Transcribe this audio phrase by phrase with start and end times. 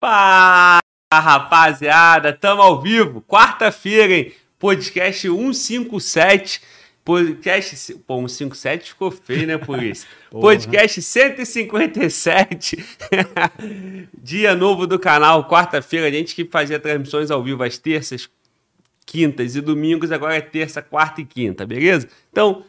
[0.00, 0.78] Fala,
[1.12, 4.32] rapaziada, tamo ao vivo, quarta-feira, hein?
[4.56, 6.62] Podcast 157,
[7.04, 7.94] podcast...
[8.06, 10.06] Pô, 157 ficou feio, né, por isso?
[10.30, 12.84] podcast 157,
[14.22, 18.30] dia novo do canal, quarta-feira, a gente que fazia transmissões ao vivo às terças,
[19.04, 22.08] quintas e domingos, agora é terça, quarta e quinta, beleza?
[22.30, 22.62] Então,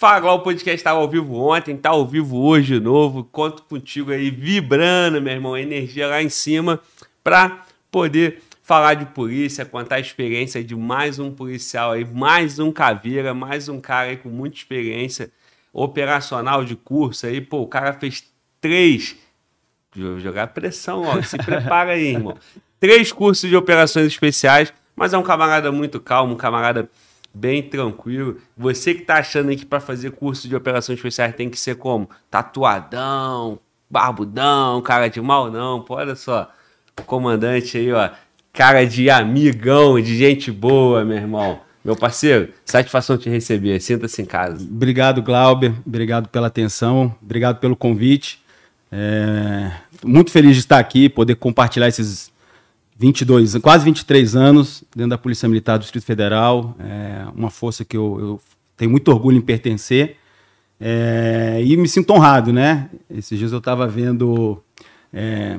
[0.00, 3.22] Fala, o podcast estava ao vivo ontem, tá ao vivo hoje de novo.
[3.22, 6.80] Conto contigo aí vibrando, meu irmão, energia lá em cima
[7.22, 12.72] para poder falar de polícia, contar a experiência de mais um policial aí, mais um
[12.72, 15.30] caveira, mais um cara aí com muita experiência
[15.70, 17.42] operacional de curso aí.
[17.42, 18.24] Pô, o cara fez
[18.58, 19.18] três.
[19.94, 21.20] Vou jogar pressão, ó.
[21.20, 22.38] Se prepara aí, irmão.
[22.80, 26.88] Três cursos de operações especiais, mas é um camarada muito calmo, um camarada
[27.32, 28.38] bem tranquilo.
[28.56, 32.08] Você que tá achando que para fazer curso de operações especiais tem que ser como?
[32.30, 35.82] Tatuadão, barbudão, cara de mal, não.
[35.82, 36.50] Pô, olha só,
[36.98, 38.10] o comandante aí, ó,
[38.52, 41.60] cara de amigão, de gente boa, meu irmão.
[41.82, 43.80] Meu parceiro, satisfação te receber.
[43.80, 44.62] Sinta-se em casa.
[44.62, 45.72] Obrigado, Glauber.
[45.86, 47.14] Obrigado pela atenção.
[47.22, 48.42] Obrigado pelo convite.
[48.92, 49.72] É...
[50.04, 52.30] Muito feliz de estar aqui, poder compartilhar esses
[53.00, 57.96] 22, quase 23 anos dentro da Polícia Militar do Distrito Federal, é uma força que
[57.96, 58.40] eu, eu
[58.76, 60.18] tenho muito orgulho em pertencer
[60.78, 62.90] é, e me sinto honrado, né?
[63.08, 64.62] Esses dias eu estava vendo
[65.14, 65.58] é,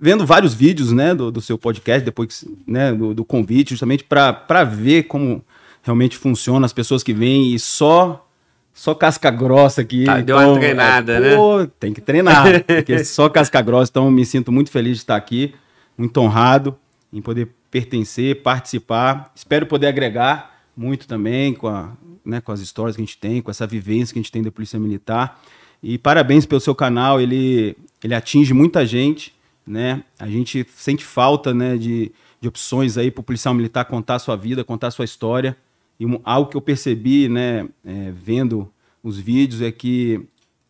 [0.00, 4.64] vendo vários vídeos, né, do, do seu podcast depois né, do, do convite, justamente para
[4.64, 5.44] ver como
[5.84, 8.26] realmente funciona as pessoas que vêm e só
[8.74, 10.04] só casca grossa aqui.
[10.04, 11.36] Tá, deu então, uma treinada, é, né?
[11.36, 15.14] Pô, tem que treinar, porque só casca grossa, então me sinto muito feliz de estar
[15.14, 15.54] aqui
[15.98, 16.78] muito honrado
[17.12, 19.32] em poder pertencer, participar.
[19.34, 21.92] Espero poder agregar muito também com, a,
[22.24, 24.42] né, com as histórias que a gente tem, com essa vivência que a gente tem
[24.42, 25.42] da Polícia Militar.
[25.82, 29.34] E parabéns pelo seu canal, ele, ele atinge muita gente,
[29.66, 30.02] né?
[30.18, 32.10] A gente sente falta né, de,
[32.40, 35.56] de opções aí para o policial militar contar a sua vida, contar a sua história.
[36.00, 38.70] E um, algo que eu percebi, né, é, vendo
[39.02, 40.20] os vídeos, é que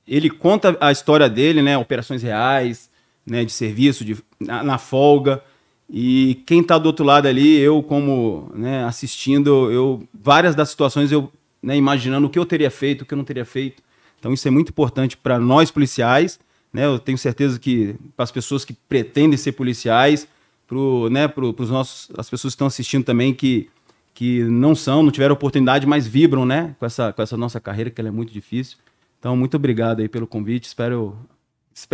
[0.06, 2.90] ele conta a história dele, né, operações reais,
[3.28, 5.42] né, de serviço, de, na, na folga.
[5.90, 11.10] E quem está do outro lado ali, eu como né, assistindo, eu várias das situações
[11.10, 13.82] eu né, imaginando o que eu teria feito, o que eu não teria feito.
[14.18, 16.38] Então isso é muito importante para nós policiais.
[16.72, 20.28] Né, eu tenho certeza que para as pessoas que pretendem ser policiais,
[20.66, 20.76] para
[21.10, 23.68] né, os nossos, as pessoas que estão assistindo também que
[24.14, 27.88] que não são, não tiveram oportunidade, mas vibram, né, com essa com essa nossa carreira
[27.88, 28.76] que ela é muito difícil.
[29.18, 30.64] Então muito obrigado aí pelo convite.
[30.64, 31.16] Espero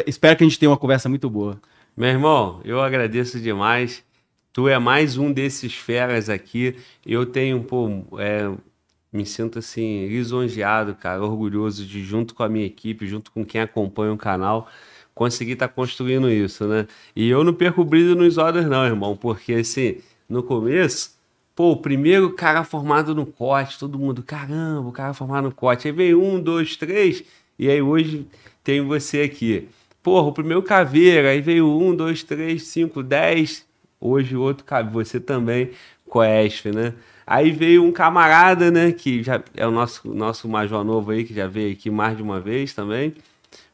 [0.07, 1.61] espero que a gente tenha uma conversa muito boa.
[1.97, 4.05] Meu irmão, eu agradeço demais.
[4.53, 6.77] Tu é mais um desses feras aqui.
[7.05, 8.51] Eu tenho, pô, é,
[9.13, 13.61] me sinto assim, lisonjeado, cara, orgulhoso de, junto com a minha equipe, junto com quem
[13.61, 14.69] acompanha o canal,
[15.15, 16.87] conseguir estar tá construindo isso, né?
[17.15, 21.17] E eu não perco brilho nos olhos, não, irmão, porque assim, no começo,
[21.55, 25.87] pô, o primeiro cara formado no corte, todo mundo, caramba, o cara formado no corte.
[25.87, 27.23] Aí veio um, dois, três,
[27.59, 28.27] e aí hoje
[28.65, 29.69] tem você aqui.
[30.03, 33.67] Porra, o primeiro caveira, aí veio um, dois, três, cinco, dez.
[34.01, 35.71] Hoje o outro cabe, você também,
[36.09, 36.95] Coesp, né?
[37.27, 41.33] Aí veio um camarada, né, que já é o nosso, nosso major novo aí, que
[41.33, 43.15] já veio aqui mais de uma vez também.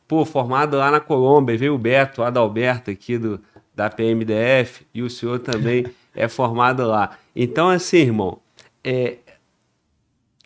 [0.07, 3.41] Pô, formado lá na Colômbia, veio o Beto, o Adalberto aqui do,
[3.75, 7.19] da PMDF, e o senhor também é formado lá.
[7.35, 8.39] Então, assim, irmão,
[8.85, 9.17] é,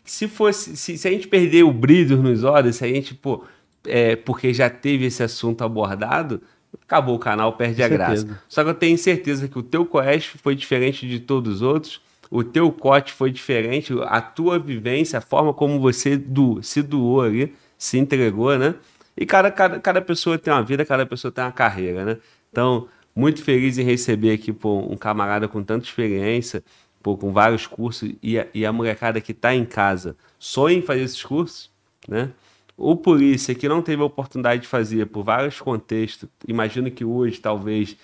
[0.04, 3.44] se fosse, se, se a gente perder o brilho nos olhos, se a gente, pô,
[3.86, 6.42] é, porque já teve esse assunto abordado,
[6.82, 8.40] acabou o canal, perde a graça.
[8.48, 12.00] Só que eu tenho certeza que o teu Coeste foi diferente de todos os outros,
[12.30, 17.22] o teu cote foi diferente, a tua vivência, a forma como você do, se doou
[17.22, 18.74] ali, se entregou, né?
[19.16, 22.16] E cada, cada, cada pessoa tem uma vida, cada pessoa tem uma carreira, né?
[22.50, 26.64] Então, muito feliz em receber aqui pô, um camarada com tanta experiência,
[27.02, 30.82] pô, com vários cursos, e a, e a molecada que está em casa sonha em
[30.82, 31.70] fazer esses cursos,
[32.08, 32.30] né?
[32.76, 37.40] O polícia que não teve a oportunidade de fazer por vários contextos, imagino que hoje,
[37.40, 37.96] talvez,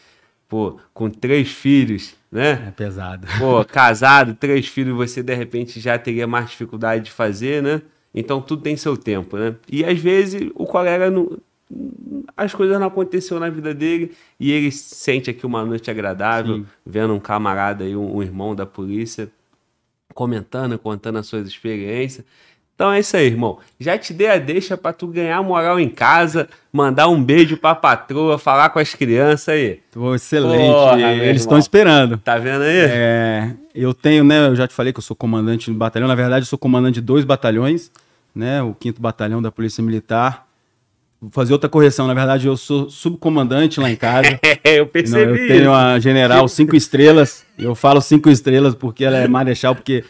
[0.48, 2.67] pô, com três filhos, né?
[2.69, 3.26] É pesado.
[3.38, 7.82] Pô, casado, três filhos, você de repente já teria mais dificuldade de fazer, né?
[8.14, 9.55] Então tudo tem seu tempo, né?
[9.69, 11.38] E às vezes o colega não.
[12.37, 16.67] As coisas não aconteceram na vida dele e ele sente aqui uma noite agradável, Sim.
[16.84, 19.31] vendo um camarada aí, um, um irmão da polícia,
[20.14, 22.25] comentando, contando as suas experiências.
[22.81, 23.59] Então é isso aí, irmão.
[23.79, 27.75] Já te dei a deixa para tu ganhar moral em casa, mandar um beijo pra
[27.75, 29.81] patroa, falar com as crianças aí.
[29.93, 30.73] Tô excelente.
[30.73, 32.17] Porra, Eles estão esperando.
[32.17, 32.79] Tá vendo aí?
[32.88, 34.47] É, eu tenho, né?
[34.47, 36.09] Eu já te falei que eu sou comandante do batalhão.
[36.09, 37.91] Na verdade, eu sou comandante de dois batalhões,
[38.35, 38.62] né?
[38.62, 40.47] O quinto batalhão da Polícia Militar.
[41.20, 42.06] Vou fazer outra correção.
[42.06, 44.38] Na verdade, eu sou subcomandante lá em casa.
[44.62, 45.25] É, eu percebi.
[45.25, 47.44] Não, eu tenho a general cinco estrelas.
[47.58, 50.05] Eu falo cinco estrelas porque ela é marechal, porque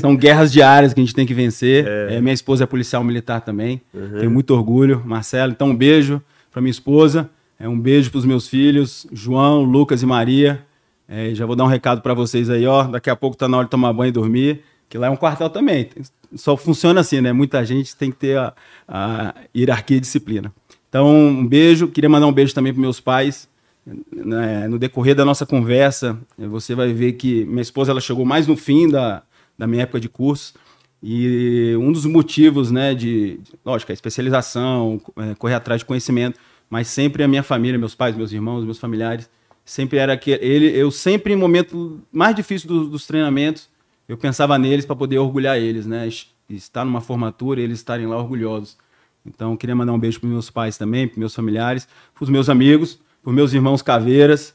[0.00, 1.84] são guerras diárias que a gente tem que vencer.
[1.86, 2.20] É.
[2.20, 3.82] minha esposa é policial militar também.
[3.92, 4.18] Uhum.
[4.20, 5.52] Tenho muito orgulho, Marcelo.
[5.52, 6.22] Então, um beijo
[6.52, 7.28] para minha esposa.
[7.58, 10.64] É um beijo para os meus filhos, João, Lucas e Maria.
[11.08, 12.84] É, já vou dar um recado para vocês aí, ó.
[12.84, 15.16] Daqui a pouco tá na hora de tomar banho e dormir, que lá é um
[15.16, 15.88] quartel também.
[16.34, 17.32] Só funciona assim, né?
[17.32, 18.54] Muita gente tem que ter a,
[18.86, 20.52] a hierarquia e disciplina.
[20.88, 21.88] Então, um beijo.
[21.88, 23.48] Queria mandar um beijo também para meus pais.
[23.86, 28.46] Né, no decorrer da nossa conversa, você vai ver que minha esposa ela chegou mais
[28.46, 29.22] no fim da,
[29.58, 30.54] da minha época de curso.
[31.02, 36.40] E um dos motivos, né, de, lógico, a especialização, é, correr atrás de conhecimento,
[36.70, 39.28] mas sempre a minha família, meus pais, meus irmãos, meus familiares,
[39.64, 43.68] sempre era que ele, eu sempre em momento mais difícil do, dos treinamentos,
[44.08, 46.08] eu pensava neles para poder orgulhar eles, né?
[46.48, 48.76] Estar numa formatura eles estarem lá orgulhosos.
[49.24, 52.48] Então, queria mandar um beijo para meus pais também, para meus familiares, para os meus
[52.48, 54.54] amigos, para meus irmãos caveiras,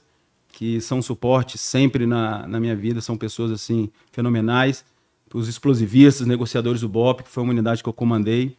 [0.52, 4.86] que são suporte sempre na, na minha vida, são pessoas assim fenomenais,
[5.34, 8.56] os explosivistas, negociadores do BOP, que foi uma unidade que eu comandei.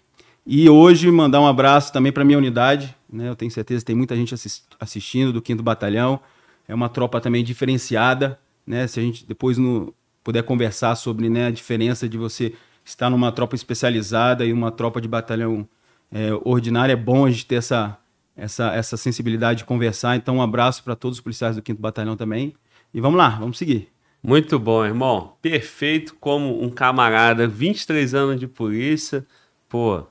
[0.47, 3.29] E hoje mandar um abraço também para minha unidade, né?
[3.29, 4.35] Eu tenho certeza que tem muita gente
[4.81, 6.19] assistindo do 5 Batalhão.
[6.67, 8.87] É uma tropa também diferenciada, né?
[8.87, 13.33] Se a gente depois no, puder conversar sobre né, a diferença de você estar numa
[13.33, 15.69] tropa especializada e uma tropa de batalhão
[16.13, 17.97] é, ordinária, é bom a gente ter essa,
[18.37, 20.17] essa, essa sensibilidade de conversar.
[20.17, 22.55] Então, um abraço para todos os policiais do 5 Batalhão também.
[22.93, 23.89] E vamos lá, vamos seguir.
[24.23, 25.37] Muito bom, irmão.
[25.41, 29.27] Perfeito como um camarada, 23 anos de polícia.
[29.69, 30.05] Pô,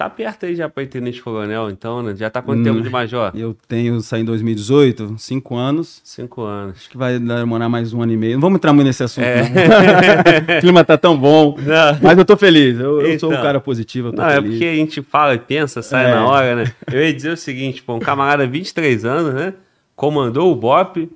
[0.00, 2.16] Tá perto aí já para tenente coronel, então, né?
[2.16, 3.32] Já tá quanto hum, tempo de major?
[3.34, 6.00] Eu tenho, saí em 2018, cinco anos.
[6.02, 6.76] Cinco anos.
[6.78, 8.32] Acho que vai demorar mais um ano e meio.
[8.32, 9.42] Não vamos entrar muito nesse assunto, é.
[10.56, 11.54] o clima tá tão bom.
[11.58, 11.98] Não.
[12.00, 12.80] Mas eu tô feliz.
[12.80, 13.44] Eu, então, eu, sou um então.
[13.44, 14.46] cara positivo, eu tô não, feliz.
[14.46, 16.14] é porque a gente fala e pensa, sai é.
[16.14, 16.72] na hora, né?
[16.90, 19.52] Eu ia dizer o seguinte, pô, um camarada 23 anos, né?
[19.94, 21.10] Comandou o BOP,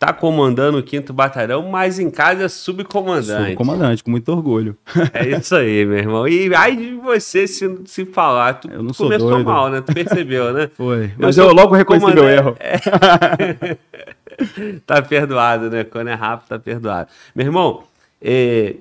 [0.00, 3.48] tá comandando o 5 Batalhão, mas em casa é subcomandante.
[3.48, 4.74] Subcomandante, com muito orgulho.
[5.12, 6.26] É isso aí, meu irmão.
[6.26, 9.44] E aí de você se, se falar, tu eu não sou começou doido.
[9.44, 9.82] mal, né?
[9.82, 10.70] Tu percebeu, né?
[10.74, 11.12] Foi.
[11.18, 12.56] Mas eu, eu logo reconheci meu erro.
[12.58, 13.76] É...
[14.86, 15.84] tá perdoado, né?
[15.84, 17.10] Quando é rápido, tá perdoado.
[17.34, 17.82] Meu irmão,
[18.22, 18.76] é...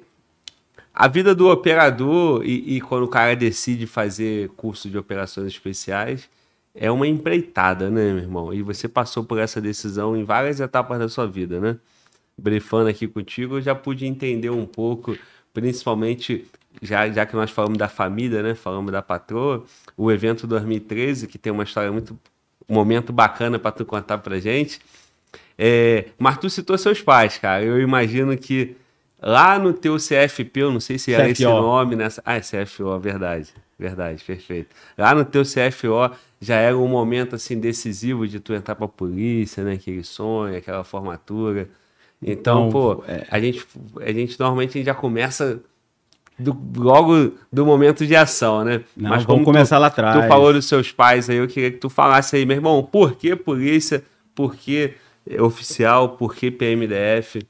[0.93, 6.29] a vida do operador e, e quando o cara decide fazer curso de operações especiais
[6.81, 8.53] é uma empreitada, né, meu irmão?
[8.53, 11.77] E você passou por essa decisão em várias etapas da sua vida, né?
[12.37, 15.17] Brifando aqui contigo, eu já pude entender um pouco,
[15.53, 16.47] principalmente
[16.81, 18.55] já, já que nós falamos da família, né?
[18.55, 19.65] Falamos da patroa,
[19.97, 22.17] o evento 2013, que tem uma história muito.
[22.69, 24.79] um momento bacana para tu contar pra gente.
[25.57, 27.61] É, mas tu citou seus pais, cara.
[27.61, 28.77] Eu imagino que
[29.21, 31.31] lá no teu CFP, eu não sei se era CFO.
[31.31, 32.21] esse nome nessa.
[32.25, 33.53] Ah, é CFO, verdade.
[33.79, 34.75] Verdade, perfeito.
[34.97, 38.89] Lá no teu CFO já era um momento assim decisivo de tu entrar para a
[38.89, 39.73] polícia, né?
[39.73, 41.69] Aquele sonho, aquela formatura.
[42.21, 43.25] Então, pô, é...
[43.31, 43.65] a, gente,
[44.01, 45.61] a gente normalmente a gente já começa
[46.37, 48.83] do, logo do momento de ação, né?
[48.97, 50.21] Não, Mas vamos começar tu, lá atrás.
[50.21, 53.15] Tu falou dos seus pais aí, eu queria que tu falasse aí, meu irmão, por
[53.15, 54.03] que polícia?
[54.35, 54.93] Por que
[55.39, 56.09] oficial?
[56.09, 57.45] Por que PMDF?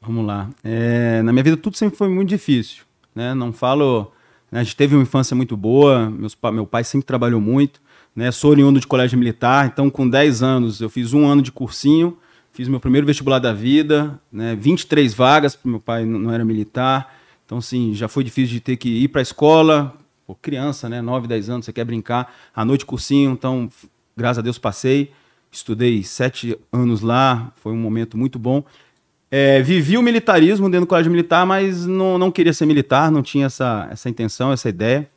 [0.00, 0.48] Vamos lá.
[0.64, 2.84] É, na minha vida tudo sempre foi muito difícil,
[3.14, 3.34] né?
[3.34, 4.10] Não falo?
[4.50, 7.80] A gente teve uma infância muito boa, meus, meu pai sempre trabalhou muito.
[8.14, 8.30] Né?
[8.30, 12.16] Sou oriundo de colégio militar, então com 10 anos eu fiz um ano de cursinho,
[12.52, 14.56] fiz meu primeiro vestibular da vida, né?
[14.56, 17.14] 23 vagas, porque meu pai não era militar.
[17.44, 19.94] Então, assim, já foi difícil de ter que ir para a escola,
[20.26, 21.00] Pô, criança, né?
[21.00, 22.34] 9, 10 anos, você quer brincar.
[22.54, 23.70] À noite, cursinho, então,
[24.16, 25.12] graças a Deus, passei.
[25.52, 28.64] Estudei sete anos lá, foi um momento muito bom.
[29.30, 33.22] É, vivi o militarismo dentro do colégio militar, mas não, não queria ser militar, não
[33.22, 35.08] tinha essa, essa intenção, essa ideia.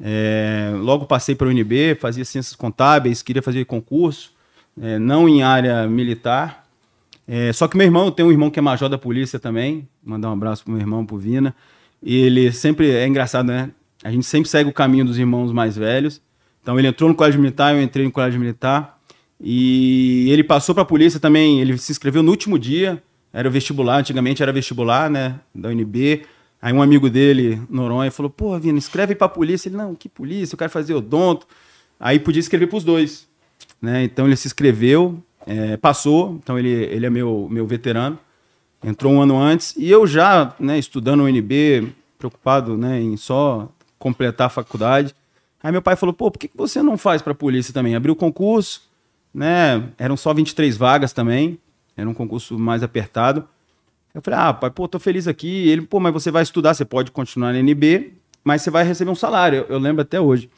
[0.00, 4.32] É, logo passei para o UNB, fazia ciências contábeis, queria fazer concurso,
[4.80, 6.64] é, não em área militar.
[7.26, 10.28] É, só que meu irmão, tem um irmão que é major da polícia também, mandar
[10.28, 11.54] um abraço para meu irmão, pro Vina.
[12.02, 13.70] Ele sempre, é engraçado, né?
[14.02, 16.20] A gente sempre segue o caminho dos irmãos mais velhos.
[16.60, 18.98] Então ele entrou no colégio militar, eu entrei no colégio militar.
[19.40, 23.02] E ele passou para a polícia também, ele se inscreveu no último dia,
[23.34, 26.24] era o vestibular, antigamente era vestibular, né, da UNB.
[26.62, 29.68] Aí um amigo dele, Noronha, falou: pô, Vina, escreve pra polícia.
[29.68, 30.54] Ele, não, que polícia?
[30.54, 31.44] Eu quero fazer odonto.
[31.98, 33.28] Aí podia escrever pros dois.
[33.82, 34.04] Né?
[34.04, 36.38] Então ele se inscreveu, é, passou.
[36.42, 38.16] Então ele, ele é meu, meu veterano.
[38.82, 39.74] Entrou um ano antes.
[39.76, 45.12] E eu já, né, estudando UNB, preocupado né, em só completar a faculdade.
[45.60, 47.96] Aí meu pai falou: pô, por que você não faz pra polícia também?
[47.96, 48.82] Abriu o concurso,
[49.34, 49.82] né?
[49.98, 51.58] Eram só 23 vagas também.
[51.96, 53.46] Era um concurso mais apertado.
[54.14, 55.68] Eu falei, ah, pai, pô, tô feliz aqui.
[55.68, 58.12] Ele, pô, mas você vai estudar, você pode continuar na NB,
[58.44, 59.58] mas você vai receber um salário.
[59.68, 60.48] Eu, eu lembro até hoje.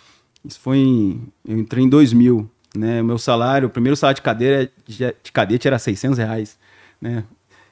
[0.45, 1.29] Isso foi em.
[1.47, 2.49] Eu entrei em 2000.
[2.77, 3.03] Né?
[3.03, 6.59] Meu salário, o primeiro salário de, cadeira, de cadete era 600 reais.
[7.01, 7.25] Né?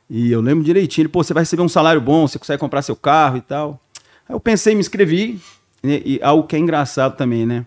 [0.08, 2.96] E eu lembro direitinho, pô, você vai receber um salário bom, você consegue comprar seu
[2.96, 3.80] carro e tal.
[4.28, 5.40] Aí eu pensei, me inscrevi,
[5.82, 6.00] né?
[6.04, 7.66] e algo que é engraçado também, né?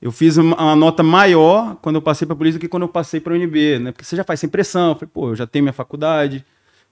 [0.00, 2.88] Eu fiz uma nota maior quando eu passei para a polícia do que quando eu
[2.88, 3.92] passei para a UNB, né?
[3.92, 4.90] Porque você já faz sem pressão.
[4.90, 6.44] Eu falei, pô, eu já tenho minha faculdade,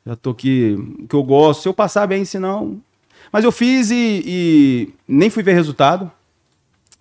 [0.05, 0.77] já tô aqui,
[1.09, 1.63] que eu gosto.
[1.63, 2.81] Se eu passar bem, se não.
[3.33, 6.11] Mas eu fiz e, e nem fui ver resultado.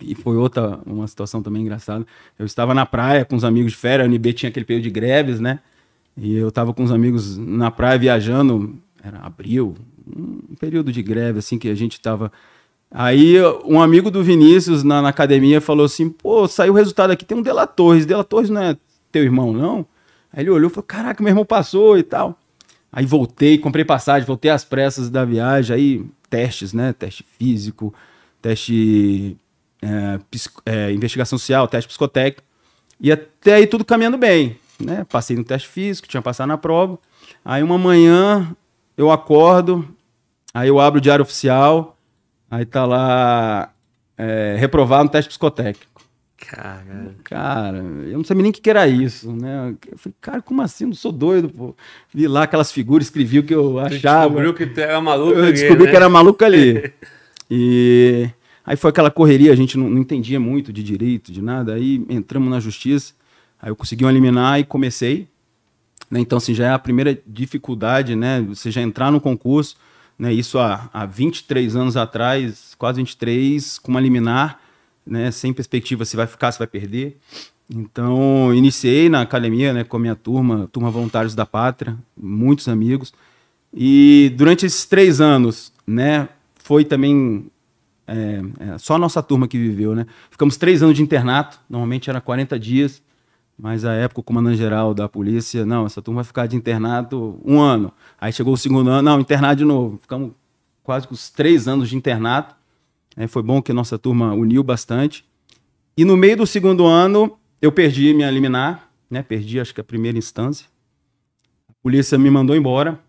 [0.00, 2.06] E foi outra, uma situação também engraçada.
[2.38, 4.90] Eu estava na praia com os amigos de férias, a UNB tinha aquele período de
[4.90, 5.58] greves, né?
[6.16, 11.38] E eu estava com os amigos na praia viajando, era abril, um período de greve,
[11.38, 12.32] assim, que a gente estava.
[12.90, 17.24] Aí um amigo do Vinícius na, na, academia falou assim: pô, saiu o resultado aqui,
[17.24, 18.06] tem um Delatores.
[18.06, 18.76] Delatores não é
[19.12, 19.86] teu irmão, não?
[20.32, 22.38] Aí ele olhou e falou: caraca, meu irmão passou e tal.
[22.90, 26.94] Aí voltei, comprei passagem, voltei às pressas da viagem, aí testes, né?
[26.94, 27.92] Teste físico,
[28.40, 29.36] teste
[29.82, 30.18] é,
[30.64, 32.42] é, investigação social, teste psicotécnico.
[33.00, 34.56] E até aí tudo caminhando bem.
[34.80, 35.04] Né?
[35.08, 36.98] Passei no teste físico, tinha passado na prova.
[37.44, 38.56] Aí uma manhã
[38.96, 39.86] eu acordo,
[40.54, 41.97] aí eu abro o diário oficial,
[42.50, 43.72] aí tá lá
[44.16, 46.02] é, reprovado no teste psicotécnico.
[46.36, 47.14] Cara.
[47.24, 49.74] Cara, eu não sabia nem o que, era isso, né?
[49.90, 50.86] Eu falei, cara, como assim?
[50.86, 51.74] Não sou doido, pô.
[52.14, 54.26] Vi lá aquelas figuras, escrevi o que eu achava.
[54.28, 55.90] Descobriu que tu era maluco Eu descobri né?
[55.90, 56.92] que era maluco ali.
[57.50, 58.30] e
[58.68, 61.72] Aí foi aquela correria, a gente não, não, entendia muito de direito, de nada.
[61.72, 63.14] Aí entramos na justiça,
[63.58, 65.26] aí eu consegui um eliminar e comecei.
[66.10, 66.20] Né?
[66.20, 68.44] Então, assim, já é a primeira dificuldade, né?
[68.46, 69.74] Você já entrar no concurso,
[70.18, 70.32] né?
[70.32, 74.60] Isso há, há 23 anos atrás, quase 23, com uma liminar,
[75.06, 75.30] né?
[75.30, 77.16] Sem perspectiva se vai ficar, se vai perder.
[77.70, 79.84] Então, iniciei na academia, né?
[79.84, 83.12] Com a minha turma, turma Voluntários da Pátria, muitos amigos.
[83.72, 86.28] E durante esses três anos, né?
[86.56, 87.50] Foi também
[88.06, 90.06] é, é, só a nossa turma que viveu, né?
[90.30, 93.02] Ficamos três anos de internato, normalmente era 40 dias,
[93.58, 97.58] mas a época o comandante-geral da polícia, não, essa turma vai ficar de internato um
[97.58, 97.92] ano.
[98.20, 99.98] Aí chegou o segundo ano, não, internato de novo.
[99.98, 100.30] Ficamos
[100.84, 102.54] quase com os três anos de internato.
[103.16, 105.24] É, foi bom que a nossa turma uniu bastante.
[105.96, 109.22] E no meio do segundo ano, eu perdi minha liminar, né?
[109.22, 110.66] Perdi, acho que a primeira instância.
[111.68, 113.00] A polícia me mandou embora,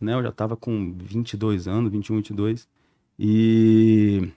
[0.00, 0.14] né?
[0.14, 2.66] Eu já estava com 22 anos, 21, 22.
[3.18, 4.30] E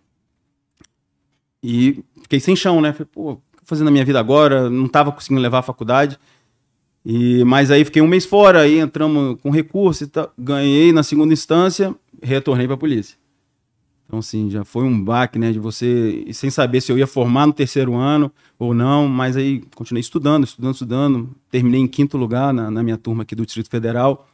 [1.64, 2.92] e fiquei sem chão, né?
[2.92, 4.70] Falei, pô, fazendo na minha vida agora?
[4.70, 6.20] Não estava conseguindo levar a faculdade.
[7.06, 11.34] E, mas aí fiquei um mês fora, aí entramos com recurso tal, ganhei na segunda
[11.34, 13.18] instância, retornei para a polícia.
[14.06, 17.48] Então, assim, já foi um baque, né, de você, sem saber se eu ia formar
[17.48, 22.54] no terceiro ano ou não, mas aí continuei estudando, estudando, estudando, terminei em quinto lugar
[22.54, 24.30] na, na minha turma aqui do Distrito Federal,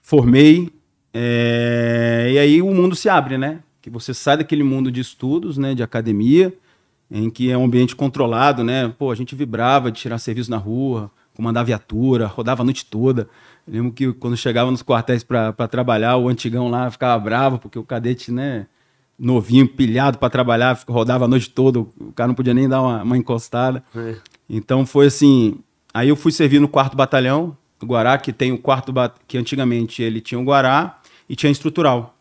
[0.00, 0.70] formei,
[1.12, 3.60] é, e aí o mundo se abre, né?
[3.88, 6.52] que você sai daquele mundo de estudos, né, de academia,
[7.10, 8.92] em que é um ambiente controlado, né?
[8.98, 13.28] Pô, a gente vibrava de tirar serviço na rua, comandar viatura, rodava a noite toda.
[13.66, 17.78] Eu lembro que quando chegava nos quartéis para trabalhar, o antigão lá ficava bravo, porque
[17.78, 18.66] o cadete, né,
[19.18, 23.02] novinho, pilhado para trabalhar, rodava a noite toda, o cara não podia nem dar uma,
[23.02, 23.82] uma encostada.
[23.94, 24.16] É.
[24.48, 25.60] Então foi assim.
[25.92, 28.92] Aí eu fui servir no quarto batalhão, do Guará, que tem o quarto
[29.26, 32.17] que antigamente ele tinha o Guará e tinha estrutural.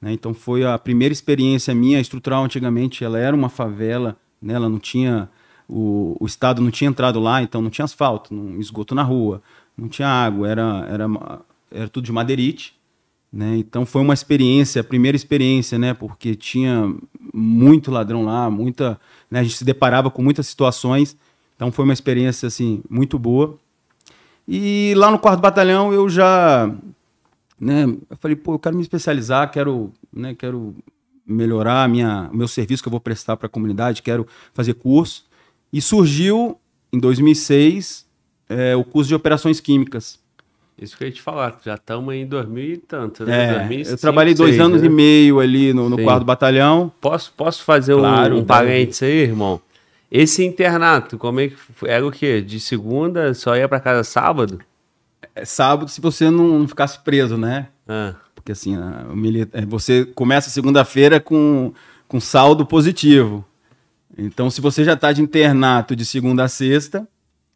[0.00, 0.12] Né?
[0.12, 1.98] Então foi a primeira experiência minha.
[1.98, 4.54] A estrutural antigamente ela era uma favela, né?
[4.54, 5.28] ela não tinha
[5.68, 9.42] o, o Estado não tinha entrado lá, então não tinha asfalto, não, esgoto na rua,
[9.76, 11.06] não tinha água, era, era,
[11.70, 12.74] era tudo de madeirite.
[13.30, 13.58] Né?
[13.58, 15.92] Então foi uma experiência, a primeira experiência, né?
[15.92, 16.90] Porque tinha
[17.34, 18.98] muito ladrão lá, muita,
[19.30, 19.40] né?
[19.40, 21.14] a gente se deparava com muitas situações.
[21.54, 23.58] Então foi uma experiência assim muito boa.
[24.46, 26.74] E lá no quarto batalhão eu já
[27.60, 27.84] né?
[27.84, 30.74] Eu falei, pô, eu quero me especializar, quero, né, quero
[31.26, 34.74] melhorar a minha, o meu serviço que eu vou prestar para a comunidade, quero fazer
[34.74, 35.26] curso.
[35.72, 36.58] E surgiu,
[36.92, 38.06] em 2006,
[38.48, 40.18] é, o curso de operações químicas.
[40.80, 43.46] Isso que eu ia te falar, já estamos em 2000 e tanto, né?
[43.46, 44.86] É, 2005, eu trabalhei dois 6, anos né?
[44.86, 46.90] e meio ali no, no quarto batalhão.
[47.00, 49.60] Posso, posso fazer claro, um, um parênteses aí, irmão?
[50.10, 52.40] Esse internato, como é que era o quê?
[52.40, 54.60] De segunda, só ia para casa sábado?
[55.38, 57.68] É sábado se você não, não ficasse preso, né?
[57.86, 58.14] Ah.
[58.34, 58.76] Porque assim,
[59.52, 61.72] é, você começa segunda-feira com,
[62.06, 63.44] com saldo positivo.
[64.16, 67.06] Então, se você já está de internato de segunda a sexta,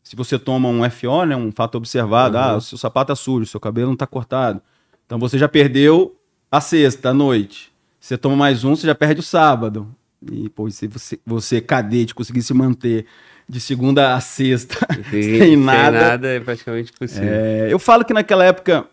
[0.03, 2.43] se você toma um FO, né, um fato observado, uhum.
[2.43, 4.61] ah, o seu sapato é sujo, seu cabelo não está cortado.
[5.07, 6.17] Então, você já perdeu
[6.51, 7.73] a sexta, a noite.
[7.99, 9.95] Você toma mais um, você já perde o sábado.
[10.31, 13.07] E, pô, se você, você cadete, conseguir se manter
[13.49, 14.79] de segunda a sexta,
[15.11, 15.99] Sim, sem nada.
[15.99, 17.29] Sem nada é praticamente possível.
[17.29, 18.87] É, eu falo que naquela época,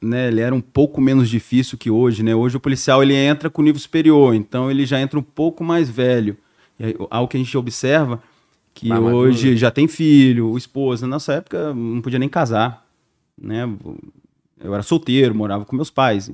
[0.00, 2.34] né, ele era um pouco menos difícil que hoje, né?
[2.34, 5.88] Hoje o policial ele entra com nível superior, então ele já entra um pouco mais
[5.88, 6.36] velho.
[6.78, 8.22] E algo que a gente observa
[8.74, 11.06] que hoje já tem filho, esposa.
[11.06, 12.84] Na nossa época não podia nem casar,
[13.40, 13.68] né?
[14.60, 16.30] Eu era solteiro, morava com meus pais.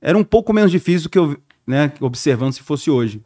[0.00, 3.22] Era um pouco menos difícil do que eu, né, observando se fosse hoje.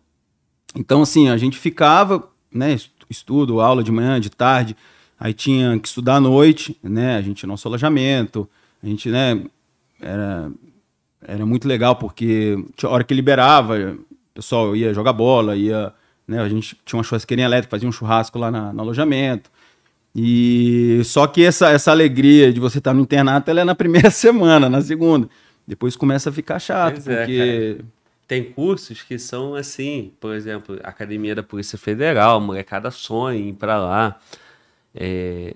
[0.75, 2.76] Então, assim, a gente ficava, né,
[3.10, 4.76] estudo, aula de manhã, de tarde,
[5.18, 8.48] aí tinha que estudar à noite, né, a gente nosso alojamento,
[8.82, 9.42] a gente, né,
[10.00, 10.50] era,
[11.26, 15.92] era muito legal porque tinha hora que liberava, o pessoal ia jogar bola, ia
[16.28, 16.40] né?
[16.40, 19.50] A gente tinha uma churrasqueirinha elétrica, fazia um churrasco lá na, no alojamento.
[20.14, 24.10] E só que essa, essa alegria de você estar no internato, ela é na primeira
[24.12, 25.28] semana, na segunda.
[25.66, 27.78] Depois começa a ficar chato, pois é, porque...
[27.80, 27.98] É,
[28.28, 33.52] Tem cursos que são assim, por exemplo, Academia da Polícia Federal, molecada sonha em ir
[33.54, 34.20] pra lá.
[34.94, 35.54] É,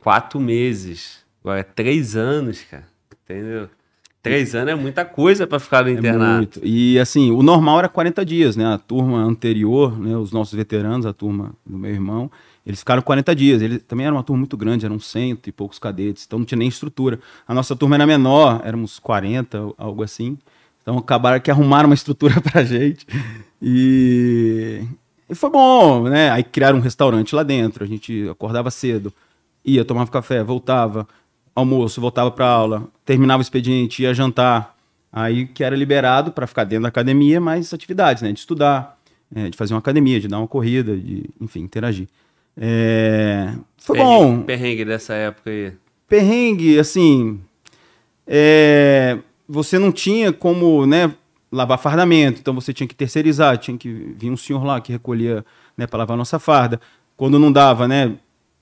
[0.00, 2.88] quatro meses, agora três anos, cara,
[3.24, 3.68] entendeu?
[4.20, 6.58] Três anos é muita coisa para ficar no é internato.
[6.58, 8.66] É e assim, o normal era 40 dias, né?
[8.66, 12.28] A turma anterior, né, os nossos veteranos, a turma do meu irmão,
[12.66, 13.62] eles ficaram 40 dias.
[13.62, 16.58] Ele também era uma turma muito grande, eram cento e poucos cadetes, então não tinha
[16.58, 17.20] nem estrutura.
[17.46, 20.36] A nossa turma era menor, éramos 40, algo assim.
[20.82, 23.06] Então acabaram que arrumaram uma estrutura pra gente.
[23.60, 24.82] E,
[25.28, 26.30] e foi bom, né?
[26.30, 29.12] Aí criaram um restaurante lá dentro, a gente acordava cedo,
[29.64, 31.06] ia, tomava café, voltava
[31.54, 34.76] almoço, voltava para aula, terminava o expediente, ia jantar.
[35.12, 38.32] Aí que era liberado para ficar dentro da academia, mais atividades, né?
[38.32, 38.98] De estudar,
[39.34, 42.08] é, de fazer uma academia, de dar uma corrida, de, enfim, interagir.
[42.56, 43.52] É...
[43.76, 44.42] Foi perrengue, bom.
[44.42, 45.72] Perrengue dessa época aí.
[46.08, 47.40] Perrengue, assim.
[48.26, 49.18] É...
[49.48, 51.14] Você não tinha como, né?
[51.50, 55.42] Lavar fardamento, então você tinha que terceirizar, tinha que vir um senhor lá que recolhia,
[55.74, 56.78] né, para lavar a nossa farda.
[57.16, 58.18] Quando não dava, né,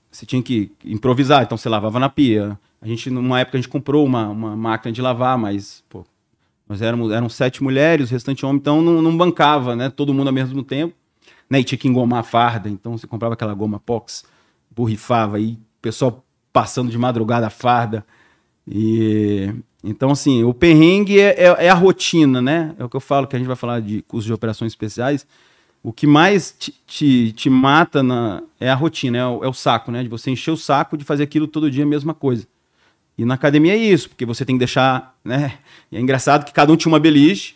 [0.09, 2.57] você tinha que improvisar, então você lavava na pia.
[2.81, 6.05] A gente, numa época, a gente comprou uma, uma máquina de lavar, mas, pô,
[6.67, 9.89] nós éramos eram sete mulheres, o restante homem, então não, não bancava, né?
[9.89, 10.95] Todo mundo ao mesmo tempo.
[11.49, 11.59] Né?
[11.59, 14.25] E tinha que engomar a farda, então você comprava aquela goma Pox,
[14.69, 18.05] borrifava, e o pessoal passando de madrugada a farda.
[18.67, 19.53] E
[19.83, 22.75] então, assim, o perrengue é, é, é, a rotina, né?
[22.79, 25.25] É o que eu falo, que a gente vai falar de curso de operações especiais.
[25.83, 29.53] O que mais te, te, te mata na, é a rotina, é o, é o,
[29.53, 30.03] saco, né?
[30.03, 32.47] De você encher o saco de fazer aquilo todo dia a mesma coisa.
[33.17, 35.59] E na academia é isso, porque você tem que deixar, né?
[35.91, 37.55] E é engraçado que cada um tinha uma beliche,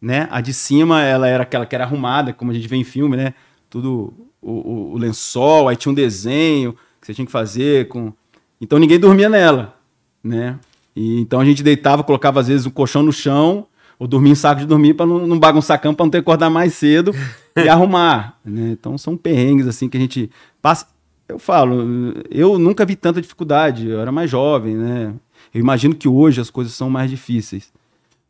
[0.00, 0.26] né?
[0.30, 3.16] A de cima, ela era aquela que era arrumada, como a gente vê em filme,
[3.16, 3.34] né?
[3.68, 8.12] Tudo o, o, o lençol, aí tinha um desenho que você tinha que fazer com...
[8.60, 9.76] Então ninguém dormia nela,
[10.24, 10.58] né?
[10.98, 13.66] E, então a gente deitava, colocava às vezes um colchão no chão,
[13.98, 16.18] ou dormia em saco de dormir para não, não bagunçar a cama, para não ter
[16.18, 17.14] que acordar mais cedo
[17.56, 18.70] e arrumar, né?
[18.72, 20.30] Então são perrengues assim que a gente
[20.60, 20.86] passa
[21.28, 25.14] eu falo, eu nunca vi tanta dificuldade, eu era mais jovem, né?
[25.52, 27.70] Eu imagino que hoje as coisas são mais difíceis.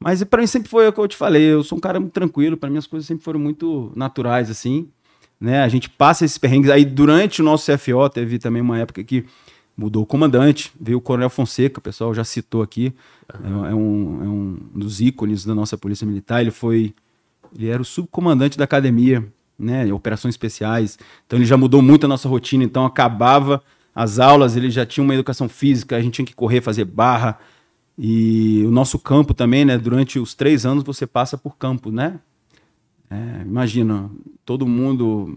[0.01, 2.13] Mas para mim sempre foi o que eu te falei, eu sou um cara muito
[2.13, 4.89] tranquilo, para mim as coisas sempre foram muito naturais, assim.
[5.41, 5.63] Né?
[5.63, 6.71] A gente passa esses perrengues.
[6.71, 9.25] Aí durante o nosso CFO teve também uma época que
[9.79, 12.93] mudou o comandante, veio o Coronel Fonseca, o pessoal já citou aqui,
[13.33, 13.65] uhum.
[13.65, 16.93] é, um, é um dos ícones da nossa Polícia Militar, ele foi,
[17.57, 19.25] ele era o subcomandante da academia,
[19.57, 20.99] né, operações especiais.
[21.27, 23.63] Então ele já mudou muito a nossa rotina, então acabava
[23.95, 27.39] as aulas, ele já tinha uma educação física, a gente tinha que correr, fazer barra.
[27.97, 29.77] E o nosso campo também, né?
[29.77, 32.21] Durante os três anos você passa por campo, né?
[33.11, 34.09] É, imagina,
[34.45, 35.37] todo mundo.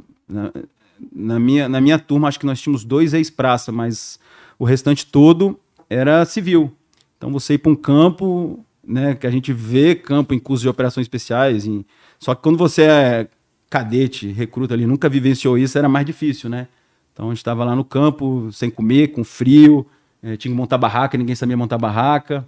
[1.11, 4.19] Na, minha, na minha turma, acho que nós tínhamos dois ex-praça, mas
[4.61, 6.71] o restante todo era civil.
[7.17, 9.15] Então você ir para um campo, né?
[9.15, 11.65] Que a gente vê campo em curso de operações especiais.
[11.65, 11.83] Em...
[12.19, 13.27] Só que quando você é
[13.67, 16.67] cadete, recruta ali, nunca vivenciou isso, era mais difícil, né?
[17.11, 19.83] Então a gente estava lá no campo, sem comer, com frio,
[20.21, 22.47] é, tinha que montar barraca, ninguém sabia montar barraca.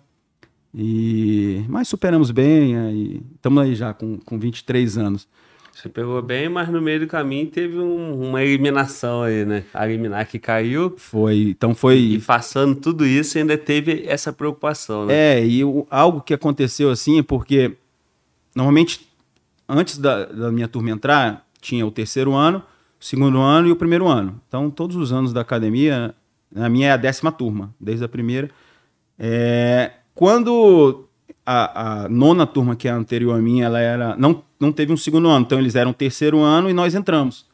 [0.72, 1.66] E...
[1.68, 2.92] Mas superamos bem, é,
[3.34, 5.28] estamos aí já com, com 23 anos.
[5.74, 9.64] Você pegou bem, mas no meio do caminho teve um, uma eliminação aí, né?
[9.74, 10.94] A eliminar que caiu.
[10.98, 11.98] Foi, então foi.
[11.98, 15.14] E passando tudo isso, ainda teve essa preocupação, né?
[15.14, 17.74] É, e o, algo que aconteceu assim é porque
[18.56, 19.08] normalmente
[19.68, 22.60] antes da, da minha turma entrar, tinha o terceiro ano,
[23.00, 24.40] o segundo ano e o primeiro ano.
[24.48, 26.14] Então, todos os anos da academia,
[26.56, 28.50] a minha é a décima turma, desde a primeira.
[29.18, 31.08] É, quando
[31.46, 34.94] a, a, nona turma, que é a anterior a minha, ela era não, não teve
[34.94, 37.46] um segundo ano, então eles eram terceiro ano e nós entramos.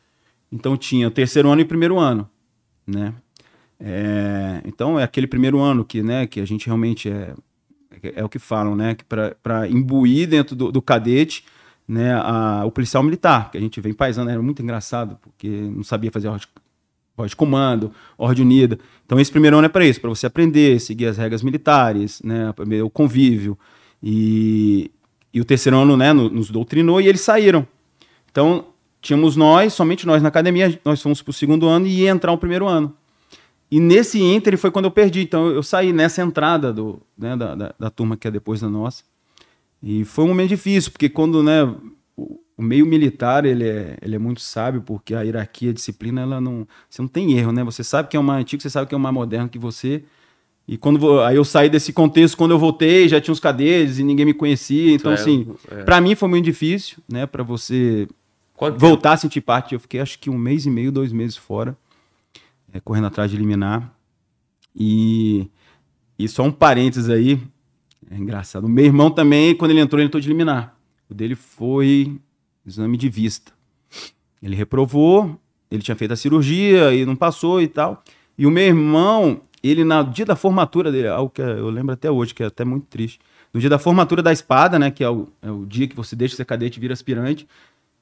[0.52, 2.30] Então tinha o terceiro ano e primeiro ano,
[2.86, 3.14] né?
[3.80, 7.34] É, então é aquele primeiro ano que, né, que a gente realmente é,
[8.04, 11.46] é, é o que falam, né, que para imbuir dentro do, do cadete
[11.88, 15.84] né, a, o policial militar, que a gente vem paisando, era muito engraçado, porque não
[15.84, 16.48] sabia fazer ordem
[17.26, 18.78] de comando, ordem unida.
[19.06, 22.54] Então esse primeiro ano é para isso, para você aprender, seguir as regras militares, né,
[22.84, 23.58] o convívio.
[24.02, 24.92] E,
[25.34, 27.68] e o terceiro ano né, nos doutrinou e eles saíram.
[28.32, 28.66] Então,
[29.02, 32.38] tínhamos nós, somente nós na academia, nós fomos pro segundo ano e ia entrar o
[32.38, 32.96] primeiro ano.
[33.72, 35.22] E nesse ínter foi quando eu perdi.
[35.22, 38.70] Então eu saí nessa entrada do, né, da, da, da, turma que é depois da
[38.70, 39.04] nossa.
[39.82, 41.64] E foi um momento difícil, porque quando né,
[42.18, 46.22] o, o, meio militar ele é, ele é muito sábio, porque a hierarquia, a disciplina,
[46.22, 46.68] ela não.
[46.90, 47.64] Você não tem erro, né?
[47.64, 49.60] Você sabe que é o mais antigo, você sabe que é o mais moderno que
[49.60, 50.04] você.
[50.72, 54.04] E quando aí eu saí desse contexto, quando eu voltei, já tinha os cadetes e
[54.04, 54.94] ninguém me conhecia.
[54.94, 55.82] Então, é, assim, é.
[55.82, 57.26] para mim foi muito difícil, né?
[57.26, 58.08] Para você
[58.56, 59.14] Quanto voltar tempo?
[59.14, 59.74] a sentir parte.
[59.74, 61.76] Eu fiquei acho que um mês e meio, dois meses fora
[62.72, 63.92] é, correndo atrás de eliminar.
[64.76, 65.50] E,
[66.20, 67.42] e só um parênteses aí,
[68.08, 68.66] é engraçado.
[68.66, 70.78] O meu irmão também, quando ele entrou, ele entrou de eliminar.
[71.10, 72.16] O dele foi
[72.64, 73.52] exame de vista.
[74.40, 75.36] Ele reprovou,
[75.72, 78.04] ele tinha feito a cirurgia e não passou e tal.
[78.38, 82.10] E o meu irmão, ele no dia da formatura dele, algo que eu lembro até
[82.10, 83.20] hoje, que é até muito triste.
[83.54, 86.16] No dia da formatura da espada, né, que é o, é o dia que você
[86.16, 87.48] deixa ser cadete e vira aspirante,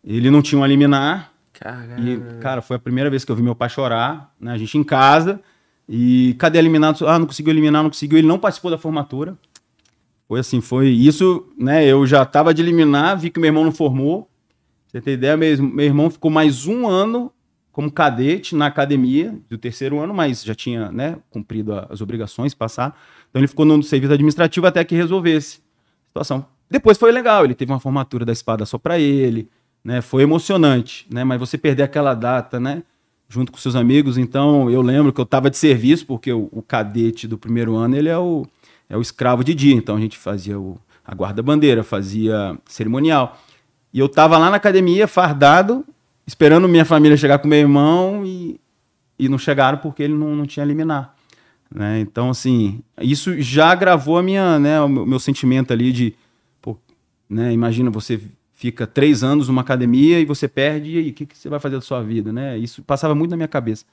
[0.04, 2.00] ele não tinha um eliminar, Caramba.
[2.00, 4.52] E, cara, foi a primeira vez que eu vi meu pai chorar, né?
[4.52, 5.42] A gente em casa.
[5.90, 7.08] E cadê eliminado?
[7.08, 8.18] Ah, não conseguiu eliminar, não conseguiu.
[8.18, 9.36] Ele não participou da formatura.
[10.28, 11.86] Foi assim, foi isso, né?
[11.86, 14.30] Eu já tava de eliminar, vi que meu irmão não formou.
[14.88, 15.36] Você tem ideia?
[15.36, 17.32] Meu, meu irmão ficou mais um ano
[17.78, 23.00] como cadete na academia do terceiro ano, mas já tinha, né, cumprido as obrigações, passar.
[23.30, 26.46] Então ele ficou no serviço administrativo até que resolvesse a situação.
[26.68, 29.48] Depois foi legal, ele teve uma formatura da espada só para ele,
[29.84, 30.02] né?
[30.02, 31.24] Foi emocionante, né?
[31.24, 32.82] Mas você perder aquela data, né?
[33.30, 36.64] Junto com seus amigos, então eu lembro que eu estava de serviço, porque o, o,
[36.64, 38.44] cadete do primeiro ano ele é o,
[38.90, 43.40] é o escravo de dia, então a gente fazia o, a guarda-bandeira, fazia cerimonial.
[43.94, 45.86] E eu estava lá na academia, fardado,
[46.28, 48.60] esperando minha família chegar com meu irmão e,
[49.18, 51.16] e não chegaram porque ele não, não tinha liminar.
[51.74, 52.02] Né?
[52.02, 56.14] Então, assim, isso já gravou a minha, né, o meu, meu sentimento ali de,
[56.62, 56.78] pô,
[57.30, 58.22] né, imagina você
[58.54, 61.60] fica três anos numa academia e você perde, e aí, o que, que você vai
[61.60, 62.58] fazer da sua vida, né?
[62.58, 63.86] Isso passava muito na minha cabeça.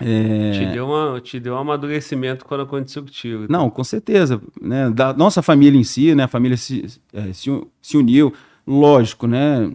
[0.00, 0.50] É...
[0.50, 3.46] Te, deu uma, te deu um amadurecimento quando aconteceu contigo.
[3.48, 4.42] Não, com certeza.
[4.60, 4.90] Né?
[4.90, 6.24] Da nossa família em si, né?
[6.24, 7.48] A família se, é, se,
[7.80, 8.32] se uniu.
[8.66, 9.70] Lógico, né?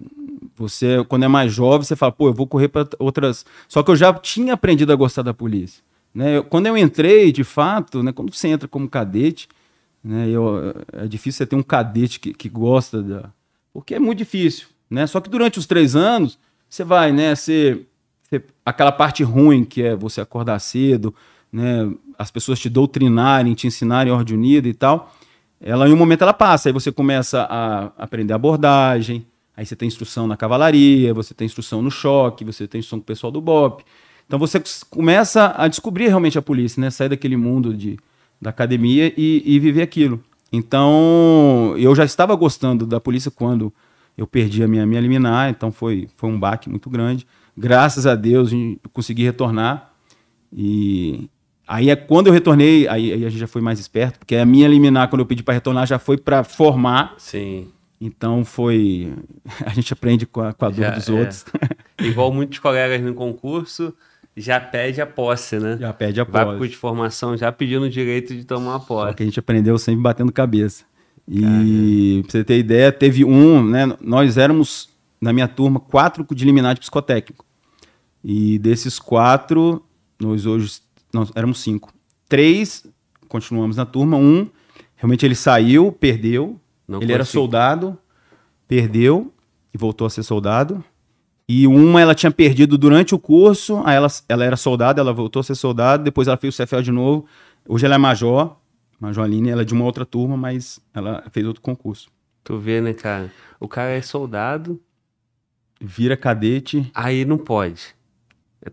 [0.60, 3.46] Você, quando é mais jovem, você fala, pô, eu vou correr para outras.
[3.68, 5.82] Só que eu já tinha aprendido a gostar da polícia.
[6.14, 6.38] Né?
[6.38, 8.12] Eu, quando eu entrei, de fato, né?
[8.12, 9.48] quando você entra como cadete,
[10.04, 10.30] né?
[10.30, 13.30] Eu, é difícil você ter um cadete que, que gosta da,
[13.74, 15.06] porque é muito difícil, né?
[15.06, 17.88] Só que durante os três anos, você vai, né, ser,
[18.30, 21.14] ser aquela parte ruim que é você acordar cedo,
[21.52, 25.14] né, as pessoas te doutrinarem, te ensinarem ordem unida e tal,
[25.60, 29.26] ela em um momento ela passa, aí você começa a aprender abordagem,
[29.60, 33.04] aí você tem instrução na cavalaria, você tem instrução no choque, você tem instrução com
[33.04, 33.84] o pessoal do BOP.
[34.26, 36.90] Então você começa a descobrir realmente a polícia, né?
[36.90, 38.00] Sair daquele mundo de,
[38.42, 40.24] da academia e, e viver aquilo.
[40.50, 43.74] Então, eu já estava gostando da polícia quando
[44.18, 47.28] eu perdi a minha, minha liminar, então foi, foi um baque muito grande.
[47.58, 49.92] Graças a Deus, eu consegui retornar.
[50.54, 51.30] E
[51.68, 54.46] aí é quando eu retornei, aí, aí, a gente já foi mais esperto, porque a
[54.46, 57.16] minha liminar, quando eu pedi para retornar, já foi para formar.
[57.18, 57.68] Sim.
[58.00, 59.14] Então foi.
[59.66, 61.12] A gente aprende com a, com a dor já, dos é.
[61.12, 61.46] outros.
[62.00, 63.94] Igual muitos colegas no concurso,
[64.36, 65.78] já pede a posse, né?
[65.80, 66.58] Já pede a posse.
[66.58, 69.10] Vai de formação já pedindo o direito de tomar a posse.
[69.10, 70.86] Só que a gente aprendeu sempre batendo cabeça.
[71.28, 73.86] E pra você ter ideia, teve um, né?
[74.02, 74.90] Nós éramos,
[75.22, 77.46] na minha turma, quatro de liminar de psicotécnico.
[78.24, 79.86] E desses quatro,
[80.20, 80.80] nós hoje
[81.14, 81.94] nós éramos cinco.
[82.28, 82.86] Três
[83.30, 84.50] continuamos na turma, um
[84.96, 86.60] realmente ele saiu, perdeu.
[86.90, 87.96] Não ele era soldado,
[88.68, 89.32] perdeu
[89.72, 90.84] e voltou a ser soldado.
[91.48, 95.40] E uma ela tinha perdido durante o curso, aí ela, ela era soldada, ela voltou
[95.40, 97.26] a ser soldada, depois ela fez o CFL de novo.
[97.68, 98.56] Hoje ela é major,
[99.00, 102.10] Major Aline, ela é de uma outra turma, mas ela fez outro concurso.
[102.44, 103.32] Tu vê, né, cara?
[103.60, 104.82] O cara é soldado.
[105.80, 106.92] Vira cadete.
[106.94, 107.96] Aí não pode.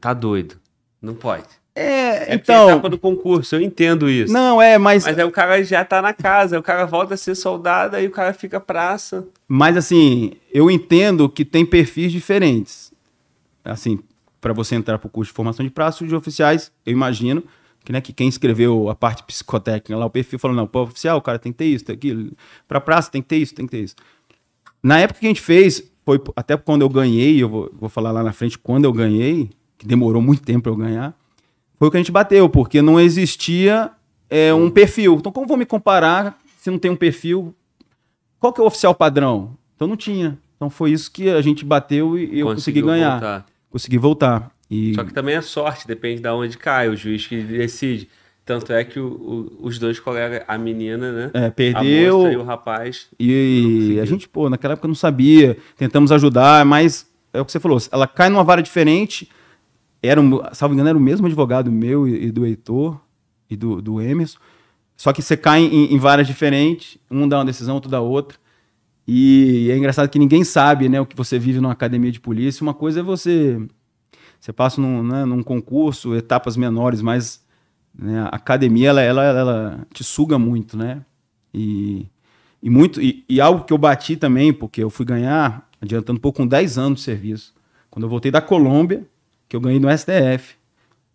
[0.01, 0.57] Tá doido.
[1.01, 1.49] Não pode.
[1.77, 2.71] É, é então.
[2.71, 4.33] etapa do concurso, eu entendo isso.
[4.33, 5.05] Não, é, mas.
[5.05, 8.07] Mas aí o cara já tá na casa, o cara volta a ser soldado, aí
[8.07, 9.29] o cara fica praça.
[9.47, 12.91] Mas assim, eu entendo que tem perfis diferentes.
[13.63, 13.99] Assim,
[14.41, 17.45] para você entrar pro curso de formação de praça de oficiais, eu imagino
[17.85, 21.19] que, né, que quem escreveu a parte psicotécnica lá, o perfil falou: não, para oficial,
[21.19, 22.33] o cara tem que ter isso, tem aquilo.
[22.67, 23.97] Pra praça tem que ter isso, tem que ter isso.
[24.83, 28.13] Na época que a gente fez, foi até quando eu ganhei, eu vou, vou falar
[28.13, 31.26] lá na frente quando eu ganhei, que demorou muito tempo para eu ganhar
[31.79, 33.91] foi o que a gente bateu, porque não existia
[34.31, 35.15] é, um perfil.
[35.15, 37.55] Então, como vou me comparar se não tem um perfil?
[38.39, 39.57] Qual que é o oficial padrão?
[39.75, 40.39] Então, não tinha.
[40.57, 43.13] Então, foi isso que a gente bateu e eu consegui ganhar.
[43.13, 43.47] Voltar.
[43.71, 44.51] Consegui voltar.
[44.71, 44.95] E...
[44.95, 48.09] Só que também é sorte, depende de onde cai, o juiz que decide.
[48.45, 51.31] Tanto é que o, o, os dois colegas, a menina, né?
[51.35, 52.31] É, perdeu.
[52.31, 53.09] e o rapaz.
[53.19, 55.57] E a gente, pô, naquela época não sabia.
[55.77, 59.29] Tentamos ajudar, mas é o que você falou, ela cai numa vara diferente.
[60.07, 63.01] Era, um, salvo engano, era o mesmo advogado meu e, e do Heitor
[63.49, 64.39] e do, do Emerson.
[64.97, 68.39] Só que você cai em, em varas diferentes, um dá uma decisão, outro dá outra.
[69.07, 72.63] E é engraçado que ninguém sabe né, o que você vive numa academia de polícia.
[72.63, 73.61] Uma coisa é você.
[74.41, 77.45] Você passa num, né, num concurso, etapas menores, mas
[77.97, 81.03] né, a academia ela, ela, ela te suga muito, né?
[81.55, 82.07] E,
[82.63, 86.21] e muito e, e, algo que eu bati também, porque eu fui ganhar, adiantando um
[86.21, 87.55] pouco, com 10 anos de serviço.
[87.91, 89.07] Quando eu voltei da Colômbia,
[89.49, 90.57] que eu ganhei no STF.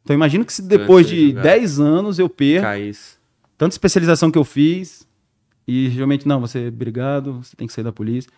[0.04, 2.68] Então imagino que se depois de 10 anos eu perco
[3.58, 5.08] tanta especialização que eu fiz,
[5.68, 8.30] e geralmente, não, você, obrigado, você tem que sair da polícia.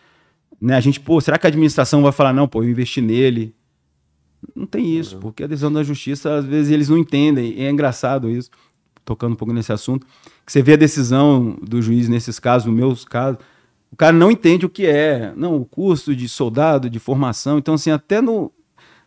[0.60, 0.76] Né?
[0.76, 3.54] A gente, pô, será que a administração vai falar, não, pô, eu investi nele?
[4.54, 7.54] Não tem isso, porque a decisão da justiça, às vezes, eles não entendem.
[7.54, 8.50] E é engraçado isso,
[9.04, 10.06] tocando um pouco nesse assunto,
[10.44, 13.38] que você vê a decisão do juiz nesses casos, no meus casos,
[13.90, 17.58] o cara não entende o que é, não, o custo de soldado, de formação.
[17.58, 18.52] Então, assim, até no,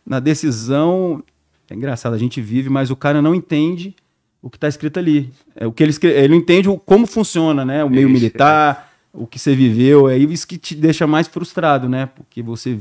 [0.08, 1.22] na decisão,
[1.68, 3.94] é engraçado, a gente vive, mas o cara não entende
[4.40, 5.30] o que está escrito ali.
[5.54, 7.84] É o que ele escreve, ele entende o, como funciona, né?
[7.84, 9.18] O meio Ixi, militar, é.
[9.18, 12.06] o que você viveu, é isso que te deixa mais frustrado, né?
[12.06, 12.78] Porque você,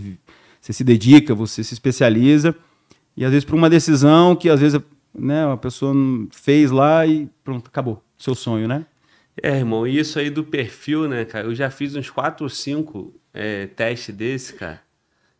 [0.62, 2.56] você se dedica, você se especializa
[3.16, 4.80] e às vezes por uma decisão que às vezes
[5.14, 5.94] né, a pessoa
[6.32, 8.02] fez lá e pronto, acabou.
[8.18, 8.86] Seu sonho, né?
[9.44, 11.46] É, irmão, e isso aí do perfil, né, cara?
[11.46, 14.82] Eu já fiz uns 4 ou 5 é, testes desse, cara.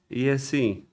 [0.10, 0.84] E assim,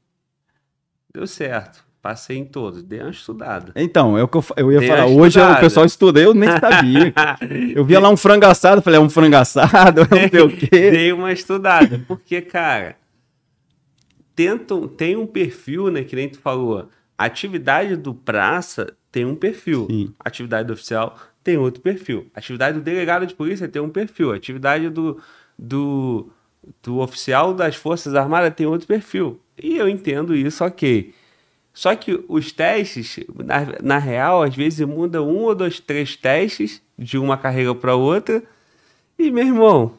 [1.14, 1.84] deu certo.
[2.02, 3.72] Passei em todos, dei uma estudada.
[3.76, 5.06] Então, é o que eu, eu ia dei falar.
[5.06, 7.14] Hoje o pessoal estuda, eu nem sabia.
[7.74, 10.68] eu via lá um frango assado, falei, é um frango assado, não sei o quê.
[10.92, 12.96] Dei uma estudada, porque, cara,
[14.36, 16.90] tentam, tem um perfil, né, que nem tu falou.
[17.16, 19.86] A atividade do praça tem um perfil.
[19.90, 20.12] Sim.
[20.22, 22.26] Atividade do oficial tem outro perfil.
[22.34, 24.32] A atividade do delegado de polícia tem um perfil.
[24.32, 25.18] A atividade do,
[25.58, 26.28] do,
[26.82, 29.40] do oficial das Forças Armadas tem outro perfil.
[29.62, 31.12] E eu entendo isso, ok.
[31.72, 36.80] Só que os testes, na, na real, às vezes muda um ou dois, três testes
[36.96, 38.42] de uma carreira para outra.
[39.18, 39.94] E, meu irmão,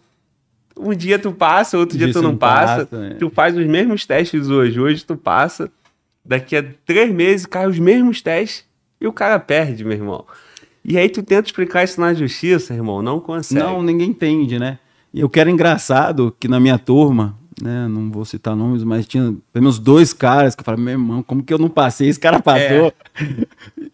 [0.77, 2.85] um dia tu passa, outro dia tu não passa.
[2.85, 3.15] passa né?
[3.19, 5.69] Tu faz os mesmos testes hoje, hoje tu passa.
[6.23, 8.65] Daqui a três meses cai os mesmos testes
[8.99, 10.25] e o cara perde, meu irmão.
[10.83, 13.61] E aí tu tenta explicar isso na justiça, irmão, não consegue.
[13.61, 14.79] Não, ninguém entende, né?
[15.13, 17.87] E eu quero engraçado que na minha turma, né?
[17.87, 21.43] Não vou citar nomes, mas tinha pelo menos dois caras que falei, meu irmão, como
[21.43, 22.09] que eu não passei?
[22.09, 22.87] Esse cara passou.
[22.87, 22.93] É.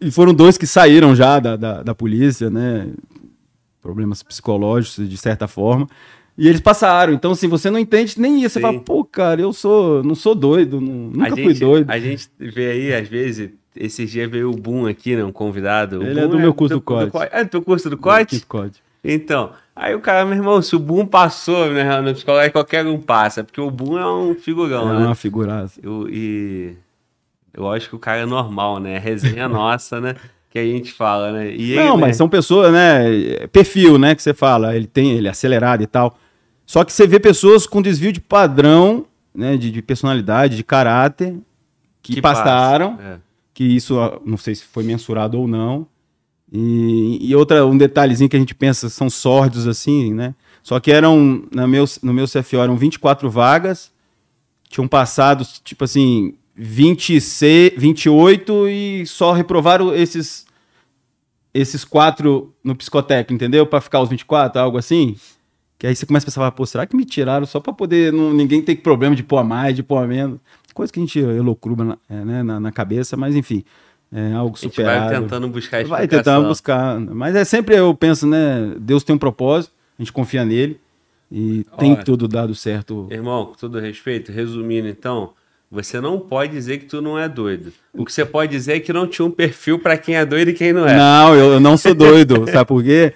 [0.00, 2.88] e foram dois que saíram já da, da, da, polícia, né?
[3.80, 5.88] Problemas psicológicos, de certa forma.
[6.36, 7.12] E eles passaram.
[7.12, 8.54] Então, assim, você não entende nem isso.
[8.54, 11.90] Você fala, pô, cara, eu sou, não sou doido, não, nunca gente, fui doido.
[11.90, 15.24] A gente vê aí, às vezes, esses dias veio o Boom aqui, né?
[15.24, 16.02] Um convidado.
[16.02, 17.10] Ele é do é meu curso do, do COD.
[17.30, 18.38] É do teu curso do COD?
[18.38, 18.72] Do COD.
[19.04, 23.00] Então, aí o cara, meu irmão, se o Boom passou né, no psicólogo, qualquer um
[23.00, 25.02] passa, porque o Boom é um figurão, é né?
[25.02, 25.80] É uma figuraça.
[25.82, 26.76] Eu, e
[27.54, 28.98] eu acho que o cara é normal, né?
[28.98, 30.16] Resenha nossa, né?
[30.50, 31.54] Que a gente fala, né?
[31.54, 33.46] E Não, mas são pessoas, né?
[33.50, 34.14] Perfil, né?
[34.14, 36.18] Que você fala, ele tem, ele é acelerado e tal.
[36.66, 39.56] Só que você vê pessoas com desvio de padrão, né?
[39.56, 41.36] De, de personalidade, de caráter,
[42.02, 43.08] que, que passaram, passa.
[43.08, 43.16] é.
[43.54, 45.86] que isso, não sei se foi mensurado ou não,
[46.54, 50.34] e, e, outra, um detalhezinho que a gente pensa, são sórdidos assim, né?
[50.62, 53.90] Só que eram, no meu, no meu CFO, eram 24 vagas,
[54.68, 60.46] tinham passado, tipo assim, 26, 28 e só reprovaram esses
[61.54, 63.66] esses quatro no psicotécnico, entendeu?
[63.66, 65.16] Para ficar os 24, algo assim.
[65.78, 68.32] Que aí você começa a pensar, pô, será que me tiraram só para poder não,
[68.32, 70.38] ninguém ter problema de pôr a mais, de pôr a menos?
[70.72, 73.64] Coisa que a gente elocruba na, é, né, na, na cabeça, mas enfim
[74.12, 75.08] é algo superado.
[75.08, 77.00] vai tentando buscar a Vai tentando buscar.
[77.00, 78.74] Mas é sempre, eu penso, né?
[78.78, 80.78] Deus tem um propósito, a gente confia nele
[81.30, 83.08] e Olha, tem tudo dado certo.
[83.10, 85.30] Irmão, com todo respeito, resumindo então,
[85.70, 87.72] você não pode dizer que tu não é doido.
[87.94, 90.50] O que você pode dizer é que não tinha um perfil para quem é doido
[90.50, 90.94] e quem não é.
[90.94, 92.44] Não, eu não sou doido.
[92.52, 93.14] sabe por quê?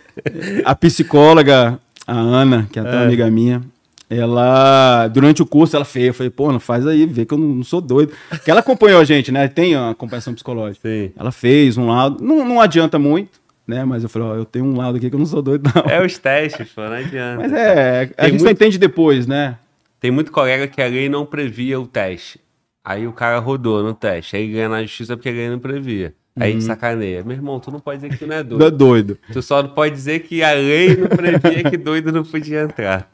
[0.64, 3.04] A psicóloga, a Ana, que é é.
[3.04, 3.60] amiga minha,
[4.08, 6.06] ela, durante o curso, ela fez.
[6.06, 8.12] Eu falei, pô, não faz aí, vê que eu não, não sou doido.
[8.28, 9.48] Porque ela acompanhou a gente, né?
[9.48, 10.88] Tem a acompanhação psicológica.
[10.88, 11.12] Sim.
[11.16, 13.84] Ela fez um lado, não, não adianta muito, né?
[13.84, 15.90] Mas eu falei, ó, eu tenho um lado aqui que eu não sou doido, não.
[15.90, 17.42] É os testes, pô, não adianta.
[17.42, 18.42] Mas é, a Tem gente muito...
[18.42, 19.58] só entende depois, né?
[19.98, 22.40] Tem muito colega que a lei não previa o teste.
[22.84, 24.36] Aí o cara rodou no teste.
[24.36, 26.14] Aí ganha na justiça porque a lei não previa.
[26.38, 26.60] Aí uhum.
[26.60, 27.24] sacaneia.
[27.24, 28.60] Meu irmão, tu não pode dizer que tu não é doido.
[28.60, 29.18] Não é doido.
[29.32, 33.08] Tu só não pode dizer que a lei não previa que doido não podia entrar.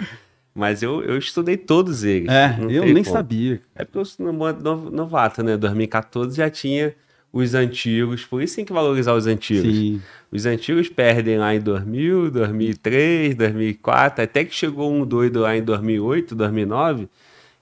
[0.54, 2.28] Mas eu, eu estudei todos eles.
[2.28, 3.16] É, eu nem como.
[3.16, 3.60] sabia.
[3.74, 5.56] É porque eu sou novato, né?
[5.56, 6.94] 2014 já tinha
[7.32, 9.74] os antigos, por isso tem que valorizar os antigos.
[9.74, 10.02] Sim.
[10.30, 15.62] Os antigos perdem lá em 2000, 2003, 2004, até que chegou um doido lá em
[15.62, 17.08] 2008, 2009,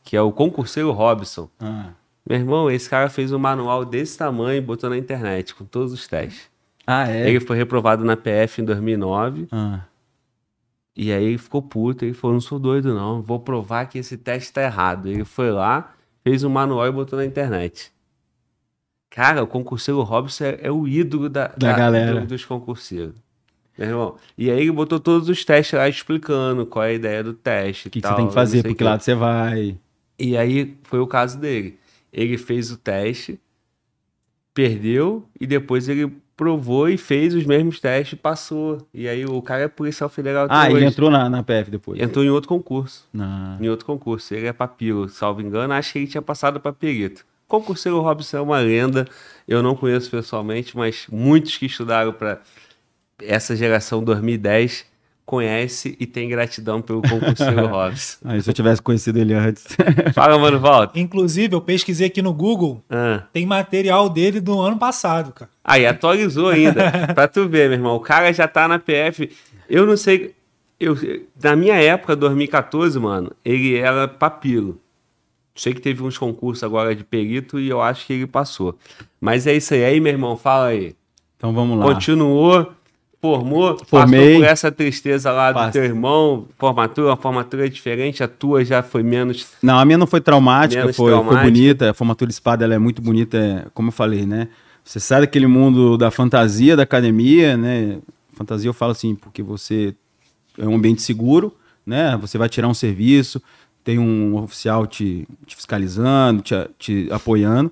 [0.03, 1.49] que é o concurseiro Robson.
[1.61, 1.91] Ah.
[2.29, 5.93] Meu irmão, esse cara fez um manual desse tamanho e botou na internet, com todos
[5.93, 6.51] os testes.
[6.85, 7.29] Ah, é?
[7.29, 9.47] Ele foi reprovado na PF em 2009.
[9.53, 9.81] Ah.
[10.97, 14.17] E aí ele ficou puto, ele falou, não sou doido não, vou provar que esse
[14.17, 15.09] teste tá errado.
[15.09, 17.93] Ele foi lá, fez um manual e botou na internet.
[19.09, 22.21] Cara, o concurseiro Robson é, é o ídolo da, Da galera.
[22.21, 23.15] do- dos concurseiros.
[23.79, 24.17] Meu irmão.
[24.37, 27.89] E aí ele botou todos os testes lá explicando qual é a ideia do teste.
[27.89, 29.79] O que, que você tem que fazer, por que lado você vai.
[30.19, 31.79] E aí foi o caso dele.
[32.13, 33.41] Ele fez o teste,
[34.53, 38.79] perdeu e depois ele provou e fez os mesmos testes e passou.
[38.95, 42.01] E aí o cara é policial federal Ah, ele entrou na, na PF depois.
[42.01, 43.07] Entrou em outro concurso.
[43.13, 43.59] Na...
[43.61, 44.33] Em outro concurso.
[44.33, 45.75] Ele é papiro, salvo engano.
[45.75, 47.27] Acho que ele tinha passado para perito.
[47.47, 49.07] Concurseiro Robson é uma lenda.
[49.47, 52.41] Eu não conheço pessoalmente, mas muitos que estudaram para
[53.23, 54.87] essa geração 2010
[55.31, 58.19] conhece e tem gratidão pelo concurseiro Robson.
[58.25, 59.65] Ah, se eu tivesse conhecido ele antes.
[60.13, 60.99] Fala, mano, volta.
[60.99, 63.23] Inclusive, eu pesquisei aqui no Google, Ah.
[63.33, 65.49] tem material dele do ano passado, cara.
[65.63, 66.91] Aí atualizou ainda.
[67.15, 67.95] pra tu ver, meu irmão.
[67.95, 69.31] O cara já tá na PF.
[69.69, 70.35] Eu não sei.
[70.81, 70.97] Eu,
[71.41, 74.81] na minha época, 2014, mano, ele era papiro.
[75.55, 78.77] Sei que teve uns concursos agora de perito e eu acho que ele passou.
[79.21, 79.85] Mas é isso aí.
[79.85, 80.95] Aí, meu irmão, fala aí.
[81.37, 81.85] Então vamos lá.
[81.85, 82.73] Continuou,
[83.21, 84.21] formou, Formei.
[84.21, 85.73] passou por essa tristeza lá do Passa.
[85.73, 89.47] teu irmão, formatura, a formatura diferente, a tua já foi menos.
[89.63, 91.45] Não, a minha não foi traumática, foi, foi traumática.
[91.45, 91.91] bonita.
[91.91, 94.49] A formatura espada ela é muito bonita, é, como eu falei, né?
[94.83, 97.99] Você sai daquele mundo da fantasia, da academia, né?
[98.33, 99.95] Fantasia eu falo assim, porque você
[100.59, 101.55] é um ambiente seguro,
[101.85, 102.17] né?
[102.23, 103.43] Você vai tirar um serviço,
[103.85, 107.71] tem um oficial te, te fiscalizando, te, te apoiando.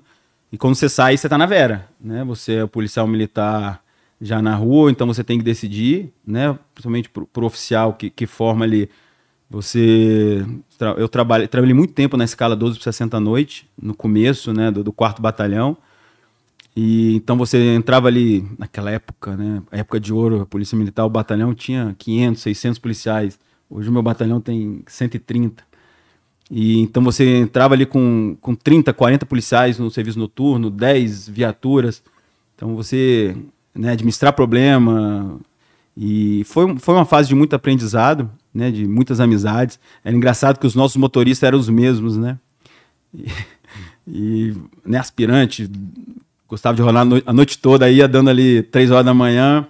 [0.51, 2.23] E quando você sai, você tá na vera, né?
[2.23, 3.81] Você é policial militar
[4.21, 6.57] já na rua, então você tem que decidir, né?
[6.73, 8.89] Principalmente pro, pro oficial que, que forma ali.
[9.49, 10.45] Você.
[10.97, 14.69] Eu trabalhei, trabalhei muito tempo na escala 12 por 60 à noite, no começo, né?
[14.69, 15.77] Do, do quarto batalhão.
[16.75, 19.61] E então você entrava ali naquela época, né?
[19.71, 23.39] Época de ouro, a Polícia Militar, o batalhão tinha 500, 600 policiais.
[23.69, 25.63] Hoje o meu batalhão tem 130.
[26.51, 32.03] E então você entrava ali com, com 30, 40 policiais no serviço noturno, 10 viaturas.
[32.55, 33.35] Então você
[33.75, 35.39] né, administrar problema.
[35.95, 39.79] E foi, foi uma fase de muito aprendizado, né, de muitas amizades.
[40.03, 42.37] Era engraçado que os nossos motoristas eram os mesmos, né?
[43.13, 43.25] E,
[44.07, 44.55] e
[44.85, 45.69] né, aspirante,
[46.47, 49.67] gostava de rolar a noi- a noite toda, ia dando ali três horas da manhã.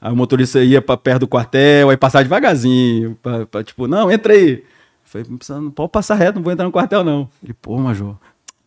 [0.00, 4.10] Aí o motorista ia para perto do quartel, aí passava devagarzinho, pra, pra, tipo, não,
[4.10, 4.62] entra aí.
[5.04, 7.28] Falei, não não pode passar reto, não vou entrar no quartel, não.
[7.42, 8.14] Ele, pô, Major,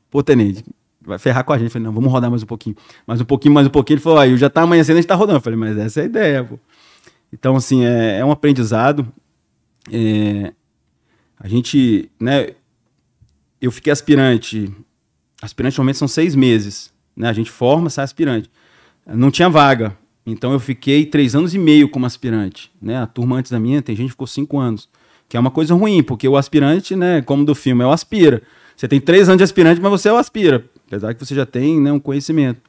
[0.10, 0.66] pô, tenente,
[1.02, 1.66] vai ferrar com a gente.
[1.66, 2.76] Eu falei, não, vamos rodar mais um pouquinho.
[3.06, 3.96] Mais um pouquinho, mais um pouquinho.
[3.96, 5.38] Ele falou, aí, já tá amanhecendo, a gente tá rodando.
[5.38, 6.60] Eu falei, mas essa é a ideia, pô.
[7.34, 9.08] Então, assim, é, é um aprendizado.
[9.92, 10.54] É,
[11.40, 12.50] a gente, né,
[13.62, 14.72] eu fiquei aspirante.
[15.42, 17.30] Aspirante normalmente são seis meses, né?
[17.30, 18.50] A gente forma, sai aspirante.
[19.06, 22.98] Não tinha vaga, então eu fiquei três anos e meio como aspirante, né?
[22.98, 24.88] A turma antes da minha tem gente que ficou cinco anos,
[25.28, 27.22] que é uma coisa ruim, porque o aspirante, né?
[27.22, 28.42] Como do filme, é o aspira.
[28.76, 31.46] Você tem três anos de aspirante, mas você é o aspira, apesar que você já
[31.46, 32.60] tem, né, um conhecimento.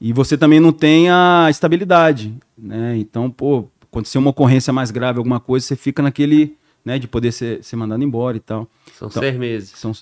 [0.00, 2.96] E você também não tem a estabilidade, né?
[2.96, 7.30] Então, pô, acontecer uma ocorrência mais grave, alguma coisa, você fica naquele, né, de poder
[7.30, 8.68] ser, ser mandado embora e tal.
[8.98, 9.70] São Então, seis meses.
[9.76, 9.92] São,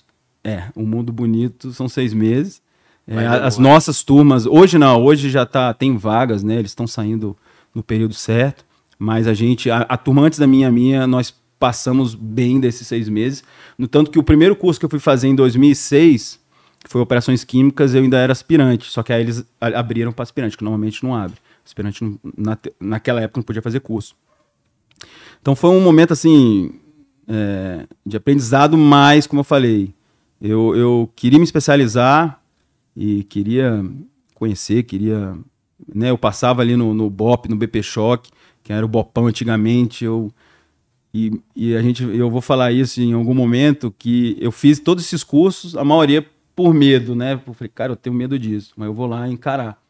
[0.43, 2.61] é, o mundo bonito são seis meses.
[3.05, 6.55] É, as nossas turmas, hoje não, hoje já tá, tem vagas, né?
[6.55, 7.35] Eles estão saindo
[7.73, 8.65] no período certo.
[8.97, 13.09] Mas a gente, a, a turma antes da minha, minha, nós passamos bem desses seis
[13.09, 13.43] meses.
[13.77, 16.38] No tanto que o primeiro curso que eu fui fazer em 2006,
[16.83, 18.89] que foi Operações Químicas, eu ainda era aspirante.
[18.89, 21.37] Só que aí eles abriram para aspirante, que normalmente não abre.
[21.65, 24.15] Aspirante, não- na, naquela época, não podia fazer curso.
[25.41, 26.71] Então foi um momento assim
[27.27, 29.93] é, de aprendizado, mas como eu falei,
[30.41, 32.41] eu, eu queria me especializar
[32.95, 33.85] e queria
[34.33, 35.37] conhecer, queria,
[35.93, 36.09] né?
[36.09, 38.31] Eu passava ali no, no BOP, no BP Choque,
[38.63, 40.31] que era o Bopão antigamente, eu
[41.13, 45.03] e, e a gente, eu vou falar isso em algum momento que eu fiz todos
[45.03, 46.25] esses cursos, a maioria
[46.59, 47.39] por medo, né?
[47.47, 49.81] Eu falei, cara, eu tenho medo disso, mas eu vou lá encarar,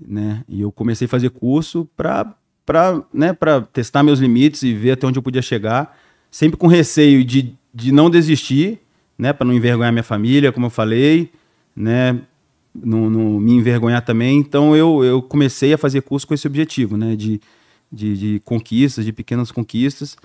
[0.00, 0.42] né?
[0.48, 3.36] E eu comecei a fazer curso para para né,
[3.74, 5.98] testar meus limites e ver até onde eu podia chegar,
[6.30, 8.78] sempre com receio de, de não desistir,
[9.18, 11.30] né, para não envergonhar minha família, como eu falei,
[11.76, 12.18] né,
[12.74, 14.38] não, não me envergonhar também.
[14.38, 17.38] Então eu, eu comecei a fazer curso com esse objetivo, né, de,
[17.92, 20.16] de, de conquistas, de pequenas conquistas.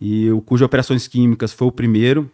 [0.00, 2.28] E o curso de operações químicas foi o primeiro.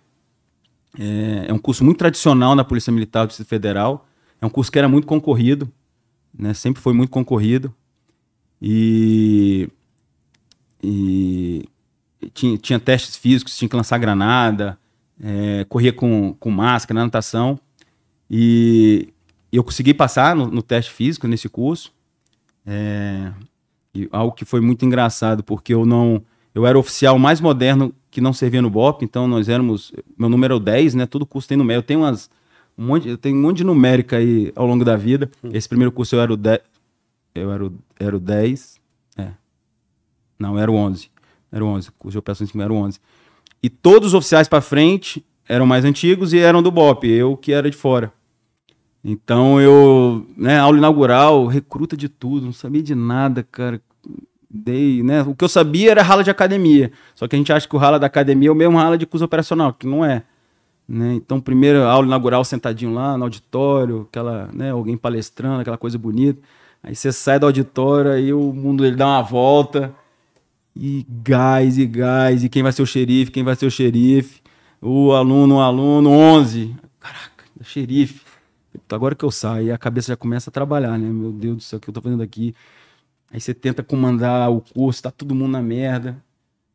[0.98, 4.06] É, é um curso muito tradicional na Polícia Militar do Distrito Federal.
[4.40, 5.70] É um curso que era muito concorrido,
[6.36, 7.74] né, sempre foi muito concorrido.
[8.60, 9.68] E,
[10.82, 11.68] e
[12.34, 14.78] tinha, tinha testes físicos, tinha que lançar granada,
[15.22, 17.58] é, corria com, com máscara na natação.
[18.30, 19.12] E
[19.52, 21.92] eu consegui passar no, no teste físico nesse curso.
[22.66, 23.32] É,
[24.10, 26.22] algo que foi muito engraçado, porque eu não.
[26.54, 29.92] Eu era o oficial mais moderno que não servia no BOP, então nós éramos.
[30.18, 31.06] Meu número é 10, né?
[31.06, 31.78] Todo curso tem número.
[31.78, 32.28] Eu tenho umas.
[32.76, 35.30] Um monte, eu tenho um monte de numérica aí ao longo da vida.
[35.42, 35.50] Hum.
[35.52, 36.60] Esse primeiro curso eu era o 10.
[37.32, 38.80] Eu era o, era o 10.
[39.16, 39.28] É.
[40.36, 41.08] Não, era o 11.
[41.52, 41.88] Era o 11.
[41.90, 42.98] O curso de operações era o 11.
[43.62, 47.04] E todos os oficiais para frente eram mais antigos e eram do BOP.
[47.04, 48.12] Eu que era de fora.
[49.04, 53.80] Então eu, né, aula inaugural, recruta de tudo, não sabia de nada, cara.
[54.50, 55.22] Dei, né?
[55.22, 56.90] O que eu sabia era rala de academia.
[57.14, 59.06] Só que a gente acha que o rala da academia é o mesmo rala de
[59.06, 60.22] curso operacional, que não é.
[60.88, 61.14] Né?
[61.14, 66.40] Então, primeiro aula inaugural sentadinho lá no auditório, aquela, né, alguém palestrando, aquela coisa bonita.
[66.82, 69.94] Aí você sai do auditório, aí o mundo ele dá uma volta.
[70.74, 74.40] E gás, e gás, e quem vai ser o xerife, quem vai ser o xerife.
[74.80, 76.74] O aluno, o aluno, 11.
[77.00, 78.28] Caraca, xerife
[78.96, 81.08] agora que eu saio, a cabeça já começa a trabalhar, né?
[81.08, 82.54] Meu Deus do céu, o que eu tô fazendo aqui?
[83.32, 86.16] Aí você tenta comandar o curso, tá todo mundo na merda,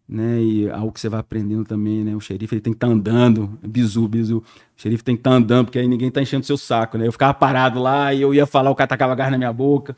[0.07, 0.41] né?
[0.41, 2.15] E algo que você vai aprendendo também, né?
[2.15, 4.37] O xerife ele tem que estar tá andando, bizu, bizu.
[4.37, 4.43] O
[4.81, 7.07] xerife tem que estar tá andando, porque aí ninguém tá enchendo seu saco, né?
[7.07, 9.97] Eu ficava parado lá e eu ia falar, o cara tacava gás na minha boca.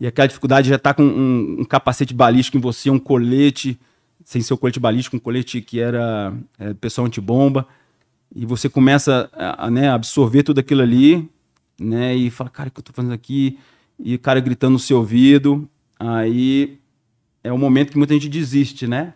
[0.00, 3.78] E aquela dificuldade já tá com um, um capacete balístico em você, um colete,
[4.24, 7.66] sem ser o colete balístico, um colete que era é, pessoal antibomba.
[8.34, 11.30] E você começa a, a né, absorver tudo aquilo ali
[11.78, 12.14] né?
[12.14, 13.58] E fala, cara, o que eu tô fazendo aqui?
[13.98, 15.68] E o cara gritando no seu ouvido.
[15.98, 16.78] Aí
[17.42, 19.14] é o momento que muita gente desiste, né?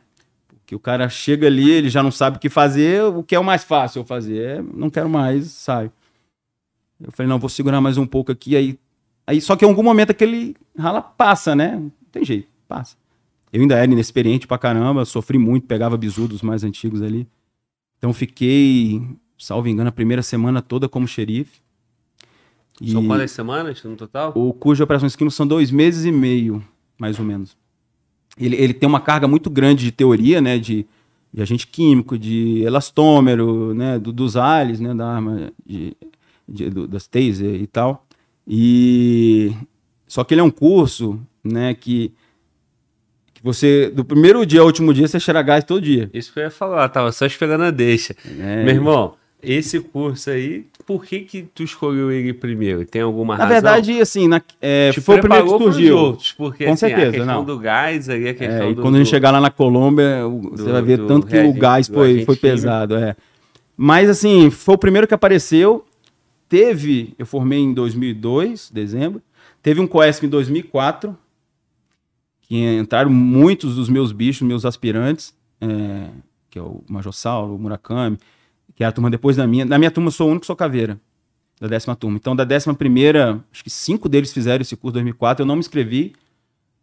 [0.49, 3.39] Porque o cara chega ali, ele já não sabe o que fazer, o que é
[3.39, 4.59] o mais fácil eu fazer?
[4.59, 5.91] É, não quero mais, sai.
[7.01, 8.55] Eu falei, não, vou segurar mais um pouco aqui.
[8.55, 8.79] Aí,
[9.27, 11.77] aí só que em algum momento aquele rala passa, né?
[11.77, 12.97] Não tem jeito, passa.
[13.53, 17.27] Eu ainda era inexperiente pra caramba, sofri muito, pegava bisu dos mais antigos ali.
[17.97, 19.03] Então fiquei,
[19.39, 21.61] salvo engano, a primeira semana toda como xerife.
[22.81, 24.33] E são quantas semanas no total?
[24.35, 26.63] O curso de operações químicas são dois meses e meio,
[26.99, 27.57] mais ou menos.
[28.39, 30.59] Ele, ele tem uma carga muito grande de teoria, né?
[30.59, 30.87] De,
[31.33, 33.99] de agente químico, de elastômero, né?
[33.99, 34.95] Do, dos ALIs, né?
[34.95, 35.97] Da arma, de,
[36.49, 38.07] de, do, das taser e tal.
[38.47, 39.53] E...
[40.07, 41.75] Só que ele é um curso, né?
[41.75, 42.13] Que
[43.39, 46.11] que você, do primeiro dia ao último dia, você cheira gás todo dia.
[46.13, 48.17] Isso que eu ia falar, tava só esperando a deixa.
[48.41, 48.65] É.
[48.65, 52.85] Meu irmão, esse curso aí, por que que tu escolheu ele primeiro?
[52.85, 53.49] Tem alguma na razão?
[53.49, 55.97] Na verdade, assim, na, é, foi o primeiro que surgiu.
[55.97, 57.45] Outros, porque, Com assim, certeza, a questão não.
[57.45, 58.83] do gás aí, a questão é, do...
[58.83, 61.87] quando a gente chegar lá na Colômbia, do, você vai ver tanto que o gás
[61.87, 63.15] foi, foi pesado, é.
[63.77, 65.85] Mas, assim, foi o primeiro que apareceu.
[66.49, 69.23] Teve, eu formei em 2002, dezembro.
[69.63, 71.17] Teve um COESP em 2004,
[72.41, 76.09] que entraram muitos dos meus bichos, meus aspirantes, é,
[76.51, 78.19] que é o Major Saulo, o Murakami,
[78.79, 79.65] que é a turma depois da minha.
[79.65, 81.01] Na minha turma sou o único que sou caveira,
[81.61, 82.17] da décima turma.
[82.17, 85.59] Então, da décima primeira, acho que cinco deles fizeram esse curso 2004, eu não me
[85.59, 86.15] inscrevi.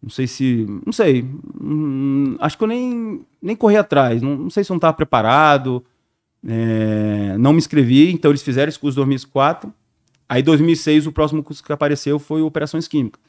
[0.04, 0.66] Não sei se.
[0.86, 1.26] Não sei.
[1.58, 4.22] Hum, acho que eu nem, nem corri atrás.
[4.22, 5.86] Não, não sei se eu não estava preparado.
[6.46, 9.74] É, não me inscrevi, então eles fizeram esse curso 2004.
[10.28, 13.22] Aí, 2006, o próximo curso que apareceu foi Operações Químicas.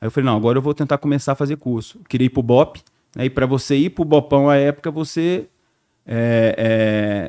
[0.00, 1.98] Aí eu falei, não, agora eu vou tentar começar a fazer curso.
[1.98, 2.78] Eu queria ir pro BOP.
[3.16, 5.48] Aí, para você ir pro BOPão à época, você
[6.06, 6.54] é,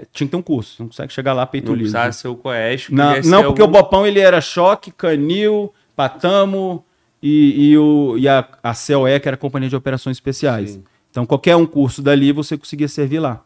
[0.02, 0.82] é, tinha que ter um curso.
[0.82, 1.94] Não consegue chegar lá peito não livre.
[1.94, 2.94] Não ser o Coeste.
[2.94, 3.78] Não, não porque algum...
[3.78, 6.84] o Bopão ele era choque, canil, patamo
[7.22, 10.72] e, e, o, e a, a COE, que era a Companhia de Operações Especiais.
[10.72, 10.84] Sim.
[11.10, 13.44] Então, qualquer um curso dali você conseguia servir lá.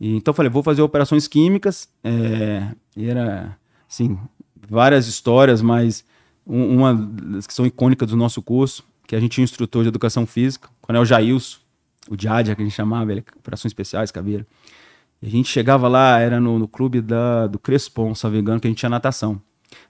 [0.00, 1.88] E, então, eu falei, vou fazer operações químicas.
[2.02, 2.66] É,
[2.96, 3.56] e era,
[3.88, 4.18] assim,
[4.68, 6.04] várias histórias, mas
[6.44, 9.82] um, uma das que são icônicas do nosso curso, que a gente tinha um instrutor
[9.82, 11.58] de educação física, o Coronel Jailson,
[12.08, 14.46] o Diadia, que a gente chamava, ele, Operações Especiais, Caveira.
[15.20, 18.66] E a gente chegava lá, era no, no clube da, do Crespon, se engano, que
[18.66, 19.40] a gente tinha natação.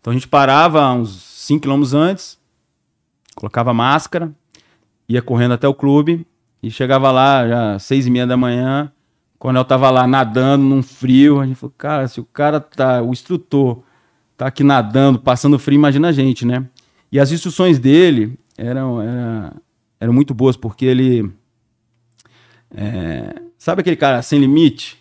[0.01, 2.39] Então a gente parava uns 5 quilômetros antes,
[3.35, 4.33] colocava máscara,
[5.09, 6.27] ia correndo até o clube
[6.63, 8.93] e chegava lá já seis e meia da manhã,
[9.39, 13.03] quando eu tava lá nadando num frio, a gente falou, cara, se o cara tá,
[13.03, 13.83] o instrutor
[14.37, 16.65] tá aqui nadando, passando frio, imagina a gente, né?
[17.11, 19.53] E as instruções dele eram, eram,
[19.99, 21.29] eram muito boas, porque ele
[22.75, 24.99] é, sabe aquele cara sem limite?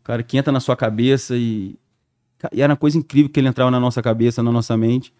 [0.00, 1.76] O cara que entra na sua cabeça e.
[2.52, 5.12] E era uma coisa incrível que ele entrava na nossa cabeça, na nossa mente.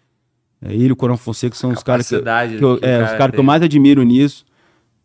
[0.61, 3.11] É, ele e o Corão Fonseca são os caras que, que, eu, que é, cara
[3.11, 4.45] os caras que eu mais admiro nisso.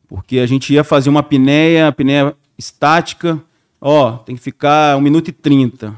[0.07, 3.41] Porque a gente ia fazer uma apneia, apneia estática.
[3.81, 5.97] Ó, tem que ficar 1 minuto e 30.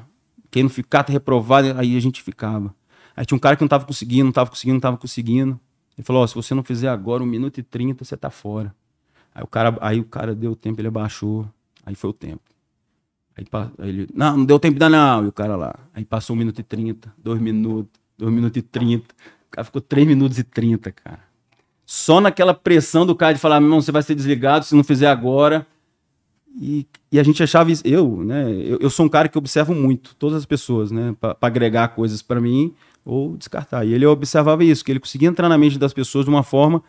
[0.50, 2.72] Quem não ficar tá reprovado, aí a gente ficava.
[3.16, 5.58] Aí tinha um cara que não tava conseguindo, não tava conseguindo, não tava conseguindo.
[5.98, 8.72] Ele falou: Ó, se você não fizer agora 1 minuto e 30, você tá fora.
[9.34, 11.48] Aí o cara, aí o cara deu tempo, ele abaixou,
[11.84, 12.42] aí foi o tempo.
[13.36, 13.46] Aí,
[13.78, 15.24] aí ele, não, não deu tempo ainda não.
[15.24, 15.74] E o cara lá.
[15.94, 19.04] Aí passou 1 minuto e 30, 2 minutos, 2 minutos e 30.
[19.04, 21.20] O cara ficou 3 minutos e 30, cara.
[21.84, 24.84] Só naquela pressão do cara de falar, meu irmão, você vai ser desligado se não
[24.84, 25.66] fizer agora.
[26.60, 27.82] E, e a gente achava isso.
[27.86, 28.50] Eu, né?
[28.52, 31.14] Eu, eu sou um cara que observo muito todas as pessoas, né?
[31.18, 32.74] Pra agregar coisas pra mim
[33.04, 33.84] ou descartar.
[33.84, 36.82] E ele observava isso, que ele conseguia entrar na mente das pessoas de uma forma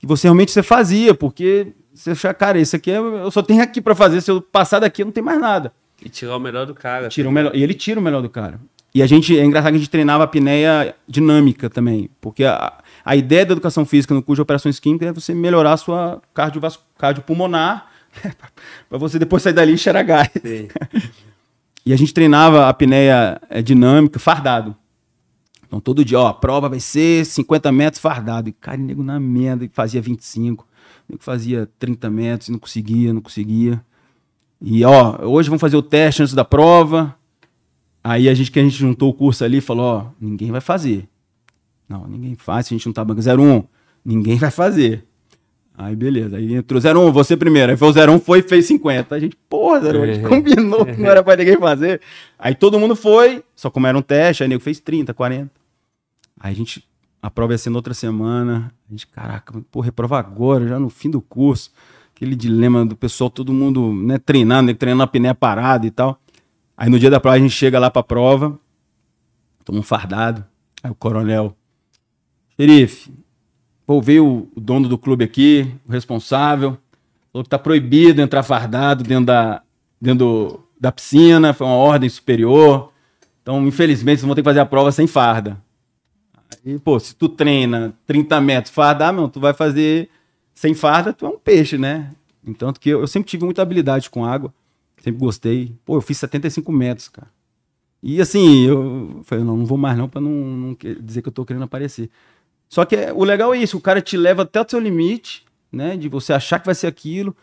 [0.00, 3.62] que você realmente você fazia, porque você achava, cara, isso aqui é, eu só tenho
[3.62, 5.72] aqui pra fazer, se eu passar daqui eu não tem mais nada.
[6.02, 7.08] E tirar o melhor do cara.
[7.08, 8.58] Tira o melhor, e ele tira o melhor do cara.
[8.94, 12.72] E a gente, é engraçado que a gente treinava a apneia dinâmica também, porque a,
[13.04, 16.22] a ideia da educação física no curso de operações químicas é você melhorar a sua
[16.96, 17.86] cardiopulmonar,
[18.88, 20.30] para você depois sair dali e cheirar gás.
[21.84, 24.76] E a gente treinava a apneia é, dinâmica fardado.
[25.70, 28.48] Então todo dia, ó, a prova vai ser 50 metros fardado.
[28.48, 30.64] E cara, o nego na merda, e fazia 25.
[30.64, 33.80] O nego fazia 30 metros e não conseguia, não conseguia.
[34.60, 37.14] E ó, hoje vamos fazer o teste antes da prova.
[38.02, 41.08] Aí a gente que a gente juntou o curso ali falou, ó, ninguém vai fazer.
[41.88, 43.62] Não, ninguém faz, se a gente não tá banco 01,
[44.04, 45.06] ninguém vai fazer.
[45.78, 47.70] Aí beleza, aí entrou 01, você primeiro.
[47.70, 49.14] Aí foi o 01, foi e fez 50.
[49.14, 52.00] A gente, porra, 01, a gente combinou que não era pra ninguém fazer.
[52.36, 55.59] Aí todo mundo foi, só como era um teste, aí nego fez 30, 40.
[56.40, 56.82] Aí a gente,
[57.22, 58.72] a prova ia ser na outra semana.
[58.88, 61.70] A gente, caraca, pô, reprova agora, já no fim do curso.
[62.16, 66.18] Aquele dilema do pessoal, todo mundo né, treinando, né, treinando a pneu parada e tal.
[66.76, 68.58] Aí no dia da prova a gente chega lá pra prova,
[69.64, 70.44] toma um fardado.
[70.82, 71.54] Aí o coronel,
[72.58, 73.12] xerife,
[73.86, 76.78] pô, veio o dono do clube aqui, o responsável,
[77.30, 79.62] falou que tá proibido entrar fardado dentro da,
[80.00, 82.92] dentro da piscina, foi uma ordem superior.
[83.42, 85.60] Então, infelizmente, vocês vão ter que fazer a prova sem farda.
[86.64, 90.08] Aí, pô, se tu treina 30 metros fardar, meu, tu vai fazer
[90.54, 92.10] sem farda, tu é um peixe, né?
[92.46, 94.52] Então, que eu, eu sempre tive muita habilidade com água,
[95.02, 95.74] sempre gostei.
[95.84, 97.28] Pô, eu fiz 75 metros, cara.
[98.02, 101.32] E assim, eu falei, não, não vou mais não, pra não, não dizer que eu
[101.32, 102.10] tô querendo aparecer.
[102.68, 105.44] Só que é- o legal é isso, o cara te leva até o seu limite,
[105.70, 105.96] né?
[105.96, 107.36] De você achar que vai ser aquilo.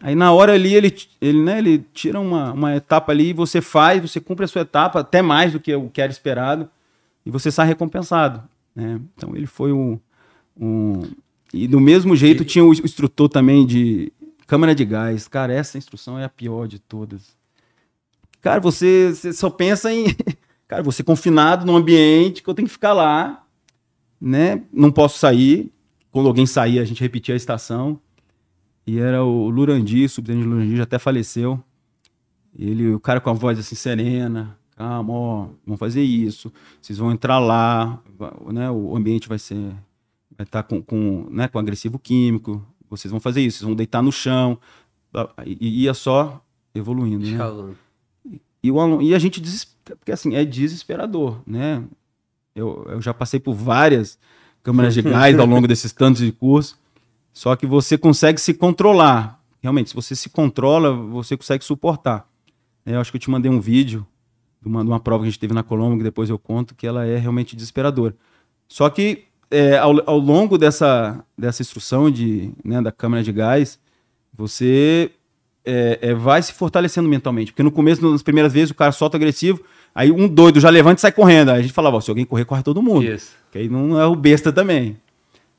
[0.00, 4.00] Aí na hora ali ele, ele, né, ele tira uma, uma etapa ali, você faz,
[4.02, 6.68] você cumpre a sua etapa, até mais do que o que era esperado,
[7.24, 8.42] e você sai recompensado.
[8.74, 9.00] Né?
[9.16, 9.98] Então ele foi um,
[10.56, 11.02] um.
[11.52, 14.12] E do mesmo jeito tinha o instrutor também de
[14.46, 15.28] câmara de gás.
[15.28, 17.36] Cara, essa instrução é a pior de todas.
[18.40, 20.06] Cara, você, você só pensa em.
[20.66, 23.46] Cara, você confinado num ambiente que eu tenho que ficar lá,
[24.20, 24.62] né?
[24.72, 25.70] Não posso sair.
[26.10, 28.00] Quando alguém saía, a gente repetia a estação.
[28.86, 31.62] E era o Lurandi, o subtenente Lurandi, já até faleceu.
[32.56, 36.52] Ele, o cara com a voz assim serena, calma, ó, vamos fazer isso.
[36.80, 38.00] Vocês vão entrar lá,
[38.52, 38.70] né?
[38.70, 39.56] O ambiente vai ser,
[40.36, 42.64] vai estar com, com, né, com agressivo químico.
[42.90, 44.58] Vocês vão fazer isso, vocês vão deitar no chão.
[45.46, 46.42] E, ia só
[46.74, 47.36] evoluindo, né?
[48.62, 51.82] E, o aluno- e a gente desesper- porque assim, é desesperador, né?
[52.54, 54.18] Eu, eu já passei por várias
[54.62, 56.78] câmaras de gás ao longo desses tantos de curso,
[57.32, 59.40] só que você consegue se controlar.
[59.60, 62.28] Realmente, se você se controla, você consegue suportar.
[62.86, 64.06] Eu acho que eu te mandei um vídeo
[64.64, 66.74] de uma, de uma prova que a gente teve na Colômbia, que depois eu conto,
[66.74, 68.14] que ela é realmente desesperadora.
[68.66, 73.78] Só que é, ao, ao longo dessa, dessa instrução de, né, da câmara de gás,
[74.32, 75.10] você
[75.64, 77.52] é, é, vai se fortalecendo mentalmente.
[77.52, 79.60] Porque no começo, nas primeiras vezes, o cara solta agressivo,
[79.94, 81.50] aí um doido já levanta e sai correndo.
[81.50, 83.04] Aí a gente falava, ó, se alguém correr, corre todo mundo.
[83.04, 83.32] Isso.
[83.52, 84.96] Que aí não é o besta também.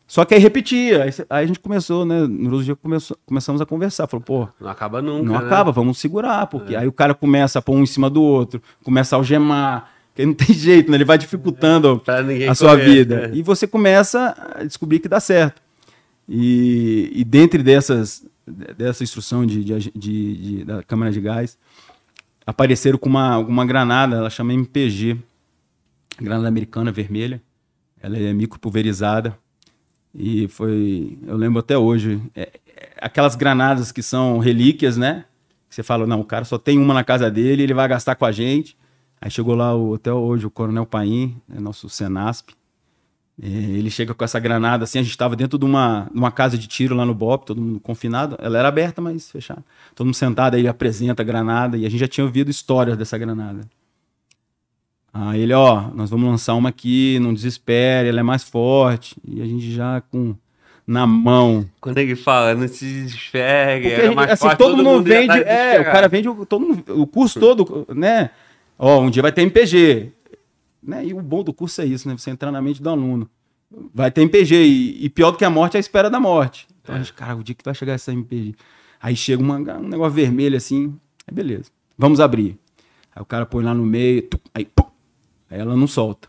[0.08, 1.04] Só que aí repetia.
[1.04, 2.28] Aí, aí a gente começou, né?
[2.28, 4.08] No outro dia começou, começamos a conversar.
[4.08, 5.24] Falou, pô, Não acaba nunca.
[5.24, 5.46] não né?
[5.46, 6.46] acaba, vamos segurar.
[6.48, 9.92] Porque aí o cara começa a pôr um em cima do outro, começa a algemar.
[10.14, 10.98] Que aí não tem jeito, né?
[10.98, 13.28] Ele vai dificultando ninguém a sua correr, vida.
[13.28, 13.32] né?
[13.36, 15.62] E você começa a descobrir que dá certo.
[16.30, 18.26] E, e dentre dessas,
[18.78, 21.58] dessa instrução de, de, de- de- da câmara de gás,
[22.46, 25.18] apareceram com uma, uma granada, ela chama MPG,
[26.22, 27.42] granada americana vermelha.
[28.02, 29.36] Ela é micropulverizada.
[30.18, 35.26] E foi, eu lembro até hoje, é- é aquelas granadas que são relíquias, né?
[35.70, 38.26] Você fala, não, o cara só tem uma na casa dele, ele vai gastar com
[38.26, 38.78] a gente.
[39.20, 42.52] Aí chegou lá o, até hoje o Coronel Paim, né, nosso Senasp.
[43.42, 46.58] É, ele chega com essa granada assim, a gente estava dentro de uma, uma casa
[46.58, 48.38] de tiro lá no BOP, todo mundo confinado.
[48.40, 49.64] Ela era aberta, mas fechada.
[49.94, 53.18] Todo mundo sentado, aí apresenta a granada e a gente já tinha ouvido histórias dessa
[53.18, 53.62] granada.
[55.18, 59.16] Aí ele, ó, nós vamos lançar uma aqui, não desespere, ela é mais forte.
[59.26, 60.36] E a gente já com
[60.86, 61.66] na mão.
[61.80, 63.38] Quando ele fala, não se Porque,
[63.88, 65.28] era mais assim, forte, todo, mundo já vende.
[65.28, 68.30] tá É, o cara vende o, todo mundo- o curso todo, né?
[68.78, 70.12] Ó, um dia vai ter MPG.
[70.84, 71.06] Né?
[71.06, 72.16] E o bom do curso é isso, né?
[72.18, 73.28] Você entrar na mente do aluno.
[73.94, 74.54] Vai ter MPG.
[74.66, 76.68] E, e pior do que a morte é a espera da morte.
[76.82, 78.54] Então a gente, cara, o dia que vai chegar essa MPG.
[79.02, 80.94] Aí chega uma- um negócio vermelho assim,
[81.26, 81.72] aí beleza.
[81.98, 82.58] vamos abrir.
[83.16, 84.85] Aí o cara põe lá no meio, aí, pum,
[85.50, 86.28] aí ela não solta.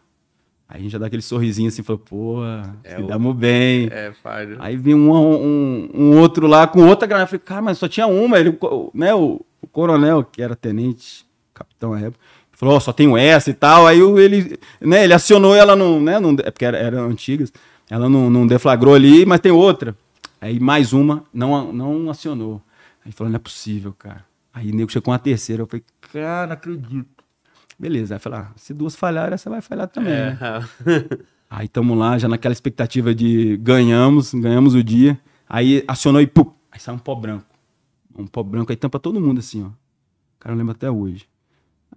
[0.69, 2.39] Aí a gente já dá aquele sorrisinho assim, fala, pô,
[2.83, 3.89] É damos bem.
[3.91, 4.57] É, falho.
[4.61, 7.25] Aí vinha um, um, um outro lá com outra granada.
[7.25, 8.39] Eu falei, cara, mas só tinha uma.
[8.39, 8.59] Ele,
[8.93, 12.19] né, o, o coronel, que era tenente, capitão à época,
[12.51, 13.87] falou, ó, só tenho essa e tal.
[13.87, 17.53] Aí ele, né, ele acionou ela não, né, não, é porque era- eram antigas.
[17.89, 19.97] Ela não, não deflagrou ali, mas tem outra.
[20.41, 22.61] Aí mais uma, não, não acionou.
[23.05, 24.25] Aí falou, não é possível, cara.
[24.53, 25.63] Aí o nego chegou com a terceira.
[25.63, 27.07] Eu falei, cara, não acredito.
[27.79, 30.39] Beleza, aí falei, ah, se duas falharem, essa vai falhar também, né?
[30.41, 31.27] É.
[31.49, 35.19] Aí estamos lá, já naquela expectativa de ganhamos, ganhamos o dia.
[35.49, 37.45] Aí acionou e pum, aí sai um pó branco.
[38.19, 39.67] Um pó branco, aí tampa todo mundo assim, ó.
[39.69, 39.73] O
[40.41, 41.29] cara lembra até hoje.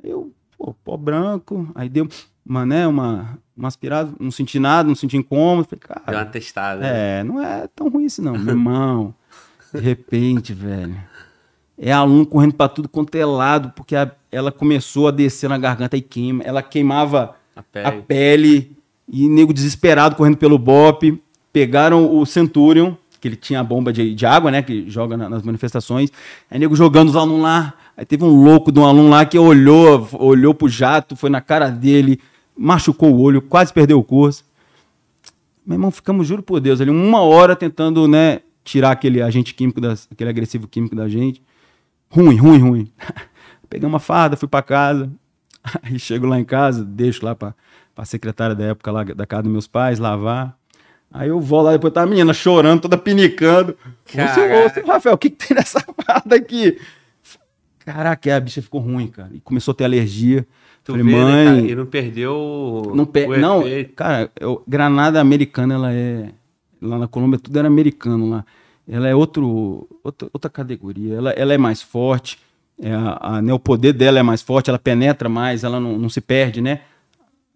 [0.04, 2.08] Aí eu, pô, pó branco, aí deu
[2.46, 5.68] uma, né, uma, uma aspirada, não senti nada, não senti incômodo.
[5.70, 6.82] Falei, Deu uma cara, testada.
[6.82, 7.20] né?
[7.20, 9.16] é, não é tão ruim isso não, meu irmão.
[9.74, 10.96] De repente, velho,
[11.78, 15.58] é aluno correndo pra tudo quanto é lado, porque a- ela começou a descer na
[15.58, 16.44] garganta e queima.
[16.44, 18.02] Ela queimava A a pele.
[18.08, 18.78] pele
[19.08, 21.22] e nego desesperado correndo pelo BOP.
[21.52, 24.62] Pegaram o Centurion, que ele tinha a bomba de, de água, né?
[24.62, 26.12] Que joga na- nas manifestações.
[26.50, 27.74] Aí nego jogando os alunos lá.
[27.98, 31.42] Aí teve um louco de um aluno lá que olhou, olhou pro jato, foi na
[31.42, 32.20] cara dele,
[32.56, 34.46] machucou o olho, quase perdeu o curso.
[35.66, 39.82] Meu irmão, ficamos, juro por Deus, ali uma hora tentando, né, tirar aquele agente químico,
[39.82, 41.42] das, aquele agressivo químico da gente.
[42.10, 42.92] Ruim, ruim, ruim.
[43.70, 45.10] Peguei uma farda, fui pra casa.
[45.84, 47.54] Aí chego lá em casa, deixo lá pra,
[47.94, 50.58] pra secretária da época lá da casa dos meus pais lavar.
[51.12, 53.76] Aí eu vou lá, depois tá a menina chorando, toda pinicando.
[54.06, 54.74] Caraca.
[54.74, 56.80] seu Rafael, o que, que tem nessa farda aqui?
[57.80, 59.32] Caraca, a bicha ficou ruim, cara.
[59.34, 60.46] E começou a ter alergia.
[60.84, 61.60] Tu Falei, vê, né, mãe, cara?
[61.62, 63.26] E não perdeu não, pe...
[63.26, 63.64] o não
[63.96, 66.32] cara, eu- granada americana, ela é.
[66.82, 68.46] Lá na Colômbia tudo era americano lá.
[68.88, 71.16] Ela é outro, outra, outra categoria.
[71.16, 72.40] Ela, ela é mais forte.
[72.82, 76.10] É a, né, o poder dela é mais forte, ela penetra mais, ela não, não
[76.10, 76.82] se perde, né?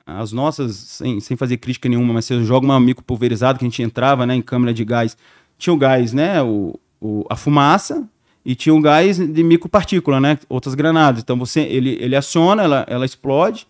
[0.06, 3.64] As nossas, sem, sem fazer crítica nenhuma, mas se eu jogo uma mico pulverizado, que
[3.66, 5.16] a gente entrava né, em câmera de gás,
[5.58, 6.42] tinha o gás, né?
[6.42, 8.06] O, o- a fumaça
[8.46, 10.38] e tinha o gás de micropartícula, né?
[10.50, 11.22] Outras granadas.
[11.24, 13.66] Então você, ele, ele aciona, ela, ela explode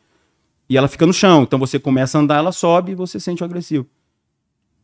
[0.67, 1.43] e ela fica no chão.
[1.43, 3.85] Então você começa a andar, ela sobe e você sente o agressivo.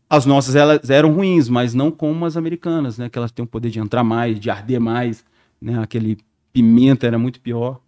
[0.07, 3.09] As nossas elas eram ruins, mas não como as americanas, né?
[3.09, 5.23] Que elas têm o poder de entrar mais, de arder mais,
[5.59, 5.79] né?
[5.81, 6.17] Aquele
[6.63, 7.79] pimenta era muito pior.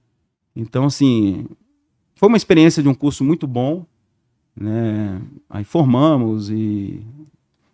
[0.56, 1.46] Então, assim,
[2.16, 3.86] foi uma experiência de um curso muito bom,
[4.56, 5.22] né?
[5.50, 7.02] Aí formamos e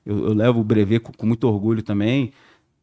[0.03, 2.31] eu, eu levo o brevet com, com muito orgulho também.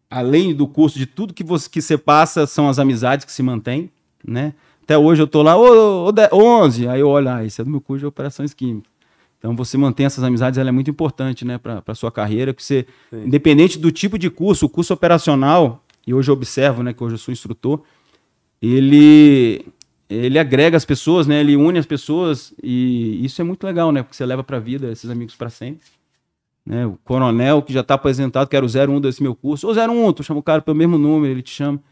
[0.09, 3.43] Além do curso, de tudo que você, que você passa, são as amizades que se
[3.43, 3.91] mantêm,
[4.25, 4.55] né?
[4.85, 7.65] Até hoje eu tô lá, ô, ô, de- 11, aí eu olho, ah, esse é
[7.65, 8.93] do meu curso de operações químicas.
[9.39, 12.63] Então você mantém essas amizades, ela é muito importante, né, para a sua carreira, que
[12.63, 13.25] você, Sim.
[13.25, 17.15] independente do tipo de curso, o curso operacional, e hoje eu observo, né, que hoje
[17.15, 17.81] eu sou instrutor,
[18.61, 19.67] ele
[20.09, 24.03] ele agrega as pessoas, né, ele une as pessoas e isso é muito legal, né,
[24.03, 25.87] porque você leva para a vida esses amigos para sempre.
[26.65, 29.75] Né, o coronel que já está apresentado, que era o 01 desse meu curso, ou
[29.75, 31.83] 01, tu chama o cara pelo mesmo número, ele te chama.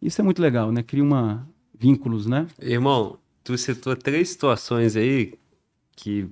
[0.00, 0.82] Isso é muito legal, né?
[0.82, 1.46] Cria uma
[1.76, 2.46] vínculos, né?
[2.60, 5.34] Irmão, tu citou três situações aí
[5.96, 6.28] que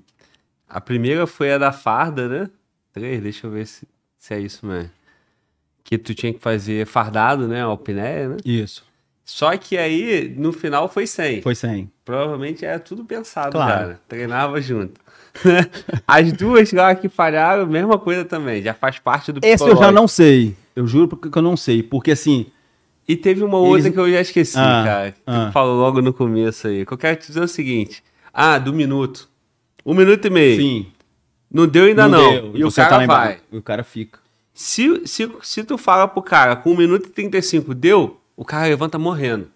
[0.68, 2.51] a primeira foi a da farda, né?
[2.93, 3.86] Três, deixa eu ver se,
[4.16, 4.91] se é isso mesmo.
[5.82, 7.62] Que tu tinha que fazer fardado, né?
[7.62, 8.36] Alpinéia, né?
[8.45, 8.84] Isso.
[9.30, 11.42] Só que aí, no final, foi 100.
[11.42, 11.90] Foi 100.
[12.02, 13.70] Provavelmente era tudo pensado, Claro.
[13.72, 14.00] cara.
[14.08, 14.98] Treinava junto.
[16.08, 18.62] As duas lá que falharam, mesma coisa também.
[18.62, 20.56] Já faz parte do Esse eu já não sei.
[20.74, 21.82] Eu juro porque eu não sei.
[21.82, 22.46] Porque assim,
[23.06, 25.12] E teve uma outra Eles- que eu já esqueci, Ah, cara.
[25.12, 25.50] Que ah.
[25.52, 26.86] falou logo no começo aí.
[26.86, 28.02] Que eu quero te dizer o seguinte.
[28.32, 29.28] Ah, do minuto.
[29.84, 30.56] Um minuto e meio.
[30.60, 30.86] sim.
[31.52, 32.30] Não deu ainda não.
[32.32, 32.52] deu.
[32.54, 33.38] E o Você tá cara lá vai.
[33.52, 34.18] E o cara fica.
[34.54, 38.68] Se, se, se tu fala pro cara com 1 minuto e 35 deu, o cara
[38.68, 39.51] levanta morrendo.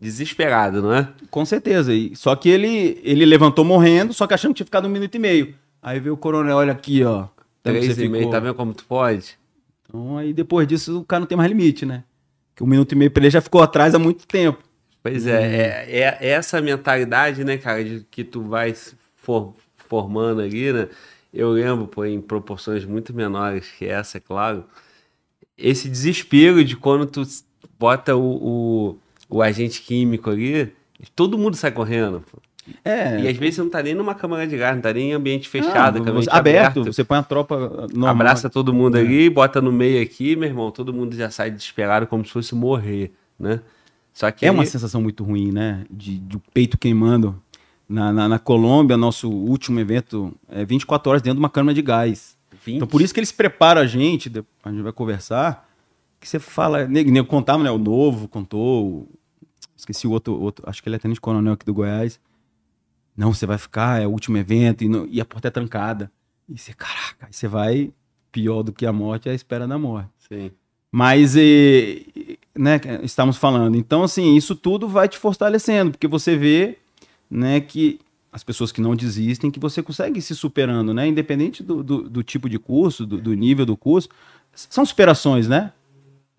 [0.00, 1.08] Desesperado, não é?
[1.30, 1.94] Com certeza.
[1.94, 5.14] E, só que ele, ele levantou morrendo, só que achando que tinha ficado um minuto
[5.14, 5.54] e meio.
[5.80, 7.24] Aí veio o coronel, olha aqui, ó.
[7.24, 7.30] Que
[7.70, 9.38] Três e meio, tá vendo como tu pode?
[9.88, 12.02] Então aí depois disso o cara não tem mais limite, né?
[12.50, 14.58] Porque um minuto e meio pra ele já ficou atrás há muito tempo.
[15.02, 15.30] Pois Hum.
[15.30, 20.72] é, é, é essa mentalidade, né, cara, de que tu vai se for- formando ali,
[20.72, 20.88] né?
[21.32, 24.64] Eu lembro, pô, em proporções muito menores que essa, é claro.
[25.56, 27.22] Esse desespero de quando tu
[27.82, 28.20] bota o,
[29.28, 30.72] o, o agente químico ali,
[31.16, 32.22] todo mundo sai correndo.
[32.30, 32.38] pô.
[32.84, 33.20] É.
[33.22, 35.12] E às vezes você não tá nem numa câmara de gás, não tá nem em
[35.14, 36.92] ambiente fechado, Ah, ambiente aberto, aberto.
[36.92, 37.58] você põe a tropa
[37.92, 38.10] normal.
[38.10, 39.00] Abraça todo mundo É.
[39.00, 42.54] ali, bota no meio aqui, meu irmão, todo mundo já sai desesperado como se fosse
[42.54, 43.60] morrer, né?
[44.14, 45.84] Só que É uma aí- sensação muito ruim, né?
[45.90, 47.34] De, de peito queimando.
[47.88, 51.82] Na, na, na Colômbia, nosso último evento é 24 horas dentro de uma câmara de
[51.82, 52.36] gás.
[52.64, 54.30] 20, Então, por isso que eles preparam a gente,
[54.64, 55.68] a gente vai conversar,
[56.22, 57.70] que você fala, nego, nego contava, né?
[57.70, 59.08] O novo contou,
[59.76, 62.20] esqueci o outro, outro, acho que ele é tenente coronel aqui do Goiás.
[63.16, 66.10] Não, você vai ficar, é o último evento, e, não- e a porta é trancada.
[66.48, 67.92] E você, caraca, aí você vai,
[68.30, 70.08] pior do que a morte é a espera da morte.
[70.28, 70.50] Sim.
[70.90, 72.04] Mas, eh,
[72.56, 73.76] né, estamos falando.
[73.76, 76.78] Então, assim, isso tudo vai te fortalecendo, porque você vê,
[77.28, 77.98] né, que
[78.30, 82.08] as pessoas que não desistem, que você consegue ir se superando, né, independente do, do,
[82.08, 84.08] do tipo de curso, do, do nível do curso,
[84.54, 85.72] são superações, né?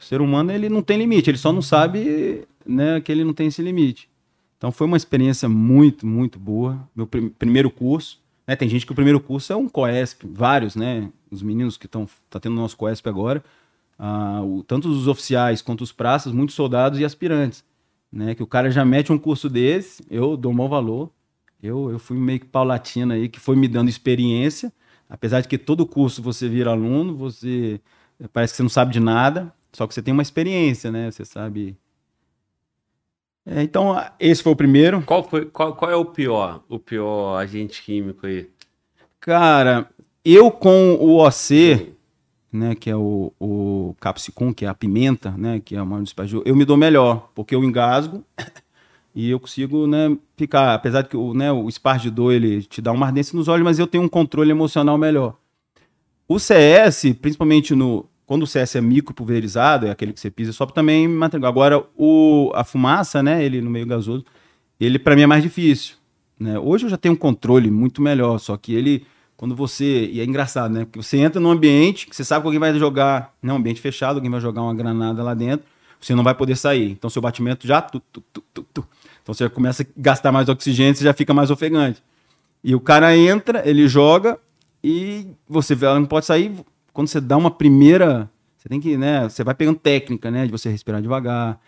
[0.03, 3.33] O ser humano, ele não tem limite, ele só não sabe, né, que ele não
[3.33, 4.09] tem esse limite.
[4.57, 6.77] Então, foi uma experiência muito, muito boa.
[6.93, 10.75] Meu prim- primeiro curso, né, tem gente que o primeiro curso é um COESP, vários,
[10.75, 13.43] né, os meninos que estão tá tendo nosso COESP agora,
[13.97, 17.63] ah, o- tanto os oficiais quanto os praças, muitos soldados e aspirantes,
[18.11, 18.35] né?
[18.35, 21.09] Que o cara já mete um curso desse, eu dou mau valor.
[21.61, 24.71] Eu, eu fui meio que paulatina aí, que foi me dando experiência.
[25.09, 27.79] Apesar de que todo curso você vira aluno, você
[28.33, 31.09] parece que você não sabe de nada, só que você tem uma experiência, né?
[31.09, 31.75] Você sabe.
[33.45, 35.01] É, então, esse foi o primeiro.
[35.01, 36.63] Qual, foi, qual, qual é o pior?
[36.69, 38.49] O pior agente químico aí?
[39.19, 39.89] Cara,
[40.23, 41.93] eu com o OC,
[42.51, 46.13] né, que é o, o capsicum, que é a pimenta, né, que é uma dos
[46.45, 48.23] eu me dou melhor, porque eu engasgo
[49.13, 52.91] e eu consigo, né, ficar, apesar de que o, né, o espargidor, ele te dá
[52.91, 55.35] uma ardência nos olhos, mas eu tenho um controle emocional melhor.
[56.27, 60.51] O CS, principalmente no quando o CS é micro pulverizado, é aquele que você pisa,
[60.51, 61.43] sobe também mantém.
[61.45, 64.25] Agora o a fumaça, né, ele no meio gasoso,
[64.79, 65.95] ele para mim é mais difícil,
[66.39, 66.57] né?
[66.59, 69.05] Hoje eu já tenho um controle muito melhor, só que ele
[69.35, 70.05] quando você.
[70.05, 70.85] E é engraçado, né?
[70.85, 73.33] Porque você entra num ambiente que você sabe que alguém vai jogar.
[73.41, 75.65] Não, ambiente fechado, alguém vai jogar uma granada lá dentro,
[75.99, 76.91] você não vai poder sair.
[76.91, 77.81] Então seu batimento já.
[77.81, 78.87] Tu, tu, tu.
[79.21, 82.01] Então você começa a gastar mais oxigênio, você já fica mais ofegante.
[82.63, 84.39] E o cara entra, ele joga
[84.83, 86.53] e você vê, ela não pode sair.
[86.93, 88.29] Quando você dá uma primeira.
[88.57, 89.27] Você tem que, né?
[89.27, 90.45] Você vai pegando técnica, né?
[90.45, 91.59] De você respirar devagar,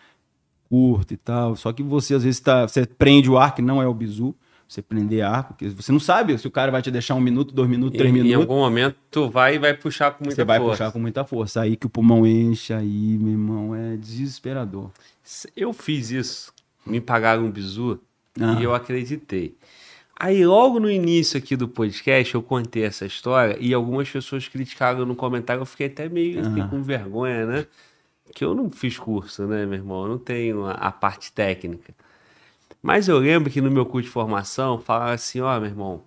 [0.68, 1.54] curto e tal.
[1.56, 2.66] Só que você às vezes tá.
[2.66, 4.34] Você prende o ar, que não é o bizu.
[4.68, 7.54] Você prender ar, porque você não sabe se o cara vai te deixar um minuto,
[7.54, 8.40] dois minutos, três Em, em minutos.
[8.50, 10.70] algum momento tu vai e vai puxar com muita Você vai força.
[10.72, 11.60] puxar com muita força.
[11.60, 14.90] Aí que o pulmão enche, aí, meu irmão, é desesperador.
[15.56, 16.52] Eu fiz isso.
[16.84, 18.00] Me pagaram um bizu
[18.40, 18.56] Ah.
[18.58, 19.56] e eu acreditei.
[20.18, 25.04] Aí, logo no início aqui do podcast, eu contei essa história e algumas pessoas criticaram
[25.04, 25.60] no comentário.
[25.60, 26.68] Eu fiquei até meio assim, Ah.
[26.68, 27.66] com vergonha, né?
[28.34, 30.04] Que eu não fiz curso, né, meu irmão?
[30.04, 31.94] Eu não tenho a, a parte técnica.
[32.82, 36.02] Mas eu lembro que no meu curso de formação falaram assim: ó, meu irmão,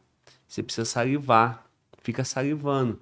[0.48, 1.64] você precisa salivar,
[2.02, 3.00] fica salivando.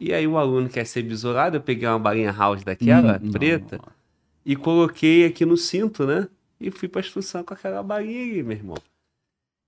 [0.00, 3.76] E aí o aluno quer ser besourado, eu peguei uma balinha house daquela, Hum, preta,
[3.76, 3.92] não.
[4.44, 6.28] e coloquei aqui no cinto, né?
[6.60, 8.76] E fui pra instrução com aquela balinha aí, meu irmão.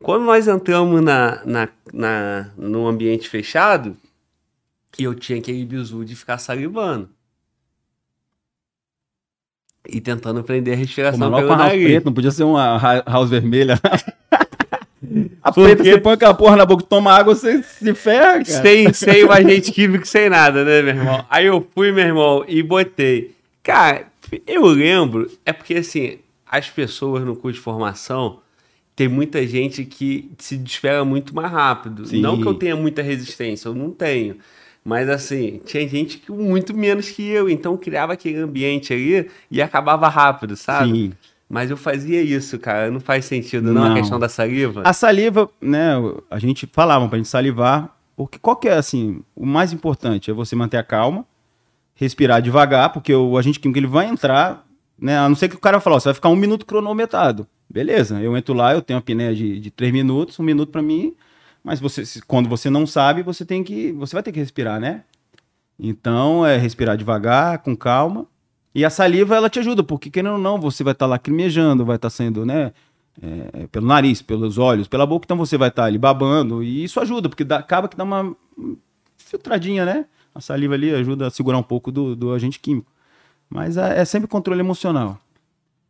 [0.02, 3.96] Quando nós entramos na, na, na, num ambiente fechado,
[4.98, 7.08] eu tinha aquele bizu de ficar salivando.
[9.86, 11.86] E tentando prender a respiração logo pelo com a house nariz.
[11.86, 13.78] preta, não podia ser uma house vermelha.
[15.42, 15.92] a Por preta, quê?
[15.92, 18.44] você põe aquela porra na boca, toma água, você se ferra, cara.
[18.44, 21.24] Sem, sem o agente químico, sem nada, né, meu irmão?
[21.28, 23.34] Aí eu fui, meu irmão, e botei.
[23.62, 24.06] Cara,
[24.46, 28.40] eu lembro, é porque assim, as pessoas no curso de formação,
[28.96, 32.06] tem muita gente que se desespera muito mais rápido.
[32.06, 32.20] Sim.
[32.20, 34.36] Não que eu tenha muita resistência, eu não tenho.
[34.84, 39.62] Mas assim, tinha gente que muito menos que eu, então criava aquele ambiente ali e
[39.62, 40.92] acabava rápido, sabe?
[40.92, 41.12] Sim.
[41.48, 42.90] Mas eu fazia isso, cara.
[42.90, 43.94] Não faz sentido, não, a Não.
[43.96, 44.82] questão da saliva.
[44.84, 45.92] A saliva, né,
[46.30, 50.34] a gente falava pra gente salivar, porque qual que é, assim, o mais importante é
[50.34, 51.24] você manter a calma,
[51.94, 54.66] respirar devagar, porque o agente químico ele vai entrar,
[54.98, 57.46] né, a não ser que o cara fale, ó, você vai ficar um minuto cronometrado.
[57.68, 60.82] Beleza, eu entro lá, eu tenho uma piné de, de três minutos, um minuto pra
[60.82, 61.14] mim,
[61.62, 65.02] mas você, quando você não sabe, você tem que, você vai ter que respirar, né?
[65.78, 68.26] Então, é respirar devagar, com calma,
[68.74, 71.96] e a saliva, ela te ajuda, porque querendo ou não, você vai estar lacrimejando, vai
[71.96, 72.72] estar sendo, né,
[73.22, 77.00] é, pelo nariz, pelos olhos, pela boca, então você vai estar ali babando, e isso
[77.00, 78.36] ajuda, porque dá- acaba que dá uma
[79.16, 80.06] filtradinha, né?
[80.34, 82.90] A saliva ali ajuda a segurar um pouco do, do agente químico.
[83.48, 85.18] Mas é, é sempre controle emocional.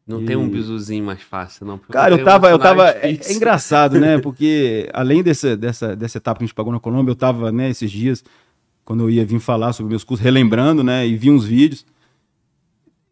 [0.06, 1.78] Não E- tem um bizuzinho mais fácil, não.
[1.78, 2.90] Cara, eu tava, eu tava.
[2.90, 4.18] É, é engraçado, né?
[4.20, 7.70] Porque além desse, dessa, dessa etapa que a gente pagou na Colômbia, eu tava, né,
[7.70, 8.22] esses dias,
[8.84, 11.06] quando eu ia vir falar sobre meus cursos, relembrando, né?
[11.06, 11.86] E vi uns vídeos.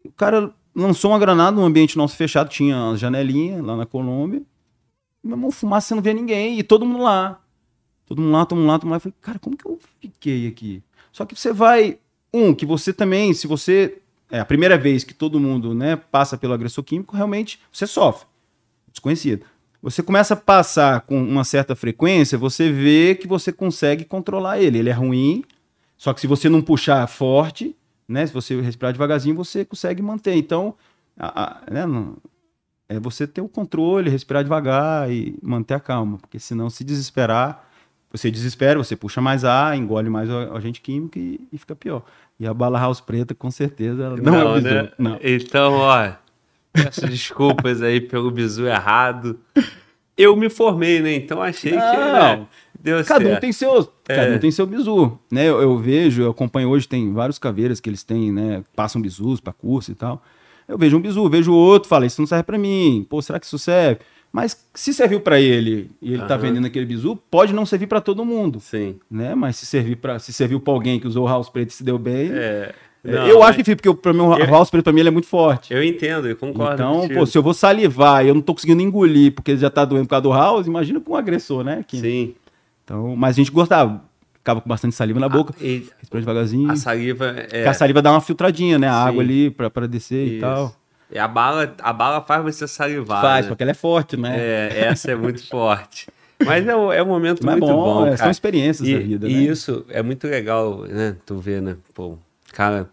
[0.05, 4.43] O cara lançou uma granada num ambiente nosso fechado, tinha uma janelinha lá na Colômbia.
[5.23, 6.59] Meu irmão, fumaça, você não vê ninguém.
[6.59, 7.39] E todo mundo lá.
[8.05, 8.95] Todo mundo lá, todo mundo lá, todo mundo lá.
[8.97, 10.83] Eu falei, cara, como que eu fiquei aqui?
[11.11, 11.97] Só que você vai.
[12.31, 13.99] Um, que você também, se você.
[14.31, 18.25] É a primeira vez que todo mundo né, passa pelo agressor químico, realmente você sofre.
[18.91, 19.45] Desconhecido.
[19.81, 24.79] Você começa a passar com uma certa frequência, você vê que você consegue controlar ele.
[24.79, 25.43] Ele é ruim,
[25.97, 27.75] só que se você não puxar forte,
[28.07, 30.35] né, se você respirar devagarzinho, você consegue manter.
[30.35, 30.73] Então,
[31.19, 32.15] a- a- né, não-
[32.87, 37.67] é você ter o controle, respirar devagar e manter a calma, porque senão se desesperar,
[38.11, 42.03] você desespera, você puxa mais ar, engole mais o agente químico e, e fica pior.
[42.39, 44.67] E a bala house preta, com certeza, ela não, é o bizu.
[44.73, 44.91] né?
[44.97, 45.19] Não.
[45.23, 46.09] Então, ó,
[46.73, 49.39] peço desculpas aí pelo bizu errado.
[50.17, 51.13] Eu me formei, né?
[51.15, 52.37] Então achei que Não.
[52.39, 52.45] né,
[52.79, 53.41] deu Cada um certo.
[53.41, 54.35] tem seu, cada É.
[54.35, 55.47] um tem seu bizu, né?
[55.47, 58.63] Eu, eu vejo, eu acompanho hoje, tem vários caveiras que eles têm, né?
[58.75, 60.21] Passam bizus para curso e tal.
[60.67, 63.05] Eu vejo um bizu, vejo outro, falo, isso não serve para mim.
[63.09, 64.01] Pô, será que isso serve?
[64.35, 66.37] Mas se serviu para ele e ele tá Aham.
[66.41, 68.95] vendendo aquele bizu, pode não servir para todo mundo, Sim.
[69.09, 69.35] né?
[69.35, 71.83] Mas se servir para se serviu para alguém que usou o house preto e se
[71.83, 72.73] deu bem, É,
[73.05, 75.01] é, não, eu mas acho difícil porque para mim o Eu- house preto para mim
[75.01, 75.71] ele é muito forte.
[75.71, 76.73] Eu entendo, eu concordo.
[76.73, 77.19] Então, contigo.
[77.19, 79.85] pô, se eu vou salivar e eu não tô conseguindo engolir porque ele já tá
[79.85, 81.85] doendo por causa do house, imagina com um agressor, né?
[81.87, 82.33] Que- Sim.
[82.83, 84.01] Então, mas a gente gostava.
[84.39, 86.69] Ficava com bastante saliva na boca, Ah, e devagarzinho.
[86.69, 87.41] a saliva é.
[87.43, 88.89] Porque a saliva dá uma filtradinha, né?
[88.89, 89.09] A Sim.
[89.09, 90.41] água ali pra descer e isso.
[90.41, 90.75] tal.
[91.15, 93.21] A bala, a bala faz você salivar.
[93.21, 93.49] Faz, né?
[93.49, 94.35] porque ela é forte, né?
[94.39, 96.07] É, essa é muito forte.
[96.39, 98.17] Mas é, um- é um momento Mas muito bom, é, cara.
[98.17, 99.39] são experiências E, da vida, e né?
[99.39, 101.15] isso é muito legal, né?
[101.25, 101.77] Tu vê, né?
[101.93, 102.17] Pô,
[102.51, 102.89] cara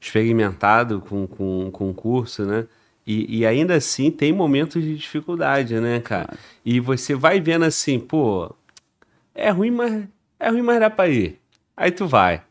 [0.00, 2.66] experimentado com, com, com curso, né?
[3.06, 6.30] E, e ainda assim tem momentos de dificuldade, né, cara?
[6.64, 8.54] E você vai vendo assim, pô,
[9.34, 10.04] é ruim, mas
[10.38, 11.38] é ruim, mas dá pra ir.
[11.76, 12.42] Aí tu vai.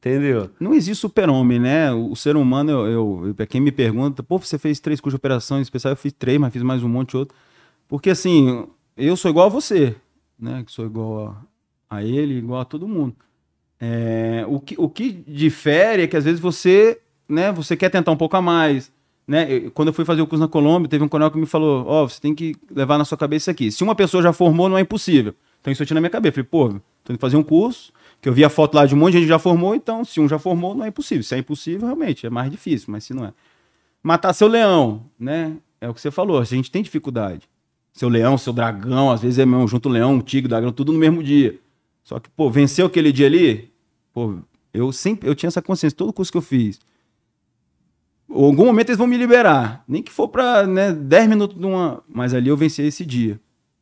[0.00, 0.48] Entendeu?
[0.60, 1.92] Não existe super-homem, né?
[1.92, 5.62] O, ser humano, eu, eu, quem me pergunta, pô, você fez três cursos de operações
[5.62, 7.36] especiais, eu fiz três, mas fiz mais um monte de outro.
[7.88, 9.96] Porque assim, eu sou igual a você,
[10.38, 10.62] né?
[10.64, 11.42] Que sou igual
[11.90, 13.16] a, a ele, igual a todo mundo.
[13.80, 18.12] É, o, que, o que difere é que às vezes você, né, você quer tentar
[18.12, 18.92] um pouco a mais.
[19.26, 19.68] Né?
[19.70, 22.08] Quando eu fui fazer o curso na Colômbia, teve um coronel que me falou: Ó,
[22.08, 23.72] você tem que levar na sua cabeça isso aqui.
[23.72, 25.34] Se uma pessoa já formou, não é impossível.
[25.60, 26.40] Então isso eu tinha na minha cabeça.
[26.40, 28.94] Eu Falei, pô, tô indo fazer um curso, que eu vi a foto lá de
[28.94, 31.22] um monte de gente que já formou, então se um já formou, não é impossível.
[31.22, 33.32] Se é impossível, realmente, é mais difícil, mas se não é.
[34.02, 35.56] Matar seu leão, né?
[35.80, 37.48] É o que você falou, a gente tem dificuldade.
[37.92, 40.92] Seu leão, seu dragão, às vezes é mesmo, junto o leão, um tigre, dragão, tudo
[40.92, 41.58] no mesmo dia.
[42.02, 43.72] Só que, pô, venceu aquele dia ali,
[44.12, 44.36] pô,
[44.72, 46.80] eu sempre, eu tinha essa consciência, todo curso que eu fiz.
[48.28, 51.64] Em algum momento eles vão me liberar, nem que for pra, né, 10 minutos de
[51.64, 53.40] uma, mas ali eu venci esse dia.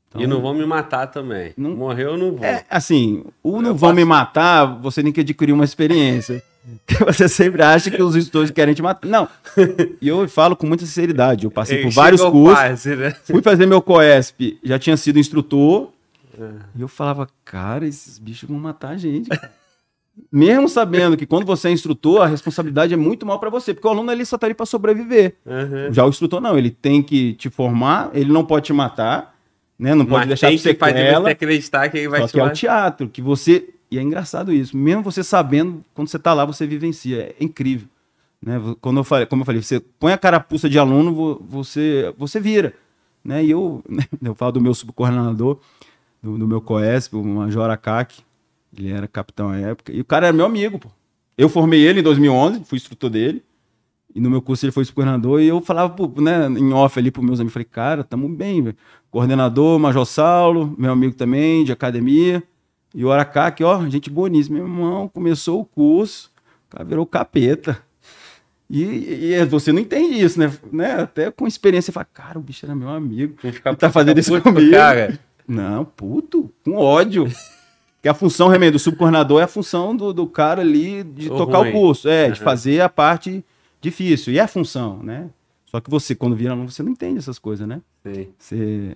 [0.09, 1.53] Então, e não vão me matar também.
[1.57, 2.45] Não- Morreu, eu não vou.
[2.45, 6.43] é, assim, o não vão faço- me matar, você tem que adquirir uma experiência.
[7.07, 9.07] Você sempre acha que os instrutores querem te matar.
[9.07, 9.29] Não.
[10.03, 11.45] E eu falo com muita sinceridade.
[11.45, 12.59] Eu passei por vários cursos.
[12.59, 13.15] quase, né?
[13.23, 15.91] Fui fazer meu COESP, já tinha sido instrutor.
[16.75, 19.29] E eu falava, cara, esses bichos vão matar a gente.
[19.29, 19.53] cara."
[20.33, 23.87] Mesmo sabendo que quando você é instrutor, a responsabilidade é muito mal para você, porque
[23.87, 25.37] o aluno ali só tá ali para sobreviver.
[25.47, 25.93] Uhum.
[25.93, 29.36] Já o instrutor não, ele tem que te formar, ele não pode te matar,
[29.79, 29.95] né?
[29.95, 31.25] Não pode Mas deixar tem de ser que sequela.
[31.25, 33.69] você acreditar que ele vai Só que é o teatro, que você.
[33.91, 34.77] E é engraçado isso.
[34.77, 37.35] Mesmo você sabendo, quando você tá lá, você vivencia.
[37.39, 37.87] É incrível.
[38.43, 38.61] Né?
[38.81, 42.41] Quando eu falei, como eu falei, você põe a carapuça de aluno, vo- você, você
[42.41, 42.75] vira.
[43.25, 43.45] Né?
[43.45, 43.83] E eu,
[44.23, 45.59] eu falo do meu subcoordenador,
[46.23, 48.23] do, do meu COESP, o Major Akaki,
[48.77, 50.89] ele era capitão à época, e o cara era meu amigo, pô.
[51.39, 53.43] Eu formei ele em 2011, fui instrutor dele,
[54.15, 57.11] e no meu curso ele foi subcoordenador, e eu falava, pô, né, em off ali
[57.11, 58.77] pros meus amigos, falei, cara, tamo bem, velho.
[59.17, 62.43] Coordenador, Major Saulo, meu amigo também, de academia,
[62.95, 66.31] e o Aracaki, ó, gente boníssima, meu irmão, começou o curso,
[66.69, 67.79] o cara virou capeta.
[68.69, 70.53] E, e você não entende isso, né?
[70.71, 71.01] né?
[71.01, 73.39] Até com experiência, você fala, cara, o bicho era meu amigo.
[73.43, 74.71] Ele tá fazendo isso comigo.
[74.71, 75.19] Cara.
[75.49, 77.27] Não, puto, com ódio.
[78.03, 81.61] Que a função, realmente, do subcoordenador é a função do, do cara ali de tocar
[81.61, 81.71] ruim.
[81.71, 82.45] o curso, é, de Aham.
[82.45, 83.43] fazer a parte
[83.81, 84.35] difícil.
[84.35, 85.31] E é a função, né?
[85.67, 87.81] Só que você, quando vira aluno, você não entende essas coisas, né?
[88.05, 88.29] Sim.
[88.39, 88.95] Você...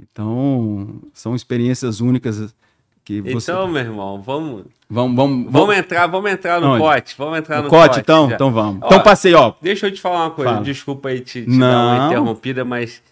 [0.00, 2.54] Então, são experiências únicas
[3.04, 3.50] que você...
[3.52, 6.78] Então, meu irmão, vamos, vamos, vamos, vamos entrar, vamos entrar no Onde?
[6.82, 7.14] pote.
[7.16, 8.28] Vamos entrar no, no cote, então?
[8.28, 8.34] já.
[8.34, 8.82] Então vamos.
[8.82, 9.54] Ó, Então passei, ó.
[9.60, 10.64] Deixa eu te falar uma coisa, Fala.
[10.64, 12.06] desculpa aí te, te dar uma Não.
[12.08, 13.02] interrompida, mas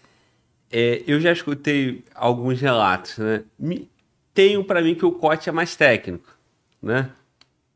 [0.71, 3.43] é, eu já escutei alguns relatos, né?
[3.57, 3.87] Me-
[4.33, 6.27] tenho pra mim que o COT é mais técnico,
[6.81, 7.09] né?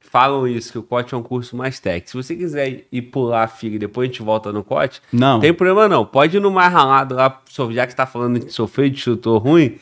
[0.10, 2.10] Falam isso, que o COT é um curso mais técnico.
[2.10, 5.40] Se você quiser ir pular a fila e depois a gente volta no COT, Não.
[5.42, 6.06] tem problema não.
[6.06, 7.42] Pode ir no mais ralado lá,
[7.72, 9.76] já que você tá falando de sofrer de instrutor ruim,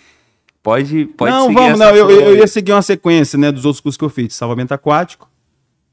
[0.63, 1.89] pode, pode não, vamos, não.
[1.95, 4.33] Eu, eu ia seguir uma sequência, né, dos outros cursos que eu fiz.
[4.33, 5.29] Salvamento aquático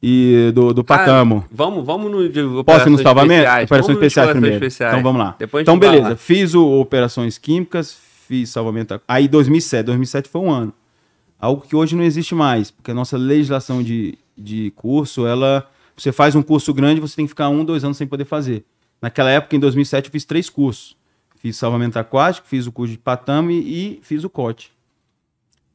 [0.03, 1.45] e do, do Cara, Patamo.
[1.53, 3.35] vamos, vamos no de Posso ir no salvamento?
[3.43, 3.65] especiais.
[3.67, 4.57] Operações especiais primeiro.
[4.57, 4.93] especiais.
[4.95, 5.37] Então vamos lá.
[5.39, 6.17] Depois então beleza, lá.
[6.17, 8.95] fiz o operações químicas, fiz salvamento.
[8.95, 10.73] aqu- Aí 2007, 2007 foi um ano.
[11.39, 16.11] Algo que hoje não existe mais, porque a nossa legislação de, de curso, ela você
[16.11, 18.65] faz um curso grande, você tem que ficar um, dois anos sem poder fazer.
[19.01, 20.97] Naquela época, em 2007, eu fiz três cursos.
[21.37, 24.73] Fiz salvamento aquático, fiz o curso de patame e fiz o COT.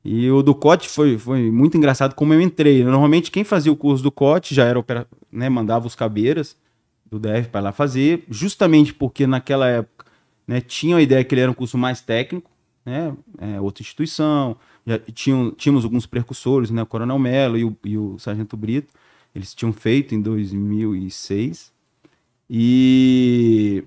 [0.03, 2.83] E o do COT foi, foi muito engraçado como eu entrei.
[2.83, 4.83] Normalmente quem fazia o curso do COT já era
[5.31, 6.57] né, mandava os cabeiras
[7.05, 9.97] do DF para lá fazer, justamente porque naquela época
[10.47, 10.61] né?
[10.61, 12.49] Tinham a ideia que ele era um curso mais técnico,
[12.85, 13.13] né?
[13.37, 14.55] É, outra instituição,
[14.87, 16.81] já tinham, tínhamos alguns precursores, né?
[16.81, 18.93] O Coronel Melo e o, e o Sargento Brito,
[19.35, 21.73] eles tinham feito em 2006.
[22.49, 23.83] E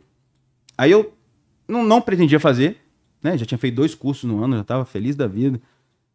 [0.77, 1.15] aí eu
[1.67, 2.77] não, não pretendia fazer,
[3.23, 3.39] né?
[3.39, 5.59] Já tinha feito dois cursos no ano, já estava feliz da vida.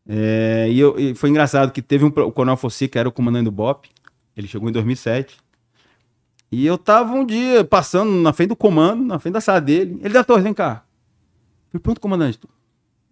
[0.07, 2.57] É, e, eu, e foi engraçado que teve um, o Coronel
[2.91, 3.89] que era o comandante do BOP,
[4.37, 5.35] ele chegou em 2007.
[6.51, 9.99] E eu tava um dia passando na frente do comando, na frente da sala dele.
[10.03, 10.85] Ele da torre, vem cá.
[11.71, 12.39] Falei, pronto, comandante.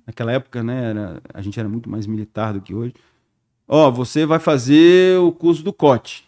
[0.05, 2.93] Naquela época, né, era, a gente era muito mais militar do que hoje.
[3.67, 6.25] Ó, você vai fazer o curso do COT.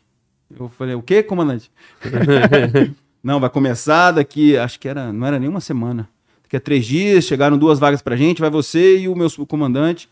[0.57, 1.71] Eu falei, o quê, comandante?
[3.21, 6.07] não, vai começar daqui, acho que era, não era nem uma semana.
[6.43, 10.09] Daqui a três dias, chegaram duas vagas pra gente, vai você e o meu comandante,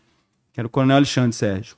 [0.52, 1.76] que era o coronel Alexandre Sérgio.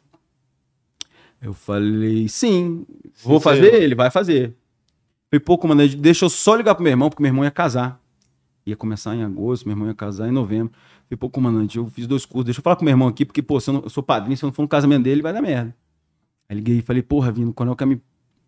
[1.40, 2.86] Eu falei, sim,
[3.22, 4.54] vou fazer, ele vai fazer.
[5.30, 8.00] Falei, pô, comandante, deixa eu só ligar pro meu irmão, porque meu irmão ia casar.
[8.64, 10.72] Ia começar em agosto, meu irmão ia casar em novembro.
[11.08, 13.40] Falei, pô, comandante, eu fiz dois cursos, deixa eu falar com meu irmão aqui, porque,
[13.40, 15.32] pô, se eu, não, eu sou padrinho, se eu não for no casamento dele, vai
[15.32, 15.74] dar merda.
[16.48, 18.00] Aí liguei e falei, porra, Vino, o coronel quer me,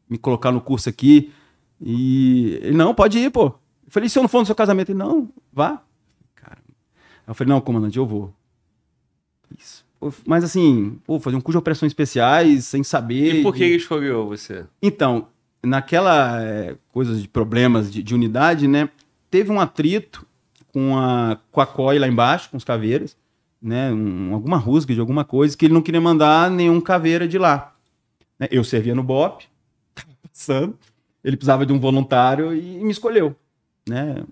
[0.08, 1.32] me colocar no curso aqui.
[1.80, 3.46] E ele, não, pode ir, pô.
[3.46, 4.90] Eu falei, se eu não for no seu casamento?
[4.90, 5.82] Ele, não, vá.
[6.34, 6.58] Cara.
[6.66, 8.34] Aí eu falei, não, comandante, eu vou.
[9.56, 9.86] Isso.
[10.24, 13.36] Mas assim, pô, fazer um curso de operações especiais sem saber.
[13.36, 14.64] E por que ele escolheu você?
[14.80, 15.28] Então,
[15.62, 18.88] naquela é, coisa de problemas de, de, unidade, né?
[19.28, 20.24] Teve um atrito
[20.72, 23.16] com a, com a COI lá embaixo, com os caveiras,
[23.60, 23.92] né?
[23.92, 27.74] Um, alguma rusga de alguma coisa, que ele não queria mandar nenhum caveira de lá.
[28.38, 28.48] Né?
[28.50, 29.44] Eu servia no BOP,
[29.94, 30.78] tava passando,
[31.24, 33.34] ele precisava de um voluntário e, e me escolheu,
[33.88, 34.22] né?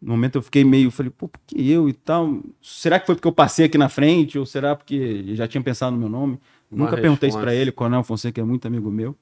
[0.00, 2.40] No momento eu fiquei meio, falei, pô, por que eu e tal?
[2.60, 4.38] Será que foi porque eu passei aqui na frente?
[4.38, 6.38] Ou será porque já tinha pensado no meu nome?
[6.70, 7.00] Uma Nunca resposta.
[7.02, 9.16] perguntei isso pra ele, o Coronel Fonseca é muito amigo meu.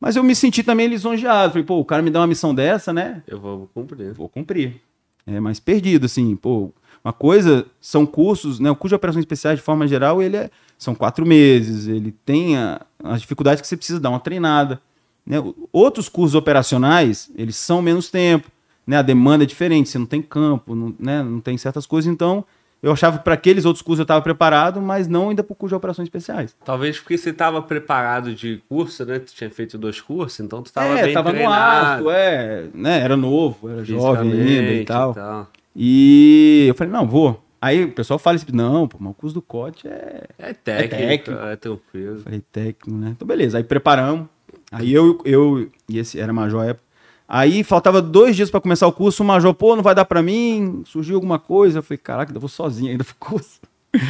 [0.00, 1.52] Mas eu me senti também lisonjeado.
[1.52, 3.22] Falei, pô, o cara me dá uma missão dessa, né?
[3.26, 4.12] Eu vou cumprir.
[4.12, 4.80] Vou cumprir.
[5.28, 6.72] É, mas perdido, assim, pô.
[7.04, 8.70] Uma coisa são cursos, né?
[8.70, 12.56] O curso de operações especiais, de forma geral, ele é, são quatro meses, ele tem
[12.56, 14.80] a, as dificuldades que você precisa dar uma treinada.
[15.24, 15.36] Né?
[15.70, 18.50] Outros cursos operacionais, eles são menos tempo,
[18.86, 18.96] né?
[18.96, 21.22] A demanda é diferente, você não tem campo, não, né?
[21.22, 22.44] não tem certas coisas, então
[22.82, 25.56] eu achava que para aqueles outros cursos eu estava preparado, mas não ainda para o
[25.56, 26.54] curso de operações especiais.
[26.64, 29.18] Talvez porque você estava preparado de curso, né?
[29.18, 32.04] Tu tinha feito dois cursos, então tu estava é, bem tava treinado.
[32.04, 33.00] no alto, é, né?
[33.00, 35.10] Era novo, era jovem ainda e tal.
[35.10, 35.48] e tal.
[35.74, 37.44] E eu falei, não, vou.
[37.60, 40.24] Aí o pessoal fala assim, não, pô, mas o curso do COT é...
[40.38, 41.40] É técnico, é, técnico.
[41.40, 42.20] é tranquilo.
[42.20, 43.10] Falei, técnico, né?
[43.16, 44.28] Então beleza, aí preparamos.
[44.70, 46.84] Aí eu, eu e esse era major época,
[47.28, 50.22] Aí faltava dois dias para começar o curso, o major, pô, não vai dar para
[50.22, 51.80] mim, surgiu alguma coisa.
[51.80, 53.60] Eu falei, caraca, eu vou sozinho ainda pro curso.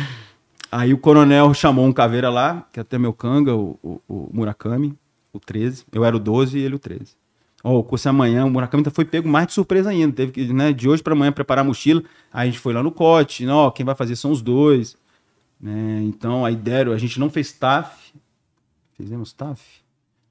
[0.71, 4.31] Aí o coronel chamou um caveira lá, que é até meu canga, o, o, o,
[4.33, 4.97] Murakami,
[5.33, 5.85] o 13.
[5.91, 7.17] Eu era o 12 e ele o 13.
[7.65, 10.15] Ó, oh, o curso é amanhã, o Murakami foi pego mais de surpresa ainda.
[10.15, 12.03] Teve que, né, de hoje para amanhã, preparar a mochila.
[12.33, 14.97] Aí a gente foi lá no COT, ó, quem vai fazer são os dois.
[15.61, 18.13] Né, então, aí deram, a gente não fez TAF.
[18.93, 19.61] Fizemos TAF?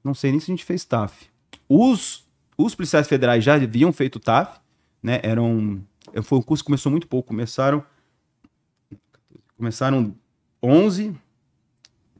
[0.02, 1.26] Não sei nem se a gente fez TAF.
[1.68, 2.27] Os
[2.58, 4.58] os policiais federais já haviam feito TAF,
[5.00, 5.20] né?
[5.22, 5.80] Eram,
[6.24, 7.28] foi um curso que começou muito pouco.
[7.28, 7.84] Começaram,
[9.56, 10.12] começaram
[10.60, 11.14] 11,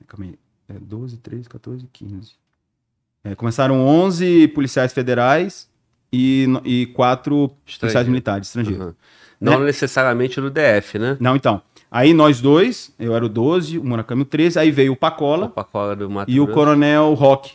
[0.07, 2.33] calma aí, é 12, 13, 14, 15.
[3.25, 5.69] É, começaram 11 policiais federais
[6.13, 8.87] e, e quatro policiais militares estrangeiros.
[8.87, 8.95] Uhum.
[9.41, 9.67] Não né?
[9.67, 11.17] necessariamente no DF, né?
[11.21, 11.61] Não, então.
[11.91, 15.47] Aí nós dois, eu era o 12, o Murakami o 13, aí veio o Pacola,
[15.47, 17.55] o Pacola do e o Coronel Rock,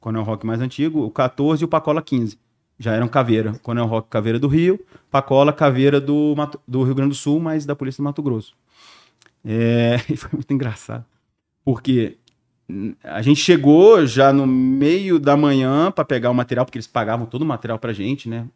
[0.00, 2.38] Coronel Rock mais antigo, o 14 e o Pacola 15.
[2.78, 3.54] Já eram caveira.
[3.62, 4.78] Coronel Rock, caveira do Rio,
[5.10, 8.54] Pacola, caveira do, Mato, do Rio Grande do Sul, mas da Polícia do Mato Grosso.
[9.44, 11.04] É, e foi muito engraçado.
[11.64, 12.16] Porque
[13.02, 17.26] a gente chegou já no meio da manhã para pegar o material, porque eles pagavam
[17.26, 18.46] todo o material pra gente, né?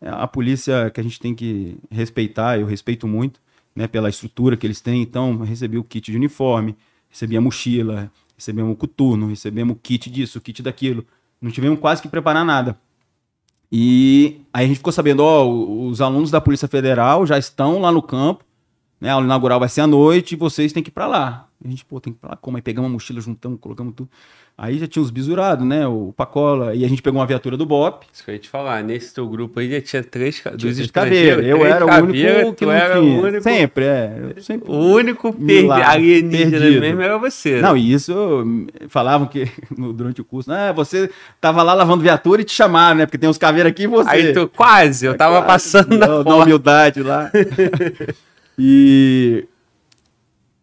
[0.00, 3.40] É a polícia que a gente tem que respeitar, eu respeito muito,
[3.74, 5.02] né, pela estrutura que eles têm.
[5.02, 6.76] Então, recebi o kit de uniforme,
[7.08, 11.04] recebi a mochila, recebemos coturno, recebemos kit disso, kit daquilo.
[11.40, 12.78] Não tivemos quase que preparar nada.
[13.70, 17.90] E aí a gente ficou sabendo, ó, os alunos da Polícia Federal já estão lá
[17.90, 18.44] no campo,
[19.00, 19.10] né?
[19.10, 21.48] A aula inaugural vai ser à noite e vocês têm que ir para lá.
[21.64, 22.56] A gente, pô, tem que ir pra lá como?
[22.56, 24.10] Aí pegamos a mochila, juntamos, colocamos tudo.
[24.56, 25.84] Aí já tinha os bisurados, né?
[25.84, 26.76] O Pacola.
[26.76, 28.06] E a gente pegou uma viatura do BOP.
[28.12, 28.84] Isso que eu ia te falar.
[28.84, 31.44] Nesse teu grupo aí já tinha três dos estrangeiros.
[31.44, 33.18] Eu era o único que não era tinha.
[33.18, 33.42] O único...
[33.42, 34.34] Sempre, é.
[34.38, 34.70] Sempre...
[34.70, 35.70] O único perdi...
[35.72, 36.80] alienígena perdido.
[36.80, 37.56] mesmo era você.
[37.56, 37.62] Né?
[37.62, 38.14] Não, e isso
[38.88, 39.50] falavam que
[39.94, 40.72] durante o curso, né?
[40.74, 41.10] Você
[41.40, 43.06] tava lá lavando viatura e te chamaram, né?
[43.06, 44.10] Porque tem uns caveiros aqui e você.
[44.10, 47.28] Aí tu quase, eu tava é, passando na, na humildade lá.
[48.56, 49.48] e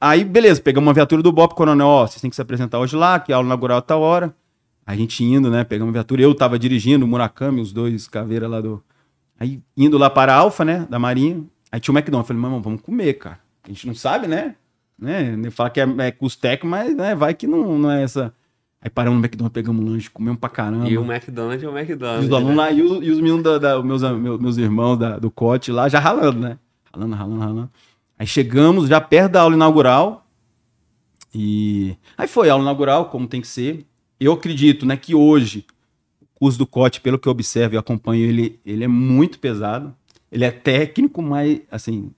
[0.03, 2.95] Aí, beleza, pegamos uma viatura do BOP, coronel, ó, vocês têm que se apresentar hoje
[2.95, 4.33] lá, que a aula inaugural é tal hora.
[4.83, 8.49] A gente indo, né, pegamos a viatura, eu tava dirigindo, o Murakami, os dois caveiras
[8.49, 8.83] lá do...
[9.39, 12.27] Aí indo lá para a Alfa, né, da Marinha, aí tinha o McDonald's.
[12.27, 13.39] Falei, mano, vamos comer, cara.
[13.63, 14.55] A gente não sabe, né?
[14.97, 15.37] né?
[15.51, 18.33] Fala que é, é custec, mas né, vai que não, não é essa.
[18.81, 20.89] Aí paramos no McDonald's, pegamos um lanche, comemos pra caramba.
[20.89, 22.23] E o McDonald's é o McDonald's.
[22.25, 22.63] E os alunos né?
[22.63, 25.71] lá, e os, e os meninos, da, da- meus, meus, meus irmãos da- do COT
[25.71, 26.57] lá, já ralando, né?
[26.91, 27.69] Ralando, ralando, ralando.
[28.21, 30.27] Aí chegamos já perto da aula inaugural.
[31.33, 33.83] E aí foi a aula inaugural, como tem que ser.
[34.19, 35.65] Eu acredito, né, que hoje
[36.21, 39.91] o curso do COT, pelo que eu observo e acompanho, ele, ele é muito pesado.
[40.31, 42.11] Ele é técnico, mas assim,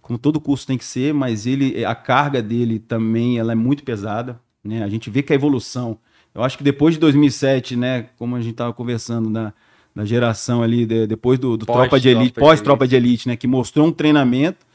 [0.00, 3.82] como todo curso tem que ser, mas ele a carga dele também ela é muito
[3.82, 4.84] pesada, né?
[4.84, 5.98] A gente vê que a evolução,
[6.32, 9.52] eu acho que depois de 2007, né, como a gente estava conversando na,
[9.92, 13.26] na geração ali de- depois do, do Pós tropa de elite, pós tropa de elite,
[13.26, 14.67] né, que mostrou um treinamento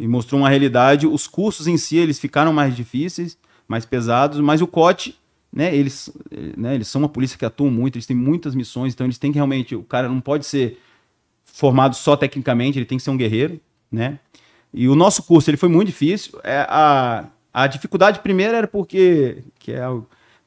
[0.00, 3.36] e mostrou uma realidade, os cursos em si eles ficaram mais difíceis,
[3.68, 5.14] mais pesados, mas o COT,
[5.52, 6.10] né, eles,
[6.56, 9.30] né, eles são uma polícia que atua muito, eles têm muitas missões, então eles têm
[9.30, 10.78] que realmente, o cara não pode ser
[11.44, 13.60] formado só tecnicamente, ele tem que ser um guerreiro,
[13.92, 14.18] né?
[14.72, 16.40] E o nosso curso ele foi muito difícil.
[16.42, 19.82] É, a, a dificuldade primeira era porque que é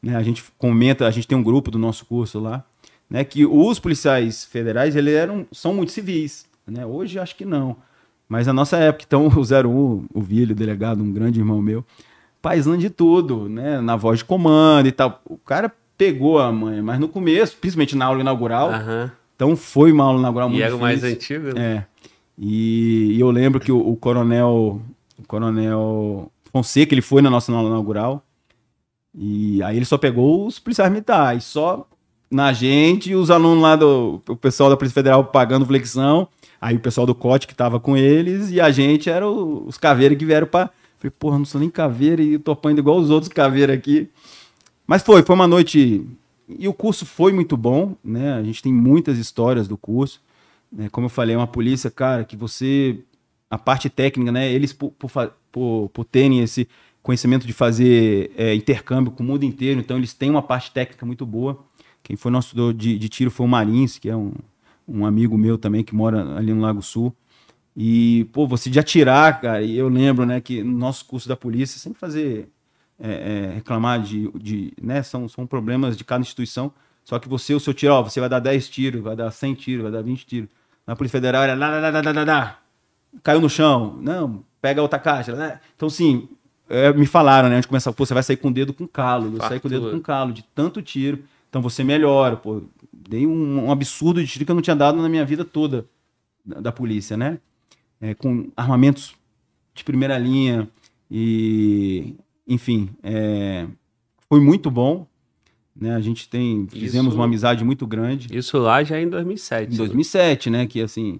[0.01, 2.65] né, a gente comenta, a gente tem um grupo do nosso curso lá,
[3.07, 3.23] né?
[3.23, 6.85] Que os policiais federais eles eram são muito civis, né?
[6.85, 7.77] Hoje acho que não,
[8.33, 11.85] mas na nossa época então o 01, o Vílio, o delegado, um grande irmão meu,
[12.41, 13.79] paisão de tudo, né?
[13.79, 15.21] Na voz de comando e tal.
[15.23, 18.71] O cara pegou a manha, mas no começo, principalmente na aula inaugural,
[19.35, 21.53] então foi uma aula inaugural muito E era o mais antigo?
[21.53, 21.61] né?
[21.61, 21.85] É.
[22.35, 24.81] E, e eu lembro que o, o coronel,
[25.19, 28.25] o coronel Fonseca, ele foi na nossa aula inaugural.
[29.13, 31.87] E aí ele só pegou os policiais militares, só
[32.31, 36.27] na gente e os alunos lá do o pessoal da Polícia Federal pagando flexão.
[36.63, 39.77] Aí o pessoal do COT que tava com eles e a gente era o- os
[39.77, 40.69] caveiras que vieram pra.
[40.97, 44.07] Falei, porra, não sou nem caveira e tô apanhando igual os outros caveiras aqui.
[44.87, 46.05] Mas foi, foi uma noite.
[46.47, 48.33] E o curso foi muito bom, né?
[48.33, 50.21] A gente tem muitas histórias do curso.
[50.71, 50.87] né?
[50.89, 52.99] Como eu falei, é uma polícia, cara, que você.
[53.49, 54.49] A parte técnica, né?
[54.51, 55.11] Eles, por, por,
[55.51, 56.67] por- por terem esse
[57.03, 61.05] conhecimento de fazer é, intercâmbio com o mundo inteiro, então eles têm uma parte técnica
[61.05, 61.59] muito boa.
[62.01, 64.31] Quem foi nosso de, de tiro foi o Marins, que é um,
[64.87, 67.15] um amigo meu também, que mora ali no Lago Sul.
[67.75, 71.35] E, pô, você de atirar, cara, e eu lembro, né, que no nosso curso da
[71.35, 72.49] polícia, sem fazer
[72.99, 76.71] é, é, reclamar de, de né, são, são problemas de cada instituição,
[77.03, 79.55] só que você, o seu tiro, ó, você vai dar 10 tiros, vai dar 100
[79.55, 80.49] tiros, vai dar 20 tiros.
[80.85, 82.59] Na Polícia Federal era lá, lá, lá, lá, lá, lá,
[83.21, 85.59] caiu no chão, não, pega outra caixa, né?
[85.75, 86.29] Então, assim,
[86.69, 88.87] é, me falaram, né, antes de começar, pô, você vai sair com o dedo com
[88.87, 92.63] calo, eu saí com o dedo com calo, de tanto tiro, então você melhora, pô,
[93.07, 95.85] dei um, um absurdo de tiro que eu não tinha dado na minha vida toda
[96.45, 97.39] da, da polícia, né?
[98.01, 99.13] É, com armamentos
[99.73, 100.67] de primeira linha
[101.09, 102.15] e,
[102.47, 103.67] enfim, é,
[104.27, 105.07] foi muito bom,
[105.75, 105.95] né?
[105.95, 109.73] A gente tem, fizemos Isso- uma amizade muito grande Isso lá já em 2007.
[109.73, 110.67] em 2007, né?
[110.67, 111.19] Que assim,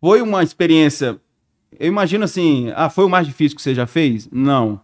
[0.00, 1.20] foi uma experiência.
[1.78, 4.28] Eu imagino assim, ah, foi o mais difícil que você já fez?
[4.30, 4.80] Não.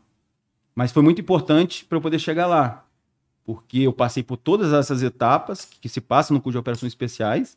[0.74, 2.85] Mas foi muito importante para eu poder chegar lá.
[3.46, 7.56] Porque eu passei por todas essas etapas que, se passam no curso de operações especiais.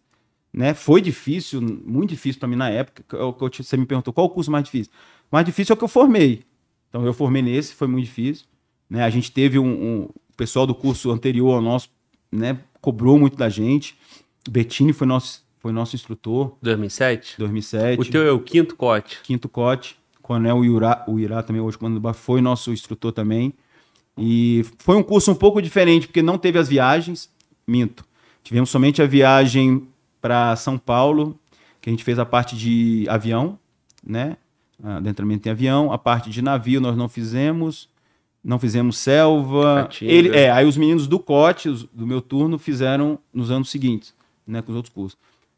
[0.54, 0.74] Né?
[0.76, 3.04] Foi difícil, muito difícil para mim na época.
[3.10, 4.92] que eu- eu você me perguntou qual o curso mais difícil.
[5.32, 6.44] O mais difícil é o que eu formei.
[6.90, 8.46] Então eu formei nesse, foi muito difícil.
[8.90, 9.04] Né?
[9.04, 11.90] A gente teve um, um- O pessoal do curso anterior ao nosso
[12.32, 13.98] né, cobrou muito da gente.
[14.48, 17.36] O Bettini foi nosso, foi nosso instrutor, 2007?
[17.38, 18.00] 2007.
[18.00, 19.20] O teu é o quinto cote.
[19.24, 19.98] Quinto Cote.
[20.22, 23.54] Coronel Irá, o Irá também, hoje comando do BAF, foi nosso instrutor também.
[24.20, 27.30] E foi um curso um pouco diferente, porque não teve as viagens.
[27.68, 28.04] Minto.
[28.44, 29.88] Tivemos somente a viagem
[30.22, 31.40] para São Paulo,
[31.80, 33.58] que a gente fez a parte de avião,
[34.04, 34.38] né?
[34.84, 35.92] Adentramento em avião.
[35.92, 37.88] A parte de navio nós não fizemos.
[38.44, 39.82] Não fizemos selva.
[40.06, 44.14] Ele, é, aí os meninos do COT, os- do meu turno, fizeram nos anos seguintes,
[44.48, 44.62] né?
[44.62, 45.18] Com os outros cursos.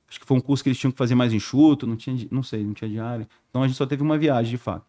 [0.10, 2.44] Acho que foi um curso que eles tinham que fazer mais enxuto, não tinha, não
[2.44, 3.28] sei, não tinha diária.
[3.50, 4.84] Então a gente só teve uma viagem, de fato.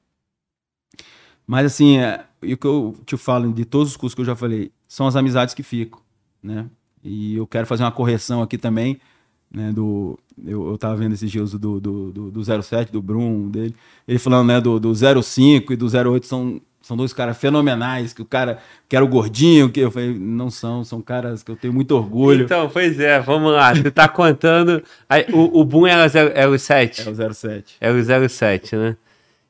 [1.47, 4.25] Mas assim, é, e o que eu te falo de todos os cursos que eu
[4.27, 6.01] já falei, são as amizades que ficam,
[6.43, 6.67] né?
[7.05, 9.01] E eu quero fazer uma correção aqui também,
[9.53, 13.49] né, do eu, eu tava vendo esses dias do, do, do, do 07, do Brum,
[13.51, 13.75] dele,
[14.09, 18.21] ele falando, né, do, do 05 e do 08 são são dois caras fenomenais, que
[18.23, 18.59] o cara
[18.89, 21.93] que era o gordinho, que eu falei, não são, são caras que eu tenho muito
[21.93, 22.45] orgulho.
[22.45, 23.73] Então, pois é, vamos lá.
[23.73, 24.83] Você tá contando.
[25.09, 27.07] Aí, o, o Boom era, zero- era o 7.
[27.07, 27.77] É o 07.
[27.81, 28.97] Era o 07, né?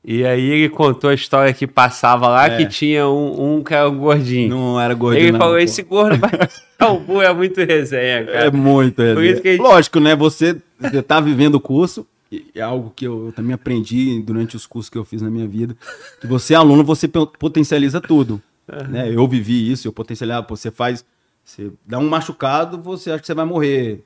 [0.04, 2.56] E aí ele contou a história que passava lá, É.
[2.56, 4.48] que tinha um, um que era o gordinho.
[4.48, 5.24] Não era gordinho.
[5.26, 5.60] ele não, falou, pô.
[5.60, 6.30] esse gordo vai...
[6.90, 8.46] o Boom é muito resenha, cara.
[8.46, 9.14] É muito, é.
[9.14, 10.16] Por isso que a gente- Lógico, né?
[10.16, 14.56] Você, você tá vivendo o curso, e é algo que eu, eu também aprendi durante
[14.56, 15.76] os cursos que eu fiz na minha vida.
[16.20, 18.42] Que você é aluno, você potencializa tudo.
[18.88, 19.08] Né?
[19.12, 21.04] Eu vivi isso, eu potencializava, você faz.
[21.44, 24.02] Você dá um machucado, você acha que você vai morrer.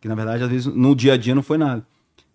[0.00, 1.82] Que na verdade, às vezes, no dia a dia não foi nada.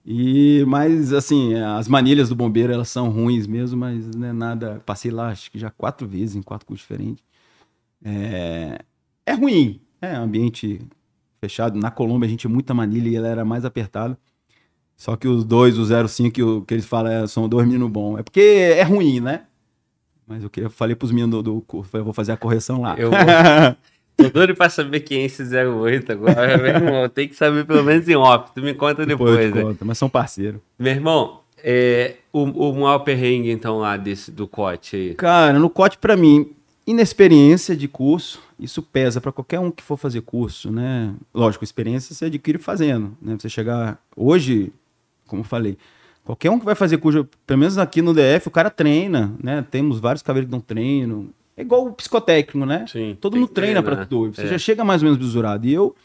[0.09, 4.81] E, mas, assim, as manilhas do bombeiro, elas são ruins mesmo, mas não é nada.
[4.85, 7.21] Passei lá, acho que já quatro vezes, em quatro cursos diferentes.
[8.01, 8.79] É,
[9.25, 10.79] é ruim, é ambiente
[11.41, 11.77] fechado.
[11.77, 14.17] Na Colômbia a gente tinha muita manilha e ela era mais apertada.
[14.95, 17.91] Só que os dois, o 05 que, o, que eles falam, é, são dois meninos
[17.91, 18.19] bons.
[18.19, 19.45] É porque é ruim, né?
[20.25, 22.95] Mas eu, queria, falei pros meninos do, curso, eu vou fazer a correção lá.
[22.97, 23.19] Eu vou...
[24.17, 27.07] Tô doido pra saber quem é esse 08 agora, meu irmão.
[27.07, 28.51] Tem que saber pelo menos em off.
[28.53, 29.37] Tu me conta depois.
[29.37, 29.61] depois né?
[29.61, 30.59] conta, mas são parceiros.
[30.79, 35.15] Meu irmão, é, o, o maior perrengue, então, lá desse, do COT aí?
[35.15, 36.51] Cara, no COT, pra mim,
[36.85, 41.13] inexperiência de curso, isso pesa para qualquer um que for fazer curso, né?
[41.33, 43.35] Lógico, experiência você adquire fazendo, né?
[43.37, 44.71] Você chegar hoje,
[45.27, 45.77] como eu falei,
[46.23, 49.65] qualquer um que vai fazer curso, pelo menos aqui no DF, o cara treina, né?
[49.69, 51.29] Temos vários caveiros que dão treino.
[51.57, 52.85] É igual o psicotécnico, né?
[52.87, 53.17] Sim.
[53.19, 54.35] Todo mundo treina para tudo.
[54.35, 54.47] Você é.
[54.47, 55.65] já chega mais ou menos bisurado.
[55.65, 55.95] E eu,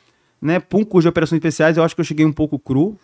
[0.40, 2.96] né, para um curso de operações especiais, eu acho que eu cheguei um pouco cru.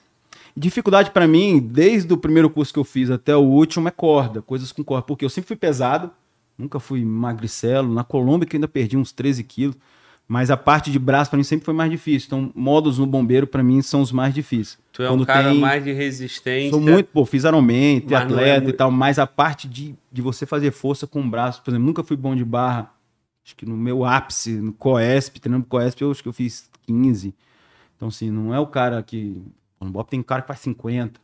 [0.56, 4.42] Dificuldade para mim, desde o primeiro curso que eu fiz até o último, é corda,
[4.42, 6.10] coisas com corda, porque eu sempre fui pesado
[6.58, 7.94] Nunca fui magricelo.
[7.94, 9.76] Na Colômbia que eu ainda perdi uns 13 quilos.
[10.26, 12.26] Mas a parte de braço para mim sempre foi mais difícil.
[12.26, 14.78] Então, modos no bombeiro para mim são os mais difíceis.
[14.98, 15.60] Tu é Quando um cara tem...
[15.60, 16.70] mais de resistência.
[16.70, 18.70] Sou muito, pô, fiz Ironman, atleta é...
[18.70, 21.86] e tal, mas a parte de, de você fazer força com o braço, por exemplo,
[21.86, 22.92] nunca fui bom de barra.
[23.46, 27.32] Acho que no meu ápice, no Coesp, treinando Coesp, eu acho que eu fiz 15.
[27.94, 29.40] Então, assim, não é o cara que.
[29.80, 31.20] No Bob tem um cara que faz 50.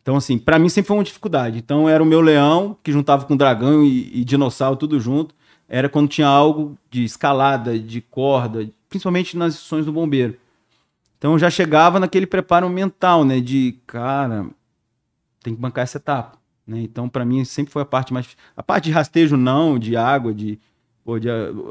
[0.00, 1.58] Então, assim, para mim sempre foi uma dificuldade.
[1.58, 5.34] Então, era o meu leão, que juntava com dragão e, e dinossauro, tudo junto.
[5.68, 10.36] Era quando tinha algo de escalada, de corda, principalmente nas instruções do bombeiro.
[11.24, 13.40] Então, eu já chegava naquele preparo mental, né?
[13.40, 14.46] De, cara,
[15.42, 16.36] tem que bancar essa etapa.
[16.66, 16.82] Né?
[16.82, 18.36] Então, para mim, sempre foi a parte mais.
[18.54, 20.60] A parte de rastejo, não, de água, de.
[21.02, 21.28] Pô, de...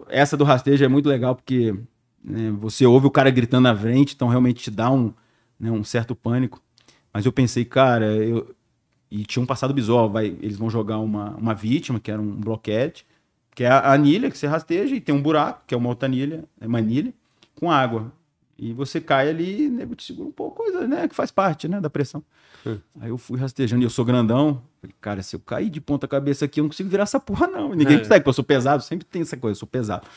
[0.09, 1.71] Essa do rastejo é muito legal, porque
[2.23, 5.13] né, você ouve o cara gritando na frente, então realmente te dá um,
[5.59, 6.59] né, um certo pânico.
[7.13, 8.55] Mas eu pensei, cara, eu.
[9.11, 12.31] E tinha um passado bizarro, vai, eles vão jogar uma, uma vítima, que era um
[12.31, 13.05] bloquete,
[13.53, 16.07] que é a anilha que você rasteja, e tem um buraco, que é uma outra
[16.07, 17.13] anilha, é uma anilha,
[17.53, 18.11] com água.
[18.57, 21.81] E você cai ali, né, te segura um pouco, coisa, né, que faz parte, né,
[21.81, 22.23] da pressão.
[22.65, 22.77] Hum.
[22.99, 26.07] Aí eu fui rastejando, e eu sou grandão, falei, cara, se eu cair de ponta
[26.07, 27.73] cabeça aqui, eu não consigo virar essa porra não.
[27.73, 27.99] Ninguém é.
[27.99, 30.07] consegue, porque eu sou pesado, sempre tem essa coisa, eu sou pesado.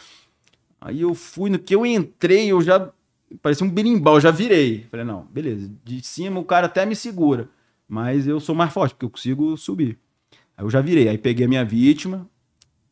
[0.80, 2.90] Aí eu fui, no que eu entrei, eu já
[3.42, 4.86] parecia um berimbau, eu já virei.
[4.90, 5.70] Falei, não, beleza.
[5.84, 7.48] De cima o cara até me segura,
[7.88, 9.98] mas eu sou mais forte, porque eu consigo subir.
[10.56, 12.28] Aí eu já virei, aí peguei a minha vítima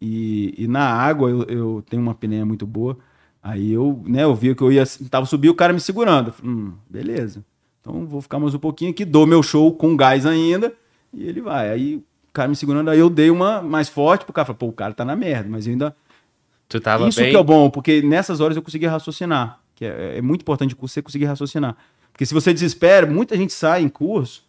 [0.01, 2.99] e, e na água eu, eu tenho uma pneu muito boa.
[3.45, 6.33] Aí eu, né, eu vi que eu ia, tava subir o cara me segurando.
[6.33, 7.45] Falei, hum, beleza.
[7.81, 10.73] Então vou ficar mais um pouquinho aqui, dou meu show com gás ainda
[11.13, 11.71] e ele vai.
[11.71, 14.67] Aí o cara me segurando, aí eu dei uma mais forte pro cara, falei, pô,
[14.69, 15.95] o cara tá na merda, mas eu ainda
[16.67, 17.31] Tu tava Isso bem...
[17.31, 20.95] que é bom, porque nessas horas eu consegui raciocinar que é, é muito importante curso
[20.95, 21.77] você conseguir raciocinar.
[22.13, 24.45] Porque se você desespera, muita gente sai em curso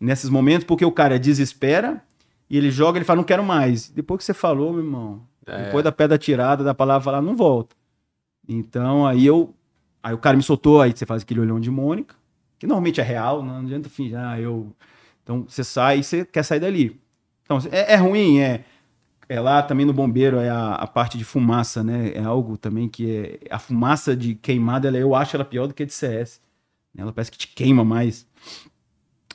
[0.00, 2.02] nesses momentos porque o cara desespera
[2.48, 3.88] e ele joga, ele fala, não quero mais.
[3.88, 5.64] Depois que você falou, meu irmão, é.
[5.64, 7.76] depois da pedra tirada, da palavra falar, não volta.
[8.48, 9.54] Então aí eu.
[10.02, 12.14] Aí o cara me soltou, aí você faz aquele olhão de Mônica,
[12.58, 14.72] que normalmente é real, não adianta fingir, ah, eu.
[15.22, 16.98] Então você sai e você quer sair dali.
[17.42, 18.64] Então, é, é ruim, é.
[19.28, 22.12] É lá também no bombeiro é a, a, parte de fumaça, né?
[22.14, 25.74] É algo também que é a fumaça de queimada, ela, eu acho ela pior do
[25.74, 26.40] que a de CS.
[26.96, 28.26] Ela parece que te queima mais.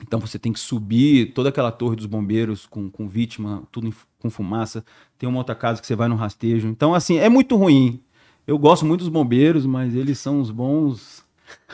[0.02, 3.94] Então você tem que subir toda aquela torre dos bombeiros com, com vítima, tudo em,
[4.18, 4.84] com fumaça.
[5.16, 6.66] Tem uma outra casa que você vai no rastejo.
[6.66, 8.02] Então, assim, é muito ruim.
[8.46, 11.24] Eu gosto muito dos bombeiros, mas eles são os bons.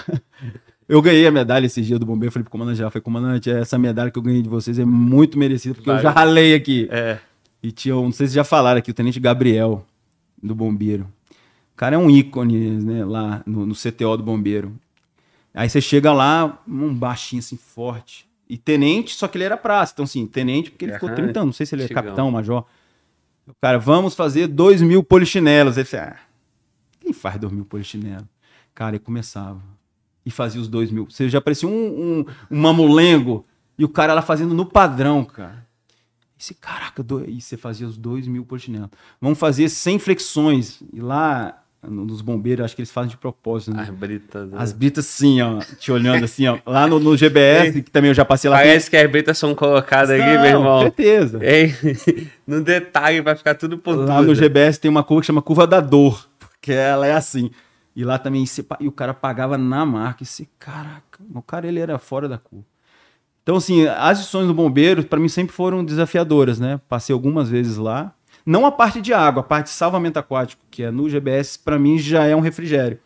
[0.88, 2.32] eu ganhei a medalha esse dia do bombeiro.
[2.32, 5.38] Falei pro comandante já, falei, comandante, essa medalha que eu ganhei de vocês é muito
[5.38, 6.88] merecida, porque eu já ralei aqui.
[6.90, 7.18] É.
[7.62, 9.84] E tinha, não sei se já falaram aqui, o Tenente Gabriel,
[10.42, 11.06] do Bombeiro.
[11.72, 14.74] O cara é um ícone, né, lá no, no CTO do Bombeiro.
[15.52, 18.28] Aí você chega lá, um baixinho assim, forte.
[18.48, 19.92] E tenente, só que ele era praça.
[19.92, 21.46] Então, assim, tenente, porque ele ficou 30 anos.
[21.46, 22.02] Não sei se ele é Chegão.
[22.02, 22.64] capitão, major.
[23.46, 25.76] O cara, vamos fazer 2 mil polichinelos.
[25.76, 26.16] Ele falou, ah,
[27.10, 28.26] quem faz 2 mil polichinelos?
[28.74, 29.60] Cara, ele começava.
[30.24, 31.06] E fazia os 2 mil.
[31.10, 33.44] Você já parecia um, um, um mamulengo.
[33.76, 35.66] E o cara lá fazendo no padrão, cara.
[36.38, 37.28] Esse caraca, do...
[37.28, 38.88] e você fazia os dois mil polichinelos.
[39.20, 40.82] Vamos fazer 100 flexões.
[40.92, 43.74] E lá nos bombeiros, acho que eles fazem de propósito.
[43.74, 43.82] Né?
[43.82, 44.50] As britas.
[44.50, 44.56] Né?
[44.58, 45.58] As britas, sim, ó.
[45.78, 46.58] Te olhando assim, ó.
[46.64, 48.58] Lá no, no GBS, que também eu já passei lá.
[48.58, 50.78] Parece que as britas são colocadas aqui, meu irmão.
[50.78, 51.40] Com certeza.
[52.46, 54.06] No detalhe, vai ficar tudo pontudo.
[54.06, 56.29] Lá no GBS tem uma curva que chama curva da dor.
[56.60, 57.50] Porque ela é assim.
[57.96, 58.44] E lá também,
[58.78, 60.22] e o cara pagava na marca.
[60.22, 62.66] Esse caraca, o cara ele era fora da curva.
[63.42, 66.80] Então, assim, as lições do bombeiro, para mim, sempre foram desafiadoras, né?
[66.88, 68.14] Passei algumas vezes lá.
[68.44, 71.78] Não a parte de água, a parte de salvamento aquático, que é no GBS, para
[71.78, 72.98] mim já é um refrigério.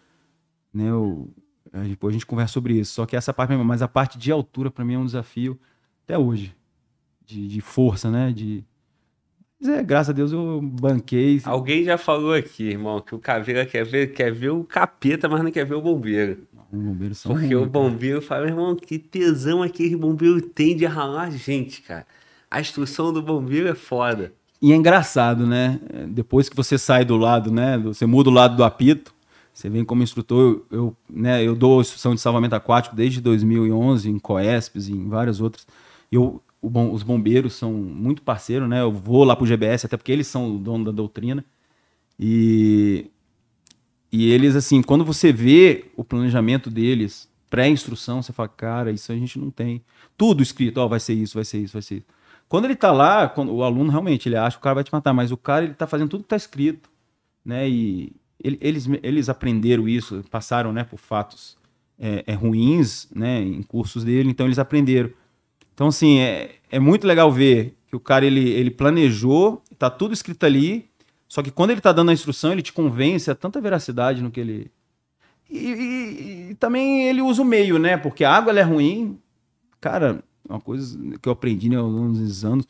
[0.73, 0.91] Né?
[0.91, 1.31] Eu,
[1.73, 2.93] Depois a gente conversa sobre isso.
[2.95, 5.59] Só que essa parte, mas a parte de altura para mim é um desafio
[6.05, 6.55] até hoje.
[7.25, 8.33] De, de força, né?
[8.33, 8.65] De,
[9.61, 11.41] mas é, graças a Deus eu banquei.
[11.45, 15.43] Alguém já falou aqui, irmão, que o caveira quer ver, quer ver o capeta, mas
[15.43, 16.47] não quer ver o bombeiro.
[16.73, 20.85] Os bombeiros são Porque ruins, o bombeiro fala, irmão, que tesão aquele bombeiro tem de
[20.85, 22.07] ralar a gente, cara.
[22.51, 24.33] A instrução do bombeiro é foda.
[24.61, 25.79] E é engraçado, né?
[26.09, 27.77] Depois que você sai do lado, né?
[27.79, 29.15] Você muda o lado do apito,
[29.53, 30.65] você vem como instrutor.
[30.71, 35.09] Eu, eu, né, eu dou instrução de salvamento aquático desde 2011, em Coespes e em
[35.09, 35.67] várias outras.
[36.11, 38.81] Eu, o bom- os bombeiros são muito parceiros, né?
[38.81, 41.45] Eu vou lá pro GBS, até porque eles são o dono da doutrina.
[42.19, 43.07] E,
[44.12, 49.16] e eles, assim, quando você vê o planejamento deles, pré-instrução, você fala, cara, isso a
[49.16, 49.82] gente não tem.
[50.16, 52.07] Tudo escrito, ó, vai ser isso, vai ser isso, vai ser isso.
[52.49, 54.93] Quando ele tá lá, quando, o aluno realmente, ele acha que o cara vai te
[54.93, 56.89] matar, mas o cara, ele tá fazendo tudo que tá escrito,
[57.45, 57.69] né?
[57.69, 58.12] E
[58.43, 61.57] ele- eles, eles aprenderam isso, passaram, né, por fatos
[61.99, 65.11] é, é, ruins, né, em cursos dele, então eles aprenderam.
[65.75, 70.15] Então, assim, é, é muito legal ver que o cara, ele, ele planejou, tá tudo
[70.15, 70.89] escrito ali,
[71.29, 74.31] só que quando ele tá dando a instrução, ele te convence a tanta veracidade no
[74.31, 74.71] que ele...
[75.51, 77.97] E, e- e também ele usa o meio, né?
[77.97, 79.19] Porque a água é ruim.
[79.81, 82.67] Cara, uma coisa que eu aprendi né, dos anos,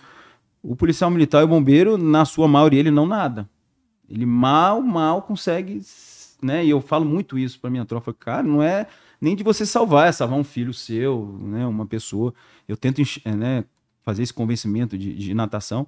[0.63, 3.49] o policial militar e o bombeiro, na sua maioria, ele não nada.
[4.09, 5.81] Ele mal, mal consegue,
[6.43, 6.65] né?
[6.65, 8.87] E eu falo muito isso pra minha tropa, cara, não é
[9.21, 11.67] nem de você salvar, é salvar um filho seu, né?
[11.67, 12.33] Uma pessoa.
[12.69, 13.65] Eu tento, é, né,
[14.03, 15.87] fazer esse convencimento de, de natação.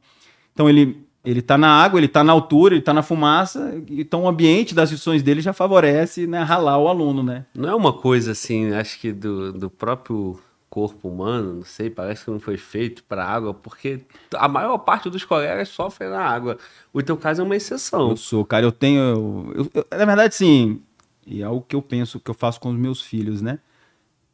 [0.53, 4.23] Então ele ele tá na água, ele tá na altura, ele tá na fumaça, então
[4.23, 7.45] o ambiente das instruções dele já favorece, né, ralar o aluno, né?
[7.53, 10.39] Não é uma coisa assim, acho que do, do próprio
[10.71, 14.03] corpo humano, não sei, parece que não foi feito para água, porque
[14.37, 16.59] a maior parte dos colegas sofrem na água.
[16.93, 18.11] O teu caso é uma exceção.
[18.11, 19.53] Eu sou, cara, eu tenho.
[19.53, 20.81] eu- eu- na verdade, sim.
[21.27, 23.59] E é algo que eu penso que eu faço com os meus filhos, né?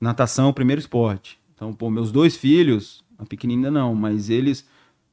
[0.01, 1.39] Natação é o primeiro esporte.
[1.55, 4.67] Então, pô, meus dois filhos, a pequenina não, mas eles,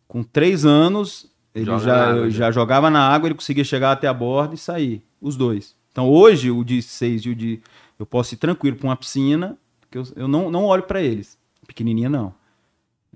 [0.08, 2.52] com três anos, ele Joga já, água, eu já.
[2.52, 5.02] jogava na água, ele conseguia chegar até a borda e sair.
[5.22, 5.76] Os dois.
[5.92, 7.62] Então, hoje, o de seis e o de.
[7.98, 9.58] Eu posso ir tranquilo para uma piscina,
[9.92, 11.38] que eu, eu não, não olho para eles.
[11.68, 12.34] Pequenininha, não.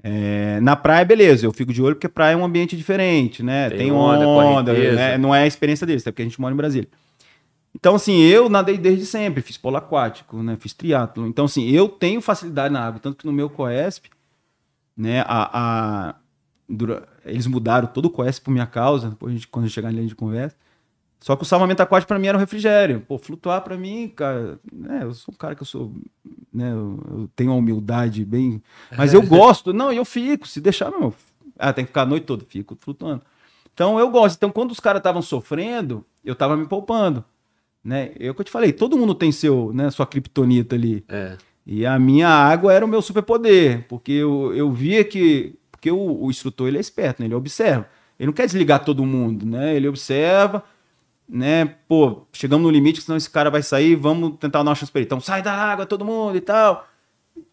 [0.03, 3.69] É, na praia, beleza, eu fico de olho porque praia é um ambiente diferente, né?
[3.69, 5.17] Tem Tem, onda, onda, né?
[5.17, 6.89] não é a experiência deles, até porque a gente mora em Brasília.
[7.75, 10.55] Então, assim, eu nadei desde sempre, fiz polo aquático, né?
[10.59, 11.25] Fiz triatlo.
[11.27, 14.05] Então, assim, eu tenho facilidade na água, tanto que no meu Coesp,
[14.95, 16.15] né, a, a-
[16.69, 19.75] dura- eles mudaram todo o Coesp por minha causa, depois a gente, quando a gente
[19.75, 20.55] chegar em linha de conversa.
[21.19, 23.01] Só que o salvamento aquático pra mim era um refrigério.
[23.07, 25.93] Pô, flutuar pra mim, cara, né, eu sou um cara que eu sou,
[26.53, 28.61] né, eu, eu tenho uma humildade bem,
[28.97, 29.73] mas eu gosto.
[29.73, 31.13] Não, eu fico, se deixar, não.
[31.57, 33.21] Ah, tem que ficar a noite toda, fico flutuando.
[33.73, 34.35] Então eu gosto.
[34.35, 37.23] Então quando os caras estavam sofrendo, eu tava me poupando,
[37.83, 38.11] né?
[38.19, 41.03] Eu que eu te falei, todo mundo tem seu, né, sua kriptonita ali.
[41.09, 41.37] É.
[41.65, 45.55] E a minha água era o meu superpoder, porque eu, eu via que.
[45.71, 47.27] Porque o, o instrutor ele é esperto, né?
[47.27, 47.87] ele observa.
[48.17, 49.75] Ele não quer desligar todo mundo, né?
[49.75, 50.63] Ele observa,
[51.27, 51.65] né?
[51.87, 54.99] Pô, chegamos no limite, senão esse cara vai sair, vamos tentar dar uma chance pra
[54.99, 55.05] ele.
[55.05, 56.87] Então sai da água, todo mundo e tal.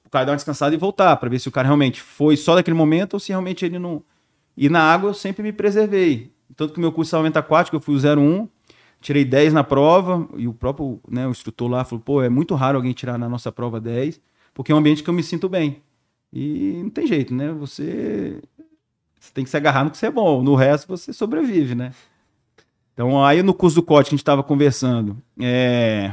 [0.05, 2.55] O cara dá uma descansada e voltar, pra ver se o cara realmente foi só
[2.55, 4.03] daquele momento ou se realmente ele não.
[4.57, 6.33] E na água eu sempre me preservei.
[6.57, 8.49] Tanto que o meu curso de salvamento aquático, eu fui o 01,
[9.01, 12.55] tirei 10 na prova, e o próprio né, o instrutor lá falou: pô, é muito
[12.55, 14.21] raro alguém tirar na nossa prova 10,
[14.55, 15.83] porque é um ambiente que eu me sinto bem.
[16.33, 17.53] E não tem jeito, né?
[17.53, 18.41] Você,
[19.19, 21.93] você tem que se agarrar no que você é bom, no resto você sobrevive, né?
[22.95, 26.13] Então, aí no curso do COT que a gente estava conversando, é...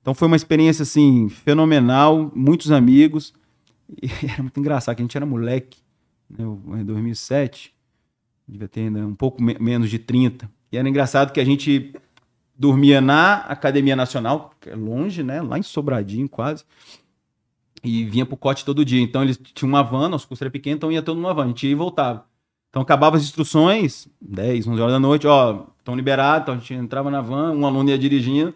[0.00, 3.32] então foi uma experiência assim fenomenal, muitos amigos.
[4.02, 5.78] E era muito engraçado, que a gente era moleque,
[6.28, 6.44] né?
[6.80, 7.72] Em 2007,
[8.46, 10.50] devia ter ainda um pouco me- menos de 30.
[10.70, 11.94] E era engraçado que a gente
[12.58, 15.40] dormia na Academia Nacional, que é longe, né?
[15.40, 16.64] Lá em Sobradinho, quase.
[17.84, 19.00] E vinha pro Cote todo dia.
[19.00, 21.46] Então eles tinham uma van, nosso curso era pequeno, então ia todo numa van, a
[21.48, 22.26] gente ia e voltava.
[22.68, 26.74] Então acabava as instruções, 10, 11 horas da noite, ó, estão liberados, então a gente
[26.74, 28.52] entrava na van, um aluno ia dirigindo,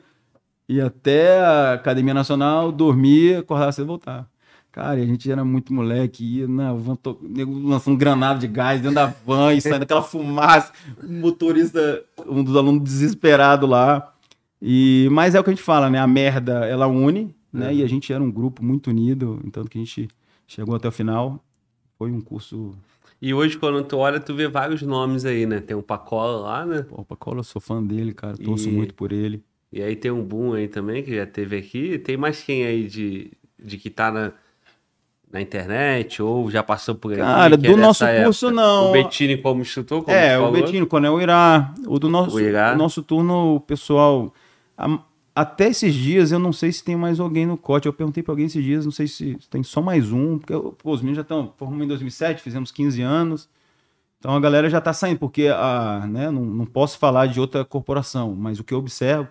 [0.68, 4.31] ia até a Academia Nacional, dormia, acordava e voltava.
[4.72, 7.20] Cara, e a gente era muito moleque, ia na van, to...
[7.46, 10.72] lançando granada de gás dentro da van e saindo aquela fumaça,
[11.02, 14.14] o motorista, um dos alunos desesperado lá.
[14.62, 15.98] E, mas é o que a gente fala, né?
[15.98, 17.66] A merda, ela une, né?
[17.66, 17.72] Uhum.
[17.74, 20.08] E a gente era um grupo muito unido, então que a gente
[20.46, 21.44] chegou até o final.
[21.98, 22.74] Foi um curso.
[23.20, 25.60] E hoje, quando tu olha, tu vê vários nomes aí, né?
[25.60, 26.82] Tem o Pacola lá, né?
[26.82, 28.38] Pô, o Pacola, eu sou fã dele, cara.
[28.38, 29.44] Torço E- muito por ele.
[29.70, 31.98] E aí tem um Boom aí também, que já teve aqui.
[31.98, 33.32] Tem mais quem aí de,
[33.62, 34.32] de que tá na,
[35.32, 37.18] na internet ou já passou por aí?
[37.18, 38.62] Cara, que é do nosso curso, época?
[38.62, 38.88] não.
[38.90, 41.72] O Bettini como instrutor, como é, o quando é o Irá.
[41.86, 42.76] O do nosso, O Irá.
[42.76, 44.32] nosso turno, o pessoal.
[44.76, 44.98] a-
[45.34, 47.86] até esses dias, eu não sei se tem mais alguém no COT.
[47.86, 50.36] Eu perguntei para alguém esses dias, não sei se tem só mais um.
[50.38, 51.54] Porque pô, os meninos já estão.
[51.56, 53.48] Formamos em 2007, fizemos 15 anos.
[54.18, 57.64] Então a galera já está saindo, porque a, né, não, não posso falar de outra
[57.64, 59.26] corporação, mas o que eu observo,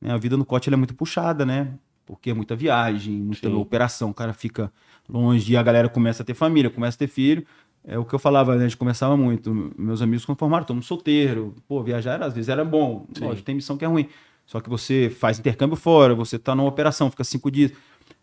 [0.00, 1.74] né, a vida no COT é muito puxada, né?
[2.06, 3.54] Porque é muita viagem, muita Sim.
[3.54, 4.72] operação, o cara fica
[5.12, 7.44] longe e a galera começa a ter família, começa a ter filho.
[7.84, 8.64] É o que eu falava, né?
[8.64, 9.72] A gente conversava muito.
[9.76, 11.54] Meus amigos quando formaram, todo mundo solteiro.
[11.68, 13.06] Pô, viajar era, às vezes era bom.
[13.12, 13.24] Sim.
[13.24, 14.08] Lógico, tem missão que é ruim.
[14.46, 17.72] Só que você faz intercâmbio fora, você tá numa operação, fica cinco dias.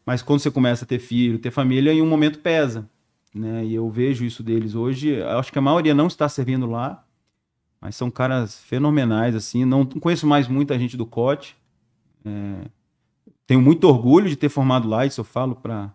[0.05, 2.89] Mas quando você começa a ter filho, ter família, em um momento pesa.
[3.35, 3.65] Né?
[3.65, 5.09] E eu vejo isso deles hoje.
[5.09, 7.03] Eu acho que a maioria não está servindo lá,
[7.81, 9.65] mas são caras fenomenais, assim.
[9.65, 11.55] Não conheço mais muita gente do COT.
[12.25, 12.65] É,
[13.45, 15.91] tenho muito orgulho de ter formado lá, isso eu falo para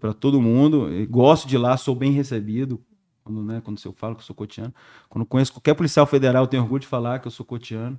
[0.00, 0.88] para todo mundo.
[1.08, 2.80] Gosto de lá, sou bem recebido.
[3.22, 4.74] Quando, né, quando eu falo que eu sou cotiano.
[5.08, 7.98] Quando conheço qualquer policial federal, eu tenho orgulho de falar que eu sou cotiano.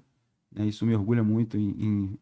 [0.52, 2.18] né, isso me orgulha muito em,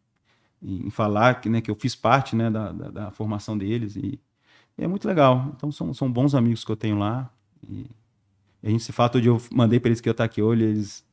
[0.62, 3.96] em, em falar que, né, que eu fiz parte né, da, da, da formação deles.
[3.96, 4.20] E,
[4.78, 5.52] e é muito legal.
[5.56, 7.30] Então são, são bons amigos que eu tenho lá.
[7.68, 7.86] E,
[8.62, 11.04] a gente se todo dia eu mandei para eles que eu estar aqui hoje, eles,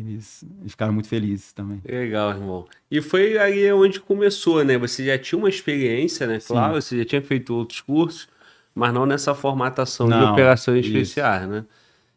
[0.00, 1.80] eles, eles ficaram muito felizes também.
[1.84, 2.66] Legal, irmão.
[2.90, 4.76] E foi aí onde começou, né?
[4.78, 6.40] Você já tinha uma experiência, né?
[6.40, 6.48] Sim.
[6.48, 8.28] Claro, você já tinha feito outros cursos,
[8.74, 10.96] mas não nessa formatação de Não, operações isso.
[10.96, 11.64] especiais, né?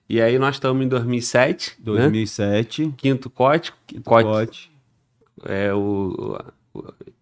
[0.10, 1.84] E aí nós estamos em 2007, né?
[1.86, 3.74] 2007, Quinto COT.
[3.88, 4.72] quinto COT, COT.
[5.46, 6.38] É, o-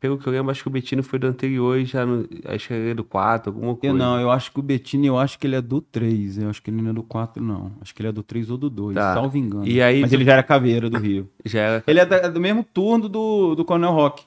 [0.02, 2.68] Pelo que eu lembro, acho que o Bettino foi do anterior e já no, acho
[2.68, 3.96] que ele é do 4, alguma coisa.
[3.96, 6.40] Eu não, eu acho que o Bettini, eu acho que ele é do 3.
[6.40, 7.72] Eu acho que ele não é do 4, não.
[7.80, 9.14] Acho que ele é do 3 ou do 2, Tá.
[9.14, 9.68] salvo engano.
[9.68, 11.30] E aí Mas tu- ele já era caveira do Rio.
[11.46, 11.84] Já era.
[11.86, 14.24] ele é da- do mesmo turno do, do Coronel Rock,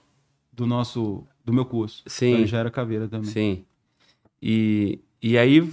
[0.52, 2.04] do nosso, do meu curso.
[2.06, 2.26] Sim.
[2.28, 3.28] Então ele já era caveira também.
[3.28, 3.64] Sim.
[4.40, 5.68] E, e aí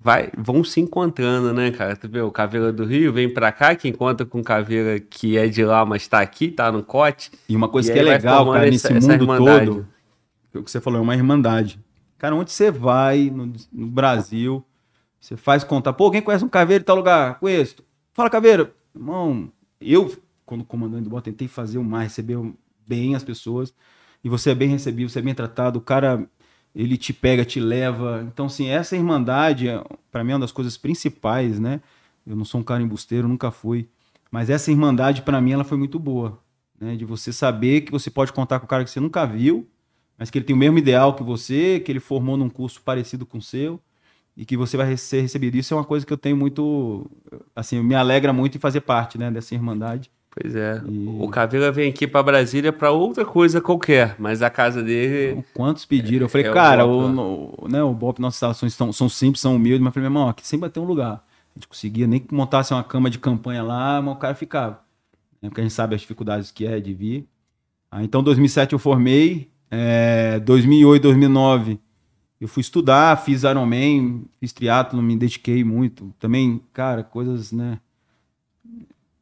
[0.00, 1.96] vai, vão se encontrando, né, cara?
[1.96, 5.36] Tu vê, o Caveira do Rio vem pra cá, que encontra com o Caveira que
[5.36, 7.30] é de lá, mas tá aqui, tá no cote.
[7.48, 9.66] E uma coisa E que é legal, cara, essa- nesse essa mundo irmandade.
[9.66, 9.86] todo,
[10.52, 11.80] foi o que você falou, é uma irmandade.
[12.18, 14.64] Cara, onde você vai no, no Brasil,
[15.20, 17.38] você faz contar, pô, quem conhece um caveiro em tal lugar?
[17.38, 17.76] Conheço.
[18.14, 18.70] Fala, caveiro.
[18.94, 19.50] Irmão,
[19.80, 20.10] eu,
[20.46, 22.38] quando comandante do BOT, tentei fazer o mais, receber
[22.86, 23.74] bem as pessoas,
[24.24, 26.26] e você é bem recebido, você é bem tratado, o cara,
[26.76, 28.24] ele te pega, te leva.
[28.32, 29.66] Então, assim, essa irmandade,
[30.12, 31.80] para mim, é uma das coisas principais, né?
[32.24, 33.88] Eu não sou um cara embusteiro, nunca fui.
[34.30, 36.38] Mas essa irmandade, para mim, ela foi muito boa
[36.80, 36.96] né?
[36.96, 39.68] De você saber que você pode contar com o cara que você nunca viu,
[40.18, 43.26] mas que ele tem o mesmo ideal que você, que ele formou num curso parecido
[43.26, 43.80] com o seu
[44.36, 45.56] e que você vai ser recebido.
[45.56, 47.10] Isso é uma coisa que eu tenho muito,
[47.54, 50.10] assim, me alegra muito em fazer parte, né, dessa irmandade.
[50.38, 50.82] Pois é.
[50.86, 55.30] E- O Caveira vem aqui pra Brasília pra outra coisa qualquer, mas a casa dele.
[55.32, 56.26] Então, Quantos pediram?
[56.26, 57.78] Eu falei, é o cara, Bop, o, né?
[57.78, 60.28] né, o Bop, nossas instalações são, são simples, são humildes, mas eu falei, meu irmão,
[60.28, 61.24] aqui sempre vai ter um lugar.
[61.54, 64.80] A gente conseguia nem que montasse uma cama de campanha lá, mas o cara ficava.
[65.40, 67.26] né, Porque a gente sabe as dificuldades que é de vir.
[67.90, 71.80] Ah, então, 2007 eu formei, é, 2008, 2009
[72.38, 76.12] eu fui estudar, fiz Ironman, fiz triatlo, me dediquei muito.
[76.18, 77.78] Também, cara, coisas, né?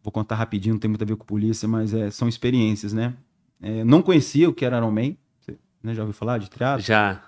[0.05, 3.15] Vou contar rapidinho, não tem muito a ver com polícia, mas é, são experiências, né?
[3.63, 6.85] É, não conhecia o que era Ironman, você, né, já ouviu falar de triatlo?
[6.85, 7.23] Já.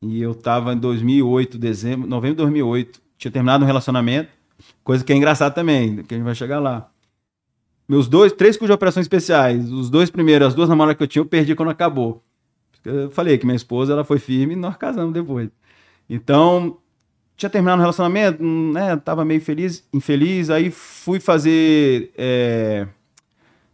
[0.00, 4.30] E eu tava em 2008, dezembro, novembro de 2008, tinha terminado um relacionamento,
[4.84, 6.88] coisa que é engraçada também, que a gente vai chegar lá.
[7.88, 11.08] Meus dois, três cursos de operações especiais, os dois primeiros, as duas namoradas que eu
[11.08, 12.22] tinha, eu perdi quando acabou.
[12.84, 15.50] Eu falei que minha esposa, ela foi firme e nós casamos depois.
[16.08, 16.78] Então,
[17.36, 22.86] tinha terminado um relacionamento, hum, né, tava meio feliz, infeliz, aí fui fazer é,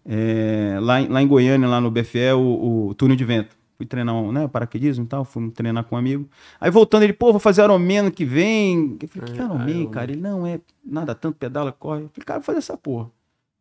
[0.06, 3.56] é, lá, em- lá em Goiânia, lá no BFE, o, o túnel de vento.
[3.76, 6.28] Fui treinar, um, né, paraquedismo e tal, fui treinar com um amigo.
[6.60, 8.97] Aí voltando, ele, pô, vou fazer Ironman que vem.
[9.01, 10.10] Eu falei, que Ah, Ironman, cara?
[10.10, 12.02] Ele, não, é nada, tanto pedala, corre.
[12.02, 13.09] Eu falei, cara, vou fazer essa porra.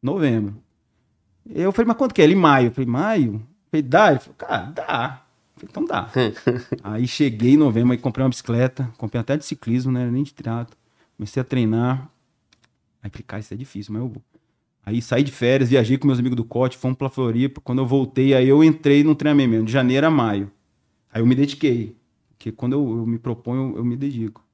[0.01, 0.55] Novembro.
[1.53, 2.25] Eu falei, mas quanto que é?
[2.25, 2.67] Ele, maio.
[2.67, 3.47] Eu falei, maio?
[3.69, 4.09] Falei, dá?
[4.11, 5.21] Ele falou, cara, dá.
[5.57, 6.09] Falei, então dá.
[6.84, 10.34] aí cheguei em novembro, aí comprei uma bicicleta, comprei até de ciclismo, né, nem de
[10.34, 10.75] triatlo.
[11.17, 12.09] Comecei a treinar.
[13.01, 14.23] Aí falei, cara, isso é difícil, mas eu vou.
[14.85, 17.59] Aí saí de férias, viajei com meus amigos do Cote, fomos pra Floripa.
[17.59, 20.49] Quando eu voltei, aí eu entrei no treinamento mesmo, de janeiro a maio.
[21.11, 21.97] Aí eu me dediquei.
[22.29, 24.47] Porque quando eu, eu me proponho, eu, eu me dedico.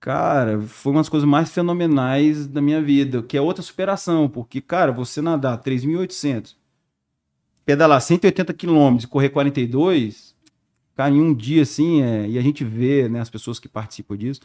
[0.00, 4.60] Cara, foi uma das coisas mais fenomenais da minha vida, que é outra superação, porque,
[4.60, 6.54] cara, você nadar 3.800,
[7.68, 10.34] pedalar 180 quilômetros e correr 42,
[10.96, 14.16] cara, em um dia assim, é, e a gente vê, né, as pessoas que participam
[14.16, 14.40] disso,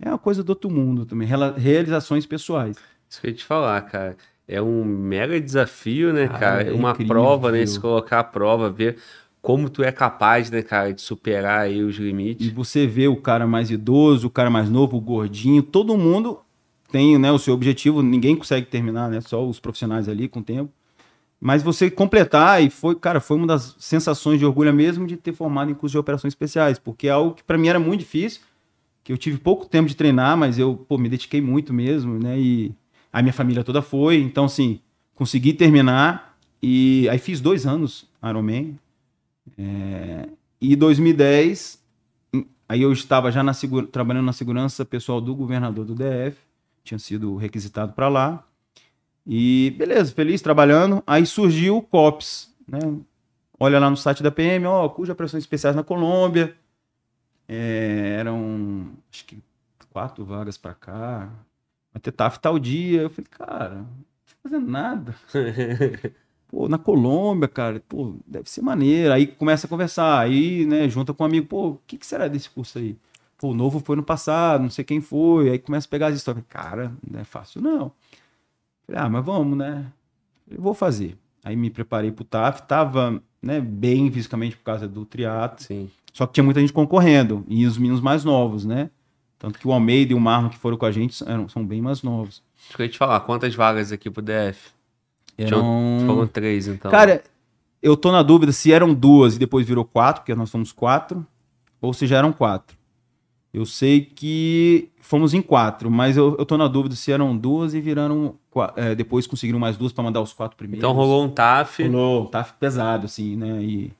[0.00, 1.26] é uma coisa do outro mundo também,
[1.56, 2.76] realizações pessoais.
[3.10, 4.16] Isso que eu ia te falar, cara.
[4.46, 6.70] É um mega desafio, né, Cara, cara?
[6.70, 7.14] é Uma incrível.
[7.16, 7.66] prova, né?
[7.66, 8.96] Se colocar a prova, ver
[9.42, 12.48] como tu é capaz, né, cara, de superar aí os E limites.
[12.52, 16.38] você vê o cara mais idoso, o cara mais novo, o gordinho, todo mundo
[16.92, 19.20] tem né, o seu objetivo, ninguém consegue terminar, né?
[19.20, 20.72] Só os profissionais ali com o tempo.
[21.40, 25.32] Mas você completar, e foi, cara, foi uma das sensações de orgulho mesmo de ter
[25.32, 28.40] formado em curso de operações especiais, porque é algo que para mim era muito difícil,
[29.04, 32.38] que eu tive pouco tempo de treinar, mas eu, pô, me dediquei muito mesmo, né?
[32.38, 32.74] E
[33.12, 34.80] a minha família toda foi, então, assim,
[35.14, 38.76] consegui terminar, e aí fiz dois anos Ironman,
[39.56, 40.28] é,
[40.60, 41.80] e 2010,
[42.68, 43.52] aí eu estava já na
[43.92, 46.36] trabalhando na segurança pessoal do governador do DF,
[46.82, 48.44] tinha sido requisitado para lá,
[49.28, 51.02] e beleza, feliz trabalhando.
[51.06, 52.78] Aí surgiu o COPS, né?
[53.60, 56.56] Olha lá no site da PM, ó, cuja operações especiais na Colômbia.
[57.46, 59.42] É, eram, acho que
[59.92, 61.30] quatro vagas para cá.
[61.92, 63.02] Vai ter TAF tal dia.
[63.02, 65.14] Eu falei, cara, não tô fazendo nada.
[66.48, 69.12] pô, na Colômbia, cara, pô, deve ser maneiro.
[69.12, 72.28] Aí começa a conversar, aí, né, junta com um amigo, pô, o que, que será
[72.28, 72.96] desse curso aí?
[73.36, 75.50] Pô, o novo foi no passado, não sei quem foi.
[75.50, 76.44] Aí começa a pegar as histórias.
[76.48, 77.92] Cara, não é fácil, não.
[78.88, 79.84] Falei, ah, mas vamos, né?
[80.50, 81.16] Eu vou fazer.
[81.44, 85.62] Aí me preparei pro TAF, tava né, bem fisicamente por causa do triatlo.
[85.62, 85.90] Sim.
[86.12, 88.90] Só que tinha muita gente concorrendo, e os meninos mais novos, né?
[89.38, 91.80] Tanto que o Almeida e o Marlon que foram com a gente eram, são bem
[91.80, 92.42] mais novos.
[92.68, 94.70] Deixa eu te falar, quantas vagas aqui pro DF?
[95.36, 96.04] Eram...
[96.06, 96.90] Foram três, então.
[96.90, 97.22] Cara,
[97.80, 101.24] eu tô na dúvida se eram duas e depois virou quatro, porque nós somos quatro,
[101.80, 102.76] ou se já eram quatro.
[103.52, 107.72] Eu sei que fomos em quatro, mas eu, eu tô na dúvida se eram duas
[107.74, 108.34] e viraram.
[108.76, 110.80] É, depois conseguiram mais duas para mandar os quatro primeiros.
[110.80, 111.82] Então rolou um TAF.
[111.84, 113.62] Rolou um TAF pesado, assim, né?
[113.62, 113.92] E.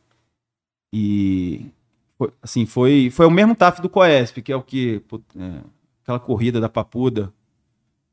[0.92, 1.66] E.
[2.18, 5.02] Foi, assim, foi, foi o mesmo TAF do Coesp, que é o que.
[5.38, 5.60] É,
[6.02, 7.32] aquela corrida da Papuda,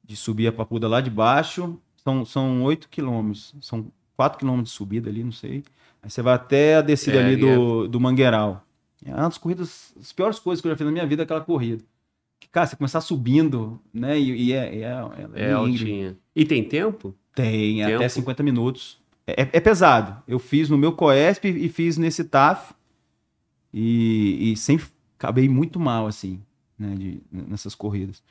[0.03, 1.77] de subir a Papuda lá de baixo.
[1.97, 3.53] São, são 8 quilômetros.
[3.59, 5.63] São 4 quilômetros de subida ali, não sei.
[6.01, 7.87] Aí você vai até a descida é, ali do, é...
[7.87, 8.64] do Mangueiral.
[9.05, 11.25] É uma das corridas, as piores coisas que eu já fiz na minha vida é
[11.25, 11.83] aquela corrida.
[12.39, 14.19] Que, cara, você começar subindo, né?
[14.19, 14.81] E, e é, é,
[15.35, 16.17] é, é altinha.
[16.35, 17.13] E tem tempo?
[17.33, 17.95] Tem, tempo?
[17.95, 18.97] até 50 minutos.
[19.27, 20.21] É, é, pesado.
[20.27, 22.73] Eu fiz no meu Coesp e fiz nesse TAF.
[23.71, 24.87] E, e sempre
[25.17, 26.41] acabei muito mal, assim,
[26.77, 26.95] né?
[26.95, 28.23] De, nessas corridas.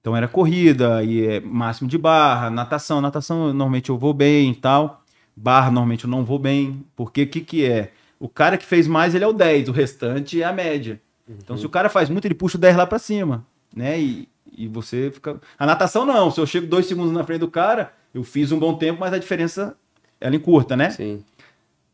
[0.00, 3.00] Então era corrida, e é máximo de barra, natação.
[3.00, 5.04] Natação normalmente eu vou bem e tal.
[5.36, 6.84] Barra normalmente eu não vou bem.
[6.94, 7.92] Porque o que, que é?
[8.18, 11.00] O cara que fez mais, ele é o 10, o restante é a média.
[11.28, 11.36] Uhum.
[11.42, 14.00] Então, se o cara faz muito, ele puxa o 10 lá para cima, né?
[14.00, 15.40] E, e você fica.
[15.58, 16.30] A natação não.
[16.30, 19.12] Se eu chego dois segundos na frente do cara, eu fiz um bom tempo, mas
[19.12, 19.76] a diferença
[20.20, 20.90] ela encurta, né?
[20.90, 21.22] Sim.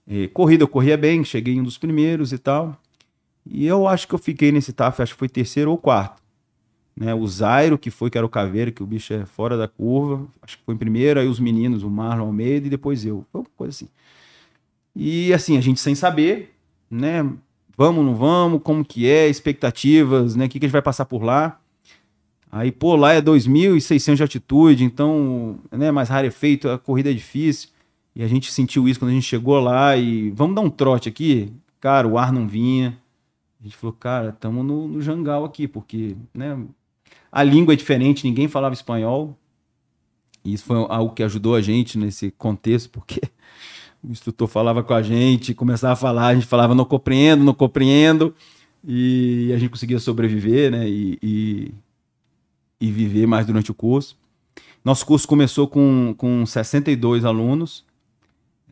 [0.07, 2.77] E, corrida, eu corria bem, cheguei um dos primeiros e tal.
[3.45, 6.23] E eu acho que eu fiquei nesse TAF, acho que foi terceiro ou quarto.
[6.97, 7.15] Né?
[7.15, 10.27] O Zairo, que foi, que era o caveiro, que o bicho é fora da curva,
[10.43, 13.25] acho que foi em primeiro, aí os meninos, o Marlon Almeida e depois eu.
[13.33, 13.89] Foi uma coisa assim.
[14.95, 16.55] E assim, a gente sem saber,
[16.91, 17.29] né?
[17.77, 20.47] Vamos, não vamos, como que é, expectativas, né?
[20.47, 21.59] O que, que a gente vai passar por lá.
[22.51, 27.71] Aí, pô, lá é 2.600 de altitude, então, né, mais rarefeito, a corrida é difícil.
[28.15, 31.09] E a gente sentiu isso quando a gente chegou lá e vamos dar um trote
[31.09, 31.51] aqui?
[31.81, 32.99] Cara, o ar não vinha.
[33.59, 36.59] A gente falou, cara, estamos no, no jangal aqui, porque, né,
[37.31, 39.35] a língua é diferente, ninguém falava espanhol.
[40.45, 43.23] E isso foi algo que ajudou a gente nesse contexto, porque
[44.03, 47.55] o instrutor falava com a gente, começava a falar, a gente falava não compreendo, não
[47.55, 48.35] compreendo,
[48.85, 51.75] e a gente conseguia sobreviver, né, e, e,
[52.81, 54.19] e viver mais durante o curso.
[54.85, 57.85] Nosso curso começou com, com 62 alunos,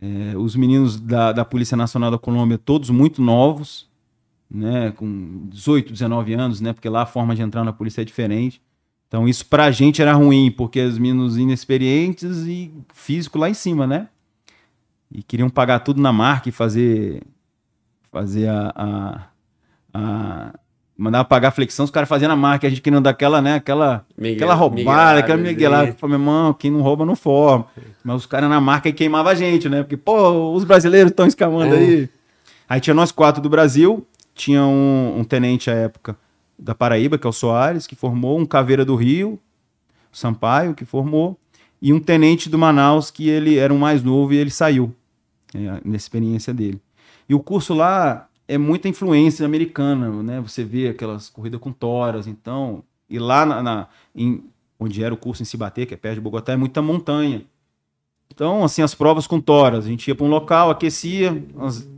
[0.03, 3.89] é, os meninos da, da Polícia Nacional da Colômbia, todos muito novos,
[4.51, 8.05] né, com 18, 19 anos, né, porque lá a forma de entrar na polícia é
[8.05, 8.61] diferente.
[9.07, 13.85] Então isso pra gente era ruim, porque os meninos inexperientes e físico lá em cima,
[13.85, 14.09] né?
[15.11, 17.23] E queriam pagar tudo na marca e fazer
[18.11, 19.21] fazer a, a,
[19.95, 20.53] a
[21.01, 24.05] mandava pagar flexão, os caras faziam na marca, a gente querendo dar aquela, né, aquela,
[24.19, 25.95] Miguel, aquela roubada, aquela miguelada.
[25.95, 27.67] Falei, meu irmão, quem não rouba não forma.
[28.05, 29.83] Mas os caras na marca aí queimavam a gente, né?
[29.83, 31.79] Porque, pô, os brasileiros estão escamando é.
[31.79, 32.09] aí.
[32.69, 36.15] Aí tinha nós quatro do Brasil, tinha um, um, tenente à época
[36.59, 39.39] da Paraíba, que é o Soares, que formou, um Caveira do Rio,
[40.13, 41.39] Sampaio, que formou,
[41.81, 44.95] e um tenente do Manaus, que ele era um mais novo e ele saiu
[45.55, 46.81] é, nessa experiência dele.
[47.29, 50.41] E o curso lá é muita influência americana, né?
[50.41, 54.43] Você vê aquelas corridas com toras, então, e lá na, na em,
[54.79, 57.45] onde era o curso em Cibaté, que é perto de Bogotá, é muita montanha.
[58.33, 61.89] Então, assim, as provas com toras, a gente ia para um local, aquecia, nós,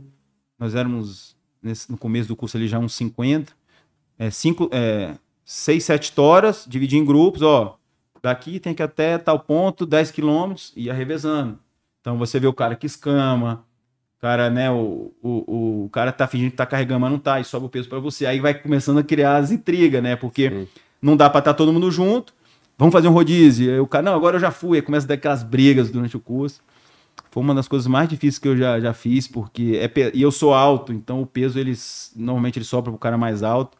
[0.59, 3.53] nós éramos nesse, no começo do curso ali já uns 50,
[4.19, 5.15] é, cinco, é,
[5.45, 7.77] seis, sete toras, dividir em grupos, ó,
[8.21, 11.59] daqui tem que até tal ponto, 10 quilômetros, ia revezando.
[12.03, 13.63] Então você vê o cara que escama,
[14.17, 17.39] o cara, né, o, o, o cara tá fingindo que tá carregando, mas não tá,
[17.39, 18.25] e sobe o peso para você.
[18.25, 20.17] Aí vai começando a criar as intrigas, né?
[20.17, 20.67] Porque Sim.
[21.01, 22.33] não dá para estar tá todo mundo junto.
[22.77, 23.71] Vamos fazer um rodízio.
[23.71, 24.77] Aí o cara, não, agora eu já fui.
[24.77, 26.59] Aí começa a dar aquelas brigas durante o curso.
[27.31, 30.21] foi uma das coisas mais difíceis que eu já, já fiz, porque é pe- e
[30.21, 33.77] eu sou alto, então o peso eles normalmente ele sobra pro cara mais alto.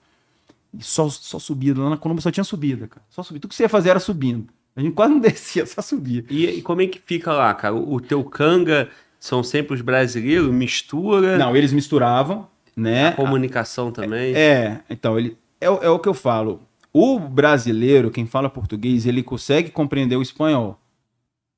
[0.73, 3.05] E só, só subida, lá na Colômbia só tinha subida, cara.
[3.09, 3.41] Só subida.
[3.41, 4.47] Tudo que você ia fazer era subindo.
[4.75, 6.25] A gente quase não descia, só subia.
[6.29, 7.75] E, e como é que fica lá, cara?
[7.75, 8.89] O, o teu canga
[9.19, 10.51] são sempre os brasileiros?
[10.53, 11.37] Mistura?
[11.37, 13.09] Não, eles misturavam, né?
[13.09, 14.33] A comunicação também?
[14.35, 16.61] É, então, ele é, o- é o que eu falo.
[16.91, 20.79] O brasileiro, quem fala português, ele consegue compreender o espanhol.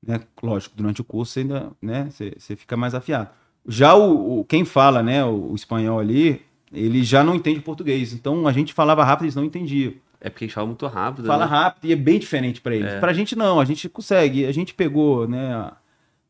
[0.06, 0.20] Né?
[0.42, 3.30] Lógico, durante o curso você ainda, né, você, você fica mais afiado.
[3.66, 8.12] Já o, o- quem fala, né, o, o espanhol ali, ele já não entende português.
[8.12, 9.94] Então a gente falava rápido, eles não entendiam.
[10.26, 11.50] É porque eles falam muito rápido, Fala né?
[11.50, 12.94] rápido e é bem diferente para eles.
[12.94, 12.98] É.
[12.98, 14.44] Pra gente não, a gente consegue.
[14.44, 15.76] A gente pegou, né, a,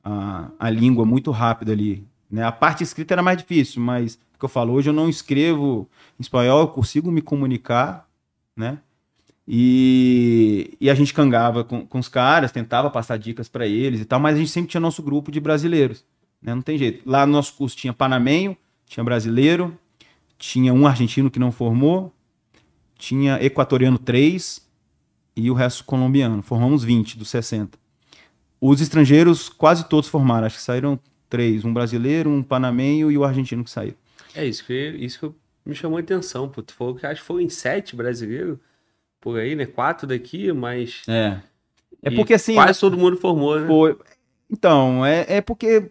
[0.05, 2.07] a, a língua muito rápido ali.
[2.31, 2.45] Né?
[2.45, 5.89] A parte escrita era mais difícil, mas o que eu falo, hoje eu não escrevo
[6.21, 8.07] em espanhol, eu consigo me comunicar,
[8.55, 8.81] né?
[9.49, 14.05] E, e a gente cangava com, com os caras, tentava passar dicas para eles e
[14.05, 16.05] tal, mas a gente sempre tinha nosso grupo de brasileiros,
[16.43, 16.55] né?
[16.55, 17.09] Não tem jeito.
[17.09, 18.55] Lá no nosso curso tinha panamenho,
[18.85, 19.75] tinha brasileiro,
[20.37, 22.13] tinha um argentino que não formou,
[22.99, 24.65] tinha equatoriano 3
[25.37, 26.43] e o resto colombiano.
[26.43, 27.79] Formamos 20 dos 60.
[28.61, 30.99] Os estrangeiros quase todos formaram, acho que saíram
[31.29, 33.95] três, um brasileiro, um panamenho e o argentino que saiu.
[34.35, 35.35] É isso que, isso que
[35.69, 36.63] me chamou a atenção, pô.
[36.63, 38.59] Tu falou que acho que foi em sete brasileiros
[39.21, 39.67] por aí, né?
[39.67, 41.03] Quatro daqui, mas.
[41.09, 41.41] É.
[42.03, 43.67] É porque assim, Quase todo mundo formou, né?
[43.67, 43.97] foi-
[44.49, 45.91] então, é, é porque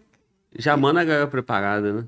[0.58, 2.04] Já manda a galera preparada, né?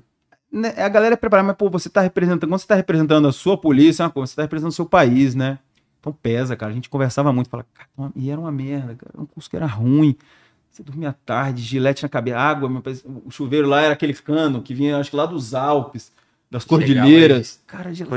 [0.51, 3.31] Né, a galera é preparada, mas pô, você tá representando, quando você tá representando a
[3.31, 5.59] sua polícia, é uma coisa, você tá representando o seu país, né?
[5.99, 6.71] Então pesa, cara.
[6.71, 9.11] A gente conversava muito, falava, cara, e era uma merda, cara.
[9.13, 10.15] Era um curso que era ruim.
[10.71, 12.81] Você dormia tarde, gilete na cabeça, água, meu
[13.25, 16.11] o chuveiro lá era aquele cano que vinha, acho que lá dos Alpes,
[16.49, 17.61] das cordilheiras.
[17.67, 18.09] Cara, a gente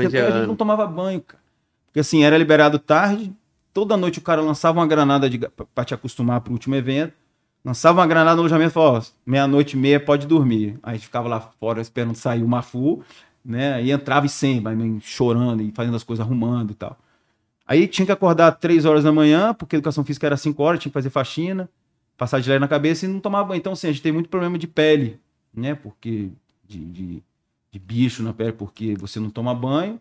[0.47, 1.41] não tomava banho, cara.
[1.87, 3.33] Porque assim, era liberado tarde,
[3.73, 5.39] toda noite o cara lançava uma granada de,
[5.75, 7.13] pra te acostumar pro último evento.
[7.63, 10.77] Lançava uma granada no alojamento e falava, ó, meia-noite e meia pode dormir.
[10.83, 13.01] Aí a gente ficava lá fora esperando sair o Mafu,
[13.43, 13.81] né?
[13.81, 16.97] E entrava e sem, vai meio chorando e fazendo as coisas, arrumando e tal.
[17.65, 20.89] Aí tinha que acordar três horas da manhã, porque educação física era cinco horas, tinha
[20.89, 21.69] que fazer faxina,
[22.17, 23.59] passar de leve na cabeça e não tomar banho.
[23.59, 25.19] Então, assim, a gente tem muito problema de pele,
[25.53, 25.73] né?
[25.73, 26.29] Porque
[26.67, 27.23] de, de,
[27.71, 29.99] de bicho na pele, porque você não toma banho,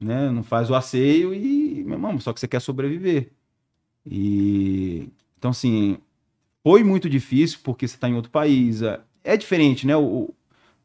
[0.00, 0.30] né?
[0.30, 3.30] Não faz o asseio e, meu irmão, só que você quer sobreviver.
[4.06, 5.08] E
[5.38, 5.98] então, assim,
[6.64, 8.82] foi muito difícil porque você está em outro país.
[8.82, 9.96] É- É diferente, né?
[9.96, 10.34] O, o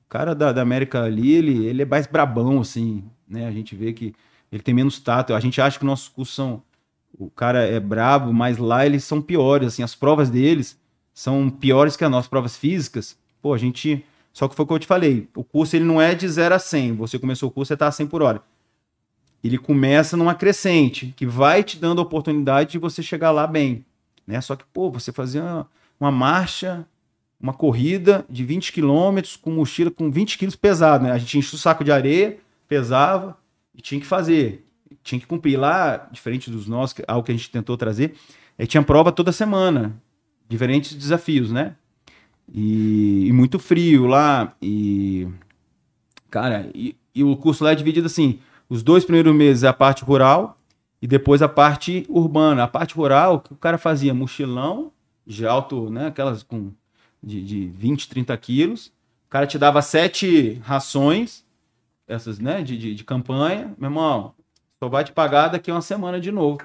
[0.10, 3.48] cara da, da América ali, ele, ele é mais brabão, assim, né?
[3.48, 4.14] A gente vê que
[4.52, 5.34] ele tem menos tato.
[5.34, 6.64] A gente acha que nossos cursos são.
[7.18, 10.80] O cara é brabo, mas lá eles são piores, assim, as provas deles
[11.14, 13.18] são piores que as nossas provas físicas.
[13.42, 14.06] Pô, a gente.
[14.34, 15.28] Só que foi o que eu te falei.
[15.36, 16.94] O curso ele não é de 0 a 100.
[16.96, 18.42] Você começou o curso, você tá a 100 por hora.
[19.44, 23.86] Ele começa numa crescente, que vai te dando a oportunidade de você chegar lá bem.
[24.30, 24.40] Né?
[24.42, 25.68] Só que, pô, você fazia uma,
[26.00, 26.86] uma marcha,
[27.42, 31.12] uma corrida de 20 quilômetros com mochila com 20 quilos pesado, né?
[31.12, 32.38] A gente enchia o saco de areia,
[32.68, 33.36] pesava
[33.74, 34.64] e tinha que fazer.
[35.02, 35.58] Tinha que cumprir.
[35.58, 38.14] Lá, diferente dos nossos, algo que a gente tentou trazer,
[38.56, 40.00] é, tinha prova toda semana.
[40.48, 41.76] Diferentes desafios, né?
[42.54, 44.54] E, e muito frio lá.
[44.62, 45.28] E.
[46.30, 48.40] Cara, e, e o curso lá é dividido assim:
[48.70, 50.59] os dois primeiros meses é a parte rural
[51.02, 52.64] e depois a parte urbana.
[52.64, 54.14] A parte rural, o que o cara fazia?
[54.14, 54.92] Mochilão
[55.26, 56.08] de alto, né?
[56.08, 56.72] Aquelas com
[57.22, 58.88] de, de 20, 30 quilos.
[59.28, 61.46] O cara te dava sete rações,
[62.08, 62.62] essas, né?
[62.62, 63.74] De, de, de campanha.
[63.78, 64.34] Meu irmão,
[64.82, 66.60] só vai te pagar daqui a uma semana de novo.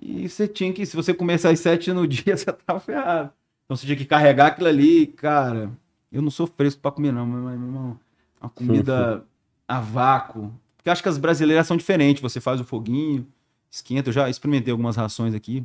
[0.00, 3.32] E você tinha que, se você começar às sete no dia, você tava ferrado.
[3.64, 5.70] Então você tinha que carregar aquilo ali, cara.
[6.10, 8.00] Eu não sou fresco pra comer, não, mas, meu irmão,
[8.40, 9.24] uma comida
[9.68, 10.52] a vácuo.
[10.80, 12.22] Porque acho que as brasileiras são diferentes.
[12.22, 13.26] Você faz o foguinho,
[13.70, 14.08] esquenta.
[14.08, 15.62] Eu já experimentei algumas rações aqui.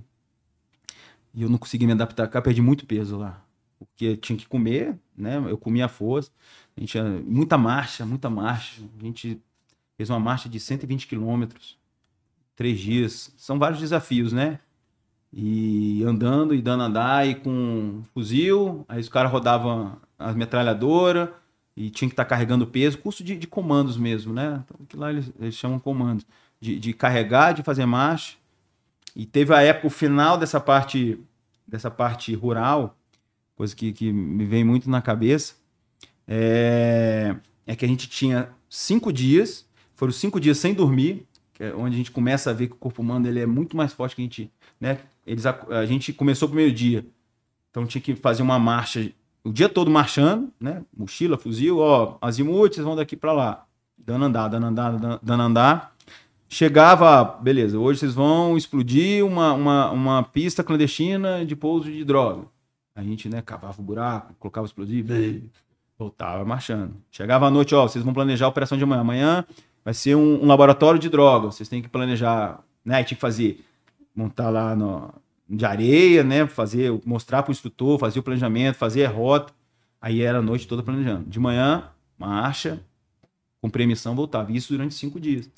[1.34, 3.42] E eu não consegui me adaptar, cara, perdi muito peso lá.
[3.80, 5.38] Porque tinha que comer, né?
[5.50, 6.32] Eu comia a força.
[6.76, 8.82] A gente tinha muita marcha, muita marcha.
[9.00, 9.42] A gente
[9.96, 11.78] fez uma marcha de 120 quilômetros,
[12.54, 13.34] três dias.
[13.38, 14.60] São vários desafios, né?
[15.32, 18.84] E andando e dando andar e com fuzil.
[18.90, 21.30] Aí os caras rodavam as metralhadoras
[21.76, 22.98] e tinha que estar carregando peso.
[22.98, 24.64] Curso de, de comandos mesmo, né?
[24.64, 26.26] Então, que lá eles, eles chamam comandos.
[26.60, 28.38] De, de carregar, de fazer marcha.
[29.16, 31.20] E teve a época, o final dessa parte,
[31.68, 32.98] dessa parte rural,
[33.56, 35.56] coisa que, que me vem muito na cabeça,
[36.28, 37.36] é,
[37.68, 39.66] é que a gente tinha cinco dias,
[39.96, 41.26] foram cinco dias sem dormir,
[41.60, 43.94] é onde a gente começa a ver que o corpo humano ele é muito mais
[43.94, 45.00] forte que a gente, né?
[45.26, 47.06] Eles, a, a gente começou o primeiro dia,
[47.72, 49.12] então tinha que fazer uma marcha
[49.46, 50.82] o dia todo marchando, né?
[50.98, 53.66] Mochila, fuzil, ó, azimuth, vocês vão daqui para lá,
[53.96, 55.96] dando andar, dando andar, dando, andar.
[56.50, 62.44] Chegava, beleza, hoje vocês vão explodir uma, uma, uma pista clandestina de pouso de droga.
[62.96, 65.14] A gente, né, cavava o buraco, colocava explosivo,
[65.98, 66.96] voltava marchando.
[67.12, 69.02] Chegava à noite, ó, vocês vão planejar a operação de amanhã.
[69.02, 69.46] Amanhã
[69.84, 71.48] vai ser um, um laboratório de droga.
[71.48, 73.04] Vocês têm que planejar, né?
[73.04, 73.64] Tinha que fazer,
[74.16, 75.14] montar lá no,
[75.50, 76.46] de areia, né?
[76.48, 79.54] Fazer, mostrar para o instrutor, fazer o planejamento, fazer a rota.
[80.02, 81.26] Aí era a noite toda planejando.
[81.30, 81.86] De manhã,
[82.18, 82.80] marcha,
[83.62, 84.52] com permissão, voltava.
[84.52, 85.50] Isso durante cinco dias.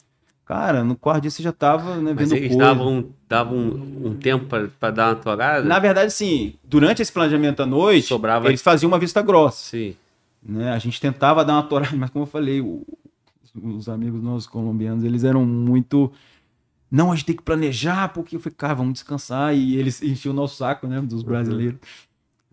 [0.46, 2.64] Cara, no quarto dia você já tava né, Mas vendo eles coisa.
[2.66, 4.46] davam, davam um, um tempo
[4.80, 5.68] pra dar uma torada?
[5.68, 9.66] Na verdade, sim, durante esse planejamento à noite, Sobrava- eles faziam uma vista grossa.
[9.72, 9.94] Sim.
[10.42, 10.72] Né?
[10.72, 12.82] A gente tentava dar uma torada, mas como eu falei, o-
[13.62, 16.14] os amigos nossos colombianos, eles eram muito.
[16.90, 19.54] Não, a gente tem que planejar, porque eu falei, cara, vamos descansar.
[19.56, 21.02] E eles enchiam o nosso saco, né?
[21.02, 21.80] Dos brasileiros.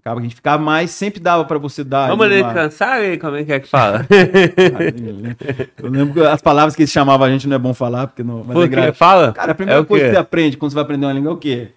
[0.00, 2.08] Acaba que a gente ficava mais, sempre dava pra você dar.
[2.08, 3.16] Vamos uma- descansar aí?
[3.16, 4.06] Como é que é que fala?
[5.82, 8.22] Eu lembro que as palavras que eles chamavam a gente não é bom falar, porque
[8.22, 8.38] não.
[8.40, 8.94] Mas é Por engraçado.
[8.96, 9.32] Fala?
[9.32, 11.34] Cara, a primeira É coisa que você aprende quando você vai aprender uma língua é
[11.34, 11.68] o quê?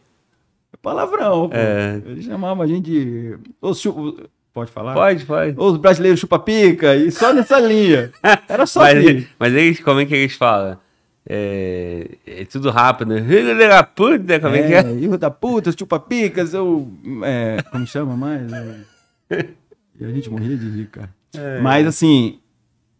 [0.73, 1.49] É palavrão.
[1.53, 2.01] É.
[2.05, 3.38] Eles chamavam a gente de.
[3.75, 4.17] Chu-
[4.53, 4.93] Pode falar?
[4.95, 5.53] Pode, pode.
[5.57, 8.11] Os brasileiros chupa-pica, e só nessa linha.
[8.49, 10.77] Era só Mas, mas eles, como é que eles falam?
[11.29, 13.21] É, é tudo rápido, né?
[13.21, 14.93] Filho da puta, como é, que é?
[14.93, 16.89] Hijo da puta, chupa-picas, eu.
[17.23, 18.51] É, como chama mais?
[19.29, 19.47] É.
[19.99, 21.09] E a gente morria de rir, cara.
[21.35, 21.59] É.
[21.59, 22.39] Mas assim,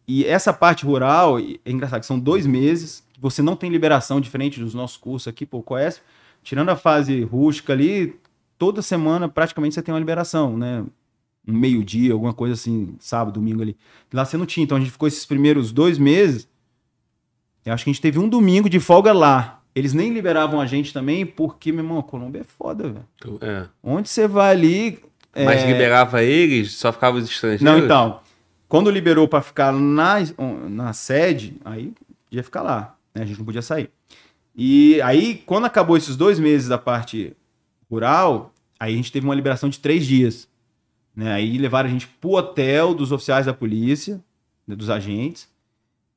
[0.08, 4.20] e essa parte rural, é engraçado, que são dois meses, que você não tem liberação
[4.20, 6.02] diferente dos nossos cursos aqui, pô, conhece?
[6.44, 8.16] Tirando a fase rústica ali,
[8.58, 10.84] toda semana praticamente você tem uma liberação, né?
[11.48, 13.78] Um meio-dia, alguma coisa assim, sábado, domingo ali.
[14.12, 16.48] Lá você não tinha, então a gente ficou esses primeiros dois meses.
[17.68, 19.62] Eu acho que a gente teve um domingo de folga lá.
[19.76, 23.40] Eles nem liberavam a gente também, porque, meu irmão, a Colômbia é foda, velho.
[23.42, 23.68] É.
[23.84, 25.00] Onde você vai ali.
[25.36, 27.62] é, Mas liberava eles, só ficavam os estrangeiros?
[27.62, 28.22] não, então.
[28.70, 30.16] Quando liberou pra ficar na,
[30.70, 31.94] na sede, aí
[32.32, 32.96] ia ficar lá.
[33.14, 33.24] né?
[33.24, 33.90] A gente não podia sair.
[34.56, 37.36] E aí, quando acabou esses dois meses da parte
[37.92, 40.48] rural, aí a gente teve uma liberação de três dias.
[41.14, 41.34] Né?
[41.34, 44.22] Aí levaram a gente pro hotel dos oficiais da polícia,
[44.66, 45.50] né, dos agentes.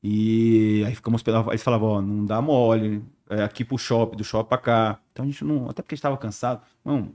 [0.03, 1.23] E aí ficamos.
[1.27, 3.03] Aí eles falavam, ó, não dá mole.
[3.29, 4.99] É, aqui pro shopping, do shopping pra cá.
[5.13, 5.69] Então a gente não.
[5.69, 6.63] Até porque a gente tava cansado.
[6.85, 7.11] Não,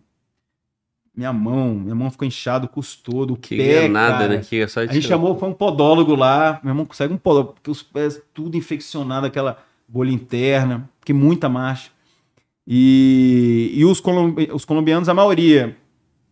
[1.15, 4.27] minha mão, minha mão ficou inchada, custou do Que pé, nada, cara.
[4.37, 4.41] né?
[4.47, 6.59] Que é só A gente chamou, foi um podólogo lá.
[6.63, 9.57] Meu irmão consegue um podólogo, porque os pés tudo infeccionado, aquela
[9.87, 11.89] bolha interna, porque muita marcha.
[12.67, 15.77] E, e os, colombi- os colombianos, a maioria,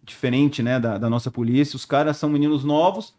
[0.03, 3.13] diferente né, da, da nossa polícia, os caras são meninos novos,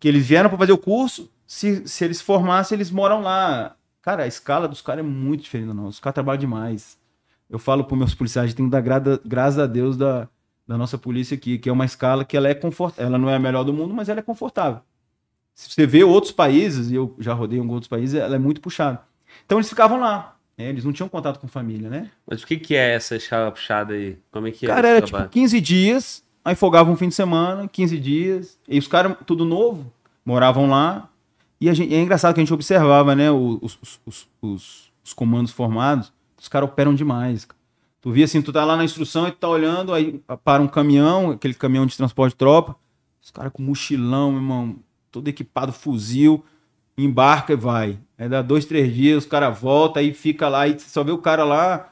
[0.00, 1.30] que eles vieram para fazer o curso.
[1.46, 3.76] Se, se eles formassem, eles moram lá.
[4.02, 5.90] Cara, a escala dos caras é muito diferente da nossa.
[5.90, 6.98] Os caras trabalham demais.
[7.48, 10.28] Eu falo para meus policiais, tem que dar gra- graças a Deus da,
[10.66, 13.06] da nossa polícia aqui, que é uma escala que ela é confortável.
[13.06, 14.80] Ela não é a melhor do mundo, mas ela é confortável.
[15.54, 18.38] Se você vê outros países, e eu já rodei em alguns outros países, ela é
[18.38, 19.00] muito puxada.
[19.44, 20.36] Então eles ficavam lá.
[20.58, 20.68] né?
[20.68, 22.10] Eles não tinham contato com família, né?
[22.26, 24.18] Mas o que, que é essa escala puxada aí?
[24.30, 24.68] Como é que é?
[24.68, 25.30] Cara, esse era tipo trabalho?
[25.30, 28.58] 15 dias, aí folgavam um fim de semana, 15 dias.
[28.68, 29.90] E os caras, tudo novo,
[30.24, 31.08] moravam lá.
[31.60, 33.30] E gente, é engraçado que a gente observava, né?
[33.30, 37.46] Os, os, os, os- os comandos formados, os caras operam demais.
[38.00, 40.68] Tu via assim, tu tá lá na instrução e tu tá olhando, aí para um
[40.68, 42.76] caminhão, aquele caminhão de transporte de tropa,
[43.22, 44.76] os caras com mochilão, meu irmão,
[45.10, 46.44] todo equipado, fuzil,
[46.98, 47.98] embarca e vai.
[48.18, 51.18] Aí dá dois, três dias, os caras voltam, aí fica lá, e só vê o
[51.18, 51.88] cara lá,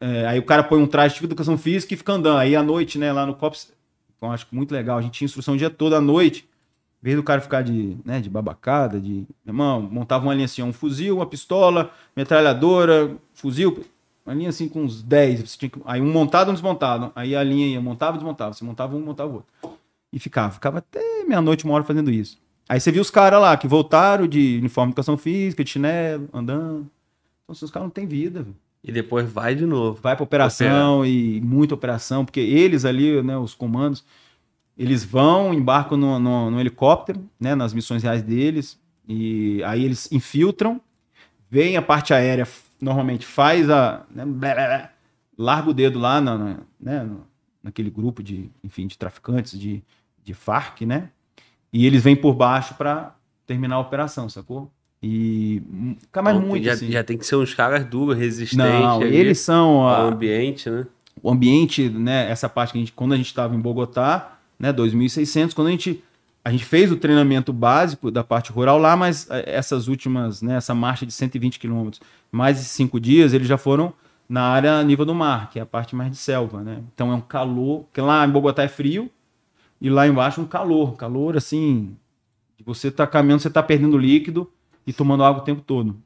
[0.00, 2.38] é, aí o cara põe um traje tipo de educação física e fica andando.
[2.38, 3.72] Aí à noite, né, lá no COPS,
[4.20, 6.48] eu acho muito legal, a gente tinha instrução o dia todo à noite,
[7.02, 9.26] em vez do cara ficar de, né, de babacada, de.
[9.44, 13.84] Irmão, montava uma linha assim, um fuzil, uma pistola, metralhadora, fuzil,
[14.24, 15.40] uma linha assim com uns 10.
[15.50, 17.10] Você tinha que- aí um montado, um desmontado.
[17.14, 18.52] Aí a linha ia, montava e desmontava.
[18.52, 19.48] Você montava um, montava o outro.
[20.12, 20.52] E ficava.
[20.52, 22.38] Ficava até meia-noite, uma hora fazendo isso.
[22.68, 26.28] Aí você viu os caras lá que voltaram de uniforme de educação física, de chinelo,
[26.32, 26.86] andando.
[27.44, 28.54] Então, esses caras não têm vida, velho
[28.84, 29.98] E depois vai de novo.
[30.00, 34.04] vai para operação e muita operação, porque eles ali, né, os comandos,
[34.76, 38.78] eles vão, embarcam no, no- no helicóptero, né, nas missões reais deles,
[39.08, 40.80] e aí eles infiltram,
[41.50, 42.46] vem a parte aérea,
[42.80, 44.04] normalmente faz a.
[44.10, 44.90] né, blá, blá, blá,
[45.38, 47.08] larga o dedo lá na, na- né,
[47.62, 49.82] naquele grupo de, enfim, de traficantes de,
[50.24, 51.10] de Farc, né?
[51.72, 53.14] E eles vêm por baixo para
[53.46, 54.70] terminar a operação, sacou?
[55.02, 55.62] E.
[56.00, 56.90] Fica mais Então, muito já, assim.
[56.90, 58.56] já tem que ser uns caras duros, resistentes.
[58.66, 59.86] Não, ali eles são.
[59.86, 60.86] a- ambiente, né?
[61.22, 64.72] o ambiente, né, essa parte que a gente, quando a gente estava em Bogotá, né,
[64.72, 66.04] 2.600, quando a gente,
[66.44, 70.56] a gente fez o treinamento básico da parte rural lá, mas eh, essas últimas, né,
[70.56, 73.92] essa marcha de 120 quilômetros, mais de cinco dias, eles já foram
[74.28, 76.80] na área nível do mar, que é a parte mais de selva, né?
[76.94, 79.10] Então é um calor, porque lá em Bogotá é frio,
[79.80, 81.96] e lá embaixo um calor, calor assim,
[82.64, 84.48] você tá caminhando, você tá perdendo líquido
[84.86, 85.96] e tomando água o tempo todo.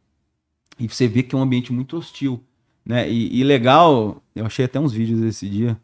[0.78, 2.42] E você vê que é um ambiente muito hostil
[2.86, 3.10] né?
[3.10, 5.76] E, e legal, eu achei até uns vídeos esse dia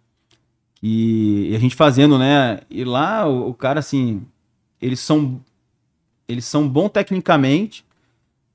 [0.82, 2.60] E, e a gente fazendo, né?
[2.68, 4.22] E lá o, o cara, assim,
[4.80, 5.40] eles são
[6.28, 7.84] eles são bons tecnicamente,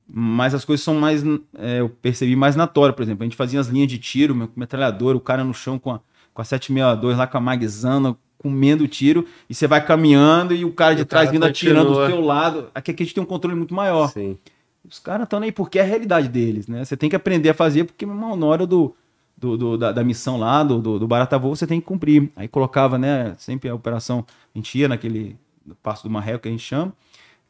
[0.07, 1.23] mas as coisas são mais,
[1.57, 4.49] é, eu percebi mais notório, por exemplo, a gente fazia as linhas de tiro, meu
[4.55, 5.99] metralhador, o cara no chão com a,
[6.33, 10.71] com a 762 lá com a Magzana, comendo tiro, e você vai caminhando e o
[10.71, 12.69] cara de O trás cara vindo atirando do seu lado.
[12.73, 14.09] Aqui, aqui a gente tem um controle muito maior.
[14.09, 14.37] Sim.
[14.89, 16.85] Os caras estão aí porque é a realidade deles, né?
[16.85, 18.95] Você tem que aprender a fazer, porque, irmão, na hora do,
[19.37, 22.31] do, do- da, da missão lá, do, do, do Barata Voo, você tem que cumprir.
[22.35, 23.35] Aí colocava, né?
[23.37, 25.37] Sempre a operação, a gente ia naquele
[25.83, 26.93] passo do marreco que a gente chama,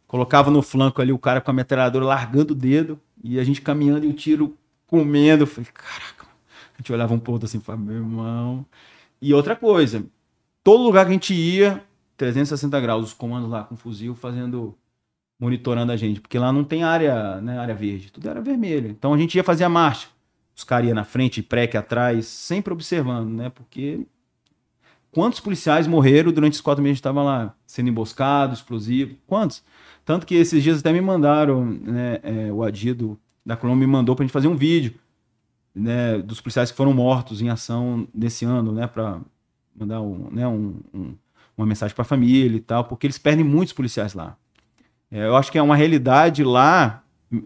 [0.07, 3.61] colocava no flanco ali o cara com a metralhadora largando o dedo, e a gente
[3.61, 4.55] caminhando e o tiro
[4.87, 5.43] comendo.
[5.43, 6.25] Eu falei, caraca,
[6.75, 8.65] a gente olhava um ponto assim, falava, meu irmão.
[9.21, 10.05] E outra coisa,
[10.63, 11.83] todo lugar que a gente ia,
[12.17, 14.75] 360 graus, os comandos lá com fuzil fazendo
[15.39, 18.89] monitorando a gente, porque lá não tem área, né, área verde, tudo era vermelho.
[18.89, 20.07] Então a gente ia fazer a marcha.
[20.57, 23.49] Os caras na frente, pré que atrás, sempre observando, né?
[23.51, 24.07] Porque
[25.11, 29.15] quantos policiais morreram durante os quatro meses que estavam lá, sendo emboscado, explosivo?
[29.27, 29.63] Quantos?
[30.03, 34.15] Tanto que esses dias até me mandaram, né, é, o Adido da Colômbia me mandou
[34.15, 34.95] pra gente fazer um vídeo,
[35.75, 39.21] né, dos policiais que foram mortos em ação nesse ano, né, para
[39.75, 41.15] mandar um, né, um- um-
[41.55, 44.35] uma mensagem pra família e tal, porque eles perdem muitos policiais lá.
[45.11, 47.03] É, eu acho que é uma realidade lá,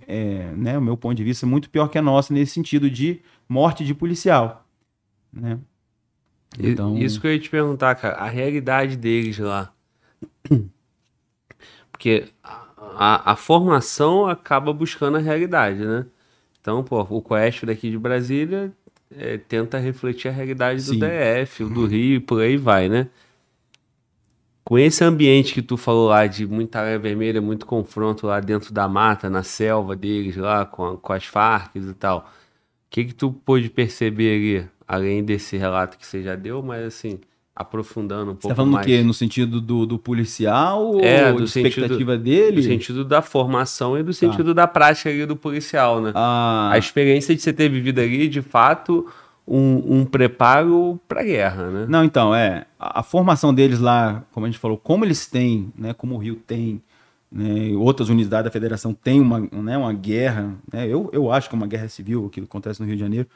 [0.07, 3.21] é, né, o meu ponto de vista, muito pior que a nossa nesse sentido de
[3.49, 4.65] morte de policial.
[5.33, 5.59] Né?
[6.59, 9.73] Então- Isso que eu ia te perguntar, cara, a realidade deles lá.
[11.91, 16.05] Porque a, a- formação acaba buscando a realidade, né?
[16.59, 18.71] Então, pô, o Quest daqui de Brasília
[19.15, 20.99] é, tenta refletir a realidade do Sim.
[20.99, 23.07] DF, do Rio por aí vai, né?
[24.71, 28.73] Com esse ambiente que tu falou lá de muita área vermelha, muito confronto lá dentro
[28.73, 32.19] da mata, na selva deles lá, com, a- com as Farc e tal.
[32.19, 32.23] O
[32.89, 37.19] que que tu pôde perceber ali, além desse relato que você já deu, mas assim,
[37.53, 38.85] aprofundando um Você pouco tá falando mais.
[38.85, 39.03] do quê?
[39.03, 42.55] No sentido do, do policial É, ou do de sentido- expectativa dele?
[42.55, 46.13] No sentido da formação e do sentido da prática ali do policial, né?
[46.15, 49.05] Ah, A experiência de você ter vivido ali, de fato,
[49.51, 51.85] um, um preparo pra guerra, né?
[51.89, 52.65] Não, então, é.
[52.79, 55.93] A, a formação deles lá, como a gente falou, como eles têm, né?
[55.93, 56.81] Como o Rio tem,
[57.29, 60.87] né, outras unidades da federação têm uma, né, uma guerra, né?
[60.87, 63.27] Eu, eu acho que é uma guerra civil, o que acontece no Rio de Janeiro.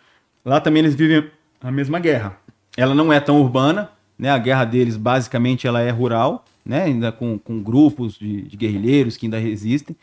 [0.46, 1.30] Lá também eles vivem
[1.62, 2.38] a mesma guerra.
[2.78, 4.30] Ela não é tão urbana, né?
[4.30, 6.84] A guerra deles, basicamente, ela é rural, né?
[6.84, 9.96] Ainda com, com grupos de, de guerrilheiros que ainda resistem.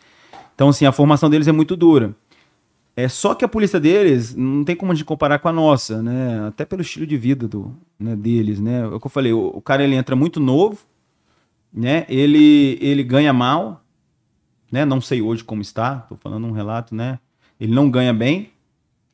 [0.55, 2.15] Então, assim, a formação deles é muito dura.
[2.95, 6.03] É só que a polícia deles não tem como a gente comparar com a nossa,
[6.03, 6.47] né?
[6.47, 8.81] Até pelo estilo de vida do, né, deles, né?
[8.81, 10.79] É o que eu falei, o, o cara ele entra muito novo,
[11.73, 12.05] né?
[12.09, 13.83] Ele ele ganha mal,
[14.71, 14.85] né?
[14.85, 17.19] Não sei hoje como está, tô falando um relato, né?
[17.59, 18.51] Ele não ganha bem.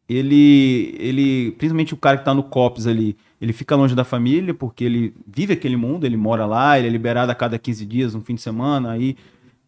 [0.09, 4.55] Ele ele, principalmente o cara que tá no COPS ali, ele fica longe da família
[4.55, 8.15] porque ele vive aquele mundo, ele mora lá, ele é liberado a cada 15 dias,
[8.15, 9.17] um fim de semana, aí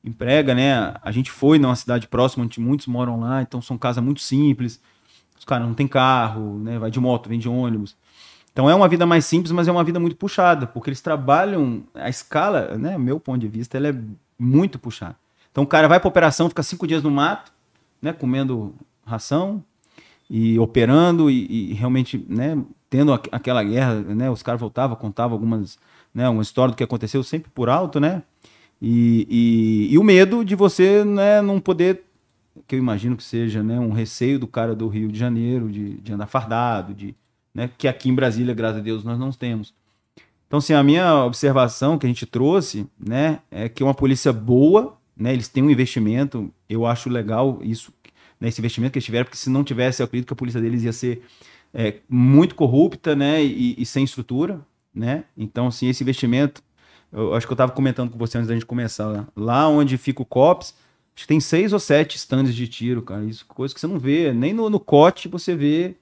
[0.05, 0.94] emprega, né?
[1.02, 4.81] A gente foi numa cidade próxima onde muitos moram lá, então são casas muito simples.
[5.39, 6.78] Os caras não têm carro, né?
[6.78, 7.97] Vai de moto, vem de ônibus.
[8.52, 11.85] Então é uma vida mais simples, mas é uma vida muito puxada, porque eles trabalham
[11.94, 12.98] a escala, né?
[12.98, 13.94] Meu ponto de vista, ela é
[14.39, 15.16] muito puxada.
[15.52, 17.52] Então o cara vai para operação, fica cinco dias no mato,
[18.02, 18.12] né?
[18.12, 18.74] Comendo
[19.06, 19.62] ração
[20.28, 22.56] e operando e, e realmente, né?
[22.89, 24.31] Tendo aqu- aquela guerra, né?
[24.31, 25.78] Os caras voltavam, contavam algumas,
[26.14, 26.28] né?
[26.28, 28.22] Uma história do que aconteceu sempre por alto, né?
[28.81, 32.02] E, e, e o medo de você né, não poder,
[32.66, 35.98] que eu imagino que seja né, um receio do cara do Rio de Janeiro, de,
[35.98, 37.15] de andar fardado, de,
[37.55, 39.74] né, que aqui em Brasília, graças a Deus, nós não temos.
[40.47, 44.97] Então, assim, a minha observação que a gente trouxe né, é que uma polícia boa,
[45.16, 47.93] né, eles têm um investimento, eu acho legal isso,
[48.40, 50.61] né, esse investimento que eles tiveram, porque se não tivesse, eu acredito que a polícia
[50.61, 51.23] deles ia ser
[51.73, 54.61] é, muito corrupta né, e, e sem estrutura.
[54.93, 55.24] Né?
[55.36, 56.62] Então, assim, esse investimento
[57.12, 59.28] eu acho que eu estava comentando com você antes da gente começar lá.
[59.36, 60.74] Lá onde fica o COPS,
[61.14, 63.24] acho que tem seis ou sete stands de tiro, cara.
[63.24, 64.32] Isso coisa que você não vê.
[64.32, 65.96] Nem no, no COT você vê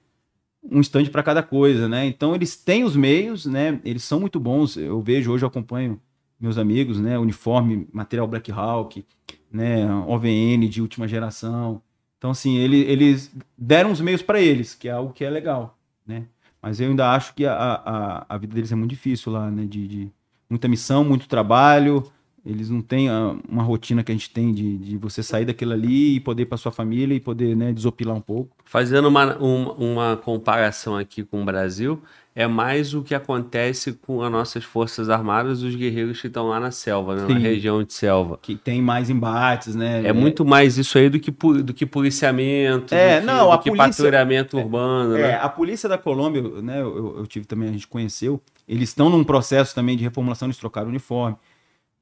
[0.63, 2.07] um stand para cada coisa, né?
[2.07, 3.81] Então eles têm os meios, né?
[3.85, 4.77] Eles são muito bons.
[4.77, 6.01] Eu vejo hoje, eu acompanho
[6.39, 7.19] meus amigos, né?
[7.19, 9.05] Uniforme, material Black Hawk,
[9.51, 9.87] né?
[10.07, 11.83] OVN de última geração.
[12.19, 15.79] Então, assim, ele, eles deram os meios para eles, que é algo que é legal,
[16.07, 16.27] né?
[16.61, 19.65] Mas eu ainda acho que a, a, a vida deles é muito difícil lá, né?
[19.65, 20.13] De, de
[20.51, 22.11] muita missão, muito trabalho,
[22.49, 25.73] Eles não têm a- uma rotina que a gente tem de, de você sair daquilo
[25.75, 28.57] ali e poder ir para sua família e poder né, desopilar um pouco.
[28.65, 32.01] Fazendo uma, uma, uma comparação aqui com o Brasil,
[32.35, 36.59] é mais o que acontece com as nossas forças armadas, os guerreiros que estão lá
[36.61, 38.39] na selva, né, na região de selva.
[38.41, 40.07] Que tem mais embates, né?
[40.07, 43.53] É muito mais isso aí do que, do que policiamento, É, do que, não, do
[43.53, 45.39] a que polícia- patrulhamento urbano, É, né?
[45.43, 49.11] a polícia da Colômbia, né, eu, eu- eu tive também, a gente conheceu, eles estão
[49.11, 51.37] num processo também de reformulação, eles trocaram o uniforme.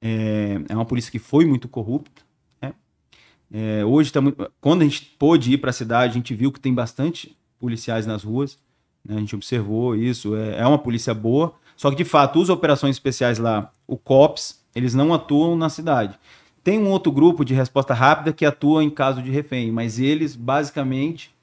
[0.00, 2.22] É, é uma polícia que foi muito corrupta.
[2.60, 2.74] né?
[3.52, 4.50] É, hoje tá muito.
[4.60, 8.06] Quando a gente pôde ir para a cidade, a gente viu que tem bastante policiais
[8.06, 8.58] nas ruas.
[9.04, 10.34] né, A gente observou isso.
[10.36, 11.54] É, é uma polícia boa.
[11.76, 16.18] Só que, de fato, as operações especiais lá, o COPS, eles não atuam na cidade.
[16.64, 20.34] Tem um outro grupo de resposta rápida que atua em caso de refém, mas eles,
[20.34, 21.34] basicamente,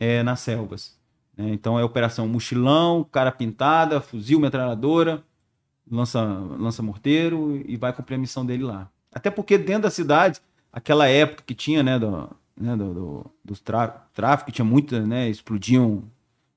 [0.00, 0.96] é nas selvas.
[1.36, 1.50] né?
[1.52, 5.22] Então, é operação mochilão, cara pintada, fuzil, metralhadora,
[5.90, 8.90] lança, lança morteiro e vai cumprir a missão dele lá.
[9.12, 10.40] Até porque dentro da cidade,
[10.72, 16.04] aquela época que tinha, né, do, né, do, do, trá- tráfico, tinha muita, né, explodiam,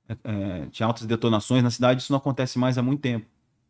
[0.09, 3.25] é, é, tinha altas detonações na cidade, isso não acontece mais há muito tempo.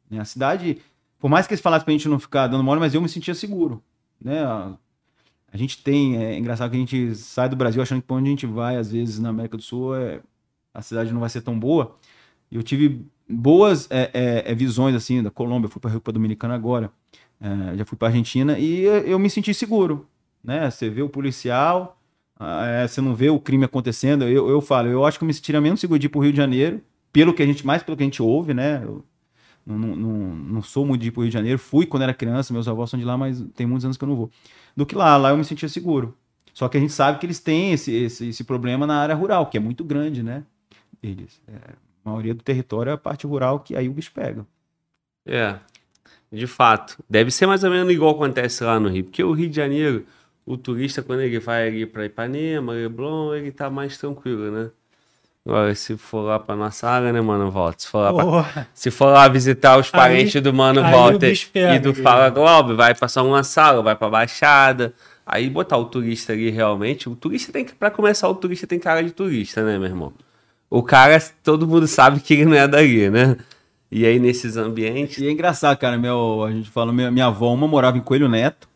[0.09, 0.19] né?
[0.19, 0.77] A cidade,
[1.19, 3.33] por mais que eles falassem pra gente não ficar dando mole, mas eu me sentia
[3.35, 3.83] seguro,
[4.21, 4.43] né?
[5.51, 8.27] A, gente tem, é engraçado que a gente sai do Brasil achando que pra onde
[8.27, 10.21] a gente vai, às vezes na América do Sul, é,
[10.73, 11.97] a cidade não vai ser tão boa.
[12.51, 16.55] Eu tive boas é, é, é, visões assim da Colômbia, eu fui para República Dominicana
[16.55, 16.91] agora,
[17.41, 20.07] é, já fui para Argentina e eu me senti seguro,
[20.43, 20.69] né?
[20.69, 21.99] Você vê o policial,
[22.39, 24.23] ah, é, você não vê o crime acontecendo.
[24.25, 26.23] Eu, eu falo, eu acho que eu me sentiria menos seguro de ir para o
[26.23, 26.81] Rio de Janeiro,
[27.11, 28.81] pelo que a gente mais pelo que a gente ouve, né?
[28.83, 29.03] Eu
[29.65, 32.13] não, não, não, sou muito de ir para o Rio de Janeiro, fui quando era
[32.13, 34.31] criança, meus avós são de lá, mas tem muitos anos que eu não vou.
[34.75, 36.15] Do que lá, lá eu me sentia seguro.
[36.53, 39.47] Só que a gente sabe que eles têm esse, esse, esse problema na área rural,
[39.47, 40.43] que é muito grande, né?
[41.03, 41.41] Eles.
[41.47, 41.75] É,
[42.07, 44.45] a maioria do território é a parte rural que aí o bicho pega.
[45.25, 45.55] É,
[46.31, 46.97] de fato.
[47.09, 49.03] Deve ser mais ou menos igual acontece lá no Rio.
[49.03, 50.05] Porque o Rio de Janeiro,
[50.45, 54.69] o turista, quando ele vai ali para Ipanema, Leblon, ele tá mais tranquilo, né?
[55.45, 57.79] Agora, se for lá pra nossa área, né, Mano Volta?
[57.79, 61.33] Se for lá, pra- se for lá visitar os Aí- parentes do Mano aí Walter
[61.55, 62.03] e do cara.
[62.03, 64.93] Fala Globo, vai passar uma sala, vai pra Baixada.
[65.25, 67.07] Aí botar o turista ali realmente.
[67.09, 67.73] O turista tem que.
[67.75, 70.13] Pra começar, o turista tem cara de turista, né, meu irmão?
[70.69, 73.37] O cara, todo mundo sabe que ele não é dali, né?
[73.89, 75.17] E aí, nesses ambientes.
[75.19, 75.97] E é engraçado, cara.
[75.97, 78.67] Meu, a gente fala, minha, minha avó, uma morava em Coelho Neto,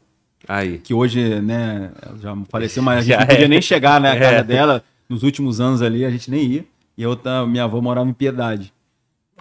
[0.47, 0.77] Aí.
[0.77, 1.91] que hoje, né,
[2.21, 3.47] já faleceu, mas a gente Já não podia é.
[3.49, 4.43] nem chegar na casa É.
[4.43, 4.83] dela.
[5.09, 6.65] Nos últimos anos ali, a gente nem ia.
[6.97, 8.71] E outra, minha avó morava em Piedade,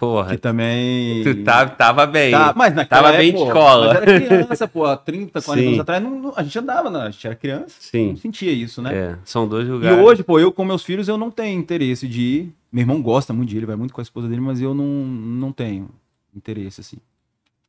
[0.01, 1.23] Porra, que também...
[1.23, 2.31] tu tá, tava bem.
[2.31, 3.87] Tá, mas naquela Tava bem de escola.
[3.93, 5.67] Mas era criança, pô, há 30, 40 Sim.
[5.67, 7.01] anos atrás, não- não- a gente andava, né?
[7.01, 8.07] a gente era criança, Sim.
[8.09, 8.91] não sentia isso, né?
[8.95, 10.03] É, são dois E lugares.
[10.03, 12.53] hoje, pô, eu com meus filhos, eu não tenho interesse de ir.
[12.71, 14.73] Meu irmão gosta muito de ir, ele vai muito com a esposa dele, mas eu
[14.73, 15.87] não, não tenho
[16.35, 16.97] interesse, assim.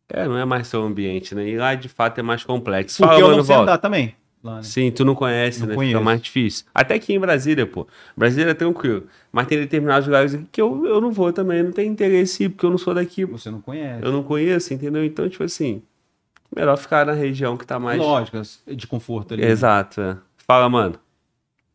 [0.09, 1.47] É, não é mais seu ambiente, né?
[1.47, 2.97] E lá de fato é mais complexo.
[3.03, 3.73] Porque Fala, eu não sei volta.
[3.73, 4.15] andar também.
[4.43, 4.63] Lá, né?
[4.65, 5.75] Sim, tu não conhece, Não né?
[5.77, 5.93] conheço.
[5.97, 6.67] Fica mais difícil.
[6.75, 7.87] Até aqui em Brasília, pô.
[8.17, 9.07] Brasília é tranquilo.
[9.31, 11.63] Mas tem determinados lugares aqui que eu, eu não vou também.
[11.63, 13.25] Não tenho interesse porque eu não sou daqui.
[13.25, 14.05] Você não conhece.
[14.05, 15.05] Eu não conheço, entendeu?
[15.05, 15.81] Então, tipo assim,
[16.55, 17.99] melhor ficar na região que tá mais.
[18.01, 19.43] Lógico, de conforto ali.
[19.43, 19.49] né?
[19.51, 20.01] Exato.
[20.01, 20.17] é.
[20.47, 20.97] Fala, mano.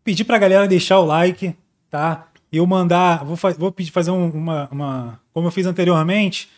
[0.03, 1.55] Pedir pra galera deixar o like,
[1.89, 2.27] tá?
[2.51, 3.23] Eu mandar.
[3.23, 5.19] Vou, fa- vou pedir fazer um- uma, uma.
[5.33, 6.49] Como eu fiz anteriormente.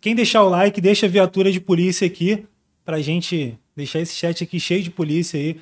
[0.00, 2.46] Quem deixar o like, deixa a viatura de polícia aqui.
[2.84, 5.58] Pra gente deixar esse chat aqui cheio de polícia aí.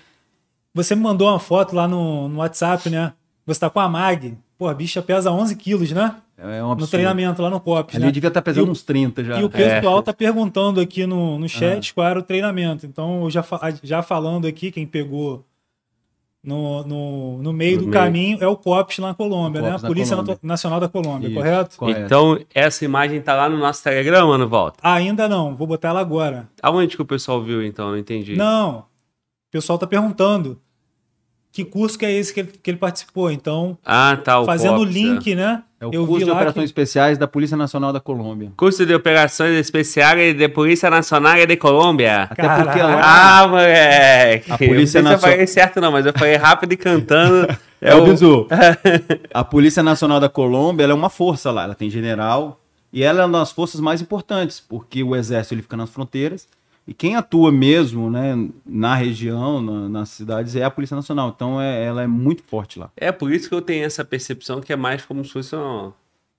[0.75, 3.13] Você me mandou uma foto lá no, no WhatsApp, né?
[3.47, 4.37] Você tá com a Mag.
[4.57, 6.17] Pô, a bicha pesa 11 quilos, né?
[6.39, 6.91] É um No absurdo.
[6.93, 8.11] treinamento lá no COPS, Ali né?
[8.11, 9.41] devia estar pesando E uns 30 já.
[9.41, 9.49] E o É.
[9.81, 12.87] pessoal tá perguntando aqui no, no chat qual era o treinamento.
[12.87, 13.45] Então, eu já,
[13.83, 15.45] já falando aqui, quem pegou
[16.45, 18.03] no, no, no meio No do meio.
[18.05, 19.71] caminho é o COPS na Colômbia, O né?
[19.73, 20.39] COPS A Polícia Colômbia.
[20.43, 21.37] Nacional da Colômbia, Isso.
[21.37, 21.77] correto?
[21.77, 22.01] Correto.
[22.01, 24.79] Então, essa imagem tá lá no nosso Telegram, mano, volta.
[24.83, 26.49] Ainda não, vou botar ela agora.
[26.63, 27.91] Aonde que o pessoal viu, então?
[27.91, 28.35] Não entendi.
[28.37, 28.85] Não, o
[29.53, 30.59] pessoal tá perguntando
[31.53, 33.31] que curso que é esse que ele, que ele participou.
[33.31, 34.41] Então, Ah, tá.
[34.41, 35.63] O fazendo o COPS, link, né?
[35.79, 38.53] É o eu curso de operações que- especiais da Polícia Nacional da Colômbia.
[38.57, 42.23] Curso de Operações Especiais de Polícia Nacional de Colômbia.
[42.31, 42.85] Até porque Caraca.
[42.87, 43.41] lá...
[43.43, 44.53] Ah, moleque!
[44.53, 46.77] A Polícia não sei se eu Nacional- falei certo, não, mas eu falei rápido e
[46.77, 47.49] cantando.
[47.81, 48.07] É é o o...
[48.07, 48.47] Bizu.
[49.35, 51.65] A Polícia Nacional da Colômbia ela é uma força lá.
[51.65, 52.61] Ela tem general
[52.93, 56.47] e ela é uma das forças mais importantes, porque o exército ele fica nas fronteiras
[56.87, 58.35] e quem atua mesmo né,
[58.67, 61.33] na região, na- nas cidades, é a Polícia Nacional.
[61.35, 62.91] Então é- ela é muito forte lá.
[62.97, 65.93] É por isso que eu tenho essa percepção que é mais como se fosse uma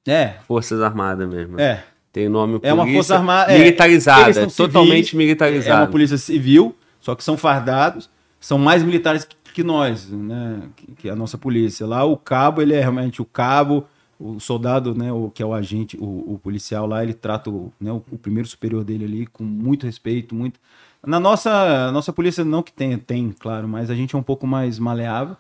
[0.06, 1.60] É, Forças Armadas mesmo.
[1.60, 1.84] é.
[2.12, 3.52] Tem o nome É uma força armada.
[3.52, 3.58] é.
[3.58, 5.70] militarizada, são totalmente civis, militarizada.
[5.80, 8.08] É uma polícia civil, só que são fardados,
[8.40, 10.62] são mais militares que, que nós, né?
[10.76, 11.88] Que, que a nossa polícia.
[11.88, 13.88] Lá o cabo, ele é realmente o cabo,
[14.24, 15.12] o soldado, né?
[15.12, 18.18] O que é o agente, o, o policial lá, ele trata o, né, o, o
[18.18, 20.60] primeiro superior dele ali com muito respeito, muito.
[21.06, 24.48] Na nossa, nossa polícia, não que tem, tem, claro, mas a gente é um pouco
[24.48, 25.36] mais maleável.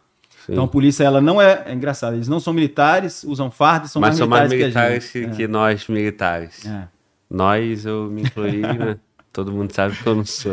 [0.46, 0.52] Sim.
[0.52, 4.02] Então a polícia, ela não é, é engraçado, eles não são militares, usam farda, são
[4.02, 6.62] Mas mais são mais militares, militares que, que a que nós militares.
[6.64, 6.68] gente.
[6.68, 6.88] É.
[7.30, 9.00] Nós, eu me incluí, né?
[9.32, 10.52] Todo mundo sabe que eu não sou.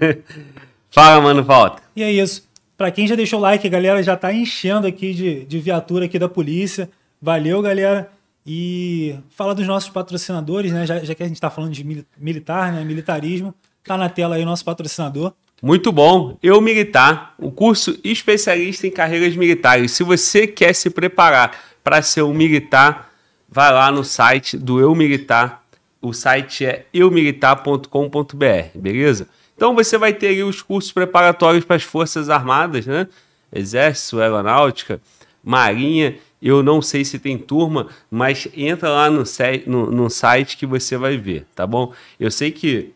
[0.90, 1.82] Fala, mano, volta.
[1.96, 2.46] E é isso.
[2.76, 6.04] Pra quem já deixou o like, a galera já tá enchendo aqui de, de viatura
[6.04, 6.88] aqui da polícia.
[7.22, 8.10] Valeu, galera.
[8.44, 10.84] E fala dos nossos patrocinadores, né?
[10.84, 12.84] Já, já que a gente tá falando de mili- militar, né?
[12.84, 13.54] Militarismo.
[13.84, 15.32] Tá na tela aí o nosso patrocinador.
[15.62, 16.36] Muito bom.
[16.42, 19.92] Eu Militar, o curso especialista em carreiras militares.
[19.92, 23.12] Se você quer se preparar para ser um militar,
[23.48, 25.62] vai lá no site do Eu Militar.
[26.00, 29.28] O site é eumilitar.com.br, beleza?
[29.56, 33.06] Então você vai ter aí os cursos preparatórios para as Forças Armadas, né?
[33.54, 35.00] Exército, Aeronáutica,
[35.44, 36.16] Marinha.
[36.42, 39.22] Eu não sei se tem turma, mas entra lá no,
[39.66, 41.92] no- no site que você vai ver, tá bom?
[42.18, 42.92] Eu sei que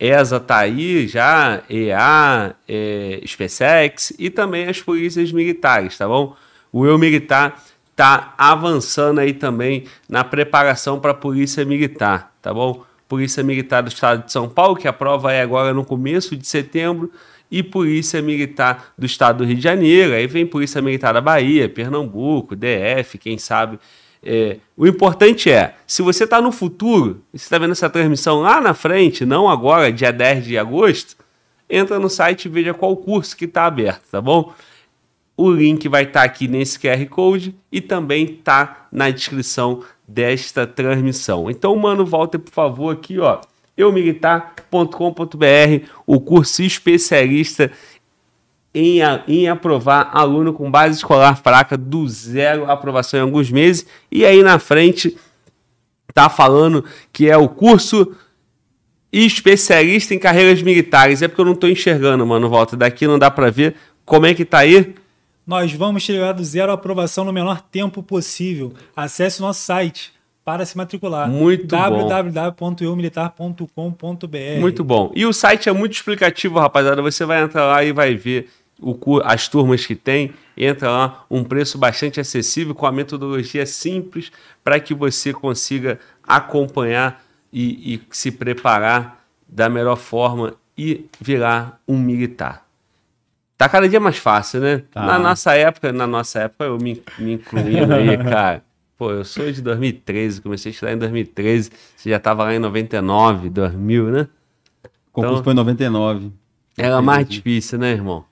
[0.00, 6.34] ESA tá aí já, EA, é, SpaceX e também as polícias militares, tá bom?
[6.72, 7.62] O Eu Militar
[7.94, 12.84] tá avançando aí também na preparação para a Polícia Militar, tá bom?
[13.08, 16.46] Polícia Militar do Estado de São Paulo, que a prova é agora no começo de
[16.46, 17.10] setembro,
[17.50, 21.68] e Polícia Militar do Estado do Rio de Janeiro, aí vem Polícia Militar da Bahia,
[21.68, 23.78] Pernambuco, DF, quem sabe.
[24.22, 28.60] É, o importante é, se você está no futuro, você está vendo essa transmissão lá
[28.60, 31.16] na frente, não agora, dia 10 de agosto,
[31.70, 34.52] entra no site e veja qual curso que está aberto, tá bom?
[35.36, 41.50] O link vai estar aqui nesse QR Code e também está na descrição desta transmissão.
[41.50, 43.40] Então, mano, volta por favor aqui, ó,
[43.76, 47.70] eumilitar.com.br, o curso especialista
[48.74, 53.86] em, em aprovar aluno com base escolar fraca do zero aprovação em alguns meses.
[54.10, 55.16] E aí na frente
[56.12, 58.14] tá falando que é o curso
[59.12, 61.22] especialista em carreiras militares.
[61.22, 64.34] É porque eu não tô enxergando, mano, volta daqui não dá para ver como é
[64.34, 64.94] que tá aí.
[65.46, 68.74] Nós vamos levar do zero à aprovação no menor tempo possível.
[68.94, 70.15] Acesse o nosso site
[70.46, 71.28] para se matricular.
[71.28, 72.08] Muito bom.
[72.08, 75.10] www.eumilitar.com.br Muito bom.
[75.12, 77.02] E o site é muito explicativo, rapaziada.
[77.02, 78.48] Você vai entrar lá e vai ver
[78.80, 80.32] o as turmas que tem.
[80.56, 84.30] Entra lá, um preço bastante acessível, com a metodologia simples,
[84.62, 87.20] para que você consiga acompanhar
[87.52, 92.64] e, e se preparar da melhor forma e virar um militar.
[93.58, 94.84] Tá cada dia mais fácil, né?
[94.92, 95.02] Tá.
[95.02, 98.62] Na nossa época, na nossa época, eu me, me incluindo aí, cara.
[98.96, 101.70] Pô, eu sou de 2013, comecei a estudar em 2013.
[101.96, 104.28] Você já tava lá em 99, 2000, né?
[104.82, 106.32] O concurso Então- foi em 99.
[106.78, 108.24] Era mais difícil, né, irmão?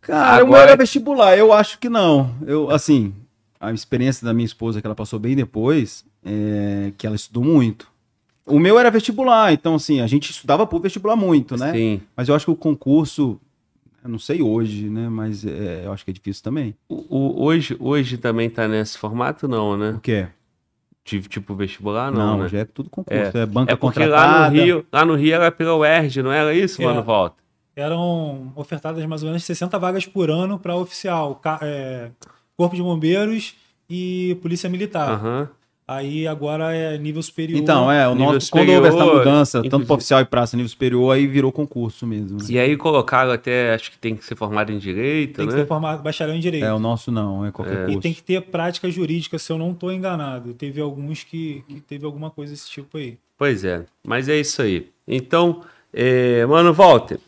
[0.00, 2.34] Cara, o meu Agora- era vestibular, eu acho que não.
[2.46, 3.12] Eu, assim,
[3.60, 7.86] a experiência da minha esposa, que ela passou bem depois, é que ela estudou muito.
[8.46, 11.72] O meu era vestibular, então, assim, a gente estudava por vestibular muito, né?
[11.72, 12.00] Sim.
[12.16, 13.38] Mas eu acho que o concurso,
[14.08, 15.08] eu não sei hoje, né?
[15.08, 16.74] Mas é, eu acho que é difícil também.
[16.88, 19.90] O, o- hoje, hoje também tá nesse formato, não, né?
[19.90, 20.26] O quê?
[21.04, 22.48] De, tipo vestibular, não, Não, né?
[22.48, 23.36] já é tudo concurso.
[23.36, 24.26] É, banca É porque contratada.
[24.30, 26.84] lá no Rio, lá no Rio era pela UERJ, não era isso, É.
[26.84, 27.36] mano, Volta?
[27.76, 32.10] Eram ofertadas mais ou menos 60 vagas por ano para oficial, é,
[32.56, 33.54] Corpo de Bombeiros
[33.88, 35.10] e Polícia Militar.
[35.12, 35.48] Aham.
[35.90, 37.58] Aí agora é nível superior.
[37.58, 40.68] Então, é, o nosso, quando houve essa superior, mudança, tanto para oficial e praça nível
[40.68, 42.36] superior, aí virou concurso mesmo.
[42.36, 42.44] né?
[42.50, 45.60] E aí colocaram até, acho que tem que ser formado em Direito, tem que né?
[45.60, 46.62] ser formado bacharel em Direito.
[46.66, 48.00] É, o nosso não, é qualquer E curso.
[48.00, 50.52] tem que ter prática jurídica, se eu não estou enganado.
[50.52, 53.16] Teve alguns que, que teve alguma coisa desse tipo aí.
[53.38, 54.90] Pois é, mas é isso aí.
[55.06, 57.18] Então, é, mano, Walter,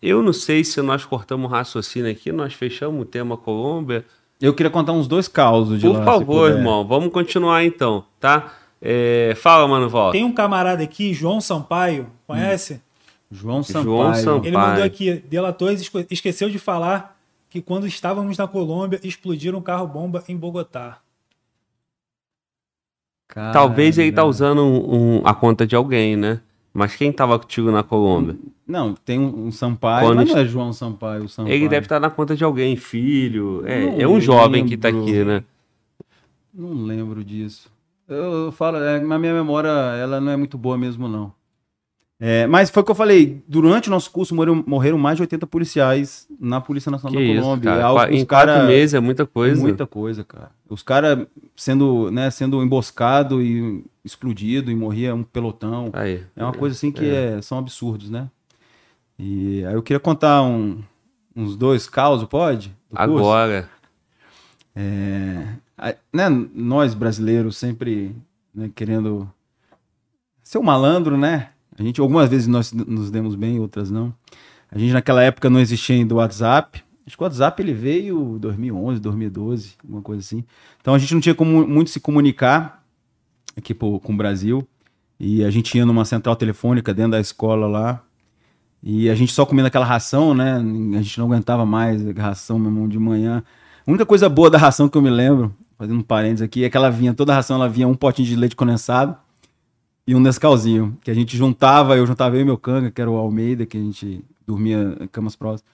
[0.00, 4.04] eu não sei se nós cortamos o raciocínio aqui, nós fechamos o tema Colômbia.
[4.44, 8.52] Eu queria contar uns dois causos de Por lá, favor, irmão, vamos continuar então, tá?
[8.80, 10.18] É, fala, mano, Walter.
[10.18, 12.82] Tem um camarada aqui, João Sampaio, conhece?
[13.30, 13.84] João Sampaio.
[13.84, 14.44] João Sampaio.
[14.46, 17.18] Ele mandou aqui, delatores esqueceu de falar
[17.48, 20.98] que quando estávamos na Colômbia, explodiram um carro-bomba em Bogotá.
[23.52, 26.40] Talvez ele tá usando um- um- a conta de alguém, né?
[26.74, 28.36] Mas quem tava contigo na Colômbia?
[28.66, 31.54] Não, tem um, um Sampaio, Quando mas não é João Sampaio, o Sampaio.
[31.54, 33.62] Ele deve estar na conta de alguém, filho.
[33.64, 35.02] É, Não é um jovem que tá lembro.
[35.04, 35.44] aqui, né?
[36.52, 37.70] Não lembro disso.
[38.08, 41.32] Eu, eu falo, é, na minha memória, ela não é muito boa mesmo, não.
[42.20, 45.22] É, mas foi o que eu falei, durante o nosso curso morreram, morreram mais de
[45.22, 47.70] 80 policiais na Polícia Nacional Que da isso, Colômbia.
[47.70, 47.82] cara.
[47.82, 49.60] É os Em quatro cara- meses é muita coisa.
[49.60, 50.50] Muita coisa, cara.
[50.68, 51.26] Os caras
[51.56, 55.90] sendo, né, sendo emboscado e explodido e morria um pelotão.
[55.92, 56.22] Aí.
[56.36, 58.30] É uma coisa assim que é- são absurdos, né?
[59.18, 60.82] E aí eu queria contar um-
[61.34, 62.72] uns dois causos, pode?
[62.94, 63.68] Agora.
[64.76, 65.46] É,
[66.12, 68.14] né, nós brasileiros sempre
[68.54, 69.28] né, querendo
[70.44, 71.50] ser um malandro, né?
[71.78, 74.14] A gente, algumas vezes nós nos demos bem, outras não.
[74.70, 76.82] A gente naquela época não existia ainda o WhatsApp.
[77.06, 80.44] Acho que o WhatsApp ele veio em 2011, 2012, alguma coisa assim.
[80.80, 82.82] Então a gente não tinha como muito se comunicar
[83.56, 84.66] aqui pô, com o Brasil.
[85.18, 88.02] E a gente ia numa central telefônica dentro da escola lá.
[88.82, 90.56] E a gente só comendo aquela ração, né?
[90.56, 93.42] A gente não aguentava mais a ração, meu irmão, de manhã.
[93.86, 96.70] A única coisa boa da ração que eu me lembro, fazendo um parênteses aqui, é
[96.70, 99.16] que ela vinha, toda a ração ela vinha um potinho de leite condensado
[100.06, 103.10] e um Nescauzinho, que a gente juntava, eu juntava eu e meu canga, que era
[103.10, 105.64] o Almeida, que a gente dormia em camas próximas.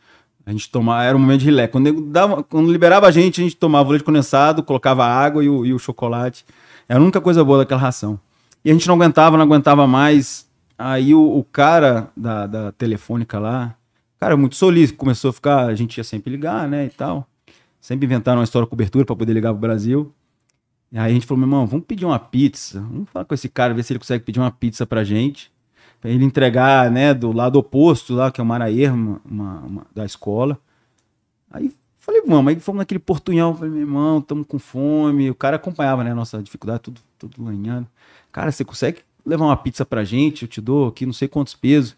[0.47, 1.67] A gente tomava, era um momento de rilé.
[1.67, 5.49] Quando, dava, quando liberava a gente, a gente tomava o leite condensado, colocava água e
[5.49, 6.45] o, e o chocolate.
[6.89, 8.19] Era a única coisa boa daquela ração.
[8.65, 10.49] E a gente não aguentava, não aguentava mais.
[10.79, 13.75] Aí o, o cara da, da telefônica lá,
[14.19, 17.27] cara, muito solícito, começou a ficar, a gente ia sempre ligar, né, e tal.
[17.81, 20.13] Sempre inventaram uma história cobertura para poder ligar pro Brasil.
[20.93, 22.81] E aí a gente falou, meu irmão, vamos pedir uma pizza.
[22.81, 25.53] Vamos falar com esse cara, ver se ele consegue pedir uma pizza pra gente.
[26.01, 30.05] Pra ele entregar, né, do lado oposto lá, que é o Maraer, uma, uma, da
[30.05, 30.59] escola.
[31.51, 32.53] Aí falei, vamos.
[32.53, 33.55] Aí fomos naquele portunhão.
[33.55, 35.31] Falei, meu irmão, estamos com fome.
[35.31, 37.87] O cara acompanhava, né, a nossa dificuldade, tudo, tudo lanhando.
[38.33, 40.43] Cara, você consegue levar uma pizza pra gente?
[40.43, 41.97] Eu te dou aqui não sei quantos pesos.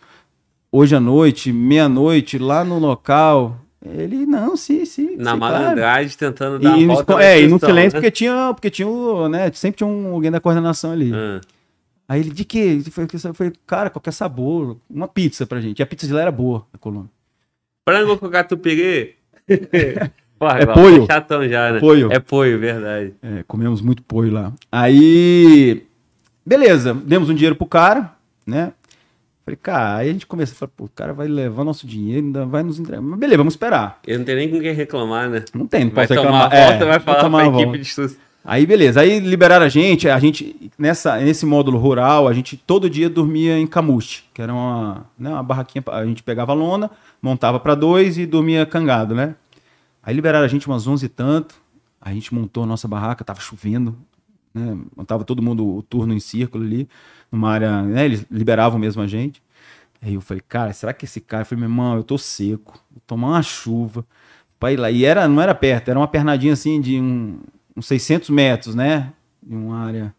[0.70, 3.58] Hoje à noite, meia-noite, lá no local.
[3.84, 5.16] Ele, não, sim, sim.
[5.16, 6.32] Na sim, malandragem, claro.
[6.32, 7.90] tentando dar e, a volta É, e no silêncio, né?
[7.90, 11.10] porque tinha, porque tinha, né, sempre tinha um, alguém da coordenação ali.
[11.12, 11.40] Ah,
[12.08, 12.80] Aí ele, de quê?
[12.84, 15.78] Eu falei, eu falei, cara, qualquer sabor, uma pizza pra gente.
[15.78, 17.10] E a pizza de lá era boa, da Colômbia.
[17.88, 19.14] Frango com catupiry?
[20.38, 21.06] Porra, É poio.
[21.06, 21.80] tá chatão já, né?
[21.80, 22.12] Poio.
[22.12, 23.14] É poio, verdade.
[23.22, 24.52] É, comemos muito poio lá.
[24.70, 25.84] Aí,
[26.44, 28.12] beleza, demos um dinheiro pro cara,
[28.46, 28.72] né?
[29.44, 32.26] Falei, cara, aí a gente começa a falar, pô, o cara vai levar nosso dinheiro,
[32.26, 33.02] ainda vai nos entregar.
[33.02, 33.98] Mas beleza, vamos esperar.
[34.06, 35.44] Eu não tenho nem com quem reclamar, né?
[35.52, 36.60] Não tem, não Vai posso tomar reclamar.
[36.62, 37.78] a volta, É, vai falar tomar pra a equipe volta.
[37.78, 38.16] de estudos.
[38.44, 39.00] Aí, beleza.
[39.00, 40.08] Aí liberaram a gente.
[40.08, 44.52] A gente, nessa, nesse módulo rural, a gente todo dia dormia em camuste, que era
[44.52, 45.82] uma, né, uma barraquinha.
[45.88, 46.90] A gente pegava a lona,
[47.20, 49.34] montava para dois e dormia cangado, né?
[50.02, 51.54] Aí liberaram a gente umas 11 e tanto.
[52.00, 53.96] A gente montou a nossa barraca, tava chovendo,
[54.52, 54.76] né?
[54.96, 56.88] Montava todo mundo o turno em círculo ali,
[57.32, 58.04] numa área, né?
[58.04, 59.42] Eles liberavam mesmo a gente.
[60.02, 61.42] Aí eu falei, cara, será que esse cara?
[61.42, 64.04] Eu falei, meu irmão, eu tô seco, vou tomar uma chuva
[64.60, 64.90] pra ir lá.
[64.90, 67.40] E era, não era perto, era uma pernadinha assim de um,
[67.76, 69.12] uns 600 metros, né?
[69.48, 70.14] Em uma área.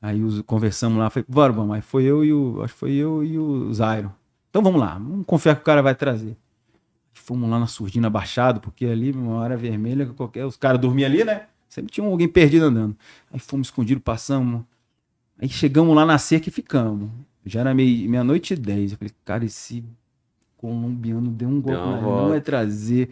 [0.00, 1.74] Aí os, conversamos lá, falei, bora, vamos.
[1.74, 4.12] Aí foi eu e o, acho que foi eu e o Zairo.
[4.50, 6.36] Então vamos lá, vamos confiar que o cara vai trazer.
[7.12, 11.24] Fomos lá na surdina baixado, porque ali, uma área vermelha, qualquer, os caras dormiam ali,
[11.24, 11.46] né?
[11.68, 12.96] Sempre tinha alguém perdido andando.
[13.32, 14.62] Aí fomos escondidos, passamos.
[15.42, 17.10] Aí chegamos lá na cerca e ficamos.
[17.44, 18.92] Já era meia- meia-noite e dez.
[18.92, 19.84] Eu falei, cara, esse
[20.56, 22.22] colombiano deu um golpe, volta.
[22.22, 23.10] não vai trazer.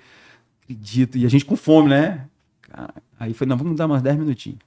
[0.62, 1.18] Acredito.
[1.18, 2.26] E a gente com fome, né?
[3.18, 4.60] Aí foi, não, vamos dar mais 10 minutinhos.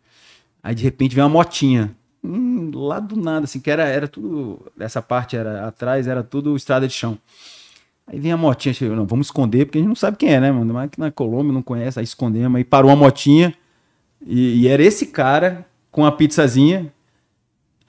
[0.62, 1.96] Aí de repente vem uma motinha.
[2.24, 4.60] Hum, lá do nada, assim, que era, era tudo.
[4.80, 7.18] Essa parte era atrás, era tudo estrada de chão.
[8.06, 10.40] Aí vem a motinha, chegou, não, vamos esconder, porque a gente não sabe quem é,
[10.42, 10.74] né, mano?
[10.74, 13.54] Mas que na Colômbia não conhece, aí escondemos, aí parou a motinha.
[14.26, 16.92] E, e era esse cara com a pizzazinha.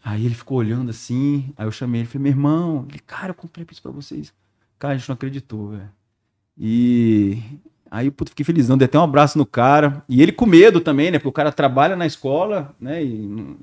[0.04, 1.50] Aí ele ficou olhando assim.
[1.56, 4.34] Aí eu chamei ele, falei, meu irmão, ele, cara, eu comprei pizza pra vocês.
[4.78, 5.88] Cara, a gente não acreditou, velho.
[6.58, 7.42] E
[7.90, 10.04] aí, puto, fiquei felizão, dei até um abraço no cara.
[10.06, 11.18] E ele com medo também, né?
[11.18, 13.02] Porque o cara trabalha na escola, né?
[13.02, 13.56] E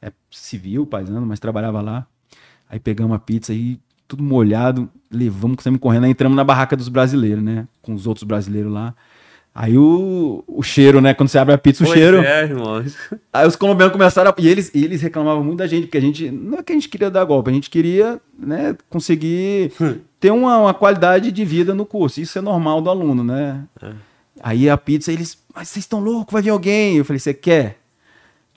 [0.00, 2.06] é civil, paisano, mas trabalhava lá.
[2.70, 6.88] Aí pegamos a pizza aí, tudo molhado, levamos, saímos correndo, aí entramos na barraca dos
[6.88, 7.66] brasileiros, né?
[7.82, 8.94] Com os outros brasileiros lá.
[9.60, 11.12] Aí o, o cheiro, né?
[11.14, 12.18] Quando você abre a pizza, o Pois cheiro.
[12.18, 12.80] é, irmão.
[13.32, 14.34] Aí os colombianos começaram a...
[14.38, 16.30] E eles, e eles reclamavam muito da gente, porque a gente...
[16.30, 19.72] Não é que a gente queria dar golpe, a gente queria né, conseguir
[20.20, 22.20] ter uma, uma qualidade de vida no curso.
[22.20, 23.64] Isso é normal do aluno, né?
[24.40, 25.36] Aí a pizza, eles...
[25.52, 26.96] Mas vocês estão loucos, vai vir alguém.
[26.96, 27.80] Eu falei, você quer?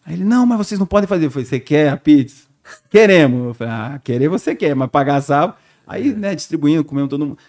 [0.06, 1.26] Aí ele, não, mas vocês não podem fazer.
[1.26, 2.44] Eu falei, você quer a pizza?
[2.92, 3.48] Queremos.
[3.48, 5.58] Eu falei, ah, querer você quer, mas pagar sábado.
[5.88, 7.40] Aí, né, distribuindo, comendo todo mundo.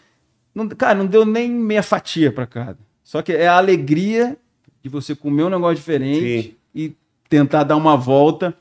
[0.54, 2.78] Não, cara, não deu nem meia fatia pra cada.
[3.12, 4.38] Só que é a alegria
[4.82, 6.54] de você comer um negócio diferente Sim.
[6.74, 6.96] e
[7.28, 8.56] tentar dar uma volta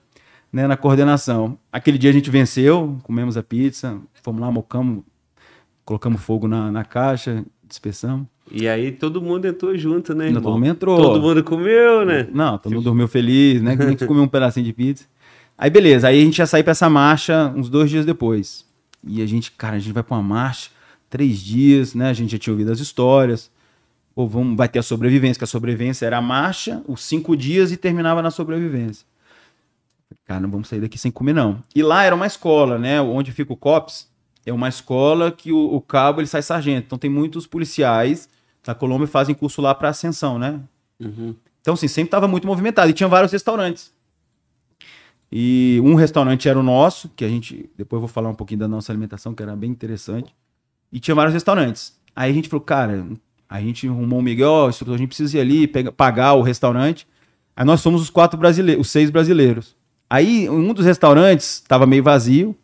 [0.52, 1.58] né, na coordenação.
[1.72, 5.06] Aquele dia a gente venceu, comemos a pizza, fomos lá, mocamos,
[5.86, 8.28] colocamos fogo na, na caixa, dispersamos.
[8.52, 10.42] E aí todo mundo entrou junto, né, irmão?
[10.42, 10.98] todo mundo entrou.
[10.98, 12.28] Todo mundo comeu, né?
[12.34, 13.78] Não, todo mundo dormiu feliz, né?
[13.78, 15.06] Nem que comeu um pedacinho de pizza.
[15.58, 16.10] Aí, beleza.
[16.10, 18.66] Aí a gente ia sair pra essa marcha uns dois dias depois.
[19.02, 20.72] E a gente, cara, a gente vai pra uma marcha,
[21.10, 22.10] três dias, né?
[22.10, 23.50] A gente já tinha ouvido as histórias.
[24.14, 27.72] Pô, vamos, vai ter a sobrevivência, que a sobrevivência era a marcha, os cinco dias
[27.72, 29.06] e terminava na sobrevivência.
[30.26, 31.62] Cara, não vamos sair daqui sem comer, não.
[31.74, 33.02] E lá era uma escola, né?
[33.02, 34.10] Onde fica o COPS,
[34.46, 36.86] é uma escola que o, o cabo ele sai sargento.
[36.88, 38.30] Então tem muitos policiais
[38.64, 40.60] da Colômbia fazem curso lá pra ascensão, né?
[41.00, 41.36] Uhum.
[41.62, 42.90] Então, assim, sempre estava muito movimentado.
[42.90, 43.92] E tinha vários restaurantes.
[45.32, 47.70] E um restaurante era o nosso, que a gente.
[47.78, 50.36] Depois eu vou falar um pouquinho da nossa alimentação, que era bem interessante.
[50.92, 51.98] E tinha vários restaurantes.
[52.16, 53.08] Aí a gente falou, cara,
[53.52, 57.06] a gente arrumou um Miguel, ó, a gente precisa ir ali, pegar, pagar o restaurante.
[57.54, 59.76] Aí nós somos os quatro brasileiros, os seis brasileiros.
[60.10, 62.56] Aí um dos restaurantes estava meio vazio.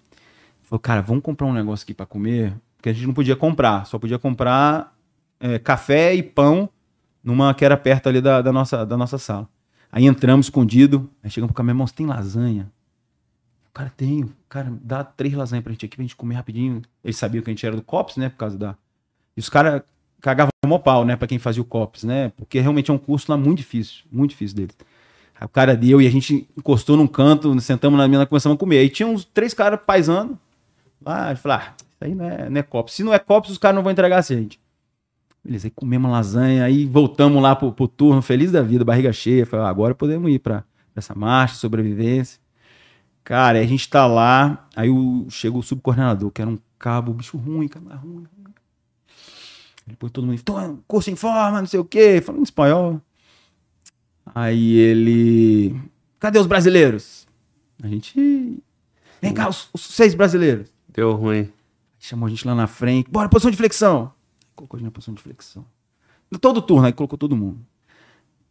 [0.61, 3.85] Falou, cara, vamos comprar um negócio aqui para comer, porque a gente não podia comprar,
[3.85, 4.95] só podia comprar
[5.41, 6.69] é, café e pão
[7.21, 9.49] numa que era perto ali da, da, nossa, da nossa sala.
[9.91, 12.71] Aí entramos escondido, aí chegamos pro cara, meu irmão, tem lasanha?
[13.69, 16.81] O cara tem, cara, dá três lasanhas pra gente aqui pra gente comer rapidinho.
[17.03, 18.75] Eles sabiam que a gente era do COPS, né, por causa da...
[19.35, 19.83] E os caras
[20.27, 23.31] cagavam mó pau, né, pra quem fazia o COPS, né, porque realmente é um curso
[23.31, 24.75] lá muito difícil, muito difícil deles.
[25.39, 28.59] Aí o cara deu e a gente encostou num canto, sentamos na mesa, começamos a
[28.59, 28.79] comer.
[28.79, 30.37] Aí tinha uns três caras paisando
[31.05, 32.93] lá, a gente falou, ah, isso aí não é, não é COPS.
[32.95, 34.59] Se não é COPS, os caras não vão entregar a gente.
[35.43, 39.45] Beleza, aí comemos lasanha, aí voltamos lá pro, pro turno, feliz da vida, barriga cheia.
[39.45, 40.63] Falei, ah, agora podemos ir pra
[40.95, 42.39] essa marcha, sobrevivência.
[43.23, 47.37] Cara, a gente tá lá, aí o, chegou o subcoordenador, que era um cabo, bicho
[47.37, 48.27] ruim, cara, ruim, ruim.
[49.87, 53.01] Depois todo mundo, curso em forma, não sei o quê, falando em espanhol.
[54.35, 55.79] Aí ele,
[56.19, 57.25] cadê os brasileiros?
[57.81, 58.61] A gente,
[59.21, 60.69] vem cá, os, os seis brasileiros.
[60.89, 61.49] Deu ruim.
[61.99, 64.11] Chamou a gente lá na frente, bora, posição de flexão
[64.57, 65.63] colocou a gente na posição de flexão.
[66.41, 67.59] Todo turno, aí colocou todo mundo.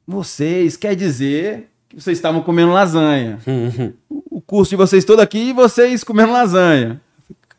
[0.06, 3.38] Vocês, quer dizer que vocês estavam comendo lasanha.
[4.08, 7.00] o, curso de vocês todo aqui e vocês comendo lasanha.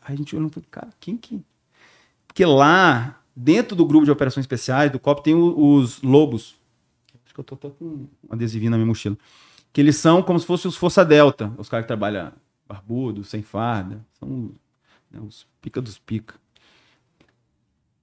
[0.02, 1.40] A gente olhou e falou, cara, quem que...
[2.26, 6.56] Porque lá, dentro do grupo de operações especiais do COP, tem os lobos.
[7.24, 9.16] Acho que eu tô, com um adesivinho na minha mochila.
[9.72, 11.52] Que eles são como se fossem os Força Delta.
[11.56, 12.32] Os caras que trabalham
[12.66, 14.04] barbudo, sem farda.
[14.18, 14.50] São
[15.10, 16.34] né, os pica dos pica.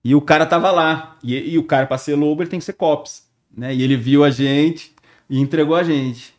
[0.03, 1.17] E o cara tava lá.
[1.21, 3.27] E, e o cara, pra ser lobo, ele tem que ser cops.
[3.51, 3.75] Né?
[3.75, 4.95] E ele viu a gente
[5.29, 6.33] e entregou a gente.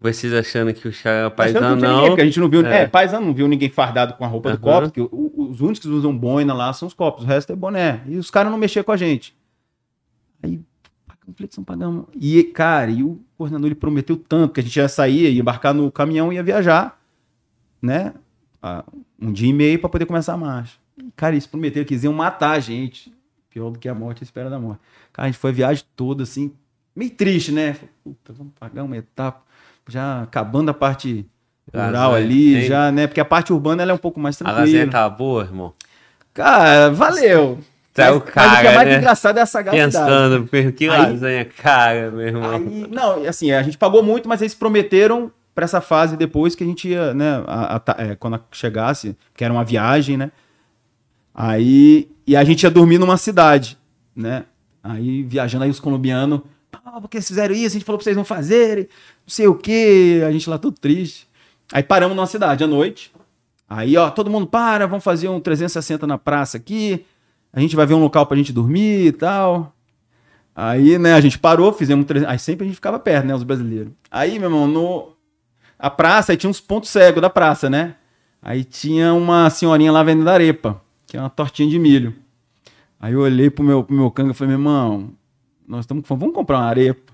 [0.00, 2.08] Vocês achando que o cara paisano não...
[2.10, 2.64] Ninguém, a gente não viu...
[2.64, 4.54] É, é paisano não viu ninguém fardado com a roupa uhum.
[4.54, 7.56] do copo, porque os únicos que usam boina lá são os copos, o resto é
[7.56, 8.02] boné.
[8.06, 9.36] E os caras não mexiam com a gente.
[10.42, 10.60] Aí,
[11.34, 12.06] flexão pagamos.
[12.14, 15.74] E, cara, e o coordenador ele prometeu tanto que a gente ia sair, ia embarcar
[15.74, 17.00] no caminhão e ia viajar,
[17.82, 18.14] né?
[19.20, 20.78] Um dia e meio para poder começar a marcha.
[21.16, 23.12] Cara, eles prometeram que iam matar a gente.
[23.50, 24.80] Pior do que a morte, a espera da morte.
[25.12, 26.52] Cara, a gente foi a viagem toda, assim,
[26.94, 27.76] meio triste, né?
[28.04, 29.42] Puta, vamos pagar uma etapa.
[29.88, 31.26] Já acabando a parte
[31.74, 32.64] rural ali, tem...
[32.64, 33.06] já, né?
[33.06, 34.60] Porque a parte urbana ela é um pouco mais tranquila.
[34.60, 35.72] A lasanha tá boa, irmão?
[36.32, 37.58] Cara, valeu.
[37.92, 38.96] Tá o cara, mas o que é mais né?
[38.98, 40.46] engraçado é a sagacidade.
[40.46, 42.52] Pensando, que lasanha cara, meu irmão.
[42.52, 46.62] Aí, não, assim, a gente pagou muito, mas eles prometeram para essa fase depois que
[46.62, 50.30] a gente ia, né, a, a, é, quando chegasse, que era uma viagem, né,
[51.40, 53.78] Aí, e a gente ia dormir numa cidade,
[54.14, 54.44] né?
[54.82, 56.40] Aí viajando aí os colombianos,
[57.00, 60.22] porque eles fizeram isso, a gente falou pra vocês não fazerem, não sei o quê,
[60.26, 61.28] a gente lá tudo triste.
[61.72, 63.12] Aí paramos numa cidade à noite.
[63.68, 67.04] Aí, ó, todo mundo para, vamos fazer um 360 na praça aqui.
[67.52, 69.74] A gente vai ver um local pra gente dormir e tal.
[70.54, 72.32] Aí, né, a gente parou, fizemos um 300...
[72.32, 73.92] Aí sempre a gente ficava perto, né, os brasileiros.
[74.10, 75.12] Aí, meu irmão, no...
[75.78, 77.94] A praça, aí tinha uns pontos cegos da praça, né?
[78.42, 82.14] Aí tinha uma senhorinha lá vendendo arepa que é uma tortinha de milho.
[83.00, 85.10] Aí eu olhei pro meu, pro meu canga e falei, meu irmão,
[85.68, 87.12] nós estamos vamos comprar uma arepa.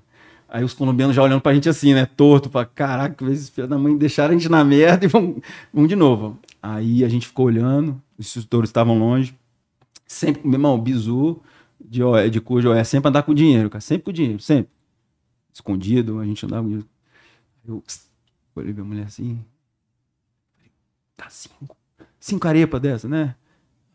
[0.49, 3.77] Aí os colombianos já olhando pra gente assim, né, torto, pra caraca, esses filhos da
[3.77, 6.39] mãe deixaram a gente na merda e vamos, vamos de novo.
[6.63, 9.37] Aí a gente ficou olhando, os instrutores estavam longe.
[10.07, 11.41] Sempre, meu irmão, bizu
[11.81, 12.01] de,
[12.31, 14.73] de cujo é sempre andar com dinheiro, cara, sempre com dinheiro, sempre.
[15.53, 16.89] Escondido, a gente andava com dinheiro.
[17.67, 17.83] Eu
[18.55, 19.45] olhei pra mulher assim,
[21.17, 21.77] tá cinco,
[22.21, 23.35] cinco arepas dessa, né?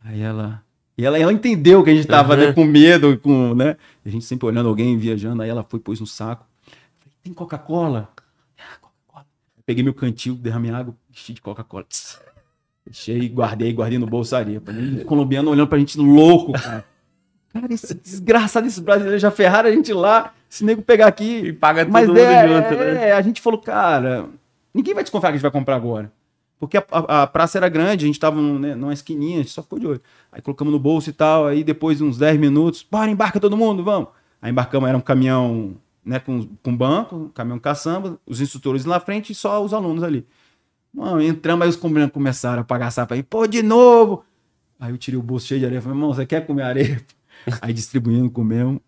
[0.03, 0.63] Aí ela.
[0.99, 2.39] E ela, ela entendeu que a gente tava uhum.
[2.41, 3.77] né, com medo, com, né?
[4.05, 6.45] A gente sempre olhando alguém viajando, aí ela foi, pôs no saco.
[6.99, 8.09] Falei, tem Coca-Cola?
[8.57, 9.25] Ah, Coca-Cola.
[9.65, 11.85] Peguei meu cantil, derramei água, enchi de Coca-Cola.
[12.85, 14.61] Deixei, guardei, guardei no bolsaria.
[15.01, 16.83] O colombiano olhando pra gente louco, cara.
[17.53, 20.33] Cara, esse desgraçado, esses brasileiros já ferraram a gente lá.
[20.49, 21.45] Se nego pegar aqui.
[21.45, 23.07] E paga todo Mas mundo é, junto, né?
[23.07, 24.27] É, a gente falou, cara,
[24.73, 26.11] ninguém vai desconfiar que a gente vai comprar agora.
[26.59, 29.51] Porque a, a, a, praça era grande, a gente tava né, numa esquininha, a gente
[29.51, 30.01] só ficou de olho.
[30.31, 33.55] Aí colocamos no bolso e tal, aí depois de uns 10 minutos, bora, embarca todo
[33.55, 34.09] mundo, vamos.
[34.41, 38.95] Aí embarcamos, era um caminhão né, com, com banco, um caminhão caçamba, os instrutores lá
[38.95, 40.27] na frente e só os alunos ali.
[40.93, 44.25] Mano, entramos, aí os combinantes começaram a pagar sapo aí, pô, de novo!
[44.77, 47.01] Aí eu tirei o bolso cheio de areia, falei, irmão, você quer comer areia?
[47.61, 48.81] aí distribuindo, comemos.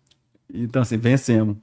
[0.52, 1.56] Então, assim, vencemos.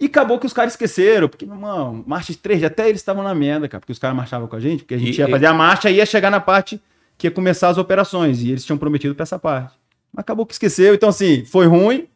[0.00, 3.34] E acabou que os caras esqueceram, porque, irmão, marcha de três, até eles estavam na
[3.34, 5.46] merda, cara, porque os caras marchavam com a gente, porque a gente e, ia fazer
[5.46, 6.80] a marcha e ia chegar na parte
[7.16, 9.74] que ia começar as operações, e eles tinham prometido pra essa parte.
[10.12, 12.06] Mas acabou que esqueceu, então assim, foi ruim,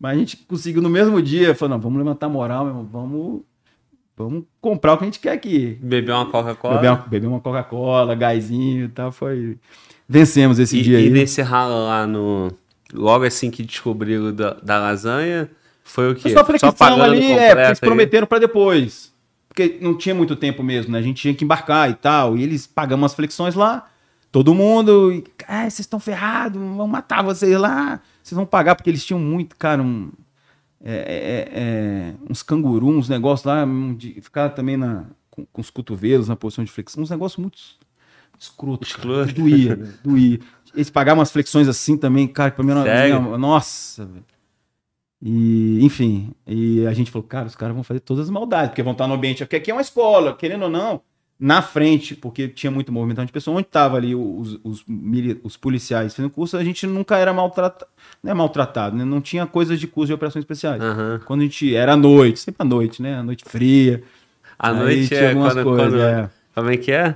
[0.00, 2.88] mas a gente conseguiu no mesmo dia, falou, não, vamos levantar a moral, meu irmão,
[2.90, 3.42] vamos
[4.16, 5.78] vamos comprar o que a gente quer aqui.
[5.80, 6.74] Beber uma Coca-Cola.
[6.74, 9.56] Beber uma, beber uma Coca-Cola, gásinho e tal, foi...
[10.08, 11.10] Vencemos esse e, dia e aí.
[11.10, 12.50] nesse ralo lá no...
[12.92, 15.48] Logo assim que descobriram da, da lasanha,
[15.90, 16.30] foi o quê?
[16.30, 19.12] Só flexão ali, é, completo eles prometeram pra depois.
[19.48, 20.98] Porque não tinha muito tempo mesmo, né?
[20.98, 22.36] A gente tinha que embarcar e tal.
[22.36, 23.88] E eles pagamos as flexões lá,
[24.30, 25.12] todo mundo.
[25.12, 28.00] E, ah, vocês estão ferrados, vão matar vocês lá.
[28.22, 30.10] Vocês vão pagar, porque eles tinham muito, cara, um,
[30.84, 35.60] é, é, é, uns cangurus, uns negócios lá, um de ficar também na, com, com
[35.60, 37.58] os cotovelos na posição de flexão, uns negócios muito
[38.38, 38.94] escrotos.
[39.32, 40.38] Doía, doía.
[40.74, 43.38] Eles pagavam umas flexões assim também, cara, que pra mim Sério?
[43.38, 44.24] Nossa, velho.
[45.20, 48.82] E, enfim, e a gente falou, cara, os caras vão fazer todas as maldades, porque
[48.82, 51.00] vão estar no ambiente, porque aqui é uma escola, querendo ou não,
[51.40, 54.84] na frente, porque tinha muito movimento de pessoas, onde tava ali os, os,
[55.42, 57.90] os policiais fazendo curso, a gente nunca era maltratado,
[58.22, 59.04] não é maltratado, né?
[59.04, 60.80] Não tinha coisas de curso de operações especiais.
[60.80, 61.20] Aham.
[61.24, 63.16] Quando a gente, era à noite, sempre à noite, né?
[63.16, 64.02] À noite fria.
[64.58, 66.30] A noite é algumas quando, coisas, quando- é.
[66.54, 67.14] Como é que é?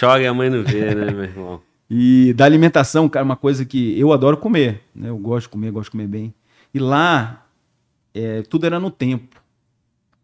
[0.00, 1.60] Chora e a mãe não vê, né, meu irmão?
[1.88, 5.08] E da alimentação, cara, uma coisa que eu adoro comer, né?
[5.08, 6.34] Eu gosto de comer, gosto de comer bem.
[6.76, 7.46] E lá,
[8.12, 9.42] é, tudo era no tempo.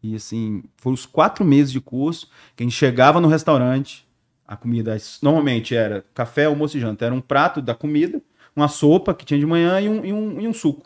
[0.02, 4.06] E assim, foram os quatro meses de curso que a gente chegava no restaurante,
[4.46, 7.06] a comida normalmente era café, almoço e janta.
[7.06, 8.20] Era um prato da comida,
[8.54, 10.82] uma sopa que tinha de manhã e um, e um, e um suco.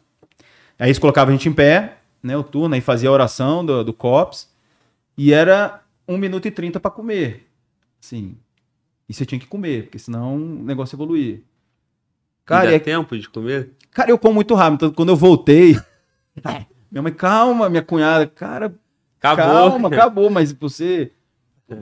[0.78, 2.36] Aí eles colocavam a gente em pé, né?
[2.36, 4.48] O turno, aí fazia a oração do, do COPS.
[5.18, 7.50] E era um minuto e trinta para comer.
[8.00, 8.36] Assim,
[9.08, 11.42] e você tinha que comer, porque senão o negócio evoluía.
[12.46, 13.72] Cara, dá é- tempo de comer?
[13.90, 14.76] cara, eu como muito rápido.
[14.76, 15.76] Então, quando eu voltei,
[16.90, 18.74] minha mãe, calma, minha cunhada, cara,
[19.20, 19.70] Acabou.
[19.70, 21.12] calma, acabou, mas você.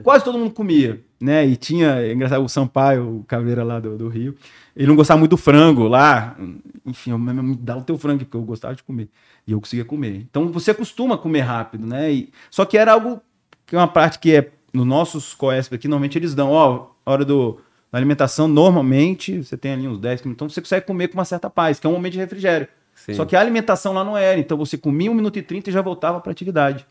[0.01, 1.45] Quase todo mundo comia, né?
[1.45, 4.35] E tinha, é engraçado, o Sampaio, o caveira lá do, do Rio,
[4.75, 6.35] ele não gostava muito do frango lá.
[6.83, 9.09] Enfim, eu, me dá o teu frango, porque eu gostava de comer.
[9.45, 10.15] E eu conseguia comer.
[10.27, 12.11] Então você acostuma a comer rápido, né?
[12.11, 13.21] E, só que era algo
[13.63, 17.23] que é uma parte que é nos nossos COESP aqui, normalmente eles dão, ó, hora
[17.23, 17.61] do,
[17.95, 21.23] da alimentação, normalmente, você tem ali uns 10 minutos, então você consegue comer com uma
[21.23, 22.67] certa paz, que é um momento de refrigério.
[22.93, 23.13] Sim.
[23.13, 25.73] Só que a alimentação lá não era, então você comia 1 minuto e 30 e
[25.73, 26.85] já voltava para atividade.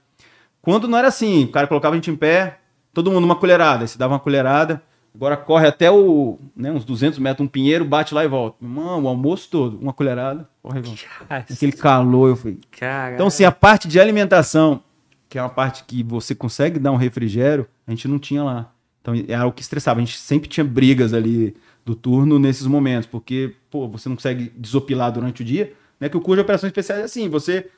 [0.62, 2.56] Quando não era assim, o cara colocava a gente em pé,
[2.94, 4.82] todo mundo uma colherada, aí você dava uma colherada,
[5.14, 8.56] agora corre até o, né, uns 200 metros, um pinheiro, bate lá e volta.
[8.58, 11.04] Mano, o almoço todo, uma colherada, corre e volta.
[11.28, 14.82] Aquele calor, eu falei, Cara, então, assim, a parte de alimentação,
[15.28, 18.70] que é uma parte que você consegue dar um refrigério, a gente não tinha lá.
[19.04, 20.00] Então, é algo que estressava.
[20.00, 21.54] A gente sempre tinha brigas ali
[21.84, 26.08] do turno nesses momentos, porque, pô, você não consegue desopilar durante o dia, né?
[26.08, 27.68] Que o curso de operações especiais é assim, você,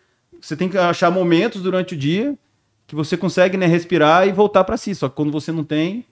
[0.40, 2.38] você tem que achar momentos durante o dia
[2.86, 4.94] que você consegue, né, respirar e voltar para si.
[4.94, 6.04] Só que quando você não tem,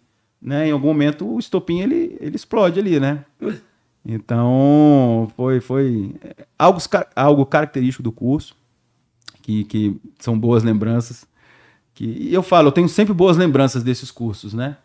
[0.43, 3.25] né, em algum momento o estopim, ele, ele explode ali, né?
[4.05, 6.13] Então, foi, foi
[6.59, 6.81] algo,
[7.15, 8.57] algo característico do curso
[9.43, 11.25] que, que são boas lembranças.
[11.95, 14.77] Que, e eu falo, eu tenho sempre boas lembranças desses cursos, né?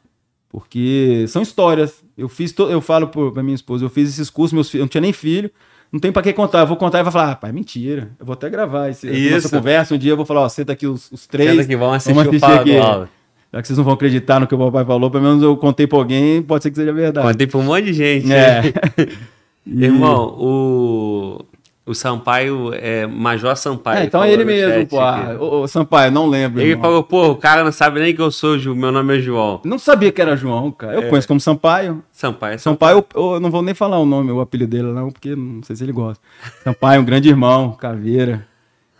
[0.50, 2.04] Porque são histórias.
[2.18, 4.86] Eu fiz, to, eu falo para minha esposa, eu fiz esses cursos, meus filhos, eu
[4.86, 5.52] não tinha nem filho,
[5.92, 6.62] não tem para que contar.
[6.62, 8.10] Eu vou contar e vai falar, ah, pai, mentira.
[8.20, 9.36] Eu vou até gravar esse, Isso.
[9.36, 9.94] essa conversa.
[9.94, 11.52] Um dia eu vou falar, ó, senta aqui os, os três.
[11.52, 12.78] Senta aqui, vamos assistir, vamos o assistir Fala aqui.
[12.78, 13.10] Aula.
[13.52, 15.88] Já que vocês não vão acreditar no que o papai falou, pelo menos eu contei
[15.88, 17.28] pra alguém, pode ser que seja verdade.
[17.28, 18.32] Contei pra um monte de gente.
[18.32, 18.62] É.
[19.68, 21.46] E- Irmão, o,
[21.86, 24.00] o Sampaio é Major Sampaio.
[24.00, 25.00] É, então é ele mesmo, pô.
[25.00, 26.62] Ah, ô, ô, Sampaio, não lembro.
[26.62, 26.84] Ele irmão.
[26.84, 29.60] falou, pô, o cara não sabe nem que eu sou, meu nome é João.
[29.66, 30.94] Não sabia que era João, cara.
[30.94, 31.10] Eu É.
[31.10, 32.04] conheço como Sampaio.
[32.12, 35.10] Sampaio é Sampaio, eu, eu não vou nem falar o nome, o apelido dele, não,
[35.10, 36.24] porque não sei se ele gosta.
[36.64, 38.46] Sampaio, um grande irmão, caveira.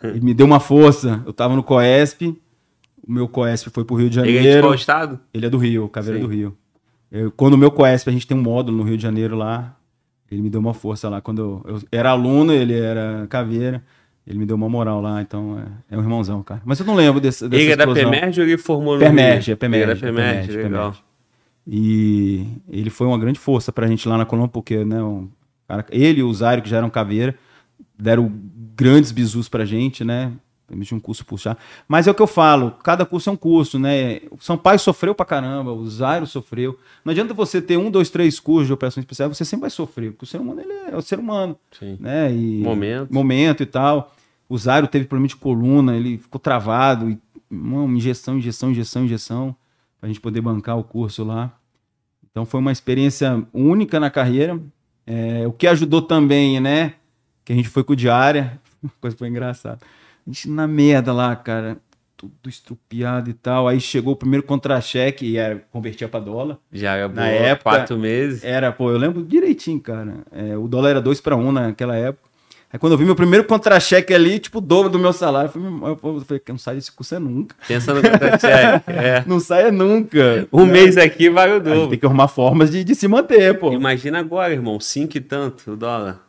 [0.02, 1.22] Ele me deu uma força.
[1.28, 2.22] Eu tava no Coesp,
[3.08, 4.62] o meu Coesp foi pro Rio de Ele é de Janeiro.
[4.64, 5.20] qual estado?
[5.34, 6.26] Ele é do Rio, Caveira Sim.
[6.26, 6.58] do Rio.
[7.12, 9.76] Eu- quando o meu Coesp, a gente tem um módulo no Rio de Janeiro lá,
[10.32, 11.22] ele me deu uma força lá.
[11.22, 13.84] Quando eu, eu era aluno, ele era caveira,
[14.28, 15.58] ele me deu uma moral lá, então
[15.90, 16.62] é, é um irmãozão, cara.
[16.66, 18.12] Mas eu não lembro desse, dessa Ele é da explosão.
[18.12, 19.54] PEMERG ou ele formou no Permerge, Rio?
[19.54, 19.92] é Permerge.
[19.92, 20.96] Ele Permerge, Permerge, legal.
[21.68, 25.30] E ele foi uma grande força pra gente lá na Colômbia, porque né, um
[25.68, 27.36] cara- ele e o Zairo, que já eram caveira,
[27.98, 28.32] deram
[28.76, 30.32] grandes bisus pra gente, né?
[30.70, 31.58] Permitiu um curso puxar.
[31.88, 34.22] Mas é o que eu falo, cada curso é um curso, né?
[34.30, 36.78] O São Paulo sofreu pra caramba, o Zairo sofreu.
[37.04, 40.12] Não adianta você ter um, dois, três cursos de operação especial, você sempre vai sofrer,
[40.12, 41.98] porque o ser humano ele é, é o ser humano, Sim.
[42.00, 42.32] né?
[42.32, 43.12] E Momento.
[43.12, 44.14] momento e tal.
[44.48, 47.20] O Zairo teve problema de coluna, ele ficou travado, e,
[47.50, 49.56] uma injeção, injeção, injeção, injeção,
[50.00, 51.52] pra gente poder bancar o curso lá.
[52.30, 54.60] Então foi uma experiência única na carreira.
[55.06, 56.94] É, o que ajudou também, né?
[57.44, 58.60] Que a gente foi com o diária,
[59.02, 59.80] coisa foi engraçada.
[60.30, 61.78] A gente na merda lá, cara,
[62.16, 63.68] tudo estrupiado e tal.
[63.68, 66.58] Aí chegou o primeiro contra-cheque e era, convertia pra dólar.
[66.72, 68.44] Já é boa, época- quatro meses.
[68.44, 70.18] Era, pô, eu lembro direitinho, cara.
[70.32, 72.30] É, o dólar era 2 para 1 naquela época.
[72.72, 75.52] Aí quando eu vi meu primeiro contra-cheque ali, tipo, o dobro do meu salário, eu
[75.52, 77.56] falei, eu falei não sai desse curso é nunca.
[77.68, 78.84] Pensa no contra-cheque.
[78.92, 79.24] É.
[79.26, 80.48] Não saia nunca.
[80.54, 81.88] Um mês aqui vai o dobro.
[81.90, 83.74] tem que arrumar formas de, de se manter, pô.
[83.74, 86.29] Imagina agora, irmão, cinco e tanto o dólar.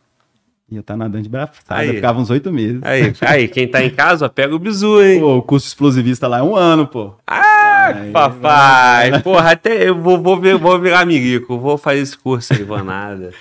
[0.71, 1.95] Ia estar nadando de braçada, Aí.
[1.95, 2.79] ficava uns oito meses.
[2.81, 5.19] Aí, aí, quem tá em casa, ó, pega o bizu, hein?
[5.19, 7.13] Pô, o curso explosivista lá é um ano, pô.
[7.27, 9.21] Ah, Aí, papai!
[9.21, 12.81] Porra, até eu vou, vou, vir- vou virar amiguico, vou fazer esse curso aí, vou
[12.83, 13.31] nada.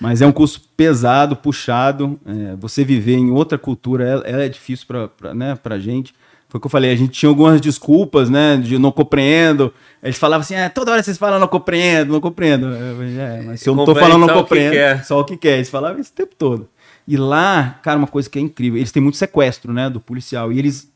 [0.00, 2.20] Mas é um curso pesado, puxado.
[2.24, 6.14] é, você viver em outra cultura, ela, ela é difícil pra, pra, né, pra gente.
[6.48, 9.72] Foi o que eu falei, a gente tinha algumas desculpas, né, de não compreendo.
[10.00, 12.66] Eles falavam assim, ah, toda hora vocês falam não compreendo, não compreendo.
[12.68, 15.56] Eu é, mas se eu não tô falando não que compreendo, só o que quer.
[15.56, 16.68] Eles falavam isso o tempo todo.
[17.06, 20.52] E lá, cara, uma coisa que é incrível, eles têm muito sequestro, né, do policial.
[20.52, 20.92] E eles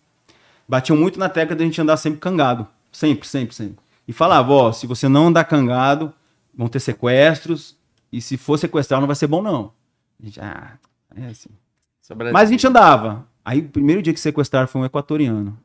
[0.68, 2.66] batiam muito na tecla de a gente andar sempre cangado.
[2.90, 3.78] Sempre, sempre, sempre.
[4.08, 6.12] E falava, ó, se você não andar cangado,
[6.54, 7.76] vão ter sequestros.
[8.12, 9.72] E se for sequestrar, não vai ser bom, não.
[10.20, 10.72] A gente, ah,
[11.14, 11.50] é assim.
[12.32, 13.26] Mas a gente andava.
[13.44, 15.56] Aí, o primeiro dia que sequestraram foi um equatoriano.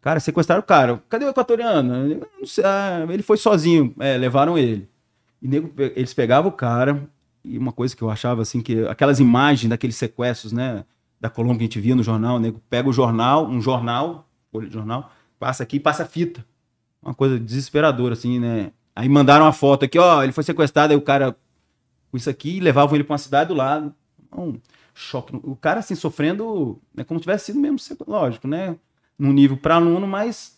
[0.00, 1.02] Cara, sequestraram o cara.
[1.08, 2.04] Cadê o equatoriano?
[2.04, 3.94] Ele, não sei, ah, ele foi sozinho.
[3.98, 4.88] É, levaram ele.
[5.42, 7.08] E nego, eles pegavam o cara.
[7.44, 10.84] E uma coisa que eu achava assim, que aquelas imagens daqueles sequestros, né?
[11.20, 14.66] Da Colômbia que a gente via no jornal, nego pega o jornal, um jornal, folha
[14.66, 16.44] de jornal, passa aqui passa fita.
[17.02, 18.72] Uma coisa desesperadora, assim, né?
[18.96, 21.36] Aí mandaram uma foto aqui, ó, ele foi sequestrado, aí o cara
[22.10, 23.92] com isso aqui, levavam ele pra uma cidade do lado.
[24.32, 24.60] Um
[24.94, 25.36] choque.
[25.42, 27.76] O cara, assim, sofrendo, né, como tivesse sido mesmo,
[28.06, 28.76] lógico, né?
[29.18, 30.56] Num nível para aluno, mas.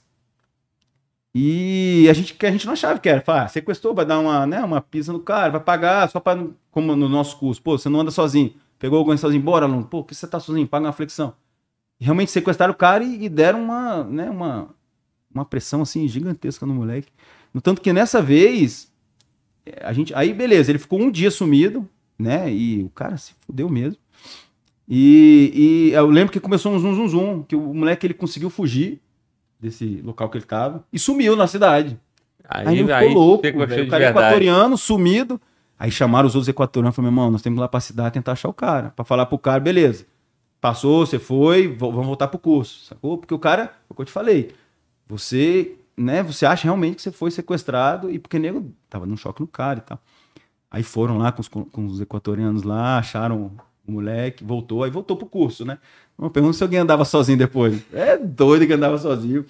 [1.39, 3.21] E a gente, que a gente não achava que era.
[3.21, 6.47] Fala, ah, sequestrou, vai dar uma, né, uma pisa no cara, vai pagar, só para
[6.71, 7.61] como no nosso curso.
[7.61, 8.55] Pô, você não anda sozinho.
[8.79, 9.85] Pegou alguém sozinho, bora, aluno.
[9.85, 10.67] Pô, que você tá sozinho?
[10.67, 11.35] Paga uma flexão.
[12.01, 14.71] E realmente sequestraram o cara e, e deram uma, né, uma,
[15.31, 17.13] uma pressão, assim, gigantesca no moleque.
[17.53, 18.91] No tanto que nessa vez,
[19.83, 20.15] a gente.
[20.15, 21.87] Aí, beleza, ele ficou um dia sumido,
[22.19, 22.51] né?
[22.51, 23.99] E o cara se fudeu mesmo.
[24.89, 28.49] E, e eu lembro que começou um zum zum zum, que o moleque ele conseguiu
[28.49, 29.03] fugir
[29.61, 31.99] desse local que ele tava e sumiu na cidade.
[32.49, 35.41] Aí, Aí, ele aí, ficou louco, ficou o cara equatoriano, sumido.
[35.79, 37.81] Aí chamaram os outros equatorianos e falaram, meu irmão, nós temos que ir lá pra
[37.81, 38.91] cidade tentar achar o cara.
[38.91, 40.07] Pra falar pro cara, beleza.
[40.61, 43.19] Passou, você foi, vamos voltar pro curso, sacou?
[43.19, 44.53] Porque o cara, é o que eu te falei,
[45.07, 49.41] você, né, você acha realmente que você foi sequestrado e porque nego tava num choque
[49.41, 49.99] no cara e tal.
[50.71, 53.53] Aí foram lá com os, com os equatorianos lá, acharam
[53.87, 55.79] o moleque, voltou, aí voltou pro curso, né?
[56.19, 57.83] Não pergunta se alguém andava sozinho depois.
[57.93, 59.45] É doido que andava sozinho.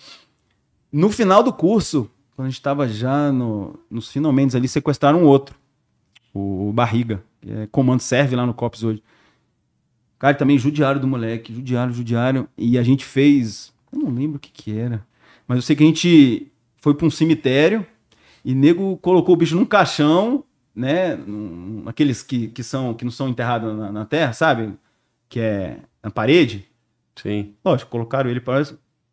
[0.92, 5.26] No final do curso, quando a gente tava já no, nos finalmente ali, sequestraram um
[5.26, 5.56] outro,
[6.34, 9.02] o, o Barriga, que é comando serve lá no COPS hoje.
[10.18, 12.48] Cara, também judiário do moleque, judiário, judiário.
[12.56, 13.72] E a gente fez.
[13.92, 15.06] Eu não lembro o que que era.
[15.46, 16.50] Mas eu sei que a gente
[16.80, 17.86] foi pra um cemitério
[18.44, 20.44] e nego colocou o bicho num caixão,
[20.76, 21.18] né?
[21.86, 24.74] Aqueles que, que, são, que não são enterrados na, na terra, sabe?
[25.28, 26.66] Que é na parede.
[27.16, 27.54] Sim.
[27.64, 28.62] Lógico, colocaram ele para.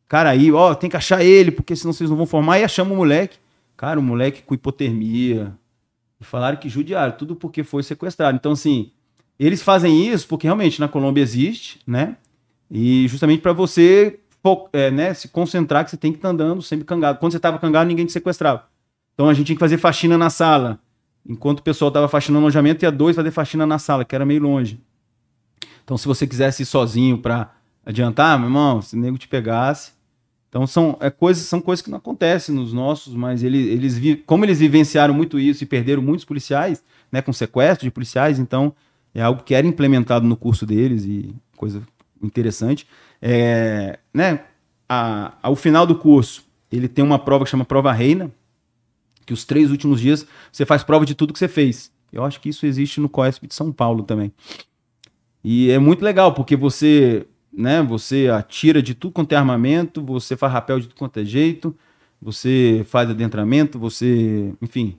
[0.07, 2.59] Cara, aí, ó, tem que achar ele, porque senão vocês não vão formar.
[2.59, 3.37] E achamos o moleque.
[3.77, 5.53] Cara, o moleque com hipotermia.
[6.19, 8.35] E falaram que judiaram, tudo porque foi sequestrado.
[8.35, 8.91] Então, assim,
[9.39, 12.17] eles fazem isso porque realmente na Colômbia existe, né?
[12.69, 14.19] E justamente para você
[14.73, 17.19] é, né, se concentrar que você tem que estar andando sempre cangado.
[17.19, 18.67] Quando você estava cangado, ninguém te sequestrava.
[19.13, 20.79] Então a gente tinha que fazer faxina na sala.
[21.27, 24.25] Enquanto o pessoal estava faxinando no alojamento, ia dois fazer faxina na sala, que era
[24.25, 24.79] meio longe.
[25.83, 27.51] Então, se você quisesse ir sozinho para
[27.85, 29.91] adiantar, meu irmão, se o nego te pegasse.
[30.49, 34.17] Então, são, é, coisas, são coisas que não acontecem nos nossos, mas ele, eles, vi-
[34.17, 38.73] como eles vivenciaram muito isso e perderam muitos policiais, né, com sequestro de policiais, então
[39.15, 41.81] é algo que era implementado no curso deles e coisa
[42.21, 42.87] interessante.
[43.21, 44.41] É, né,
[44.87, 48.31] a- ao final do curso, ele tem uma prova que chama prova reina,
[49.25, 51.91] que os três últimos dias você faz prova de tudo que você fez.
[52.11, 54.31] Eu acho que isso existe no COESP de São Paulo também.
[55.43, 60.37] E é muito legal, porque você, né, você atira de tudo quanto é armamento, você
[60.37, 61.75] faz rapel de tudo quanto é jeito,
[62.21, 64.97] você faz adentramento, você, enfim,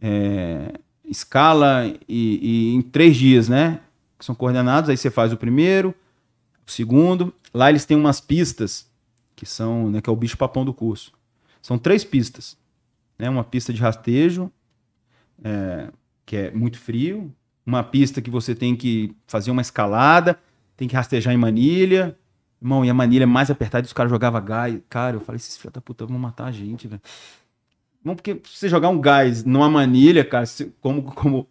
[0.00, 0.72] é,
[1.08, 3.80] escala e, e em três dias, né,
[4.18, 5.94] que são coordenados, aí você faz o primeiro,
[6.66, 8.86] o segundo, lá eles têm umas pistas,
[9.34, 11.12] que são, né, que é o bicho papão do curso.
[11.62, 12.56] São três pistas,
[13.18, 14.50] né, uma pista de rastejo,
[15.42, 15.88] é,
[16.24, 17.32] que é muito frio,
[17.64, 20.38] uma pista que você tem que fazer uma escalada,
[20.76, 22.16] tem que rastejar em manilha.
[22.60, 24.78] Irmão, e a manilha é mais apertada os caras jogavam gás.
[24.88, 27.00] Cara, eu falei, esses filhos da puta vão matar a gente, velho.
[28.04, 31.46] Não, porque se você jogar um gás numa manilha, cara, se- como, como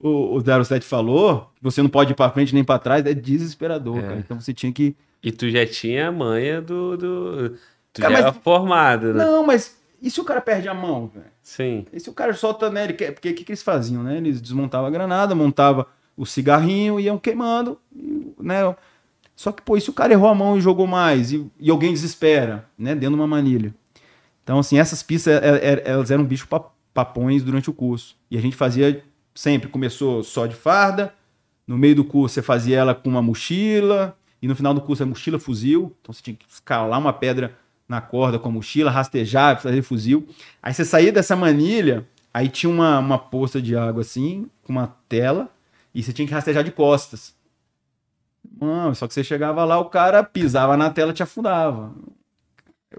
[0.00, 3.98] o, o 07 falou, você não pode ir pra frente nem pra trás, é desesperador,
[3.98, 4.02] É.
[4.02, 4.18] cara.
[4.20, 4.96] Então você tinha que.
[5.22, 6.96] E tu já tinha a manha do.
[6.96, 7.50] do...
[7.92, 9.24] Tu Cara, já mas- era formado, né?
[9.24, 11.26] Não, mas e se o cara perde a mão, velho?
[11.42, 11.86] Sim.
[11.92, 12.84] E se o cara solta, né?
[12.84, 14.16] Ele quer, porque o que, que eles faziam, né?
[14.16, 17.78] Eles desmontavam a granada, montava o cigarrinho, iam queimando,
[18.38, 18.74] né?
[19.34, 21.70] Só que, pô, e se o cara errou a mão e jogou mais, e, e
[21.70, 22.94] alguém desespera, né?
[22.94, 23.74] Dentro de uma manilha.
[24.42, 26.48] Então, assim, essas pistas, é, é, elas eram bicho
[26.94, 28.16] papões durante o curso.
[28.30, 29.04] E a gente fazia
[29.34, 31.14] sempre, começou só de farda,
[31.66, 35.02] no meio do curso você fazia ela com uma mochila, e no final do curso
[35.02, 35.94] é mochila fuzil.
[36.00, 37.54] Então você tinha que escalar uma pedra
[37.88, 40.28] na corda com a mochila, rastejar, fazer fuzil.
[40.62, 44.88] Aí você saía dessa manilha, aí tinha uma, uma poça de água assim, com uma
[45.08, 45.48] tela,
[45.94, 47.34] e você tinha que rastejar de costas.
[48.60, 51.94] Mano, só que você chegava lá, o cara pisava na tela e te afundava.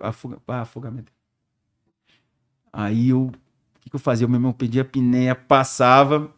[0.01, 1.11] Afuga, ah, afogamento.
[2.71, 3.27] Aí eu.
[3.27, 4.25] O que, que eu fazia?
[4.25, 6.31] Eu mesmo pedia a pinéia, passava,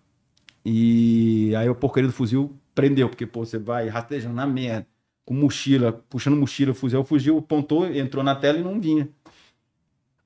[0.64, 4.88] e aí o porcaria do fuzil prendeu, porque, pô, você vai rastejando na merda,
[5.26, 9.08] com mochila, puxando mochila, fuzil, o fuzil apontou, entrou na tela e não vinha.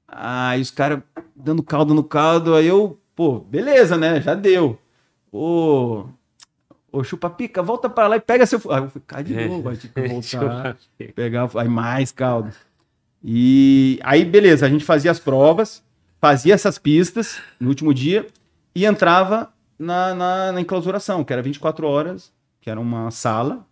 [0.08, 1.02] Aí os caras
[1.36, 4.22] dando caldo no caldo, aí eu, pô, beleza, né?
[4.22, 4.80] Já deu.
[5.32, 6.06] Ô,
[6.92, 8.62] ô chupa-pica, volta pra lá e pega seu.
[8.72, 10.78] Aí eu fui, cai de novo, vai ter que voltar,
[11.14, 12.52] pegar, aí mais caldo.
[13.24, 15.84] E aí, beleza, a gente fazia as provas,
[16.22, 18.28] fazia essas pistas no último dia
[18.74, 22.32] e entrava na, na, na enclausuração, que era 24 horas,
[22.62, 23.66] que era uma sala,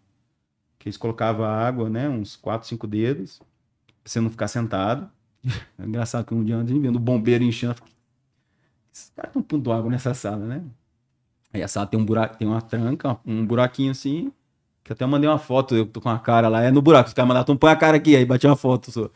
[0.84, 3.48] que eles colocavam água, né, uns 4, 5 dedos, pra
[4.04, 5.10] você não ficar sentado.
[5.80, 7.76] É engraçado que um dia antes, vendo o bombeiro enchendo,
[8.94, 10.64] esses caras estão pondo água nessa sala, né?
[11.54, 14.32] Aí a sala tem um buraco, tem uma tranca, um buraquinho assim,
[14.84, 17.14] que até mandei uma foto, eu tô com a cara lá, é no buraco, os
[17.14, 18.92] caras mandaram, então põe a cara aqui, aí bati uma foto.
[18.92, 19.10] Só.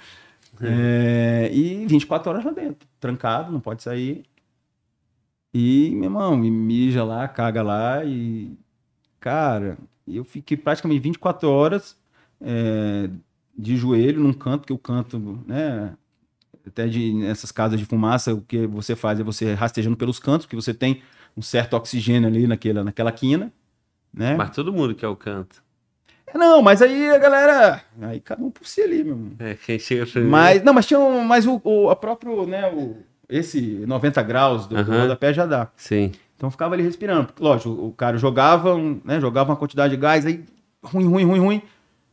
[0.62, 4.24] É, e 24 horas lá dentro, trancado, não pode sair.
[5.54, 8.58] E, meu irmão, me mija lá, caga lá e.
[9.20, 9.78] Cara,
[10.08, 11.98] eu fiquei praticamente 24 horas
[12.42, 13.10] é,
[13.58, 15.94] de joelho num canto, que o canto, né?
[16.66, 20.46] Até de nessas casas de fumaça, o que você faz é você rastejando pelos cantos,
[20.46, 21.02] porque você tem
[21.36, 23.54] um certo oxigênio ali naquela, naquela quina,
[24.14, 24.36] né?
[24.36, 25.64] Mas todo mundo quer o canto.
[26.28, 27.82] É, não, mas aí a galera.
[28.02, 29.32] Aí cada um por si ali, meu irmão.
[29.40, 30.30] É, quem chega primeiro.
[30.30, 32.98] Mas, não, mas tinha um, mas o, o a próprio, né, o,
[33.30, 34.84] esse 90 graus do, uhum.
[34.84, 35.70] do rodapé já dá.
[35.78, 36.12] Sim.
[36.38, 37.34] Então ficava ali respirando.
[37.40, 40.46] Lógico, o cara jogava, né, jogava uma quantidade de gás, aí
[40.84, 41.62] ruim, ruim, ruim, ruim.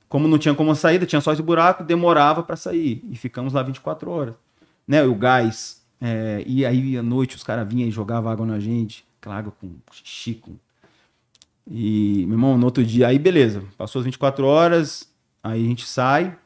[0.08, 3.04] Como não tinha como saída, tinha só esse buraco, demorava para sair.
[3.10, 4.34] E ficamos lá 24 horas.
[4.88, 5.82] Né, o gás.
[6.00, 9.04] É, e aí à noite os caras vinham e jogavam água na gente.
[9.20, 9.70] Aquela água com.
[10.40, 10.56] Com...
[11.66, 13.62] E, meu irmão, no outro dia, aí beleza.
[13.76, 15.08] Passou as 24 horas,
[15.42, 16.36] aí a gente sai.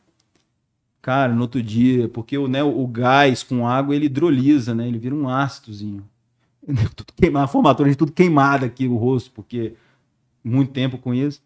[1.00, 4.88] Cara, no outro dia, porque o, né, o gás com água ele hidroliza, né?
[4.88, 6.04] Ele vira um ácidozinho.
[6.94, 9.74] tudo queimado, a formatura de tudo queimada aqui o rosto, porque
[10.44, 11.42] muito tempo com isso.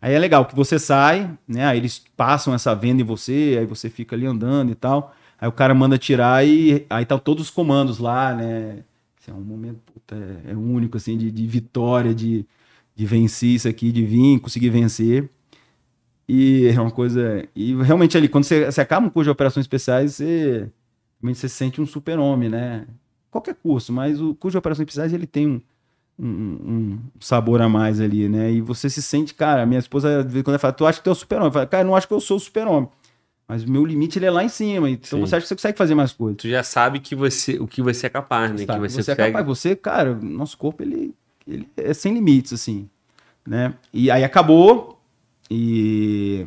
[0.00, 1.64] Aí é legal que você sai, né?
[1.64, 5.14] Aí eles passam essa venda em você, aí você fica ali andando e tal.
[5.40, 8.82] Aí o cara manda tirar e aí tá todos os comandos lá, né?
[9.20, 12.44] Esse é um momento puta, é, é único assim de, de vitória, de,
[12.96, 15.30] de vencer isso aqui, de vir, conseguir vencer.
[16.28, 17.48] E é uma coisa.
[17.54, 20.68] E realmente ali, quando você, você acaba um curso de operações especiais, você,
[21.20, 22.86] você se sente um super-homem, né?
[23.32, 25.60] Qualquer curso, mas o curso de operações especiais ele tem um,
[26.18, 28.52] um, um, sabor a mais ali, né?
[28.52, 31.12] E você se sente, cara, minha esposa, quando ela fala, tu acha que tu é
[31.12, 31.48] o super-homem?
[31.48, 32.90] Eu falo, cara, eu não acho que eu sou o super-homem.
[33.48, 34.88] Mas o meu limite ele é lá em cima.
[34.90, 35.26] Então Sim.
[35.26, 36.36] você acha que você consegue fazer mais coisas.
[36.36, 38.66] Tu já sabe que você, o que você é capaz, né?
[38.66, 39.46] Sabe, que você, você é capaz.
[39.46, 41.14] Você, cara, nosso corpo ele,
[41.48, 42.88] ele é sem limites, assim.
[43.46, 43.74] Né?
[43.92, 45.00] E aí acabou,
[45.50, 46.46] e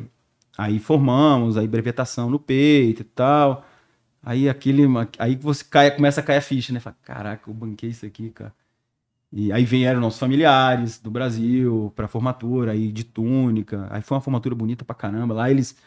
[0.55, 3.65] aí formamos, aí brevetação no peito e tal.
[4.25, 4.83] Aí aquele.
[5.19, 6.79] Aí você cai, começa a cair a ficha, né?
[6.79, 8.51] Fala, caraca, eu banquei isso aqui, cara.
[9.31, 13.87] E aí vieram nossos familiares do Brasil pra formatura, aí de túnica.
[13.91, 15.35] Aí foi uma formatura bonita pra caramba.
[15.35, 15.77] Lá eles.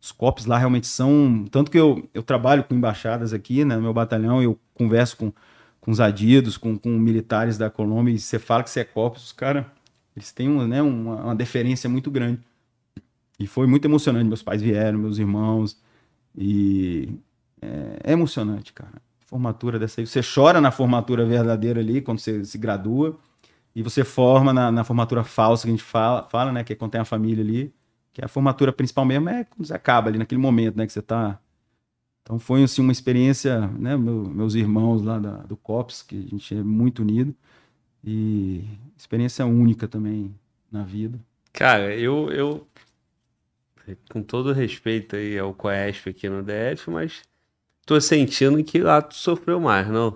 [0.00, 1.44] Os COPs lá realmente são.
[1.50, 3.74] Tanto que eu, eu trabalho com embaixadas aqui, né?
[3.74, 5.32] No meu batalhão, eu converso com,
[5.80, 9.24] com os adidos, com, com militares da Colômbia, e você fala que você é COPS,
[9.24, 9.66] os caras.
[10.16, 12.40] Eles têm um, né, uma, uma deferência muito grande.
[13.40, 14.26] E foi muito emocionante.
[14.26, 15.80] Meus pais vieram, meus irmãos.
[16.36, 17.18] E
[17.60, 19.02] é, emocionante, cara.
[19.26, 20.06] Formatura dessa aí.
[20.06, 23.18] Você chora na formatura verdadeira ali, quando você se gradua.
[23.74, 26.64] E você forma na, na formatura falsa que a gente fala, fala, né?
[26.64, 27.72] Que é quando tem a família ali.
[28.12, 30.86] Que a formatura principal mesmo é quando você acaba ali, naquele momento, né?
[30.86, 31.38] Que você tá.
[32.22, 33.96] Então foi assim uma experiência, né?
[33.96, 37.34] Meu, meus irmãos lá da, do COPS, que a gente é muito unido.
[38.02, 38.64] E
[38.96, 40.34] experiência única também
[40.70, 41.18] na vida.
[41.52, 42.66] Cara, eu, eu
[44.10, 47.22] com todo respeito aí ao Coesp aqui no DF, mas
[47.88, 50.14] tô sentindo que lá tu sofreu mais, não?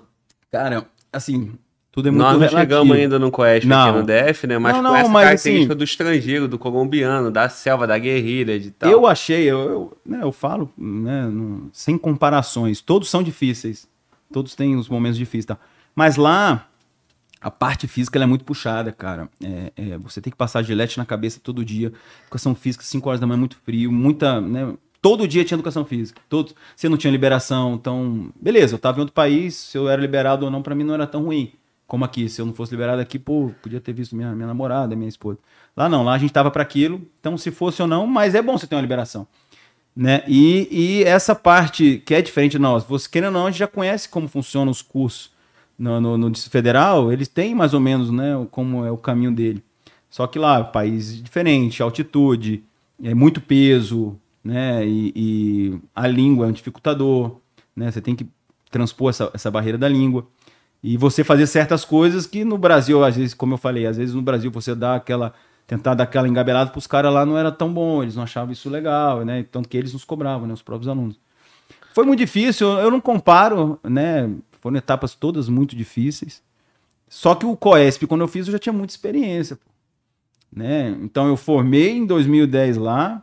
[0.50, 1.52] Cara, assim,
[1.90, 2.60] tudo é muito Nós não relativo.
[2.60, 3.88] chegamos ainda no Coesp não.
[3.88, 4.58] aqui no DF, né?
[4.58, 7.96] Mas não, não, com essa mas, característica assim, do estrangeiro, do colombiano, da selva, da
[7.96, 8.90] guerrilha, de tal.
[8.90, 13.88] Eu achei, eu, eu, né, eu falo, né, não, sem comparações, todos são difíceis.
[14.30, 15.58] Todos têm os momentos difíceis, tá?
[15.94, 16.66] Mas lá,
[17.40, 19.30] a parte física ela é muito puxada, cara.
[19.42, 21.90] É, é, você tem que passar gilete na cabeça todo dia.
[22.22, 24.40] Educação física, 5 horas da manhã, muito frio, muita.
[24.40, 26.22] Né, todo dia tinha educação física.
[26.28, 28.30] Todo, você não tinha liberação, então.
[28.40, 30.94] Beleza, eu tava em outro país, se eu era liberado ou não, para mim não
[30.94, 31.52] era tão ruim.
[31.86, 34.96] Como aqui, se eu não fosse liberado aqui, pô, podia ter visto minha, minha namorada,
[34.96, 35.38] minha esposa.
[35.76, 38.40] Lá não, lá a gente tava para aquilo, então se fosse ou não, mas é
[38.40, 39.26] bom você ter uma liberação.
[39.94, 40.22] Né?
[40.26, 43.58] E, e essa parte que é diferente de nós, você querendo ou não, a gente
[43.58, 45.32] já conhece como funcionam os cursos
[45.78, 49.62] no, no, no Federal, eles têm mais ou menos né, como é o caminho dele.
[50.08, 52.62] Só que lá, país diferente, altitude,
[53.02, 54.86] é muito peso, né?
[54.86, 57.36] E, e, a língua é um dificultador,
[57.74, 57.90] né?
[57.90, 58.26] Você tem que
[58.70, 60.26] transpor essa, essa barreira da língua.
[60.82, 64.14] E você fazer certas coisas que no Brasil, às vezes, como eu falei, às vezes
[64.14, 65.32] no Brasil você dá aquela.
[65.66, 68.52] tentar dar aquela engabelada para os caras lá não era tão bom, eles não achavam
[68.52, 69.44] isso legal, né?
[69.50, 70.54] Tanto que eles nos cobravam, né?
[70.54, 71.18] Os próprios alunos.
[71.94, 74.30] Foi muito difícil, eu não comparo, né?
[74.60, 76.42] Foram etapas todas muito difíceis.
[77.08, 79.58] Só que o COESP, quando eu fiz, eu já tinha muita experiência.
[80.50, 80.96] Né?
[81.02, 83.22] Então eu formei em 2010 lá.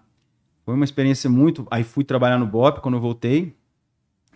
[0.70, 1.66] Foi uma experiência muito.
[1.72, 3.56] Aí fui trabalhar no BOP quando eu voltei.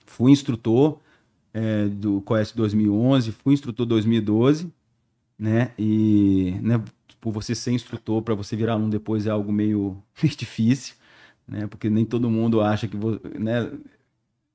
[0.03, 0.97] Fui instrutor
[1.53, 4.73] é, do COESP 2011, fui instrutor 2012.
[5.37, 5.69] Né?
[5.77, 6.83] E né,
[7.21, 10.95] por você ser instrutor, para você virar aluno depois é algo meio difícil.
[11.47, 11.67] Né?
[11.67, 12.97] Porque nem todo mundo acha que.
[13.37, 13.71] Né?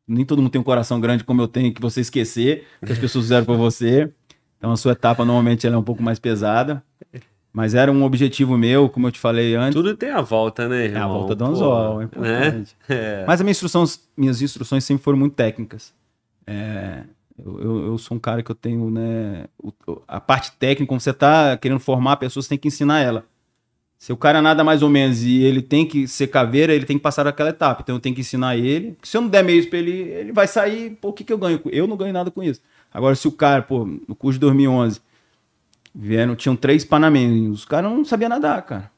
[0.04, 2.98] nem todo mundo tem um coração grande como eu tenho, que você esquecer que as
[2.98, 4.12] pessoas fizeram por você.
[4.56, 6.82] Então a sua etapa normalmente ela é um pouco mais pesada.
[7.52, 9.74] Mas era um objetivo meu, como eu te falei antes.
[9.74, 11.00] Tudo tem a volta, né, irmão?
[11.00, 12.76] É a volta do anzol, é importante.
[12.88, 12.96] Né?
[12.96, 13.24] É.
[13.26, 13.84] Mas minha instrução,
[14.16, 15.92] minhas instruções sempre foram muito técnicas.
[16.46, 17.02] É,
[17.44, 19.44] eu, eu, eu, sou um cara que eu tenho, né,
[20.06, 23.24] a parte técnica, quando você está querendo formar a pessoa, você tem que ensinar ela.
[23.98, 26.96] Se o cara nada mais ou menos e ele tem que ser caveira, ele tem
[26.96, 27.82] que passar aquela etapa.
[27.82, 28.96] Então eu tenho que ensinar ele.
[29.02, 30.96] Se eu não der meios para ele, ele vai sair.
[31.00, 31.60] Pô, o que, que eu ganho?
[31.66, 32.60] Eu não ganho nada com isso.
[32.94, 35.00] Agora, se o cara, pô, no curso de 2011,
[36.00, 38.90] vieram, tinham três panamenhos, os caras não sabiam nadar, cara.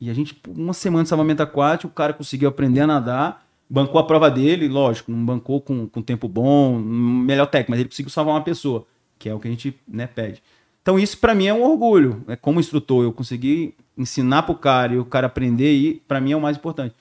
[0.00, 4.00] E a gente, uma semana de salvamento aquático, o cara conseguiu aprender a nadar, bancou
[4.00, 8.10] a prova dele, lógico, não bancou com, com tempo bom, melhor técnico, mas ele conseguiu
[8.10, 8.86] salvar uma pessoa,
[9.18, 10.42] que é o que a gente né, pede.
[10.80, 12.24] Então isso para mim é um orgulho.
[12.28, 16.32] É como instrutor, eu consegui ensinar pro cara e o cara aprender e para mim
[16.32, 16.94] é o mais importante.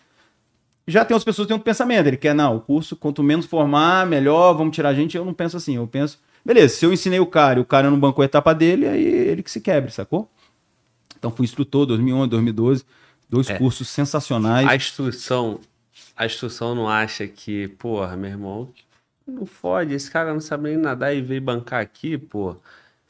[0.87, 3.45] Já tem outras pessoas que têm outro pensamento, ele quer, não, o curso, quanto menos
[3.45, 5.15] formar, melhor, vamos tirar a gente.
[5.15, 7.89] Eu não penso assim, eu penso, beleza, se eu ensinei o cara e o cara
[7.89, 10.29] não bancou a etapa dele, aí ele que se quebre, sacou?
[11.17, 12.85] Então fui instrutor 2011, 2012,
[13.29, 13.57] dois é.
[13.57, 14.67] cursos sensacionais.
[14.67, 15.59] A instrução,
[16.15, 18.69] a instrução não acha que, porra, meu irmão,
[19.27, 22.57] não fode, esse cara não sabe nem nadar e veio bancar aqui, porra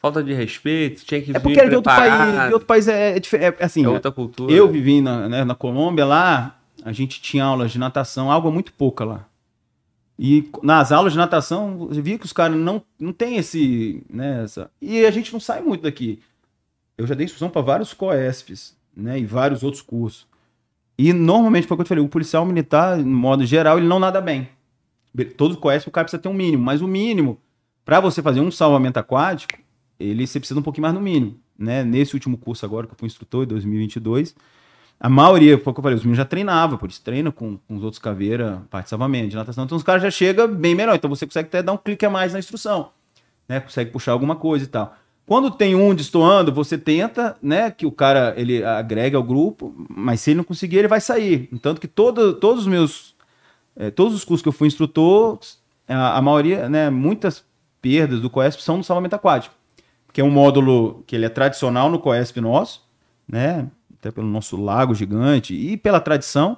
[0.06, 3.18] falta de respeito, tinha que É porque era de outro país, de outro país é,
[3.18, 3.84] é, é, é assim.
[3.84, 4.54] É outra cultura.
[4.54, 8.72] Eu vivi na, né, na Colômbia, lá a gente tinha aulas de natação, água muito
[8.72, 9.26] pouca lá.
[10.18, 14.44] E nas aulas de natação, eu via que os caras não, não tem esse, né,
[14.44, 14.72] essa...
[14.82, 16.22] E a gente não sai muito daqui.
[16.98, 20.26] Eu já dei instrução para vários COESPs, né, e vários outros cursos.
[20.98, 23.88] E normalmente, foi o que eu te falei, o policial militar, no modo geral, ele
[23.88, 24.48] não nada bem.
[25.36, 27.38] Todo COESP o cara precisa ter um mínimo, mas o mínimo,
[27.84, 29.60] para você fazer um salvamento aquático,
[30.00, 31.84] ele você precisa um pouquinho mais no mínimo, né?
[31.84, 34.36] Nesse último curso agora que eu fui instrutor, em 2022,
[35.00, 37.58] a maioria, foi o que eu falei, os meninos já treinavam, por isso treina com,
[37.58, 40.74] com os outros caveira, parte de salvamento, de natação, então os caras já chegam bem
[40.74, 42.90] melhor, então você consegue até dar um clique a mais na instrução,
[43.48, 43.60] né?
[43.60, 44.96] Consegue puxar alguma coisa e tal.
[45.26, 50.22] Quando tem um destoando, você tenta, né, que o cara ele agrega ao grupo, mas
[50.22, 51.50] se ele não conseguir, ele vai sair.
[51.62, 53.16] Tanto que todo, todos os meus,
[53.76, 55.40] é, todos os cursos que eu fui instrutor,
[55.88, 57.44] a, a maioria, né, muitas
[57.82, 59.54] perdas do COESP são no salvamento aquático
[60.16, 62.82] que é um módulo que ele é tradicional no COESP nosso,
[63.28, 63.68] né?
[64.06, 66.58] Até pelo nosso lago gigante e pela tradição.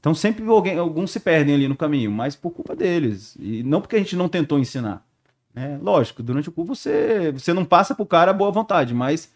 [0.00, 3.36] Então sempre alguém, alguns se perdem ali no caminho, mas por culpa deles.
[3.38, 5.04] E não porque a gente não tentou ensinar.
[5.52, 5.78] Né?
[5.82, 9.30] Lógico, durante o curso você, você não passa pro cara a boa vontade, mas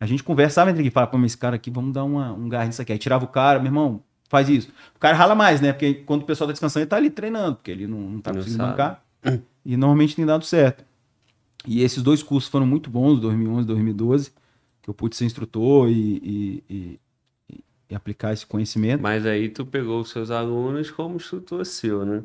[0.00, 2.66] a gente conversava entre que fala, pô, esse cara aqui, vamos dar uma, um gás
[2.66, 2.90] nisso aqui.
[2.90, 4.72] Aí tirava o cara, meu irmão, faz isso.
[4.96, 5.72] O cara rala mais, né?
[5.72, 8.32] Porque quando o pessoal tá descansando, ele tá ali treinando, porque ele não, não tá
[8.32, 9.00] conseguindo bancar.
[9.64, 10.84] E normalmente tem dado certo.
[11.66, 14.32] E esses dois cursos foram muito bons, 2011 e 2012,
[14.82, 17.00] que eu pude ser instrutor e, e, e,
[17.90, 19.02] e, aplicar esse conhecimento.
[19.02, 22.22] Mas aí tu pegou os seus alunos como instrutor seu, né?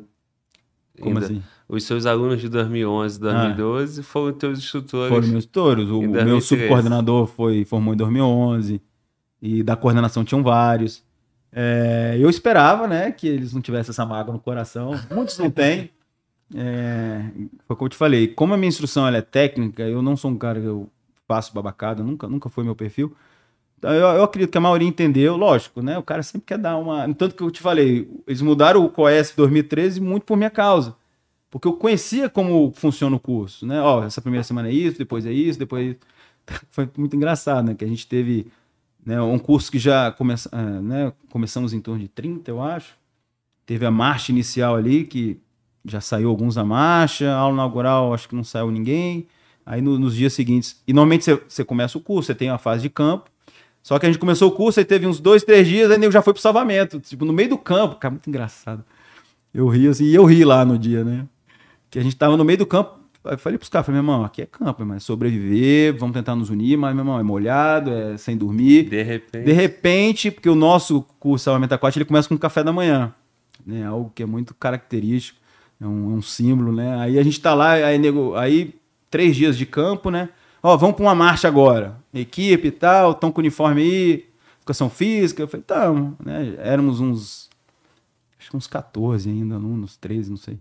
[1.00, 1.42] Como Ainda, assim?
[1.68, 5.08] Os seus alunos de 2011 e 2012 ah, foram teus instrutores.
[5.08, 5.88] Foram meus instrutores.
[5.88, 8.80] O, o meu subcoordenador foi, formou em 2011
[9.42, 11.04] e da coordenação tinham vários.
[11.52, 14.92] É, eu esperava, né, que eles não tivessem essa mágoa no coração.
[15.10, 15.90] Muitos não têm.
[16.54, 17.24] É,
[17.66, 20.30] foi como eu te falei, como a minha instrução ela é técnica, eu não sou
[20.30, 20.88] um cara que eu
[21.26, 23.14] faço babacada, nunca, nunca foi meu perfil.
[23.78, 25.98] Então, eu, eu, acredito que a maioria entendeu, lógico, né?
[25.98, 27.12] O cara sempre quer dar uma.
[27.14, 30.96] Tanto que eu te falei, eles mudaram o COES 2013 muito por minha causa.
[31.50, 33.80] Porque eu conhecia como funciona o curso, né?
[33.80, 35.98] Ó, essa primeira semana é isso, depois é isso, depois é isso.
[36.70, 37.74] Foi muito engraçado, né?
[37.74, 38.50] Que a gente teve
[39.04, 42.94] né, um curso que já começa, uh, né, começamos em torno de 30, eu acho.
[43.64, 45.40] Teve a marcha inicial ali, que
[45.84, 49.28] já saiu alguns da marcha, a aula inaugural acho que não saiu ninguém.
[49.66, 52.82] Aí no, nos dias seguintes, e normalmente você começa o curso, você tem a fase
[52.82, 53.28] de campo,
[53.82, 56.12] só que a gente começou o curso, aí teve uns dois, três dias, aí eu
[56.12, 58.84] já foi pro salvamento, tipo, no meio do campo, cara, muito engraçado.
[59.52, 61.26] Eu ri assim, e eu ri lá no dia, né?
[61.90, 64.24] Que a gente tava no meio do campo, eu falei pros caras, falei, meu irmão,
[64.24, 68.16] aqui é campo, mas sobreviver, vamos tentar nos unir, mas, meu irmão, é molhado, é
[68.16, 68.88] sem dormir.
[68.88, 69.44] De repente.
[69.44, 73.12] De repente, porque o nosso curso Salvamento Aquático, ele começa com café da manhã,
[73.66, 73.84] né?
[73.84, 75.40] Algo que é muito característico,
[75.80, 76.98] é um, é um símbolo, né?
[76.98, 78.74] Aí a gente tá lá, aí, nego, aí
[79.10, 80.28] três dias de campo, né?
[80.62, 81.96] Ó, vamos para uma marcha agora.
[82.12, 84.26] Equipe e tal, estão com uniforme aí,
[84.58, 85.42] educação física.
[85.42, 85.92] Eu falei, tá,
[86.24, 86.54] né?
[86.58, 87.48] Éramos uns,
[88.38, 90.58] acho que uns 14 ainda, uns 13, não sei.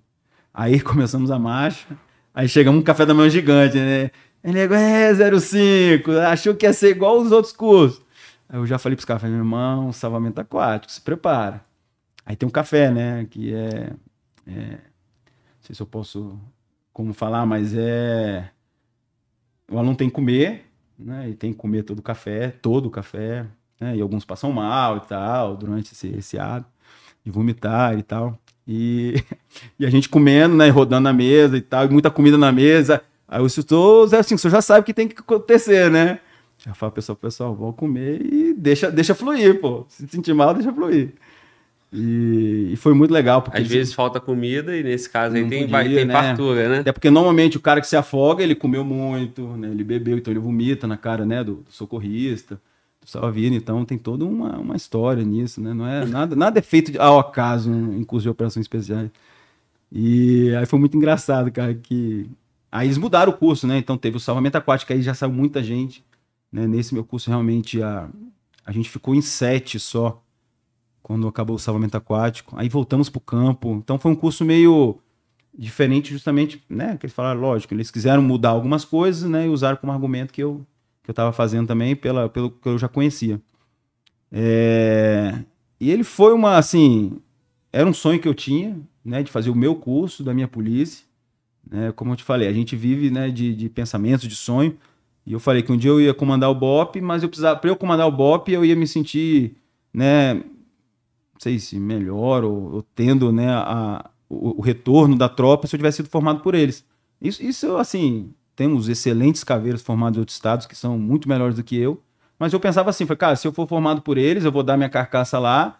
[0.53, 1.87] Aí começamos a marcha.
[2.33, 4.11] Aí chegamos um café da manhã gigante, né?
[4.43, 8.01] Nego, é 05, achou que ia ser igual os outros cursos.
[8.47, 11.65] Aí eu já falei pros caras, meu irmão, salvamento aquático, se prepara.
[12.23, 13.25] Aí tem um café, né?
[13.29, 13.93] Que é,
[14.47, 14.51] é.
[14.51, 16.39] Não sei se eu posso
[16.95, 18.49] como falar, mas é.
[19.69, 20.63] O aluno tem que comer,
[20.97, 21.29] né?
[21.29, 23.45] E tem que comer todo o café, todo o café,
[23.81, 23.97] né?
[23.97, 26.65] E alguns passam mal e tal, durante esse, esse ato,
[27.21, 28.39] de vomitar e tal.
[28.65, 29.21] E,
[29.77, 30.69] e a gente comendo, né?
[30.69, 33.01] Rodando na mesa e tal, e muita comida na mesa.
[33.27, 36.21] Aí o instrutor, Zé, assim, você já sabe o que tem que acontecer, né?
[36.59, 39.85] Já fala, pessoal, pessoal, vamos comer e deixa, deixa fluir, pô.
[39.89, 41.13] Se sentir mal, deixa fluir.
[41.93, 43.41] E, e foi muito legal.
[43.41, 46.13] Porque Às vezes falta comida e nesse caso aí tem, podia, vai, tem né?
[46.13, 46.83] fartura, né?
[46.85, 49.69] É porque normalmente o cara que se afoga, ele comeu muito, né?
[49.69, 51.43] Ele bebeu, então ele vomita na cara, né?
[51.43, 52.59] Do, do socorrista,
[53.01, 53.55] do salvino.
[53.55, 55.73] Então tem toda uma, uma história nisso, né?
[55.73, 59.09] Não é nada, nada é feito ao acaso em curso de operações especiais.
[59.91, 62.29] E aí foi muito engraçado, cara, que...
[62.71, 63.77] Aí eles mudaram o curso, né?
[63.77, 66.03] Então teve o salvamento aquático, aí já saiu muita gente.
[66.51, 66.67] Né?
[66.67, 68.09] Nesse meu curso, realmente, a,
[68.65, 70.21] a gente ficou em sete só
[71.05, 72.55] quando acabou o salvamento aquático.
[72.57, 73.75] Aí voltamos para o campo.
[73.75, 74.97] Então foi um curso meio
[75.55, 76.97] diferente, justamente, né?
[76.97, 79.45] Que eles falaram, lógico, eles quiseram mudar algumas coisas, né?
[79.45, 80.65] E usaram como argumento que eu
[81.03, 83.39] que eu estava fazendo também pela, pelo que eu já conhecia.
[84.31, 85.43] É...
[85.79, 87.19] E ele foi uma, assim,
[87.71, 89.21] era um sonho que eu tinha, né?
[89.21, 91.05] De fazer o meu curso da minha polícia.
[91.69, 94.75] Né, como eu te falei, a gente vive né, de, de pensamentos, de sonho.
[95.23, 97.69] E eu falei que um dia eu ia comandar o BOP, mas eu precisava, para
[97.69, 99.55] eu comandar o BOP, eu ia me sentir,
[99.93, 100.43] né,
[101.37, 105.79] sei se melhor ou, ou tendo né, a, o, o, retorno da tropa se eu
[105.79, 106.85] tivesse sido formado por eles.
[107.21, 111.63] Isso, isso, assim, temos excelentes caveiros formados em outros estados que são muito melhores do
[111.63, 112.01] que eu,
[112.37, 114.77] mas eu pensava assim, foi, cara, se eu for formado por eles, eu vou dar
[114.77, 115.79] minha carcaça lá,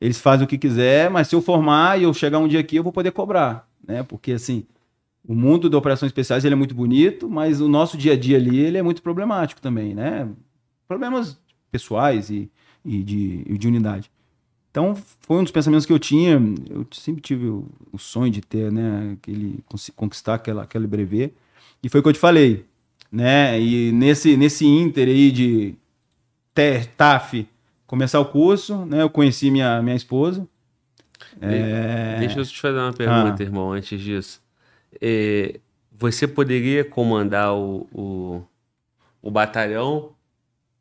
[0.00, 2.76] eles fazem o que quiser, mas se eu formar e eu chegar um dia aqui,
[2.76, 4.02] eu vou poder cobrar, né?
[4.04, 4.64] Porque, assim,
[5.26, 8.36] o mundo de operações especiais ele é muito bonito, mas o nosso dia a dia
[8.36, 10.28] ali ele é muito problemático também, né?
[10.86, 11.38] Problemas
[11.70, 12.50] pessoais e,
[12.84, 14.10] e de, e de unidade.
[14.70, 16.40] Então, foi um dos pensamentos que eu tinha.
[16.68, 19.64] Eu sempre tive o, o sonho de ter, né, aquele,
[19.96, 21.34] conquistar aquela, aquele brevet.
[21.82, 22.64] E foi o que eu te falei,
[23.10, 23.60] né?
[23.60, 25.74] E nesse, nesse inter aí de
[26.96, 27.48] TAF
[27.86, 29.02] começar o curso, né?
[29.02, 30.46] Eu conheci minha, minha esposa.
[31.40, 32.18] É...
[32.20, 33.42] Deixa eu te fazer uma pergunta, ah.
[33.42, 34.40] irmão, antes disso.
[35.00, 35.58] É,
[35.90, 38.42] você poderia comandar o, o,
[39.20, 40.12] o batalhão?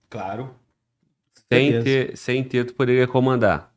[0.09, 0.51] Claro.
[1.51, 3.68] Sem ter, sem ter, tu poderia comandar.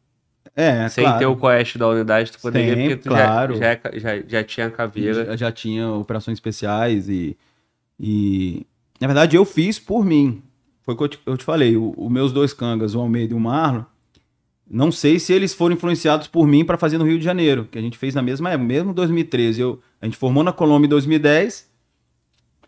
[0.54, 1.18] É, Sem claro.
[1.18, 3.56] ter o coeste da unidade, tu poderia, Sempre, porque tu claro.
[3.56, 5.24] já, já, já, já tinha caveira.
[5.24, 7.36] Já, já tinha operações especiais e,
[7.98, 8.66] e.
[9.00, 10.42] Na verdade, eu fiz por mim.
[10.82, 11.76] Foi o que eu te, eu te falei.
[11.76, 13.84] Os meus dois cangas, o Almeida e o Marlon,
[14.68, 17.78] não sei se eles foram influenciados por mim para fazer no Rio de Janeiro, que
[17.78, 19.60] a gente fez na mesma época, mesmo 2013.
[19.60, 21.70] Eu, a gente formou na Colômbia em 2010.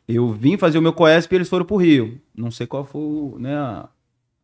[0.06, 2.20] Eu vim fazer o meu COESP e eles foram pro Rio.
[2.34, 3.88] Não sei qual foi né, a,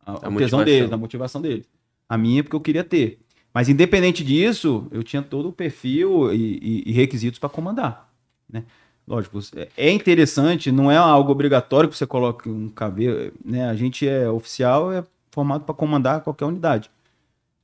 [0.03, 1.67] a, a, a tesão deles, a motivação deles.
[2.09, 3.20] A minha é porque eu queria ter.
[3.53, 8.09] Mas independente disso, eu tinha todo o perfil e, e, e requisitos para comandar.
[8.49, 8.63] Né?
[9.07, 9.39] Lógico,
[9.75, 13.33] é interessante, não é algo obrigatório que você coloque um cabelo.
[13.43, 13.69] Né?
[13.69, 16.89] A gente é oficial, é formado para comandar qualquer unidade.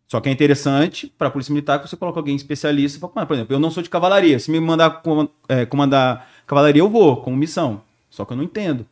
[0.07, 3.27] Só que é interessante para a Polícia Militar que você coloque alguém especialista para comandar.
[3.27, 4.39] Por exemplo, eu não sou de cavalaria.
[4.39, 5.01] Se me mandar
[5.49, 7.81] é, comandar cavalaria, eu vou, como missão.
[8.09, 8.85] Só que eu não entendo.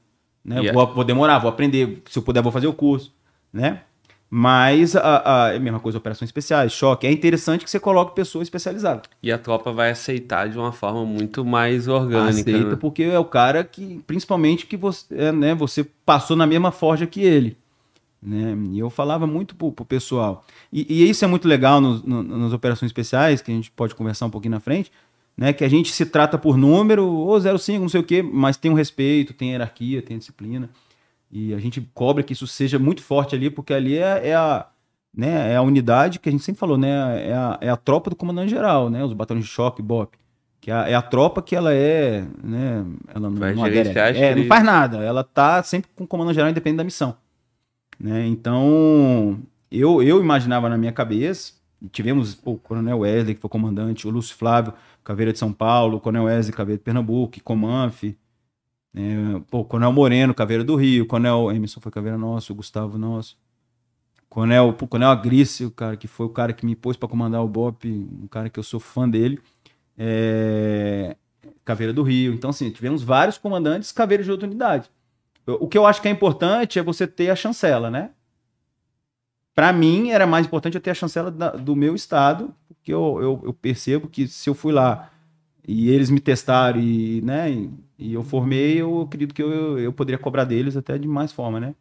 [0.43, 0.59] Né?
[0.59, 0.73] Yeah.
[0.73, 2.03] Vou, vou demorar, vou aprender.
[2.09, 3.13] Se eu puder, vou fazer o curso.
[3.51, 3.81] Né?
[4.29, 7.05] Mas a, a, é a mesma coisa, operações especiais, choque.
[7.05, 9.03] É interessante que você coloque pessoa especializada.
[9.21, 12.49] E a tropa vai aceitar de uma forma muito mais orgânica.
[12.51, 12.75] Aceita né?
[12.75, 17.05] porque é o cara que, principalmente, que você, é, né, você passou na mesma forja
[17.05, 17.55] que ele.
[18.21, 18.57] Né?
[18.71, 20.43] E eu falava muito pro, pro pessoal.
[20.73, 23.93] E, e isso é muito legal no, no, nas operações especiais, que a gente pode
[23.93, 24.91] conversar um pouquinho na frente,
[25.37, 25.53] né?
[25.53, 28.71] Que a gente se trata por número, ou 05, não sei o quê, mas tem
[28.71, 30.69] um respeito, tem hierarquia, tem disciplina.
[31.31, 34.67] E a gente cobra que isso seja muito forte ali, porque ali é, é a,
[35.15, 37.29] né, é a unidade que a gente sempre falou, né?
[37.29, 39.03] É a, é a tropa do comandante geral, né?
[39.03, 40.15] Os batalhões de choque, BOP.
[40.61, 42.85] Que é a, é a tropa que ela é, né?
[43.07, 43.65] Ela não, não,
[44.17, 44.97] é, não faz nada.
[45.03, 47.15] Ela tá sempre com o comandante geral, independente da missão.
[47.99, 48.27] Né?
[48.27, 49.39] Então,
[49.71, 54.07] eu, eu imaginava na minha cabeça, e tivemos pô, o Coronel Wesley, que foi comandante,
[54.07, 54.73] o Lúcio Flávio,
[55.03, 58.03] Caveira de São Paulo, o Coronel Wesley, Caveira de Pernambuco, Comanf,
[58.95, 59.41] né?
[59.51, 62.97] pô, o Coronel Moreno, Caveira do Rio, o Coronel Emerson foi Caveira nosso, o Gustavo
[62.97, 63.37] nosso.
[64.29, 67.47] Coronel, pô, Coronel Agrício, cara, que foi o cara que me pôs para comandar o
[67.47, 69.39] BOP, um cara que eu sou fã dele.
[69.97, 71.15] É...
[71.63, 72.33] Caveira do Rio.
[72.33, 74.89] Então, assim, tivemos vários comandantes caveiras de outra unidade.
[75.47, 78.11] O que eu acho que é importante é você ter a chancela, né?
[79.53, 83.19] Para mim, era mais importante eu ter a chancela da- do meu estado, porque eu,
[83.21, 85.11] eu, eu percebo que se eu fui lá
[85.67, 87.51] e eles me testaram e, né,
[87.97, 91.59] e, eu formei, eu acredito que eu, eu poderia cobrar deles até de mais forma,
[91.59, 91.75] né?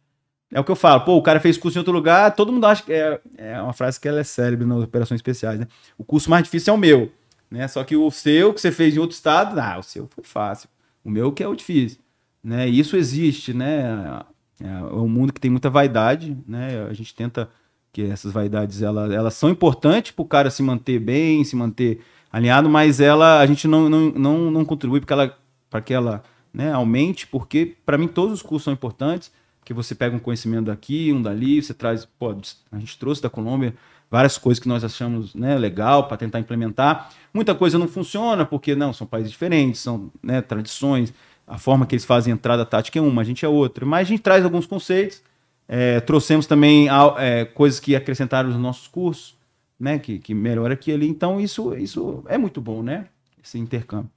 [0.51, 2.65] É o que eu falo, pô, o cara fez curso em outro lugar, todo mundo
[2.65, 5.67] acha que é, é uma frase que ela é célebre nas operações especiais, né?
[5.97, 7.11] O curso mais difícil é o meu,
[7.49, 7.67] né?
[7.67, 10.69] Só que o seu, que você fez em outro estado, ah, o seu foi fácil.
[11.03, 11.99] O meu que é o difícil,
[12.43, 12.69] né?
[12.69, 14.21] E isso existe, né?
[14.31, 16.87] É é um mundo que tem muita vaidade, né?
[16.89, 17.49] A gente tenta
[17.91, 22.01] que essas vaidades, elas, elas são importantes para o cara se manter bem, se manter
[22.35, 25.37] alinhado, mas ela, a gente não, não, não, não contribui para que ela,
[25.69, 26.21] para que ela
[26.53, 29.31] né, aumente, porque para mim todos os cursos são importantes,
[29.61, 32.35] porque você pega um conhecimento daqui, um dali, você traz, pô,
[32.73, 33.73] a gente trouxe da Colômbia
[34.11, 37.09] várias coisas que nós achamos né, legal para tentar implementar.
[37.33, 41.13] Muita coisa não funciona, porque não, são países diferentes, são né, tradições,
[41.47, 43.85] a forma que eles fazem entrada tática é uma, a gente é outra.
[43.85, 45.21] Mas a gente traz alguns conceitos,
[45.69, 49.35] é, trouxemos também é, coisas que acrescentaram nos nossos cursos,
[49.79, 51.07] né, que, que melhora aqui e ali.
[51.07, 53.07] Então, isso, isso é muito bom, né?
[53.43, 54.09] Esse intercâmbio.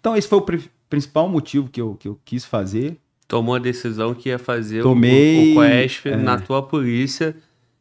[0.00, 2.98] Então, esse foi o pri- principal motivo que eu, que eu quis fazer.
[3.26, 6.16] Tomou a decisão que ia fazer o- Tomei, o, Coesp é.
[6.16, 7.34] na tua polícia.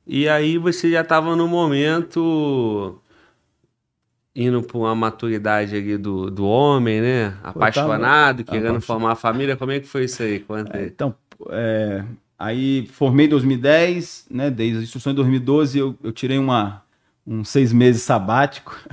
[0.07, 2.99] E aí você já estava no momento
[4.35, 7.37] indo para uma maturidade ali do, do homem, né?
[7.43, 8.81] Apaixonado, tava querendo apaixonado.
[8.81, 9.57] formar a família.
[9.57, 10.39] Como é que foi isso aí?
[10.39, 11.13] Conta É, então,
[11.49, 12.03] é,
[12.41, 14.49] aí formei em 2010, né?
[14.49, 16.83] Desde as instruções de 2012, eu, eu tirei uma,
[17.25, 18.77] um seis meses sabático.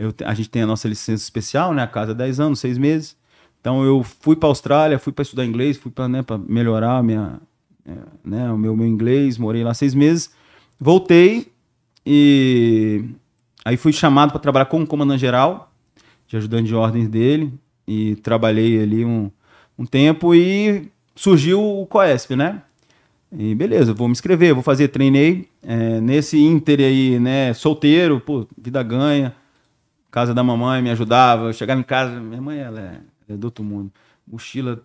[0.00, 1.82] Eu a gente tem a nossa licença especial, né?
[1.82, 3.16] A casa 10 anos, seis meses.
[3.60, 6.98] Então eu fui para a Austrália, fui para estudar inglês, fui para né, pra melhorar
[6.98, 7.40] a minha,
[7.84, 7.92] é,
[8.24, 10.32] né, o meu, meu inglês, morei lá seis meses.
[10.78, 11.52] Voltei
[12.06, 13.04] e
[13.64, 15.72] aí fui chamado para trabalhar como comandante geral,
[16.28, 17.52] de ajudante de ordens dele,
[17.86, 19.30] e trabalhei ali um,
[19.76, 22.62] um tempo e surgiu o Coesp, né?
[23.30, 25.48] E beleza, vou me inscrever, vou fazer, treinei.
[25.62, 29.34] É, nesse ínter aí, né, solteiro, pô, vida ganha.
[30.10, 31.48] Casa da mamãe me ajudava.
[31.48, 33.92] Eu chegava em casa, minha mãe, ela é, é do outro mundo.
[34.26, 34.82] Mochila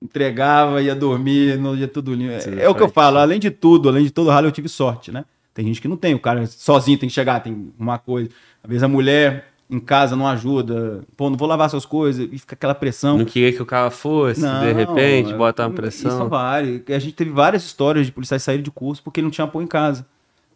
[0.00, 2.32] entregava, ia dormir, no dia tudo limpo.
[2.32, 4.68] É, é o que eu falo, além de tudo, além de todo ralo, eu tive
[4.68, 5.24] sorte, né?
[5.54, 8.30] Tem gente que não tem, o cara sozinho tem que chegar, tem uma coisa.
[8.64, 12.38] Às vezes a mulher em casa não ajuda, pô, não vou lavar suas coisas, e
[12.38, 13.16] fica aquela pressão.
[13.18, 16.10] Não queria que o cara fosse, de repente, bota uma pressão.
[16.10, 16.84] Isso vale.
[16.88, 19.68] A gente teve várias histórias de policiais saírem de curso porque não tinha apoio em
[19.68, 20.06] casa.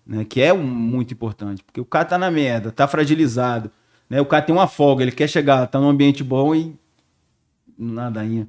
[0.06, 0.24] Né?
[0.24, 1.64] Que é um- muito importante.
[1.64, 3.70] Porque o cara tá na merda, tá fragilizado.
[4.08, 4.20] Né?
[4.20, 6.74] O cara tem uma folga, ele quer chegar, tá num ambiente bom e.
[7.78, 8.46] Nadainha.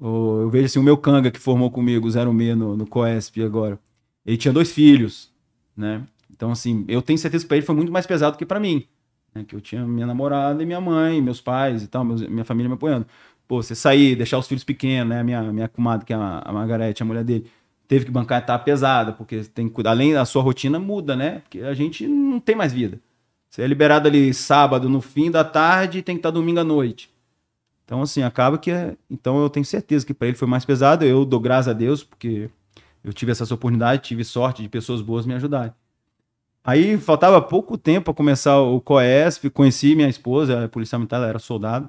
[0.00, 3.78] Eu vejo assim, o meu canga que formou comigo, o 06 no, no Coesp agora.
[4.24, 5.30] Ele tinha dois filhos,
[5.76, 6.02] né?
[6.30, 8.84] Então, assim, eu tenho certeza que pra ele foi muito mais pesado que pra mim.
[9.34, 9.44] Né?
[9.46, 12.68] Que eu tinha minha namorada e minha mãe, meus pais e tal, meus- minha família
[12.68, 13.06] me apoiando.
[13.46, 15.22] Pô, você sair, deixar os filhos pequenos, né?
[15.22, 17.50] Minha, minha comadre, que é a, a Margarete, a mulher dele,
[17.88, 19.90] teve que bancar a etapa pesada, porque tem que cuidar.
[19.90, 21.40] Além da sua rotina, muda, né?
[21.40, 23.00] Porque a gente não tem mais vida.
[23.48, 26.64] Você é liberado ali sábado no fim da tarde e tem que estar domingo à
[26.64, 27.10] noite.
[27.84, 28.70] Então, assim, acaba que.
[28.70, 31.04] é- Então, eu tenho certeza que para ele foi mais pesado.
[31.04, 32.48] Eu dou graças a Deus, porque
[33.04, 35.72] eu tive essa oportunidade, tive sorte de pessoas boas me ajudarem.
[36.64, 41.16] Aí faltava pouco tempo para começar o COESP, conheci minha esposa, ela é policial militar,
[41.16, 41.88] ela era soldado,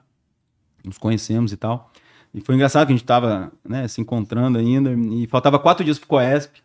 [0.85, 1.91] nos conhecemos e tal.
[2.33, 5.99] E foi engraçado que a gente tava né, se encontrando ainda, e faltava quatro dias
[5.99, 6.61] pro COESP.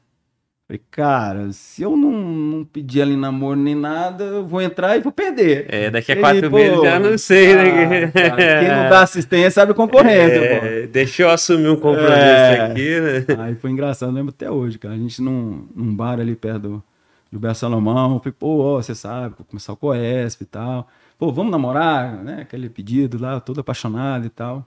[0.69, 5.01] Falei, cara, se eu não, não pedir ali namoro nem nada, eu vou entrar e
[5.01, 5.67] vou perder.
[5.69, 7.57] É, daqui a E, quatro pô, meses já não sei, ah,
[7.89, 8.07] né?
[8.09, 10.67] cara, quem não dá assistência sabe concorrência, pô.
[10.67, 12.61] É, deixa eu assumir um compromisso É.
[12.63, 13.25] aqui, né?
[13.45, 14.95] Aí foi engraçado, lembro até hoje, cara.
[14.95, 16.83] A gente num, num bar ali perto do
[17.31, 18.19] Gilberto Salomão.
[18.19, 20.89] Falei, pô, você sabe, vou começar o Coesp e tal.
[21.19, 22.43] Pô, vamos namorar, né?
[22.43, 24.67] Aquele pedido lá, todo apaixonado e tal.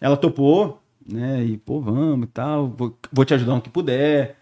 [0.00, 1.44] Ela topou, né?
[1.44, 2.68] E, pô, vamos e tal.
[2.68, 4.36] Vou, vou te ajudar no que puder.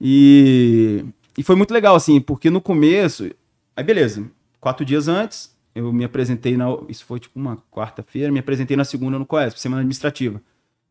[0.00, 1.04] E,
[1.36, 3.30] e foi muito legal, assim, porque no começo.
[3.76, 4.30] Aí, beleza.
[4.60, 6.66] Quatro dias antes, eu me apresentei na.
[6.88, 10.40] Isso foi tipo uma quarta-feira, me apresentei na segunda no COESP, semana administrativa.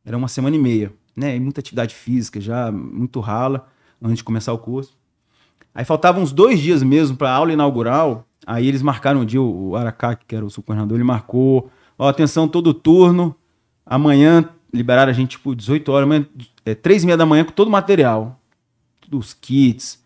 [0.05, 1.35] Era uma semana e meia, né?
[1.35, 3.67] E muita atividade física já, muito rala,
[4.01, 4.95] antes de começar o curso.
[5.75, 8.25] Aí faltavam uns dois dias mesmo para a aula inaugural.
[8.47, 12.47] Aí eles marcaram um dia, o Aracá, que era o subcoordenador, ele marcou: ó, atenção,
[12.47, 13.35] todo turno,
[13.85, 16.25] amanhã liberaram a gente, tipo, 18 horas, amanhã,
[16.65, 18.39] é, 3 e meia da manhã com todo o material.
[19.01, 20.03] Todos os kits.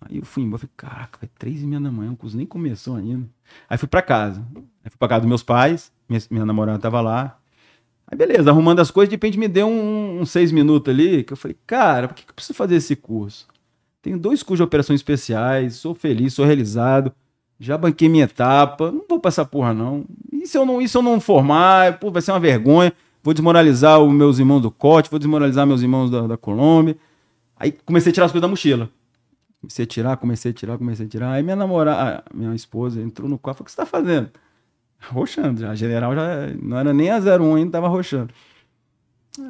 [0.00, 2.46] Aí eu fui embora, falei, caraca, vai 3 e meia da manhã, o curso nem
[2.46, 3.28] começou ainda.
[3.68, 4.42] Aí fui para casa.
[4.82, 7.38] Aí fui pra casa dos meus pais, minha, minha namorada tava lá.
[8.06, 11.24] Aí beleza, arrumando as coisas, de repente me deu uns um, um seis minutos ali,
[11.24, 13.48] que eu falei, cara, por que, que eu preciso fazer esse curso?
[14.06, 17.12] Tenho dois cursos de operações especiais, sou feliz, sou realizado,
[17.58, 20.04] já banquei minha etapa, não vou passar porra não.
[20.32, 23.98] E se eu não, se eu não formar, pô, vai ser uma vergonha, vou desmoralizar
[23.98, 26.96] os meus irmãos do Cote, vou desmoralizar meus irmãos da, da Colômbia.
[27.56, 28.88] Aí comecei a tirar as coisas da mochila.
[29.60, 31.32] Comecei a tirar, comecei a tirar, comecei a tirar.
[31.32, 34.30] Aí minha namorada, minha esposa entrou no quarto e falou: O que você tá fazendo?
[35.00, 35.72] Roxando já.
[35.72, 38.32] A general já não era nem a 01 ainda, tava roxando.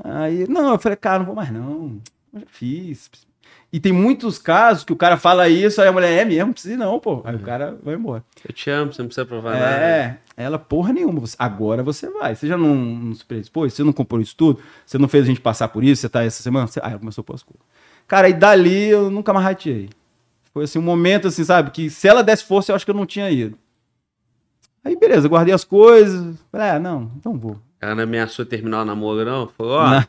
[0.03, 2.01] Aí, não, eu falei, cara, não vou mais não.
[2.33, 3.11] Eu já fiz.
[3.73, 6.53] E tem muitos casos que o cara fala isso, aí a mulher é mesmo, não
[6.53, 7.21] precisa não, pô.
[7.25, 8.25] Aí o cara vai embora.
[8.47, 9.83] Eu te amo, você não precisa provar é, nada.
[9.83, 11.21] É, ela, porra nenhuma.
[11.21, 12.35] Você, agora você vai.
[12.35, 15.27] Você já não, não se predispôs, você não comprou isso tudo, você não fez a
[15.27, 16.67] gente passar por isso, você tá essa semana.
[16.67, 17.63] Você, aí ela começou a pôr as coisas.
[18.07, 19.91] Cara, e dali eu nunca mais rateei.
[20.55, 21.71] Foi assim, um momento assim, sabe?
[21.71, 23.59] Que se ela desse força, eu acho que eu não tinha ido.
[24.83, 26.37] Aí, beleza, guardei as coisas.
[26.51, 27.61] Falei, ah, não, então vou.
[27.81, 29.49] Ela não ameaçou terminar o namoro, não?
[29.49, 30.03] Falou, ó,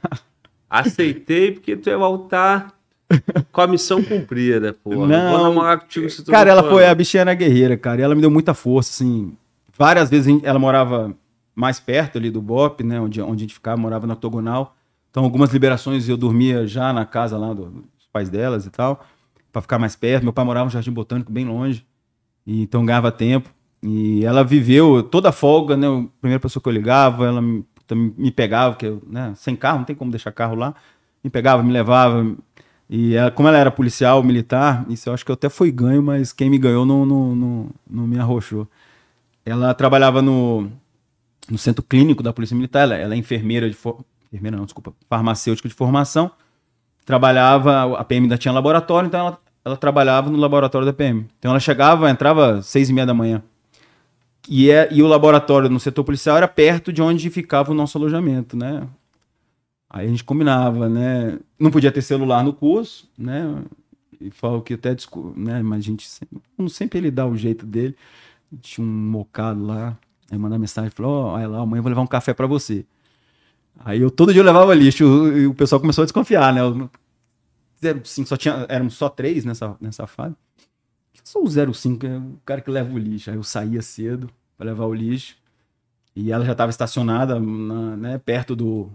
[0.70, 2.77] aceitei porque tu ia voltar
[3.52, 5.06] com a missão cumprida, pô.
[5.06, 8.02] Não, vou namorar contigo se tu Cara, ela foi a bichinha na guerreira, cara.
[8.02, 9.34] E ela me deu muita força, assim.
[9.78, 11.16] Várias vezes ela morava
[11.56, 13.00] mais perto ali do BOP, né?
[13.00, 14.76] Onde, onde a gente ficava, morava na octogonal.
[15.10, 19.04] Então, algumas liberações eu dormia já na casa lá do, dos pais delas e tal
[19.58, 20.24] para ficar mais perto.
[20.24, 21.86] Meu pai morava no Jardim Botânico, bem longe,
[22.46, 23.50] e então ganhava tempo.
[23.82, 25.88] E ela viveu toda a folga, né?
[25.88, 27.64] A primeira pessoa que eu ligava, ela me,
[28.18, 29.34] me pegava, que eu, né?
[29.36, 30.76] Sem carro, não tem como deixar carro lá.
[31.24, 32.36] Me pegava, me levava.
[32.90, 36.32] E ela, como ela era policial, militar, isso eu acho que até foi ganho, mas
[36.32, 38.68] quem me ganhou não, não, não, não me arrochou.
[39.46, 40.70] Ela trabalhava no,
[41.50, 43.78] no centro clínico da Polícia Militar, ela, ela é enfermeira de
[44.32, 46.32] enfermeira não, desculpa, farmacêutica de formação.
[47.06, 51.28] Trabalhava, a PM ainda tinha laboratório, então ela ela trabalhava no laboratório da PM.
[51.38, 53.44] Então ela chegava, entrava seis e meia da manhã.
[54.48, 57.98] E, é, e o laboratório no setor policial era perto de onde ficava o nosso
[57.98, 58.88] alojamento, né?
[59.90, 61.40] Aí a gente combinava, né?
[61.58, 63.64] Não podia ter celular no curso, né?
[64.20, 64.96] E falou que até,
[65.36, 65.62] né?
[65.62, 67.96] Mas a gente sempre, sempre ele dá o jeito dele.
[68.62, 69.98] Tinha um mocado lá,
[70.32, 72.86] aí mandava mensagem, falou, ó, oh, lá, amanhã eu vou levar um café para você.
[73.80, 75.04] Aí eu todo dia eu levava lixo
[75.38, 76.62] e o pessoal começou a desconfiar, né?
[78.04, 80.36] sim só tinha, éramos só três nessa, nessa fase.
[81.24, 83.30] Só o 05, é o cara que leva o lixo.
[83.30, 85.36] Aí eu saía cedo para levar o lixo.
[86.16, 88.90] E ela já estava estacionada na, né, perto do,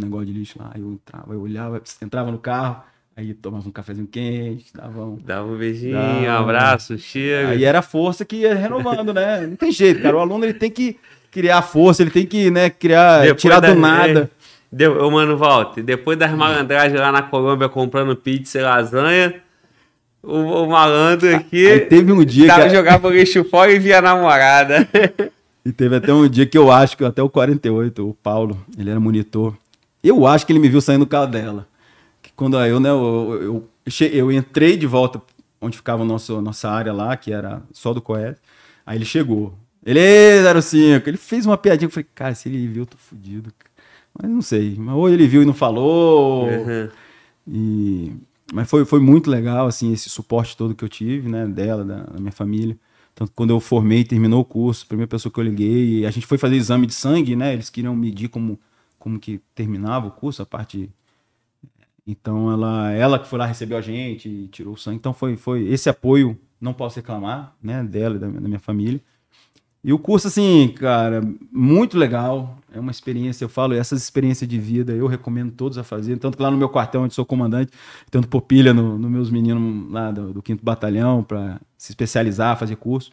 [0.00, 0.70] negócio de lixo lá.
[0.74, 2.82] Aí eu entrava, eu olhava, entrava no carro,
[3.16, 5.16] aí tomava um cafezinho quente, dava um.
[5.16, 6.20] Dava um beijinho, dava...
[6.20, 7.50] um abraço, chega.
[7.50, 9.46] Aí era a força que ia renovando, né?
[9.46, 10.16] Não tem jeito, cara.
[10.16, 10.96] O aluno ele tem que
[11.30, 13.72] criar força, ele tem que né, criar, Depois tirar da...
[13.72, 14.30] do nada.
[14.34, 14.38] É
[14.70, 19.40] Deu, ô, mano, Walter, depois das malandragens lá na Colômbia comprando pizza e lasanha,
[20.22, 21.66] o, o malandro aqui.
[21.66, 22.68] Aí teve um dia que.
[22.68, 24.86] jogava lixo fora e via a namorada.
[25.64, 28.88] E teve até um dia que eu acho que até o 48, o Paulo, ele
[28.88, 29.52] era monitor.
[30.02, 31.68] Eu acho que ele me viu saindo do carro dela.
[32.22, 35.20] Que quando eu, né, eu, eu, eu, eu entrei de volta
[35.60, 38.36] onde ficava a nossa, nossa área lá, que era só do Coed.
[38.86, 39.54] Aí ele chegou.
[39.84, 40.00] Ele,
[40.60, 41.08] 05.
[41.08, 41.86] Ele fez uma piadinha.
[41.86, 43.52] Eu falei, cara, se ele viu, eu tô fudido.
[44.20, 44.78] Mas não sei.
[44.78, 46.46] Ou ele viu e não falou.
[46.46, 46.88] Uhum.
[47.46, 48.12] E...
[48.52, 52.02] Mas foi, foi muito legal, assim, esse suporte todo que eu tive, né, dela, da,
[52.04, 52.78] da minha família.
[53.14, 56.26] Tanto quando eu formei, terminou o curso, a primeira pessoa que eu liguei, a gente
[56.26, 57.52] foi fazer exame de sangue, né?
[57.52, 58.58] Eles queriam medir como,
[58.98, 60.90] como que terminava o curso, a parte.
[62.06, 64.96] Então ela, ela que foi lá recebeu a gente, tirou o sangue.
[64.96, 67.82] Então foi, foi esse apoio, não posso reclamar, né?
[67.84, 69.00] Dela e da, da minha família.
[69.82, 72.58] E o curso, assim, cara, muito legal.
[72.72, 76.18] É uma experiência, eu falo, essas experiências de vida eu recomendo todos a fazer.
[76.18, 77.72] Tanto que lá no meu quartel, onde sou comandante,
[78.10, 82.76] tendo popilha nos no meus meninos lá do, do 5 Batalhão para se especializar, fazer
[82.76, 83.12] curso.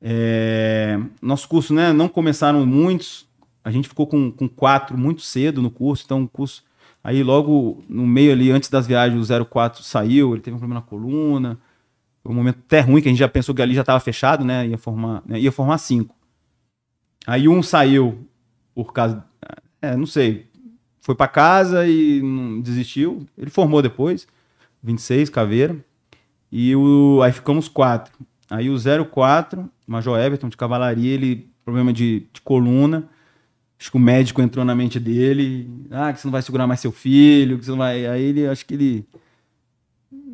[0.00, 3.27] É, nosso curso, né, não começaram muitos,
[3.68, 6.64] a gente ficou com, com quatro muito cedo no curso, então o curso.
[7.04, 10.80] Aí logo no meio ali, antes das viagens, o 04 saiu, ele teve um problema
[10.80, 11.58] na coluna.
[12.22, 14.42] Foi um momento até ruim, que a gente já pensou que ali já estava fechado,
[14.42, 14.66] né?
[14.68, 15.38] Ia formar, né?
[15.38, 16.16] ia formar cinco.
[17.26, 18.26] Aí um saiu
[18.74, 19.22] por causa.
[19.82, 20.46] É, não sei.
[21.02, 22.22] Foi para casa e
[22.62, 23.26] desistiu.
[23.36, 24.26] Ele formou depois,
[24.82, 25.76] 26, Caveira.
[26.50, 28.14] E o, aí ficamos quatro.
[28.48, 28.76] Aí o
[29.10, 33.10] 04, Major Everton de cavalaria, ele, problema de, de coluna.
[33.80, 35.70] Acho que o médico entrou na mente dele.
[35.90, 38.06] Ah, que você não vai segurar mais seu filho, que você não vai.
[38.06, 39.06] Aí ele, acho que ele.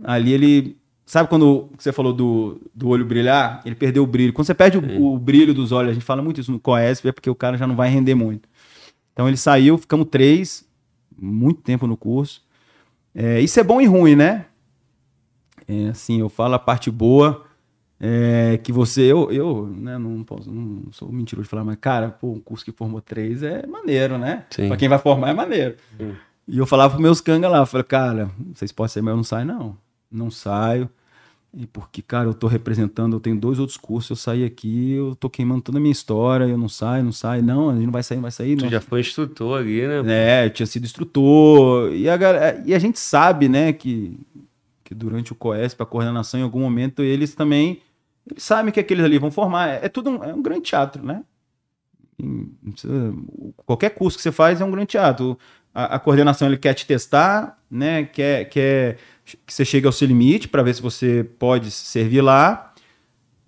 [0.03, 0.79] Ali ele.
[1.05, 3.61] Sabe quando você falou do, do olho brilhar?
[3.67, 4.33] Ele perdeu o brilho.
[4.33, 7.09] Quando você perde o, o brilho dos olhos, a gente fala muito isso no COESP,
[7.09, 8.49] é porque o cara já não vai render muito.
[9.13, 10.67] Então ele saiu, ficamos três,
[11.17, 12.43] muito tempo no curso.
[13.15, 14.47] É, isso é bom e ruim, né?
[15.69, 17.44] É, assim, eu falo a parte boa,
[18.07, 22.11] é, que você, eu, eu né, não, posso, não sou mentiroso de falar, mas cara,
[22.11, 24.45] pô, um curso que formou três é maneiro, né?
[24.51, 24.69] Sim.
[24.69, 25.77] Pra quem vai formar é maneiro.
[25.99, 26.13] Sim.
[26.47, 29.17] E eu falava pros meus canga lá, eu falei, cara, vocês podem sair, mas eu
[29.17, 29.77] não saio, não.
[30.13, 30.91] Não saio.
[31.57, 35.15] E porque, cara, eu tô representando, eu tenho dois outros cursos, eu saí aqui, eu
[35.15, 37.93] tô queimando toda a minha história, eu não saio, não saio, não, a gente não
[37.93, 38.57] vai sair, não vai sair.
[38.57, 38.71] Tu não.
[38.71, 40.43] já foi instrutor ali, né?
[40.43, 41.91] É, eu tinha sido instrutor.
[41.95, 44.19] E a, galera- e a gente sabe, né, que,
[44.83, 47.81] que durante o COESP, a coordenação, em algum momento, eles também
[48.31, 49.69] eles sabem que aqueles ali vão formar.
[49.69, 51.23] É, é tudo um, é um grande teatro, né?
[52.71, 53.13] Precisa-
[53.67, 55.39] qualquer curso que você faz é um grande teatro.
[55.75, 58.05] A, a coordenação ele quer te testar, né?
[58.05, 62.73] Quer, quer que você chegue ao seu limite para ver se você pode servir lá.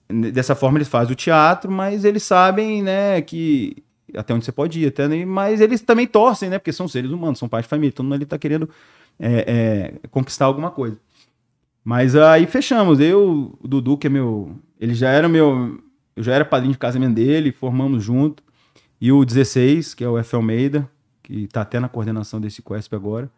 [0.09, 3.83] Dessa forma eles fazem o teatro, mas eles sabem, né, que
[4.15, 7.41] até onde você pode ir, até, mas eles também torcem, né, porque são seres humanos,
[7.41, 8.71] são pais de família, todo mundo ali tá querendo
[9.19, 10.97] é, é, conquistar alguma coisa.
[11.85, 15.81] Mas aí fechamos, eu, o Dudu, que é meu, ele já era meu,
[16.15, 18.43] eu já era padrinho de casamento dele, formamos junto,
[19.01, 20.35] e o 16, que é o F.
[20.37, 20.89] Almeida,
[21.23, 23.31] que tá até na coordenação desse Quesp agora,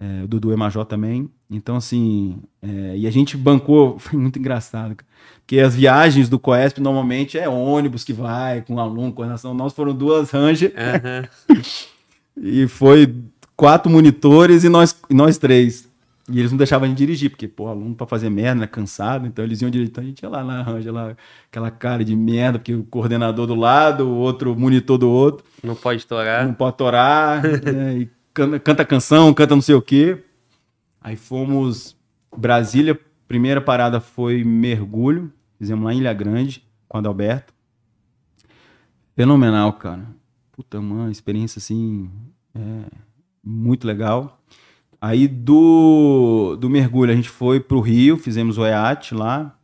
[0.00, 1.28] é, o Dudu é major também.
[1.50, 5.08] Então, assim, é, e a gente bancou, foi muito engraçado, cara.
[5.40, 9.52] porque as viagens do Coesp normalmente é ônibus que vai, com aluno, coordenação.
[9.52, 11.28] Nós foram duas Ranger Aham.
[12.40, 13.14] e foi
[13.54, 15.89] quatro monitores e nós, e nós três.
[16.30, 19.26] E eles não deixavam a gente dirigir, porque, pô, aluno pra fazer merda, né, cansado,
[19.26, 19.90] então eles iam dirigir.
[19.90, 21.16] Então a gente ia lá na Ranger, lá,
[21.50, 25.74] aquela cara de merda, porque o coordenador do lado, o outro monitor do outro Não
[25.74, 26.46] pode torar.
[26.46, 30.22] não pode torar, né, e canta, canta canção, canta não sei o quê.
[31.00, 31.96] Aí fomos
[32.36, 37.52] Brasília, primeira parada foi mergulho, fizemos lá em Ilha Grande com o Adalberto.
[39.16, 40.06] Fenomenal, cara.
[40.52, 42.10] Puta, mano, experiência assim,
[42.54, 42.84] é,
[43.42, 44.39] muito legal.
[45.00, 49.56] Aí do, do mergulho a gente foi pro Rio, fizemos o EAT lá.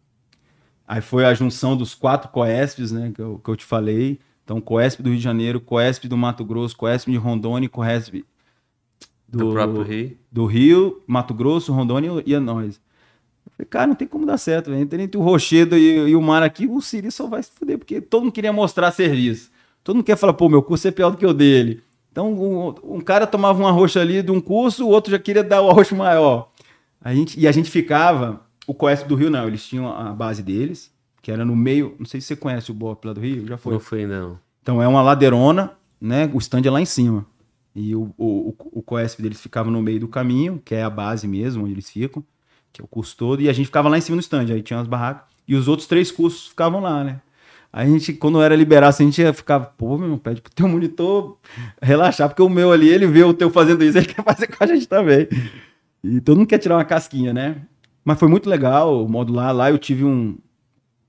[0.89, 4.18] Aí foi a junção dos quatro COESPs, né, que eu, que eu te falei.
[4.44, 8.24] Então, COESP do Rio de Janeiro, COESP do Mato Grosso, COESP de Rondônia COESP
[9.28, 10.16] Do, próprio Rio.
[10.31, 12.81] do Rio, Mato Grosso, Rondônia e a nós.
[13.44, 14.81] Eu falei, cara, não tem como dar certo, velho.
[14.81, 17.76] Entre entre o Rochedo e, e o Mar aqui, o Siri só vai se fuder,
[17.76, 19.50] porque todo mundo queria mostrar serviço.
[19.82, 21.82] Todo mundo quer falar, pô, meu curso é pior do que o dele.
[22.16, 25.44] Então, um, um cara tomava um arroxo ali de um curso, o outro já queria
[25.44, 26.50] dar o arroxo maior.
[26.98, 30.42] A gente, e a gente ficava, o Coesp do Rio não, eles tinham a base
[30.42, 33.46] deles, que era no meio, não sei se você conhece o BOP lá do Rio,
[33.46, 33.74] já foi.
[33.74, 34.38] Não foi, não.
[34.62, 36.30] Então é uma ladeirona, né?
[36.32, 37.26] O stand é lá em cima.
[37.74, 41.28] E o, o, o Coesp deles ficava no meio do caminho, que é a base
[41.28, 42.24] mesmo, onde eles ficam,
[42.72, 44.62] que é o curso todo, e a gente ficava lá em cima no stand, aí
[44.62, 47.20] tinha as barracas, e os outros três cursos ficavam lá, né?
[47.76, 50.50] A gente, quando era liberado, assim, a gente ia ficar, pô, meu irmão, pede pro
[50.50, 51.36] teu monitor
[51.82, 54.64] relaxar, porque o meu ali, ele vê o teu fazendo isso, ele quer fazer com
[54.64, 55.28] a gente também.
[56.02, 57.60] E todo mundo quer tirar uma casquinha, né?
[58.02, 59.55] Mas foi muito legal o modular.
[59.55, 60.38] Lá eu tive um.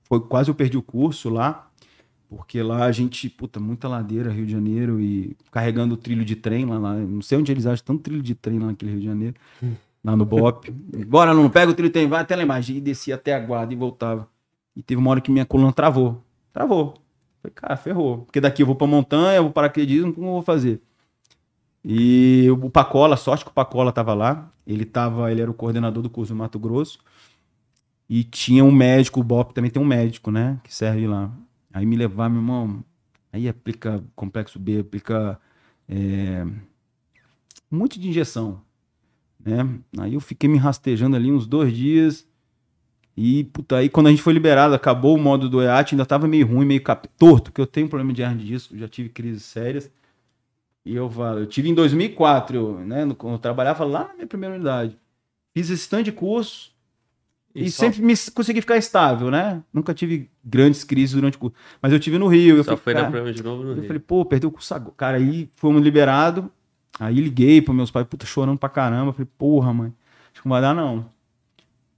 [0.04, 1.70] Foi quase eu perdi o curso lá,
[2.28, 6.36] porque lá a gente, puta, muita ladeira, Rio de Janeiro, e carregando o trilho de
[6.36, 6.92] trem lá, lá.
[6.96, 9.36] Não sei onde eles acham tanto trilho de trem lá naquele Rio de Janeiro,
[10.04, 10.70] lá no BOP.
[11.08, 12.72] Bora, não pega o trilho de trem, vai até lá embaixo.
[12.72, 14.28] E descia até a guarda e voltava.
[14.76, 16.22] E teve uma hora que minha coluna travou.
[16.58, 16.94] Travou.
[17.40, 18.22] Falei, cara, ferrou.
[18.24, 20.82] Porque daqui eu vou pra montanha, eu vou para paraquedismo, como eu vou fazer?
[21.84, 24.52] E o Pacola, sorte que o Pacola tava lá.
[24.66, 26.98] Ele tava, ele era o coordenador do curso do Mato Grosso.
[28.10, 30.58] E tinha um médico, o BOP também tem um médico, né?
[30.64, 31.30] Que serve lá.
[31.72, 32.82] Aí me levar, meu irmão.
[33.32, 35.40] Aí aplica complexo B, aplica
[35.88, 36.44] é,
[37.70, 38.60] um monte de injeção.
[39.38, 39.78] Né?
[39.96, 42.26] Aí eu fiquei me rastejando ali uns dois dias.
[43.20, 46.28] E, puta, aí quando a gente foi liberado, acabou o modo do EAT, ainda tava
[46.28, 47.08] meio ruim, meio cap...
[47.18, 49.90] torto, porque eu tenho problema de hernia de disco, já tive crises sérias.
[50.86, 54.14] E eu falo, eu tive em 2004, eu, né, no- quando eu trabalhava lá na
[54.14, 54.96] minha primeira unidade.
[55.52, 56.70] Fiz esse stand de curso
[57.52, 59.64] e, só- sempre me consegui ficar estável, né?
[59.74, 61.56] Nunca tive grandes crises durante o curso.
[61.82, 62.56] Mas eu tive no Rio.
[62.58, 63.86] Eu Só falei, foi cara, problema de novo no eu Rio.
[63.86, 64.94] falei, pô, perdeu o curso agora.
[64.96, 66.44] Cara, aí fomos liberados.
[67.00, 69.08] Aí liguei para meus pais, puta, chorando pra caramba.
[69.08, 69.92] Eu falei, porra, mãe,
[70.32, 71.17] acho que não vai dar não.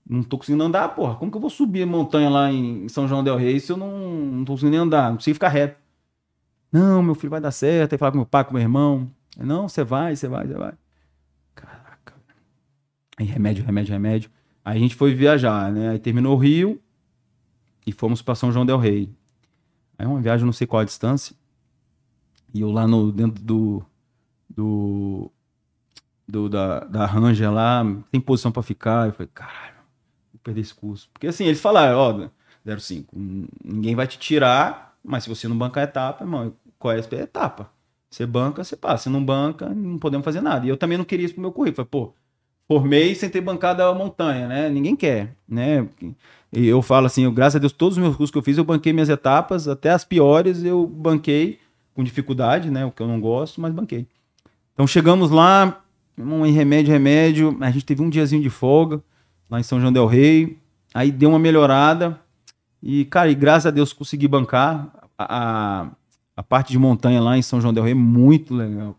[0.07, 1.15] Não tô conseguindo andar, porra.
[1.15, 3.89] Como que eu vou subir montanha lá em São João del Rei se eu não,
[3.89, 5.09] não tô conseguindo nem andar?
[5.09, 5.79] Não consigo ficar reto.
[6.71, 7.93] Não, meu filho vai dar certo.
[7.93, 9.09] Aí falar com meu pai, com meu irmão.
[9.37, 10.73] Não, você vai, você vai, você vai.
[11.55, 12.13] Caraca.
[13.17, 14.31] Aí remédio, remédio, remédio.
[14.63, 15.89] Aí a gente foi viajar, né?
[15.89, 16.79] Aí terminou o Rio.
[17.85, 19.13] e fomos para São João del Rei.
[19.97, 21.35] Aí uma viagem, não sei qual a distância.
[22.53, 23.83] E eu lá no, dentro do.
[24.49, 25.31] do,
[26.27, 29.07] do da, da Ranger lá, tem posição para ficar.
[29.07, 29.70] Eu falei, caralho,
[30.43, 31.09] perder esse curso.
[31.13, 32.29] Porque assim, eles falaram, ó,
[32.77, 33.15] 05,
[33.63, 37.15] ninguém vai te tirar, mas se você não bancar a etapa, irmão, qual é a
[37.15, 37.69] etapa?
[38.09, 39.03] Você banca, você passa.
[39.03, 40.65] Você não banca, não podemos fazer nada.
[40.65, 41.87] E eu também não queria isso pro meu currículo.
[41.87, 42.13] Falei, pô,
[42.67, 44.69] formei sem ter bancado a montanha, né?
[44.69, 45.87] Ninguém quer, né?
[46.51, 48.57] E eu falo assim, eu, graças a Deus, todos os meus cursos que eu fiz,
[48.57, 51.59] eu banquei minhas etapas, até as piores eu banquei
[51.93, 52.85] com dificuldade, né?
[52.85, 54.05] O que eu não gosto, mas banquei.
[54.73, 55.81] Então chegamos lá,
[56.17, 57.57] um remédio, remédio.
[57.61, 59.01] A gente teve um diazinho de folga
[59.51, 60.57] lá em São João del Rei.
[60.93, 62.17] Aí deu uma melhorada.
[62.81, 64.89] E, cara, e graças a Deus consegui bancar.
[65.19, 65.91] A,
[66.35, 68.95] a parte de montanha lá em São João del Rei, muito legal.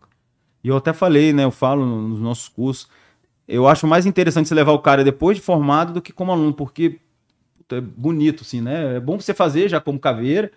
[0.63, 1.43] E eu até falei, né?
[1.43, 2.87] Eu falo nos nossos cursos.
[3.45, 6.53] Eu acho mais interessante você levar o cara depois de formado do que como aluno,
[6.53, 6.99] porque
[7.69, 8.95] é bonito, assim, né?
[8.95, 10.49] É bom você fazer já como caveira,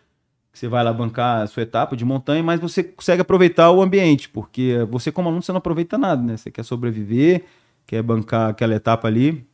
[0.53, 4.29] você vai lá bancar a sua etapa de montanha, mas você consegue aproveitar o ambiente,
[4.29, 6.37] porque você como aluno você não aproveita nada, né?
[6.37, 7.45] Você quer sobreviver,
[7.85, 9.45] quer bancar aquela etapa ali.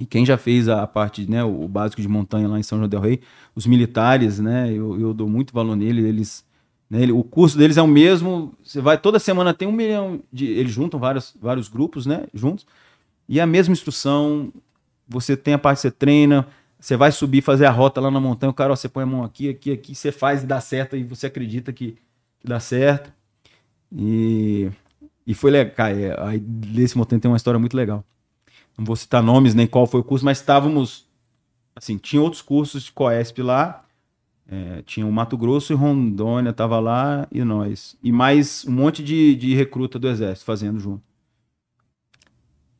[0.00, 2.88] E quem já fez a parte, né, o básico de montanha lá em São João
[2.88, 3.20] del Rei,
[3.54, 6.44] os militares, né, eu, eu dou muito valor nele, eles
[6.90, 7.06] né?
[7.12, 8.52] o curso deles é o mesmo.
[8.64, 10.46] Você vai toda semana tem um milhão de.
[10.46, 12.26] Eles juntam vários, vários grupos, né?
[12.34, 12.66] Juntos.
[13.28, 14.52] E é a mesma instrução.
[15.08, 16.48] Você tem a parte você treina.
[16.80, 18.50] Você vai subir, fazer a rota lá na montanha.
[18.50, 19.94] O cara, ó, você põe a mão aqui, aqui, aqui.
[19.94, 20.96] Você faz e dá certo.
[20.96, 21.96] E você acredita que,
[22.40, 23.12] que dá certo.
[23.92, 24.68] E,
[25.24, 25.86] e foi legal.
[25.86, 28.04] É, aí desse montanha tem uma história muito legal.
[28.80, 31.06] Não vou citar nomes nem qual foi o curso, mas estávamos.
[31.76, 33.84] Assim, tinha outros cursos de Coesp lá
[34.50, 37.96] é, tinha o Mato Grosso e Rondônia, tava lá e nós.
[38.02, 41.02] E mais um monte de, de recruta do Exército fazendo junto.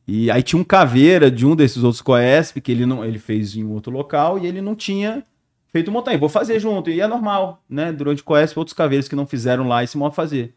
[0.05, 3.55] E aí tinha um caveira de um desses outros Coesp, que ele, não, ele fez
[3.55, 5.25] em outro local e ele não tinha
[5.69, 6.17] feito montanha.
[6.17, 6.89] Vou fazer junto.
[6.89, 7.93] E é normal, né?
[7.93, 10.53] Durante o Coesp, outros caveiros que não fizeram lá esse modo fazer.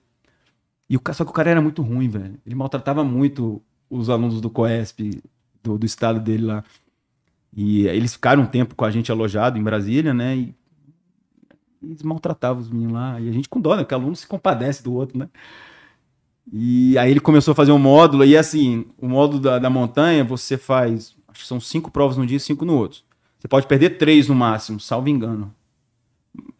[0.90, 2.40] E o, só que o cara era muito ruim, velho.
[2.44, 5.22] Ele maltratava muito os alunos do Coesp,
[5.64, 6.62] do, do estado dele lá.
[7.56, 10.36] E eles ficaram um tempo com a gente alojado em Brasília, né?
[10.36, 10.54] E
[11.82, 13.20] eles maltratavam os meninos lá.
[13.20, 13.82] E a gente com dó, né?
[13.82, 15.28] Porque aluno se compadece do outro, né?
[16.52, 18.24] E aí ele começou a fazer um módulo.
[18.24, 21.16] E assim, o módulo da, da montanha, você faz.
[21.28, 23.00] Acho que são cinco provas num dia e cinco no outro.
[23.38, 25.54] Você pode perder três no máximo, salvo engano.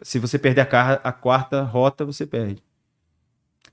[0.01, 2.63] Se você perder a, a quarta rota, você perde.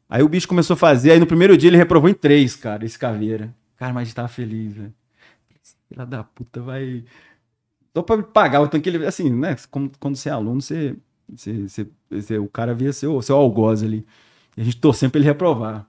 [0.10, 1.12] Aí o bicho começou a fazer.
[1.12, 3.54] Aí no primeiro dia ele reprovou em três, cara, esse caveira.
[3.78, 4.94] Cara, mas tava feliz, velho.
[5.92, 7.04] Filha da puta, vai.
[7.94, 9.56] Só pra pagar o tanque, ele, assim, né?
[9.70, 10.96] Quando, quando você é aluno, você
[11.36, 14.06] você, você, você, o cara via seu, seu algoz ali.
[14.56, 15.88] E a gente torcendo pra ele reprovar.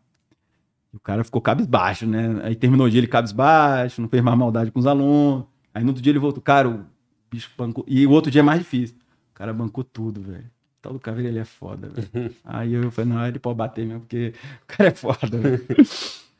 [0.92, 2.40] o cara ficou cabisbaixo, né?
[2.44, 5.44] Aí terminou o dia ele cabisbaixo, não fez mais maldade com os alunos.
[5.74, 6.84] Aí no outro dia ele voltou, cara, o
[7.30, 7.84] bicho bancou.
[7.88, 8.96] E o outro dia é mais difícil.
[9.30, 10.44] O cara bancou tudo, velho.
[10.44, 12.34] O tal do caveira ele é foda, velho.
[12.44, 15.66] Aí eu falei, não, ele pode bater mesmo, porque o cara é foda, velho.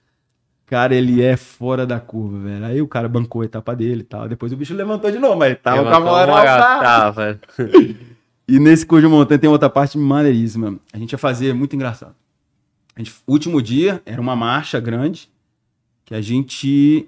[0.72, 2.64] Cara, ele é fora da curva, velho.
[2.64, 4.26] Aí o cara bancou a etapa dele e tal.
[4.26, 6.80] Depois o bicho levantou de novo, mas tava levantou com a moral.
[6.80, 7.40] Tava.
[8.48, 10.78] E nesse curso de montanha tem outra parte maneiríssima.
[10.90, 12.14] A gente ia fazer, muito engraçado.
[12.96, 15.28] A gente, último dia, era uma marcha grande,
[16.06, 17.06] que a gente.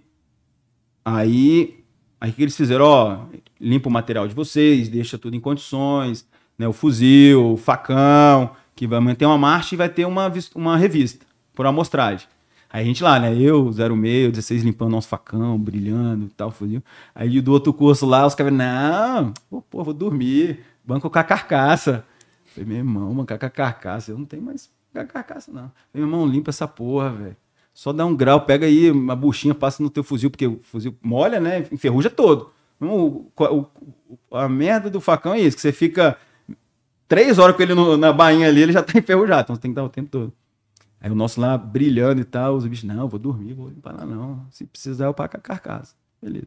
[1.03, 1.83] Aí.
[2.21, 2.85] Aí o que eles fizeram?
[2.85, 3.19] Ó,
[3.59, 6.27] limpa o material de vocês, deixa tudo em condições,
[6.59, 6.69] né?
[6.69, 11.25] O fuzil, o facão, que vai manter uma marcha e vai ter uma, uma revista,
[11.55, 12.29] por amostragem.
[12.75, 13.33] Aí a gente lá, né?
[13.41, 16.83] Eu, 06, 16 limpando nosso facão, brilhando e tal, fuzil.
[17.15, 19.33] Aí do outro curso lá, os caras, não,
[19.71, 22.05] pô, vou dormir banco com a carcaça.
[22.47, 24.11] Falei, meu irmão, bancar com a carcaça.
[24.11, 25.71] Eu não tenho mais carcaça, não.
[25.93, 27.37] Falei, meu irmão, limpa essa porra, velho.
[27.73, 30.97] Só dá um grau, pega aí uma buchinha, passa no teu fuzil, porque o fuzil
[31.01, 31.69] molha, né?
[31.71, 32.51] Enferruja todo.
[32.81, 33.67] O, o,
[34.33, 36.19] a merda do facão é isso, que você fica
[37.07, 39.43] três horas com ele no, na bainha ali, ele já tá enferrujado.
[39.43, 40.33] Então você tem que dar o tempo todo.
[41.05, 44.07] Aí o nosso lá brilhando e tal, os bichos, não, vou dormir, vou limpar lá
[44.07, 44.47] não.
[44.51, 45.95] Se precisar, eu pago a carcaça.
[46.23, 46.47] Beleza.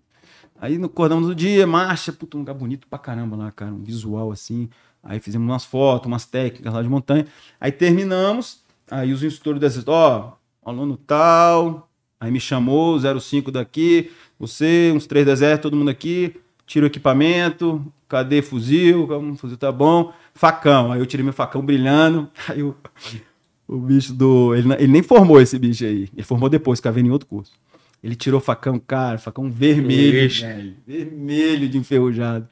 [0.60, 4.32] Aí acordamos no dia, marcha, puta, um lugar bonito pra caramba lá, cara, um visual
[4.32, 4.68] assim.
[5.04, 7.28] Aí fizemos umas fotos, umas técnicas lá de montanha.
[7.62, 11.88] Aí terminamos, aí os instrutores dessas, ó, oh, aluno tal,
[12.20, 17.86] aí me chamou, 05 daqui, você, uns três desertos, todo mundo aqui, tira o equipamento,
[18.10, 19.08] cadê fuzil?
[19.38, 20.12] Fuzil tá bom.
[20.34, 22.76] Facão, aí eu tirei meu facão brilhando, aí o,
[23.68, 24.56] o bicho do.
[24.56, 27.52] Ele, ele nem formou esse bicho aí, ele formou depois, que vendo em outro curso.
[28.02, 32.48] Ele tirou facão, cara, facão vermelho, velho, vermelho de enferrujado.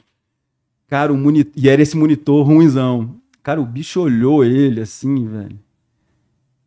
[0.87, 3.15] Cara, o monitor, e era esse monitor ruimzão.
[3.41, 5.59] Cara, o bicho olhou ele assim, velho.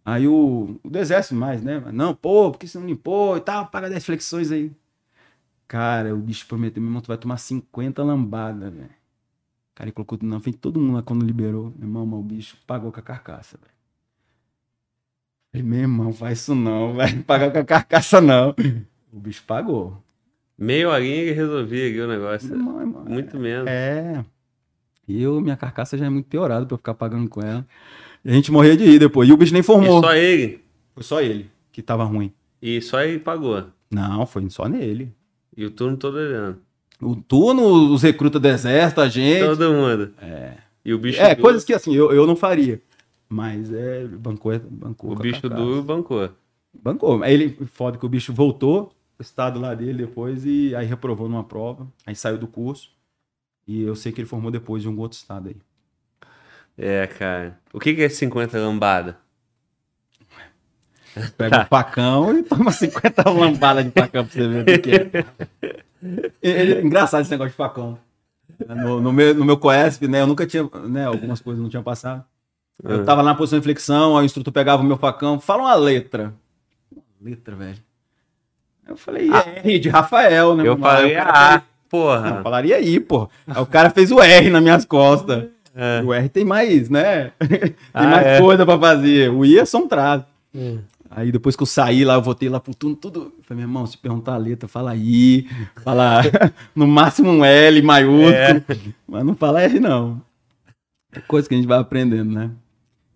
[0.05, 1.83] Aí o, o do exército mais, né?
[1.93, 3.67] Não, pô, por que você não limpou e tal?
[3.67, 4.73] Paga 10 flexões aí.
[5.67, 8.91] Cara, o bicho prometeu, meu irmão, tu vai tomar 50 lambadas, velho.
[9.75, 11.73] Cara, ele colocou na frente todo mundo lá quando liberou.
[11.77, 13.78] Meu irmão, o bicho pagou com a carcaça, velho.
[15.51, 18.55] Falei, meu irmão, faz isso não, vai pagar com a carcaça não.
[19.13, 19.97] O bicho pagou.
[20.57, 22.49] Meia horinha e resolvia aqui o negócio.
[22.57, 23.67] Meu irmão, Muito menos.
[23.69, 24.25] É.
[25.07, 27.65] E eu, minha carcaça já é muito piorada pra eu ficar pagando com ela.
[28.25, 29.29] E a gente morria de rir depois.
[29.29, 30.03] E o bicho nem E formou.
[30.03, 30.61] só ele.
[30.95, 32.33] Foi só ele que tava ruim.
[32.61, 33.65] E só ele pagou.
[33.91, 35.15] Não, foi só nele.
[35.57, 36.59] E o turno todo olhando.
[37.01, 39.45] O turno, os recrutas do exército, a gente.
[39.47, 40.13] Todo mundo.
[40.85, 42.83] E o bicho É, duro, coisas que assim, eu, eu não faria.
[43.29, 45.13] Mas é, bancou, bancou.
[45.13, 46.31] o bicho duro bancou.
[46.83, 47.23] Bancou.
[47.23, 51.29] Aí ele, foda que o bicho voltou, o estado lá dele depois, e aí reprovou
[51.29, 51.87] numa prova.
[52.07, 52.91] Aí saiu do curso.
[53.67, 55.57] E eu sei que ele formou depois de um outro estado aí.
[56.77, 57.59] É, cara.
[57.73, 59.19] O que que é 50 lambada?
[61.37, 66.31] Pega o facão e toma 50 lambadas de facão pra você ver o que é.
[66.43, 67.99] E- engraçado esse negócio de facão.
[68.69, 70.21] No, no meu, no meu Coesp, né?
[70.23, 71.05] Eu nunca tinha, né?
[71.07, 72.25] Algumas coisas não tinham passado.
[72.83, 73.05] Eu Ah.
[73.05, 75.75] tava lá na posição de flexão, aí o instrutor pegava o meu facão, fala uma
[75.75, 76.33] letra.
[76.95, 77.79] Uma letra, velho.
[78.87, 79.29] Eu falei,
[79.65, 80.67] R de Rafael, né?
[80.67, 82.43] Eu falei, cara ah, Não, porra.
[82.43, 83.29] falaria aí, pô.
[83.47, 85.47] Aí o cara fez o R nas minhas costas.
[85.75, 86.03] É.
[86.03, 87.33] O R tem mais, né?
[87.39, 88.41] tem Ah, mais é.
[88.41, 89.31] coisa pra fazer.
[89.31, 90.25] O I é só um traço.
[90.55, 90.79] Hum.
[91.11, 93.33] Aí depois que eu saí lá, eu voltei lá pro turno, tudo.
[93.43, 95.47] Falei, meu irmão, se perguntar a letra, fala I,
[95.83, 96.23] fala
[96.75, 98.63] no máximo um L maiúsculo, É.
[99.07, 100.21] mas não fala R, não.
[101.13, 102.51] É coisa que a gente vai aprendendo, né?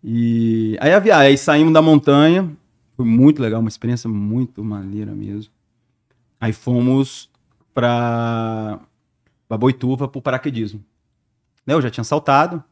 [0.02, 2.50] E aí a viagem, aí saímos da montanha,
[2.97, 5.52] foi muito legal, uma experiência muito maneira mesmo.
[6.40, 7.31] Aí fomos
[7.72, 8.81] pra,
[9.48, 10.84] pra Boituva pro paraquedismo.
[11.64, 12.62] Né, Eu já tinha saltado,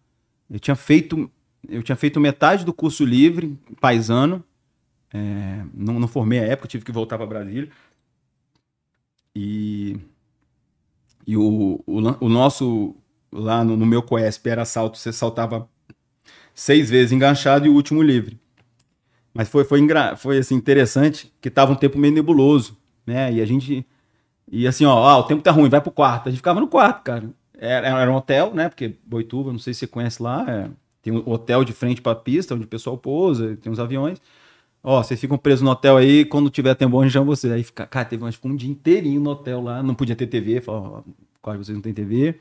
[0.50, 1.31] eu tinha feito,
[1.68, 4.42] eu tinha feito metade do curso livre, paisano,
[5.12, 7.70] é, não, não formei a época, tive que voltar para Brasília.
[9.34, 9.97] E,
[11.26, 12.97] e o, o, o nosso,
[13.31, 15.68] lá no, no meu Coesp, era salto, você saltava
[16.55, 18.39] seis vezes enganchado e o último livre.
[19.33, 19.81] Mas foi, foi,
[20.17, 23.33] foi assim, interessante, que tava um tempo meio nebuloso, né?
[23.33, 23.87] E a gente.
[24.51, 26.29] E assim, ó, ah, o tempo tá ruim, vai pro quarto.
[26.29, 27.31] A gente ficava no quarto, cara.
[27.57, 28.69] Era, era um hotel, né?
[28.69, 30.70] Porque Boituva, não sei se você conhece lá, é,
[31.03, 34.20] tem um hotel de frente pra pista, onde o pessoal pousa, tem uns aviões.
[34.83, 37.53] Ó, vocês ficam presos no hotel aí, quando tiver tempo bom, a gente vocês.
[37.53, 41.05] Aí fica, cara, teve um dia inteirinho no hotel lá, não podia ter TV, falou,
[41.43, 42.39] quase vocês não tem TV.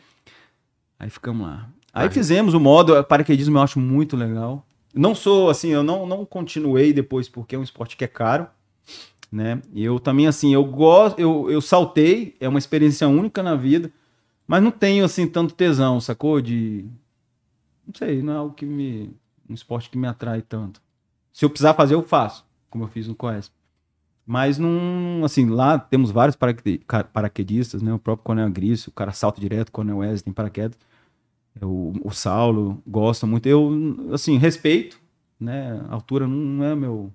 [0.98, 1.70] Aí ficamos lá.
[1.94, 2.12] Aí Ah.
[2.12, 4.66] fizemos o modo, paraquedismo eu acho muito legal.
[4.94, 8.48] Não sou, assim, eu não, não continuei depois porque é um esporte que é caro,
[9.32, 9.62] né?
[9.74, 13.92] E eu também, assim, eu gosto, eu, eu saltei, é uma experiência única na vida,
[14.48, 16.42] mas não tenho, assim, tanto tesão, sacou?
[16.42, 16.86] De,
[17.86, 19.12] não sei, não é algo que me,
[19.48, 20.82] um esporte que me atrai tanto.
[21.32, 23.54] Se eu precisar fazer, eu faço, como eu fiz no Coesp.
[24.26, 26.36] Mas não, assim, lá temos vários
[27.14, 27.94] paraquedistas, né?
[27.94, 30.78] O próprio Coronel Agrício, o cara salta direto, Coronel Wesley tem paraquedas.
[31.62, 33.48] O, Saulo gosta muito.
[33.48, 35.00] Eu, assim, respeito,
[35.40, 35.82] né?
[35.90, 37.12] A altura não é meu.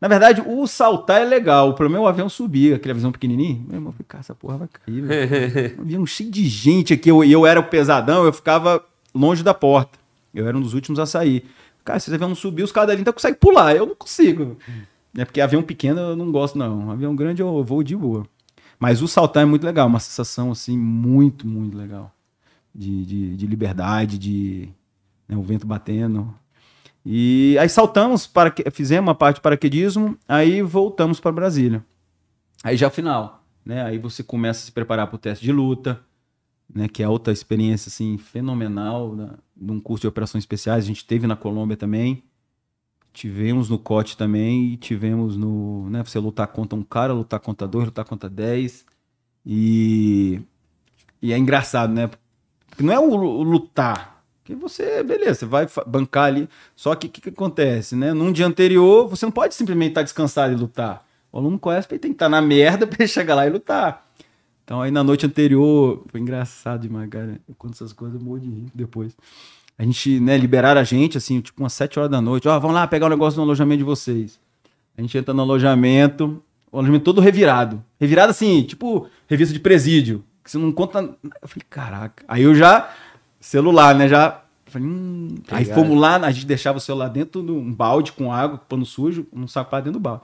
[0.00, 1.70] Na verdade, o saltar é legal.
[1.70, 3.64] O problema é o avião subir, aquele avião pequenininho.
[3.66, 5.78] Meu irmão, eu falei, cara, essa porra vai cair, velho.
[5.78, 7.10] Um avião cheio de gente aqui.
[7.10, 8.84] Eu, eu era o pesadão, eu ficava
[9.14, 9.98] longe da porta.
[10.34, 11.44] Eu era um dos últimos a sair.
[11.84, 13.74] Cara, se esse avião não subir, os caras ainda conseguem pular.
[13.76, 14.56] Eu não consigo.
[15.16, 16.90] É porque avião pequeno eu não gosto, não.
[16.90, 18.26] Avião grande eu vou de boa.
[18.78, 22.12] Mas o saltar é muito legal, uma sensação assim, muito, muito legal.
[22.74, 24.68] De, de, de liberdade, de
[25.28, 26.34] né, o vento batendo.
[27.04, 31.84] E aí saltamos, para, fizemos uma parte de paraquedismo, aí voltamos para Brasília.
[32.62, 33.82] Aí já final, né?
[33.82, 36.00] Aí você começa a se preparar para o teste de luta,
[36.72, 36.88] né?
[36.88, 40.84] Que é outra experiência assim fenomenal, né, de um curso de operações especiais.
[40.84, 42.22] A gente teve na Colômbia também.
[43.12, 47.68] Tivemos no COT também e tivemos no, né, você lutar contra um cara, lutar contra
[47.68, 48.86] dois, lutar contra dez.
[49.44, 50.40] E
[51.20, 52.10] e é engraçado, né?
[52.78, 56.48] Não é o, lutar, que você, beleza, você vai bancar ali.
[56.74, 58.12] Só que o que, que acontece, né?
[58.12, 61.06] Num dia anterior, você não pode simplesmente estar descansado e lutar.
[61.30, 64.06] O aluno conhece, ele tem que estar na merda para ele chegar lá e lutar.
[64.64, 67.40] Então aí na noite anterior, foi engraçado demais, cara.
[67.48, 69.16] Eu conto essas coisas, eu morro de rir depois.
[69.78, 72.46] A gente, né, liberaram a gente, assim, tipo umas 7 horas da noite.
[72.46, 74.38] Ó, vamos lá pegar o negócio no alojamento de vocês.
[74.96, 77.82] A gente entra no alojamento, o alojamento todo revirado.
[77.98, 80.22] Revirado assim, tipo revista de presídio.
[80.42, 80.98] Que você não conta.
[81.00, 82.24] Eu falei, caraca.
[82.26, 82.92] Aí eu já,
[83.40, 84.08] celular, né?
[84.08, 84.42] Já.
[84.66, 85.28] Falei, hum.
[85.50, 85.82] Aí Pegaram.
[85.82, 89.26] fomos lá, a gente deixava o celular dentro de um balde com água, pano sujo,
[89.32, 90.22] um saco dentro do balde.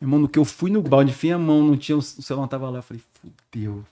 [0.00, 2.42] Meu irmão, no que eu fui no balde, enfim, a mão, não tinha, o celular
[2.42, 2.78] não tava lá.
[2.78, 3.84] Eu falei, fudeu.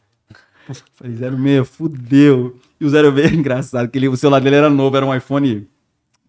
[0.95, 2.61] Falei, 06, fudeu.
[2.81, 5.67] E o 06 é engraçado, que ele, o celular dele era novo, era um iPhone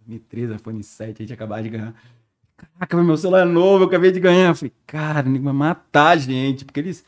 [0.07, 1.93] 2013, iPhone 7, a gente acabava de ganhar.
[2.57, 4.49] Caraca, meu celular é novo, eu acabei de ganhar.
[4.49, 7.03] Eu falei, cara, vai matar a gente, porque eles,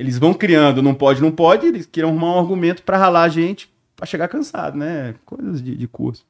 [0.00, 3.28] eles vão criando, não pode, não pode, eles queriam arrumar um argumento pra ralar a
[3.28, 5.14] gente, pra chegar cansado, né?
[5.24, 6.24] Coisas de, de curso.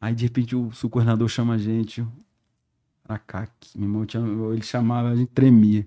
[0.00, 2.04] Aí, de repente, o, o coordenador chama a gente
[3.04, 5.86] pra cá, aqui, meu irmão, tinha- ele chamava, a gente tremia.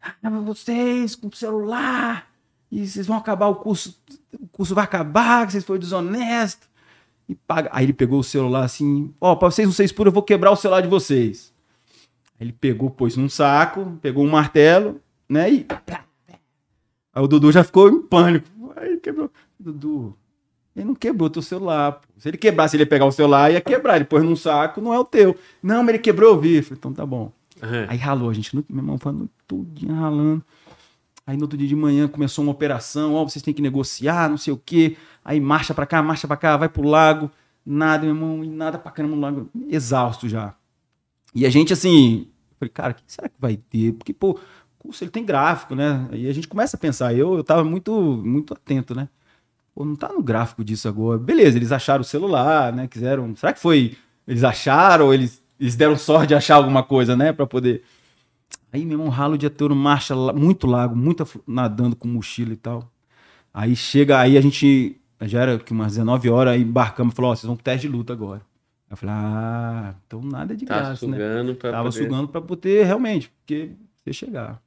[0.00, 2.28] Ah, vocês com celular,
[2.70, 3.96] e vocês vão acabar o curso,
[4.40, 6.68] o curso vai acabar, que vocês foram desonestos.
[7.28, 7.68] E paga.
[7.72, 10.50] Aí ele pegou o celular assim, ó, pra vocês não ser expor, eu vou quebrar
[10.50, 11.52] o celular de vocês.
[12.40, 15.00] Aí ele pegou, pôs num saco, pegou um martelo,
[15.32, 15.66] né, e...
[17.14, 18.48] Aí o Dudu já ficou em pânico.
[18.76, 19.30] Aí ele quebrou.
[19.58, 20.16] Dudu,
[20.74, 21.92] ele não quebrou teu celular.
[21.92, 22.08] pô.
[22.16, 23.96] Se ele quebrasse, ele ia pegar o celular e ia quebrar.
[23.96, 25.36] Ele pôs num saco, não é o teu.
[25.62, 26.56] Não, mas ele quebrou, eu vi.
[26.56, 27.32] Eu falei, então tá bom.
[27.88, 30.42] Aí ralou, a gente, meu irmão, foi noite todinha ralando.
[31.24, 34.36] Aí no outro dia de manhã começou uma operação, ó, vocês têm que negociar, não
[34.36, 34.96] sei o quê.
[35.24, 37.30] Aí marcha pra cá, marcha pra cá, vai pro lago.
[37.64, 39.48] Nada, meu irmão, e nada pra caramba no lago.
[39.68, 40.54] Exausto já.
[41.32, 42.26] E a gente, assim,
[42.58, 43.92] falei, cara, o que será que vai ter?
[43.92, 44.38] Porque, pô, o
[44.82, 46.08] curso ele tem gráfico, né?
[46.10, 47.14] Aí a gente começa a pensar.
[47.14, 47.92] Eu, eu tava muito,
[48.24, 49.08] muito atento, né?
[49.74, 51.18] Pô, não tá no gráfico disso agora.
[51.18, 52.86] Beleza, eles acharam o celular, né?
[52.88, 53.34] Quiseram.
[53.36, 53.96] Será que foi.
[54.26, 57.32] Eles acharam ou eles, eles deram sorte de achar alguma coisa, né?
[57.32, 57.82] Pra poder.
[58.72, 62.56] Aí, meu irmão, ralo o dia todo, marcha, muito lago, muito nadando com mochila e
[62.56, 62.90] tal.
[63.52, 64.98] Aí chega, aí a gente.
[65.22, 67.86] Já era que umas 19 horas, aí embarcamos e falou: Ó, vocês vão pro teste
[67.86, 68.40] de luta agora.
[68.40, 71.16] Aí eu falei: Ah, então nada de Tá graça, né?
[71.16, 72.04] sugando pra Tava poder...
[72.04, 73.70] sugando pra poder, realmente, porque
[74.04, 74.60] você chegar.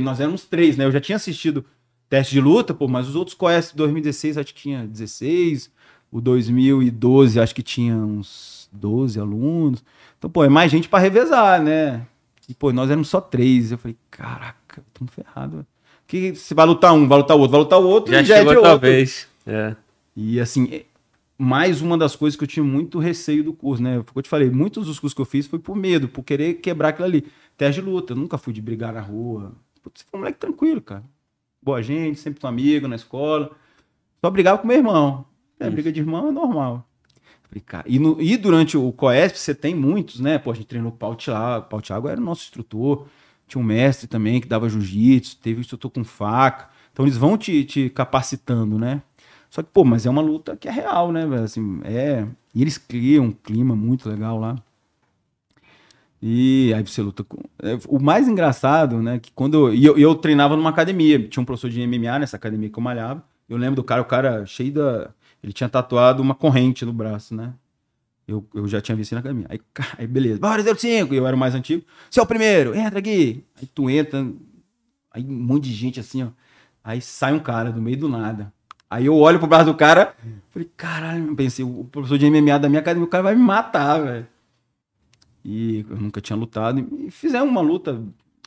[0.00, 0.84] Nós éramos três, né?
[0.84, 1.64] Eu já tinha assistido
[2.08, 5.70] teste de luta, pô, mas os outros conhecem 2016, acho que tinha 16.
[6.10, 9.84] O 2012, acho que tinha uns 12 alunos.
[10.18, 12.06] Então, pô, é mais gente pra revezar, né?
[12.48, 13.72] E, pô, nós éramos só três.
[13.72, 15.52] Eu falei, caraca, estamos ferrados.
[15.54, 15.66] velho.
[16.06, 18.24] Que se vai lutar um, vai lutar o outro, vai lutar o outro, Já e
[18.24, 18.70] já é chegou de outro.
[18.70, 19.26] talvez.
[19.44, 19.74] É.
[20.14, 20.84] E assim, é-
[21.36, 23.94] mais uma das coisas que eu tinha muito receio do curso, né?
[23.96, 26.06] Foi o que eu te falei, muitos dos cursos que eu fiz foi por medo,
[26.08, 27.24] por querer quebrar aquilo ali.
[27.58, 29.52] Teste de luta, eu nunca fui de brigar na rua.
[29.86, 31.04] Putz, foi um moleque tranquilo, cara.
[31.62, 33.52] Boa gente, sempre um amigo na escola.
[34.20, 35.24] Só brigava com meu irmão.
[35.60, 36.84] É, briga de irmão é normal.
[37.86, 40.38] E, no- e durante o COESP você tem muitos, né?
[40.38, 41.68] Pô, a gente treinou o Pau Thiago.
[41.68, 43.06] Pau Thiago era o nosso instrutor.
[43.46, 46.68] Tinha um mestre também que dava jiu-jitsu, teve um instrutor com faca.
[46.92, 49.02] Então eles vão te, te capacitando, né?
[49.48, 51.44] Só que, pô, mas é uma luta que é real, né, velho?
[51.44, 52.26] Assim, é...
[52.52, 54.56] E eles criam um clima muito legal lá.
[56.20, 57.38] E aí você luta com.
[57.62, 59.18] é, O mais engraçado, né?
[59.18, 59.96] Que quando e eu.
[59.98, 61.26] eu treinava numa academia.
[61.28, 63.22] Tinha um professor de MMA nessa academia que eu malhava.
[63.48, 65.10] Eu lembro do cara, o cara cheio da.
[65.42, 67.52] Ele tinha tatuado uma corrente no braço, né?
[68.26, 69.46] Eu, eu já tinha visto na academia.
[69.48, 69.60] Aí,
[69.98, 70.40] aí beleza.
[70.40, 71.14] Bora, 05.
[71.14, 71.84] E eu era o mais antigo.
[72.10, 73.44] Você é o primeiro, entra aqui.
[73.60, 74.26] Aí tu entra.
[75.12, 76.28] Aí um monte de gente assim, ó.
[76.82, 78.52] Aí sai um cara do meio do nada.
[78.88, 80.14] Aí eu olho pro braço do cara.
[80.50, 83.98] Falei, caralho, pensei, o professor de MMA da minha academia, o cara vai me matar,
[84.00, 84.26] velho.
[85.48, 86.84] E eu nunca tinha lutado.
[87.06, 88.02] E fizemos uma luta.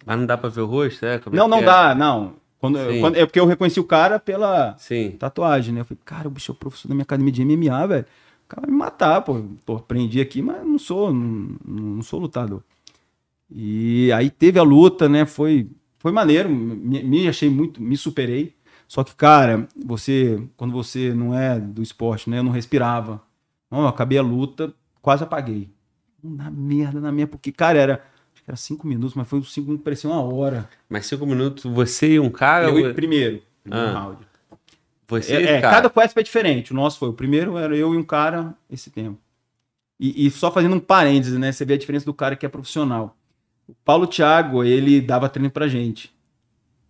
[0.06, 1.18] Mas não dá pra ver o rosto, é?
[1.18, 1.64] Como é não, que não é?
[1.64, 2.34] dá, não.
[2.60, 5.12] Quando, quando- é porque eu reconheci o cara pela Sim.
[5.12, 5.80] tatuagem, né?
[5.80, 8.06] Eu falei, cara, o bicho é o professor da minha academia de MMA, velho.
[8.46, 9.42] O cara vai me matar, pô.
[9.66, 12.62] Pô, aprendi aqui, mas não sou, não, não sou lutador.
[13.50, 15.26] E aí teve a luta, né?
[15.26, 16.50] Foi, foi maneiro.
[16.50, 18.56] Me, me achei muito, me superei.
[18.88, 22.40] Só que, cara, você, quando você não é do esporte, né?
[22.40, 23.22] Eu não respirava.
[23.72, 25.70] Não, eu acabei a luta, quase apaguei.
[26.24, 27.94] Na merda, na minha, porque, cara, era.
[28.34, 30.70] Acho que era cinco minutos, mas foi cinco minutos, parecia uma hora.
[30.90, 32.66] Mas cinco minutos, você e um cara?
[32.70, 33.92] Eu, ou- primeiro, primeiro Ah.
[34.00, 34.18] round.
[35.08, 35.76] Você É, e é, cara?
[35.76, 36.72] cada quest é diferente.
[36.72, 37.10] O nosso foi.
[37.10, 39.18] O primeiro era eu e um cara esse tempo.
[40.00, 41.52] E, e só fazendo um parênteses, né?
[41.52, 43.18] Você vê a diferença do cara que é profissional.
[43.68, 46.14] O Paulo Thiago, ele dava treino pra gente.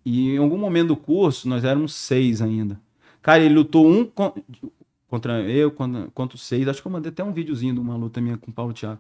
[0.06, 2.80] E em algum momento do curso, nós éramos seis ainda.
[3.22, 4.34] Cara, ele lutou um con-
[5.08, 6.68] contra eu, contra, contra os seis.
[6.68, 9.00] Acho que eu mandei até um videozinho de uma luta minha com o Paulo Thiago.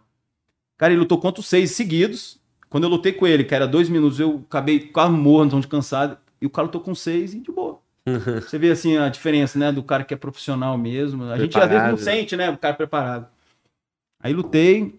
[0.80, 2.40] Cara, ele lutou contra os seis seguidos.
[2.70, 6.18] Quando eu lutei com ele, que era dois minutos, eu acabei quase morto, de cansado.
[6.42, 7.80] E o cara lutou com seis e de boa.
[8.42, 11.26] Você vê assim a diferença, né, do cara que é profissional mesmo.
[11.26, 12.00] A gente às vezes não Preparado.
[12.00, 13.28] sente, né, o cara preparado.
[14.24, 14.96] Aí lutei,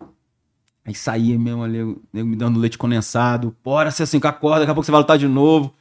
[0.84, 3.56] aí saía mesmo ali, me dando leite condensado.
[3.64, 5.74] Bora, você assim com a corda, daqui a pouco você vai lutar de novo.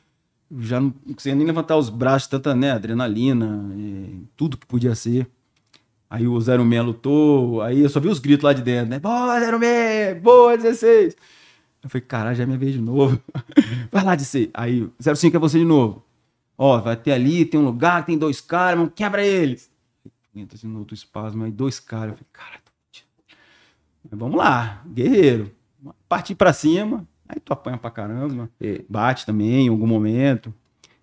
[0.60, 3.70] Já não conseguia nem levantar os braços, tanta, né, adrenalina,
[4.38, 5.28] tudo que podia ser.
[6.10, 9.00] Aí o 06 lutou, aí eu só vi os gritos lá de dentro, né?
[9.00, 10.22] Boa, 06!
[10.22, 11.16] Boa, 16!
[11.84, 13.22] Eu falei, caralho, já é minha vez de novo.
[13.92, 14.50] vai lá, DC.
[14.54, 16.04] Aí, 05 é você de novo.
[16.58, 19.72] Ó, vai ter ali, tem um lugar, tem dois caras, mano, quebra eles.
[20.36, 22.10] Entra assim no outro espasmo, aí dois caras.
[22.12, 22.60] Eu falei, caralho.
[24.10, 25.52] Mas vamos lá, guerreiro.
[26.08, 30.54] Partir pra cima, aí tu apanha pra caramba, E- bate também em algum momento.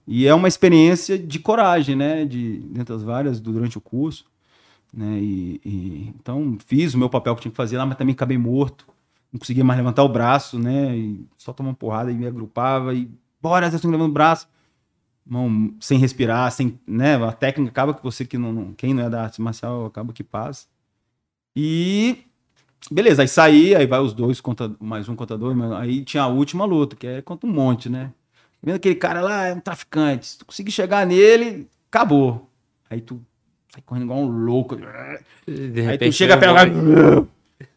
[0.06, 2.24] E é uma experiência de coragem, né?
[2.24, 4.24] De, dentre as várias, durante o curso.
[4.96, 5.20] Né?
[5.20, 8.38] E, e- então, fiz o meu papel que tinha que fazer lá, mas também acabei
[8.38, 8.88] morto.
[9.32, 10.96] Não conseguia mais levantar o braço, né?
[10.96, 13.10] E só tomava porrada e me agrupava e
[13.42, 14.48] bora, vocês estão levando o braço.
[15.26, 17.16] mão sem respirar, sem, né?
[17.16, 20.12] A técnica acaba que você que não, não- quem não é da arte marcial acaba
[20.12, 20.66] que passa.
[21.56, 22.18] E
[22.90, 25.16] beleza, aí saí, aí vai os dois contra mais um
[25.56, 28.12] mas aí tinha a última luta, que é contra um monte, né?
[28.62, 32.50] Vendo aquele cara lá, é um traficante, se tu conseguir chegar nele, acabou.
[32.90, 33.22] Aí tu
[33.76, 34.76] sai correndo igual um louco.
[35.46, 37.28] De Aí tu chega, eu pega, vou-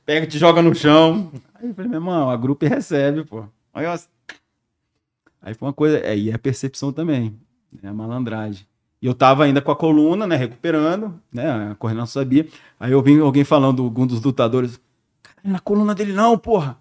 [0.06, 1.30] pega, te joga no chão.
[1.56, 3.44] Aí eu falei, meu irmão, a grupo recebe, pô.
[3.74, 7.36] Aí, foi uma coisa, aí é a percepção também,
[7.82, 8.66] né, a malandragem.
[9.02, 12.46] E eu tava ainda com a coluna, né, recuperando, né, a coordenação sabia.
[12.80, 14.80] Aí eu vi alguém falando, algum dos lutadores,
[15.24, 16.78] cara, na coluna dele não, porra.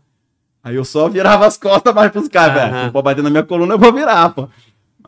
[0.63, 2.71] Aí eu só virava as costas mais pros caras, Aham.
[2.73, 2.87] velho.
[2.87, 4.49] Se for bater na minha coluna, eu vou virar, pô.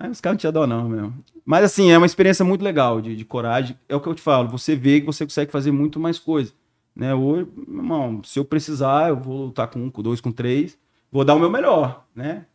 [0.01, 1.15] Mas os caras não tinham dó não, mesmo.
[1.45, 3.77] Mas assim, é uma experiência muito legal de, de coragem.
[3.87, 6.53] É o que eu te falo, você vê que você consegue fazer muito mais coisa.
[6.97, 7.15] Né?
[7.15, 10.79] Hoje, meu irmão, se eu precisar, eu vou lutar com um, com dois, com três,
[11.13, 12.47] vou dar o meu melhor, né?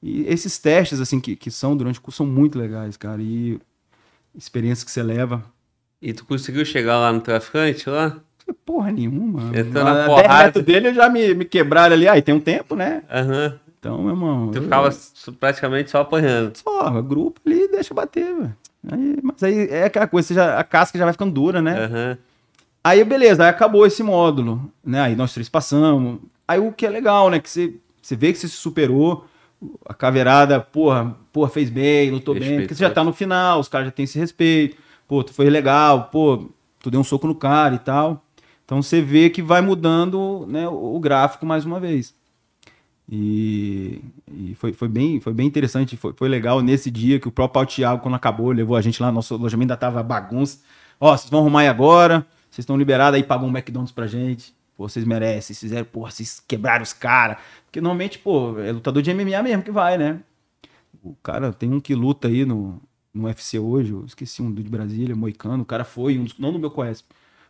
[0.00, 3.20] E esses testes, assim, que, que são durante o curso são muito legais, cara.
[3.20, 3.58] E
[4.34, 5.44] experiência que você leva.
[6.00, 8.16] E tu conseguiu chegar lá no traficante lá?
[8.64, 9.56] Porra nenhuma.
[9.56, 10.28] Entrou na porrada.
[10.28, 12.08] 10 metros dele eu já me, me quebraram ali.
[12.08, 13.02] Aí tem um tempo, né?
[13.10, 13.60] Aham.
[13.82, 14.52] Então, meu irmão.
[14.52, 14.88] Tu ficava
[15.40, 16.56] praticamente só apanhando.
[16.56, 18.56] Só, grupo ali, deixa bater, velho.
[18.88, 21.84] Aí, mas aí é aquela coisa, você já, a casca já vai ficando dura, né?
[21.84, 22.18] Aham.
[22.84, 25.00] Aí, beleza, aí acabou esse módulo, né?
[25.00, 26.20] Aí nós três passamos.
[26.46, 27.40] Aí o que é legal, né?
[27.40, 29.26] Que você, você vê que você se superou,
[29.84, 33.66] a caveirada, porra, porra, fez bem, lutou bem, porque você já tá no final, os
[33.66, 34.76] caras já têm esse respeito,
[35.08, 38.24] pô, tu foi legal, pô, tu deu um soco no cara e tal.
[38.64, 42.14] Então você vê que vai mudando né, o gráfico mais uma vez.
[43.08, 47.32] E, e foi, foi, bem, foi bem interessante, foi, foi legal nesse dia que o
[47.32, 50.60] próprio Paulo Thiago, quando acabou, levou a gente lá, nosso alojamento ainda tava bagunça.
[51.00, 54.54] Ó, vocês vão arrumar aí agora, vocês estão liberados, aí pagou um McDonald's pra gente.
[54.76, 57.38] Pô, vocês merecem, vocês fizeram, porra, vocês quebraram os caras.
[57.64, 60.20] Porque normalmente, pô, é lutador de MMA mesmo que vai, né?
[61.02, 62.80] O cara tem um que luta aí no,
[63.12, 66.38] no UFC hoje, eu esqueci um do de Brasília, Moicano, o cara foi, um dos,
[66.38, 67.06] não no meu Coesp,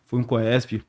[0.07, 0.83] foi um Coesp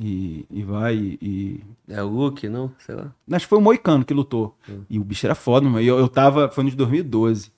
[0.00, 2.70] e, e vai e, É o Luke, não?
[2.78, 3.12] Sei lá.
[3.32, 4.56] Acho que foi o Moicano que lutou.
[4.90, 5.80] E o bicho era foda, mano.
[5.84, 6.50] Eu, eu tava.
[6.50, 7.50] Foi no de 2012.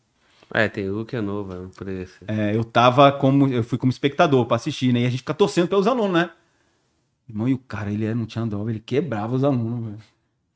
[0.54, 2.14] É, tem Luke é novo, é, por esse.
[2.26, 3.48] É, eu tava como.
[3.48, 5.00] Eu fui como espectador pra assistir, né?
[5.00, 6.30] E a gente fica torcendo pelos alunos, né?
[7.28, 9.98] Irmão, e o cara, ele era- não tinha dó, ele quebrava os alunos, velho.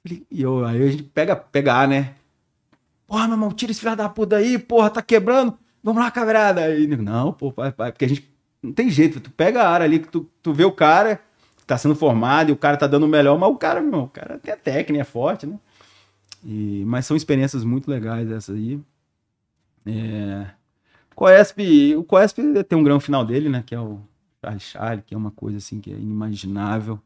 [0.05, 2.15] Ele- E eu, aí a gente pega, pega A, né?
[3.07, 5.59] Porra, meu irmão, tira esse filho da puta aí, porra, tá quebrando.
[5.85, 6.63] Vamos lá, caveirada.
[6.63, 7.93] Aí, não, pô, pai, pai.
[7.93, 8.31] Porque a gente.
[8.63, 11.21] Não tem jeito, tu pega a área ali, que tu, tu vê o cara
[11.73, 14.09] tá sendo formado e o cara tá dando o melhor, mas o cara, meu, o
[14.09, 15.59] cara tem a técnica, é forte, né?
[16.45, 18.81] E, mas são experiências muito legais essas aí.
[19.87, 20.47] É,
[21.15, 21.59] Coesp,
[21.97, 23.63] o Coesp tem um grão final dele, né?
[23.65, 24.01] Que é o
[24.41, 27.01] Charlie Charlie, que é uma coisa assim que é inimaginável.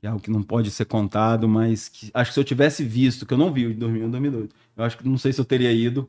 [0.00, 2.84] Que é algo que não pode ser contado, mas que acho que se eu tivesse
[2.84, 5.44] visto, que eu não vi de 2001 2002, eu acho que não sei se eu
[5.44, 6.08] teria ido,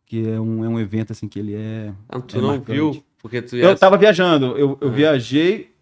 [0.00, 1.92] porque é um, é um evento assim que ele é.
[2.08, 2.72] Ah, tu é não marcante.
[2.72, 3.04] viu?
[3.18, 4.90] Porque tu Eu tava viajando, eu, eu Ah.
[4.90, 5.74] viajei.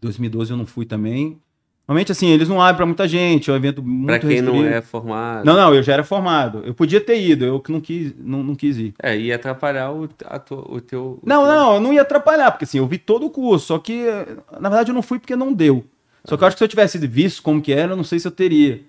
[0.00, 1.38] 2012 eu não fui também.
[1.86, 4.52] Normalmente, assim, eles não abrem pra muita gente, é um evento muito Pra quem não
[4.52, 4.74] restrito.
[4.76, 5.44] é formado.
[5.46, 6.60] Não, não, eu já era formado.
[6.64, 8.94] Eu podia ter ido, eu que não quis, não, não quis ir.
[9.02, 10.36] É, ia atrapalhar o, a
[10.70, 11.18] o teu.
[11.22, 13.68] o Não, teu- não, eu não ia atrapalhar, porque assim, eu vi todo o curso,
[13.68, 14.04] só que,
[14.60, 15.82] na verdade, eu não fui porque não deu.
[16.24, 18.18] Só que eu acho que se eu tivesse visto como que era, eu não sei
[18.18, 18.82] se eu teria.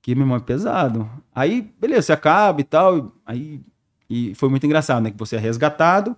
[0.00, 1.08] Porque, meu irmão, é pesado.
[1.34, 3.60] Aí, beleza, você acaba e tal, aí...
[4.08, 5.10] E foi muito engraçado, né?
[5.10, 6.14] Que você é resgatado,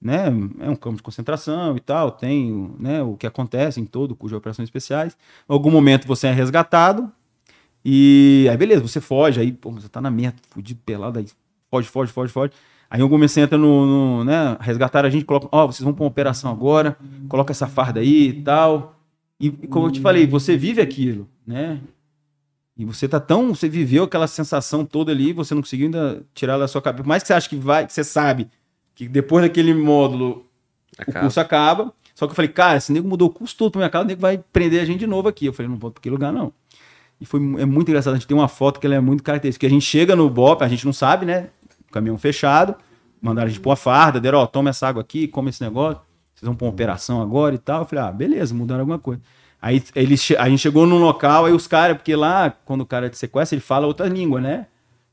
[0.00, 0.26] né?
[0.60, 4.34] É um campo de concentração e tal, tem né, o que acontece em todo curso
[4.34, 5.16] de operações especiais.
[5.48, 7.12] Em algum momento você é resgatado
[7.84, 11.26] e aí beleza, você foge, aí pô, você tá na merda, fudido, pelado, aí
[11.70, 12.52] foge, foge, foge, foge.
[12.88, 15.92] Aí algum momento você entra no, no, né, resgatar a gente, coloca, ó, vocês vão
[15.92, 16.96] pra uma operação agora,
[17.28, 18.96] coloca essa farda aí e tal.
[19.38, 21.80] E, como eu te falei, você vive aquilo, né?
[22.76, 26.58] E você tá tão, você viveu aquela sensação toda ali, você não conseguiu ainda tirar
[26.58, 27.02] da sua cabeça.
[27.02, 28.48] Por mais que você acha que vai, que você sabe
[29.00, 30.44] que depois daquele módulo
[30.98, 31.20] o Acaba.
[31.20, 31.92] curso acaba.
[32.14, 34.06] Só que eu falei, cara, esse nego mudou o curso todo pra minha casa, o
[34.08, 35.46] nego vai prender a gente de novo aqui.
[35.46, 36.52] Eu falei, não vou pra aquele lugar, não.
[37.18, 38.12] E foi, é muito engraçado.
[38.12, 39.66] A gente tem uma foto que ela é muito característica.
[39.66, 41.48] A gente chega no BOP, a gente não sabe, né?
[41.88, 42.74] O caminhão fechado.
[43.22, 46.00] Mandaram a gente pôr a farda, deram, ó, toma essa água aqui, come esse negócio.
[46.34, 47.80] Vocês vão pra uma operação agora e tal.
[47.80, 49.22] Eu falei, ah, beleza, mudaram alguma coisa.
[49.62, 53.08] Aí eles, a gente chegou num local, aí os caras, porque lá, quando o cara
[53.08, 54.66] te sequestra, ele fala outra língua, né?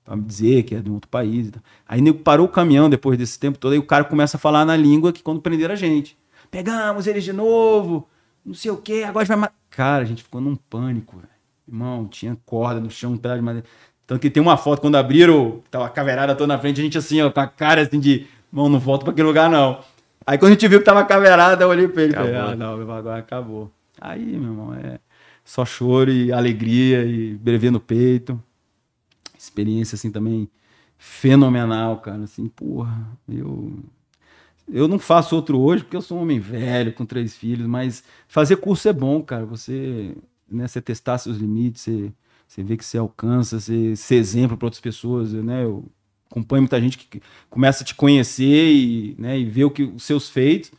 [0.08, 1.52] Pra me dizer que é de um outro país.
[1.86, 4.64] Aí nego parou o caminhão depois desse tempo todo, aí o cara começa a falar
[4.64, 6.18] na língua que quando prenderam a gente.
[6.50, 8.08] Pegamos eles de novo,
[8.46, 9.56] não sei o quê, agora a gente vai matar.
[9.70, 11.28] Cara, a gente ficou num pânico, velho.
[11.68, 13.68] Irmão, tinha corda no chão, um pedaço de madeira.
[14.06, 16.98] Tanto que tem uma foto, quando abriram, tava a caveirada toda na frente, a gente
[16.98, 19.82] assim, ó, com a cara assim de, mão, não volto pra aquele lugar não.
[20.26, 22.50] Aí quando a gente viu que tava caveirada, eu olhei pra ele e falei, Acabou.
[22.54, 23.72] ah, não, meu, agora acabou.
[24.00, 25.00] Aí, meu irmão, é
[25.44, 28.42] só choro e alegria e brevê no peito
[29.48, 30.50] experiência assim também
[30.98, 32.24] fenomenal, cara.
[32.24, 33.74] Assim, porra, eu.
[34.70, 38.04] Eu não faço outro hoje porque eu sou um homem velho, com três filhos, mas
[38.28, 39.46] fazer curso é bom, cara.
[39.46, 40.14] Você,
[40.50, 42.12] né, você testar seus limites, você,
[42.46, 45.64] você vê que você alcança, você ser exemplo para outras pessoas, né?
[45.64, 45.86] Eu
[46.30, 50.04] acompanho muita gente que começa a te conhecer e, né, e ver o que, os
[50.04, 50.72] seus feitos.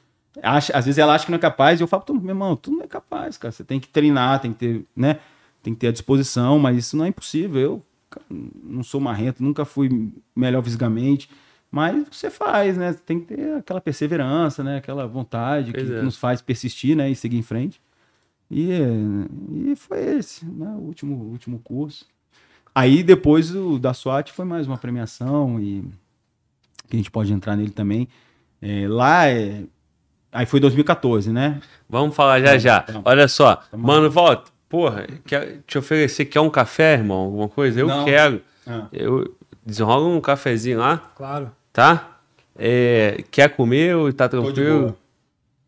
[0.42, 2.70] Acha, às vezes ela acha que não é capaz, e eu falo, meu irmão, tu
[2.70, 3.52] não é capaz, cara.
[3.52, 5.18] Você tem que treinar, tem que ter, né?
[5.62, 7.60] Tem que ter a disposição, mas isso não é impossível.
[7.60, 7.82] Eu
[8.28, 11.28] não sou marrento, nunca fui melhor fisicamente,
[11.70, 12.94] mas você faz, né?
[13.04, 14.78] Tem que ter aquela perseverança, né?
[14.78, 15.84] Aquela vontade que, é.
[15.84, 17.10] que, nos faz persistir, né?
[17.10, 17.80] E seguir em frente.
[18.50, 18.70] E,
[19.52, 20.70] e foi esse, né?
[20.78, 22.06] O último, último curso.
[22.74, 25.84] Aí depois o da SWAT foi mais uma premiação e
[26.88, 28.08] que a gente pode entrar nele também.
[28.62, 29.64] É, lá é...
[30.32, 31.60] Aí foi 2014, né?
[31.88, 32.84] Vamos falar já já.
[33.04, 37.18] Olha só, mano, volta porra, quer te oferecer, quer um café, irmão?
[37.18, 37.80] Alguma coisa?
[37.80, 38.04] Eu Não.
[38.04, 38.42] quero.
[38.66, 38.86] Ah.
[38.92, 40.98] Eu desenrola um cafezinho lá.
[41.16, 41.50] Claro.
[41.72, 42.18] Tá?
[42.56, 44.96] É, quer comer ou tá tranquilo?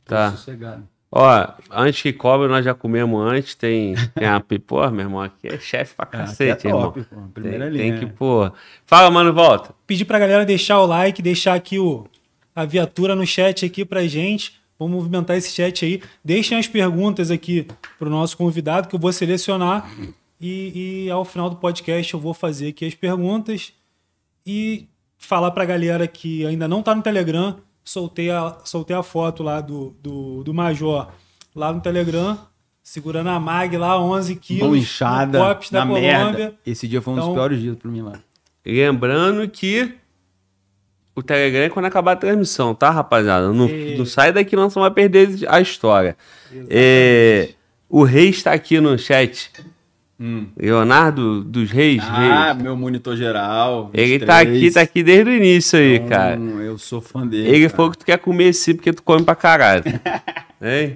[0.04, 0.32] Tá.
[0.32, 0.88] Sossegado.
[1.12, 3.54] Ó, antes que cobre, nós já comemos antes.
[3.56, 7.26] Tem, tem a pô, meu irmão, aqui é chefe pra cacete, é top, irmão.
[7.26, 7.98] Pô, primeira tem, linha.
[7.98, 8.50] Tem que, pô.
[8.86, 9.74] Fala, mano, volta.
[9.86, 12.06] Pedir pra galera deixar o like, deixar aqui o,
[12.54, 14.59] a viatura no chat aqui pra gente.
[14.80, 16.02] Vamos movimentar esse chat aí.
[16.24, 17.66] Deixem as perguntas aqui
[17.98, 19.92] para o nosso convidado, que eu vou selecionar.
[20.40, 23.74] E, e, ao final do podcast eu vou fazer aqui as perguntas
[24.46, 27.58] e falar para a galera que ainda não está no Telegram.
[27.84, 31.08] Soltei a, soltei a foto lá do, do, do Major
[31.54, 32.38] lá no Telegram,
[32.82, 34.62] segurando a mag lá, 11 quilos.
[34.62, 36.54] Mão inchada, na merda.
[36.64, 38.18] Esse dia foi um então, dos piores dias para mim lá.
[38.64, 39.94] Lembrando que
[41.14, 43.52] o Telegram é quando acabar a transmissão, tá, rapaziada?
[43.52, 46.16] Não, não sai daqui, não, senão vai perder a história.
[46.68, 47.50] É,
[47.88, 49.50] o Rei está aqui no chat.
[50.22, 50.48] Hum.
[50.54, 52.02] Leonardo dos Reis.
[52.06, 52.62] Ah, Reis.
[52.62, 53.90] meu monitor geral.
[53.94, 56.38] Ele tá aqui, tá aqui desde o início aí, então, cara.
[56.38, 57.48] Eu sou fã dele.
[57.48, 57.76] Ele cara.
[57.76, 59.82] falou que tu quer comer sim, porque tu come pra caralho.
[60.60, 60.94] hein?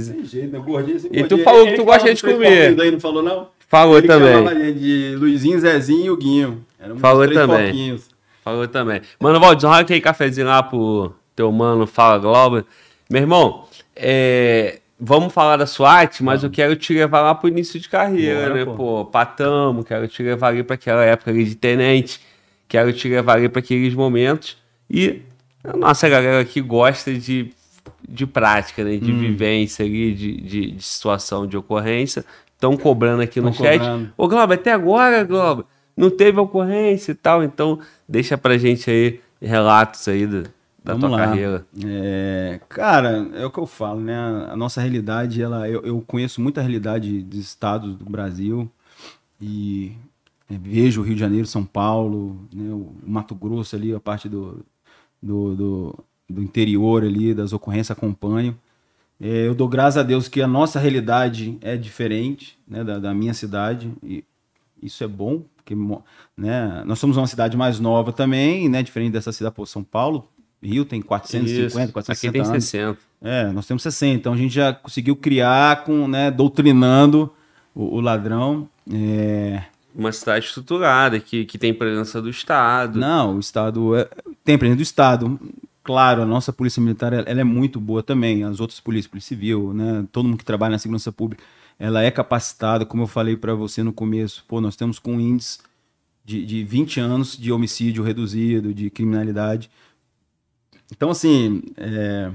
[0.00, 0.58] Sem jeito, né?
[0.64, 2.80] Gordinho, assim, E tu falou que tu gosta de comer.
[2.80, 3.48] Aí, não falou, não?
[3.68, 4.74] Falou ele também.
[4.74, 6.64] De Luizinho, Zezinho e o Guinho.
[6.98, 7.98] falou também.
[8.42, 9.00] Falou também.
[9.20, 12.66] Mano, Valdir, olha aquele cafezinho lá pro teu mano Fala Globo.
[13.08, 17.78] Meu irmão, é, vamos falar da SWAT, mas eu quero te levar lá pro início
[17.78, 18.64] de carreira, Bora, né?
[18.64, 18.74] Pô.
[18.74, 22.20] pô, Patamo, quero te levar ali pra aquela época ali de tenente,
[22.66, 24.56] quero te levar ali pra aqueles momentos.
[24.90, 25.22] E
[25.62, 27.52] a nossa galera aqui gosta de,
[28.08, 28.96] de prática, né?
[28.96, 29.20] De hum.
[29.20, 32.24] vivência ali, de, de, de, situação, de ocorrência.
[32.54, 33.84] Estão cobrando aqui Tão no cobrando.
[33.84, 34.12] chat.
[34.16, 35.64] Ô, Globo, até agora, Globo
[35.96, 37.42] não teve ocorrência e tal.
[37.42, 40.44] Então, deixa pra gente aí relatos aí da,
[40.84, 41.18] da tua lá.
[41.18, 41.66] carreira.
[41.84, 44.16] É, cara, é o que eu falo, né?
[44.50, 48.70] A nossa realidade, ela, eu, eu conheço muita realidade dos estados do Brasil
[49.40, 49.92] e
[50.48, 54.28] é, vejo o Rio de Janeiro, São Paulo, né, o Mato Grosso ali, a parte
[54.28, 54.64] do,
[55.20, 58.56] do, do, do interior ali, das ocorrências, acompanho.
[59.20, 63.14] É, eu dou graças a Deus que a nossa realidade é diferente né, da, da
[63.14, 64.24] minha cidade, e
[64.82, 65.74] isso é bom, porque
[66.36, 70.28] né, nós somos uma cidade mais nova também, né, diferente dessa cidade, pô, São Paulo,
[70.62, 71.92] Rio tem 450, Isso.
[71.92, 72.64] 460 Aqui tem anos.
[72.64, 72.98] 60.
[73.20, 77.32] É, nós temos 60, então a gente já conseguiu criar com, né, doutrinando
[77.74, 78.68] o, o ladrão.
[78.92, 79.62] É...
[79.94, 82.98] Uma cidade estruturada, que, que tem presença do Estado.
[82.98, 84.08] Não, o Estado é,
[84.44, 85.40] tem presença do Estado.
[85.84, 89.72] Claro, a nossa polícia militar ela é muito boa também, as outras polícias, polícia civil,
[89.74, 91.42] né, todo mundo que trabalha na segurança pública
[91.78, 95.58] ela é capacitada, como eu falei para você no começo, pô, nós temos com índice
[96.24, 99.70] de, de 20 anos de homicídio reduzido, de criminalidade.
[100.90, 102.30] Então, assim, é,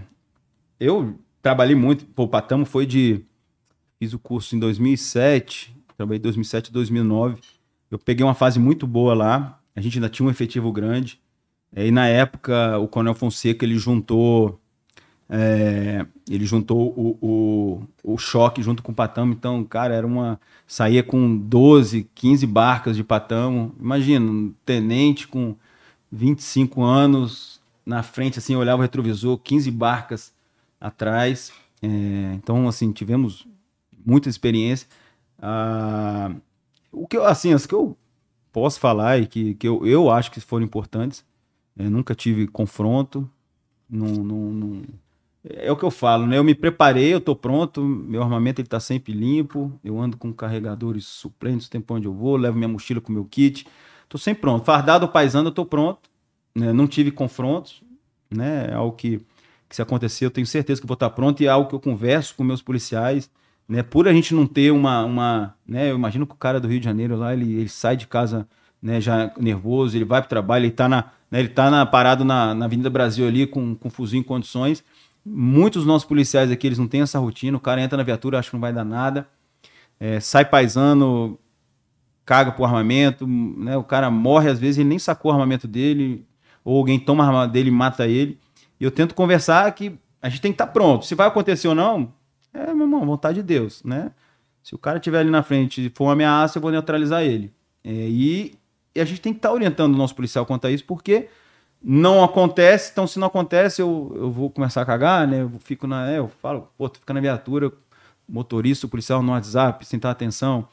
[0.79, 3.23] eu trabalhei muito, pô, o Patamo foi de,
[3.99, 7.39] fiz o curso em 2007, trabalhei de 2007 a 2009,
[7.89, 11.21] eu peguei uma fase muito boa lá, a gente ainda tinha um efetivo grande,
[11.75, 14.59] e na época o Coronel Fonseca, ele juntou
[15.29, 20.39] é, ele juntou o, o, o, choque junto com o patamo, então, cara, era uma.
[20.65, 23.75] saía com 12, 15 barcas de patamo.
[23.79, 25.55] Imagina, um tenente com
[26.11, 30.33] 25 anos na frente, assim, olhava o retrovisor, 15 barcas
[30.79, 31.51] atrás.
[31.81, 31.87] É,
[32.33, 33.45] então, assim, tivemos
[34.05, 34.87] muita experiência.
[35.41, 36.31] Ah,
[36.91, 37.97] o que eu, assim, as que eu
[38.53, 41.25] posso falar e que, que eu, eu acho que foram importantes,
[41.77, 43.29] é, nunca tive confronto,
[43.89, 44.81] não, não, não
[45.49, 46.37] é o que eu falo, né?
[46.37, 50.33] Eu me preparei, eu tô pronto, meu armamento ele tá sempre limpo, eu ando com
[50.33, 53.67] carregadores suplentes o tempo onde eu vou, levo minha mochila com meu kit,
[54.09, 54.65] tô sempre pronto.
[54.65, 56.09] Fardado paisando, eu tô pronto,
[56.55, 56.73] né?
[56.73, 57.81] Não tive confrontos,
[58.29, 58.69] né?
[58.71, 59.19] É algo que,
[59.69, 61.79] que se acontecer, eu tenho certeza que vou estar pronto e é algo que eu
[61.79, 63.29] converso com meus policiais,
[63.67, 63.83] né?
[63.83, 65.91] Por a gente não ter uma, uma né?
[65.91, 68.47] Eu imagino que o cara do Rio de Janeiro lá, ele, ele sai de casa
[68.81, 71.85] né, já nervoso, ele vai para o trabalho, ele está na, né, ele tá na,
[71.85, 74.83] parado na, na Avenida Brasil ali com, com fuzil em condições.
[75.29, 78.39] Muitos dos nossos policiais aqui, eles não têm essa rotina, o cara entra na viatura,
[78.39, 79.27] acha que não vai dar nada,
[79.99, 81.37] é, sai paisando,
[82.25, 86.25] caga pro armamento, né, o cara morre às vezes, ele nem sacou o armamento dele,
[86.63, 88.39] ou alguém toma a arma dele e mata ele.
[88.79, 91.05] E eu tento conversar que a gente tem que estar tá pronto.
[91.05, 92.13] Se vai acontecer ou não,
[92.53, 94.11] é, meu irmão, vontade de Deus, né?
[94.61, 97.53] Se o cara estiver ali na frente e for uma ameaça, eu vou neutralizar ele.
[97.83, 98.53] É, e,
[98.93, 101.29] e, a gente tem que estar tá orientando o nosso policial quanto a isso, porque
[101.81, 105.41] não acontece, então se não acontece, eu, eu vou começar a cagar, né?
[105.41, 106.09] Eu fico na.
[106.09, 107.71] É, eu falo, pô, tu fica na viatura,
[108.27, 110.67] motorista, policial no WhatsApp, sem dar atenção.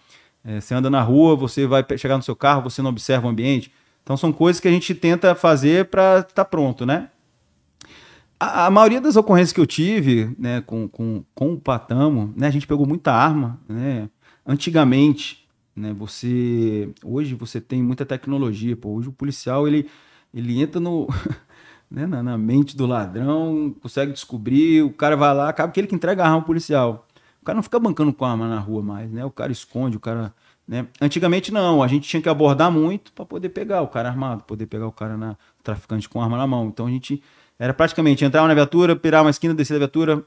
[0.44, 3.30] É, você anda na rua, você vai chegar no seu carro, você não observa o
[3.30, 3.72] ambiente.
[4.02, 7.08] Então são coisas que a gente tenta fazer para estar tá pronto, né?
[8.38, 12.48] A, a, maioria das ocorrências que eu tive né, com, com, com o Patamo, né,
[12.48, 13.58] a gente pegou muita arma.
[13.66, 14.08] Né?
[14.46, 16.90] Antigamente, né, você.
[17.02, 18.76] Hoje você tem muita tecnologia.
[18.76, 18.90] Pô.
[18.90, 19.88] Hoje o policial ele,
[20.34, 21.08] ele entra no.
[21.90, 25.86] né, na, na, mente do ladrão, consegue descobrir, o cara vai lá, acaba que ele
[25.86, 27.06] que entrega a arma ao policial.
[27.40, 29.24] O cara não fica bancando com a arma na rua mais, né?
[29.24, 30.34] O cara esconde, o cara.
[30.66, 30.86] Né?
[31.00, 34.66] Antigamente não, a gente tinha que abordar muito para poder pegar o cara armado, poder
[34.66, 36.66] pegar o cara na traficante com arma na mão.
[36.68, 37.22] Então a gente
[37.58, 40.24] era praticamente entrar na viatura, pirar uma esquina, descer da viatura,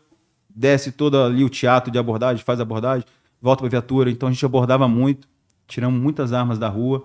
[0.47, 3.05] desce todo ali o teatro de abordagem, faz abordagem,
[3.41, 4.11] volta para a viatura.
[4.11, 5.27] Então a gente abordava muito,
[5.67, 7.03] tiramos muitas armas da rua.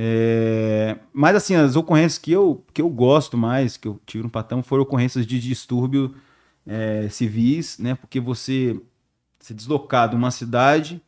[0.00, 0.96] É...
[1.12, 4.62] Mas assim, as ocorrências que eu, que eu gosto mais, que eu tive no Patão,
[4.62, 6.14] foram ocorrências de distúrbio
[6.64, 7.96] é, civis, né?
[7.96, 8.80] Porque você
[9.40, 11.02] se deslocar de uma cidade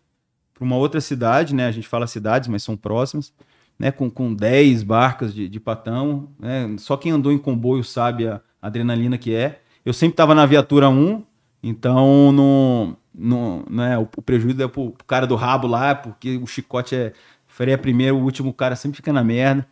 [0.53, 1.67] para uma outra cidade, né?
[1.67, 3.33] A gente fala cidades, mas são próximas
[3.81, 6.29] né, com, com 10 barcas de, de patão.
[6.39, 6.75] Né?
[6.77, 9.63] Só quem andou em comboio sabe a adrenalina que é.
[9.87, 11.25] Eu sempre estava na viatura 1,
[11.63, 16.37] então no, no, né, o, o prejuízo é pro, pro cara do rabo lá, porque
[16.37, 17.15] o chicote é
[17.61, 19.67] freia primeiro, o último cara sempre fica na merda.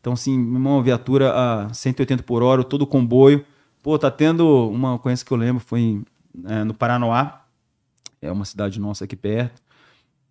[0.00, 3.44] Então, assim, irmão, viatura a 180 por hora, todo comboio.
[3.80, 6.02] Pô, tá tendo uma coisa que eu lembro, foi
[6.46, 7.44] é, no Paranoá,
[8.20, 9.62] é uma cidade nossa aqui perto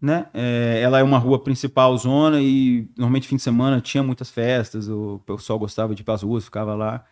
[0.01, 0.27] né?
[0.33, 4.87] É, ela é uma rua principal, zona, e normalmente fim de semana tinha muitas festas,
[4.87, 7.03] o pessoal gostava de ir para as ruas, ficava lá.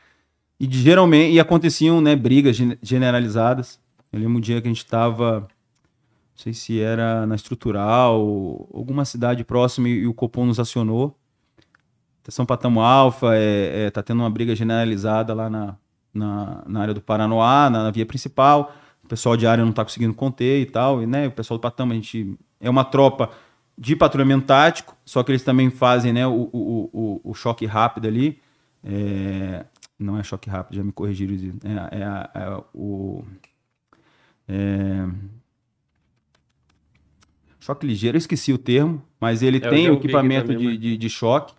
[0.59, 3.79] E geralmente e aconteciam né, brigas generalizadas.
[4.11, 5.47] Eu lembro um dia que a gente estava,
[6.35, 8.19] não sei se era na Estrutural,
[8.73, 11.17] alguma cidade próxima, e o Copom nos acionou.
[12.27, 15.77] São Patamo Alfa, é, é, tá tendo uma briga generalizada lá na,
[16.13, 18.73] na, na área do Paranoá, na, na via principal.
[19.03, 21.01] O pessoal de área não está conseguindo conter e tal.
[21.01, 23.29] E né, o pessoal do Patamo, a gente é uma tropa
[23.77, 28.07] de patrulhamento tático, só que eles também fazem né, o, o, o, o choque rápido
[28.07, 28.41] ali.
[28.83, 29.65] É,
[29.97, 31.35] não é choque rápido, já me corrigiram.
[31.63, 33.23] É, é, é o.
[34.47, 35.07] É,
[37.65, 40.97] choque ligeiro, eu esqueci o termo, mas ele é, tem o equipamento também, de, de,
[40.97, 41.53] de, choque.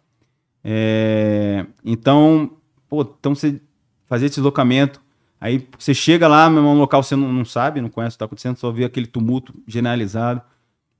[0.63, 2.53] É, então,
[2.89, 3.61] pô, então você
[4.07, 5.03] fazer esse deslocamento,
[5.41, 8.25] aí você chega lá, num local você não, não sabe, não conhece o que está
[8.25, 10.41] acontecendo, só vê aquele tumulto generalizado.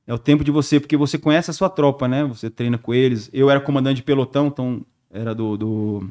[0.09, 2.25] É o tempo de você, porque você conhece a sua tropa, né?
[2.25, 3.31] Você treina com eles.
[3.33, 6.11] Eu era comandante de pelotão, então era do, do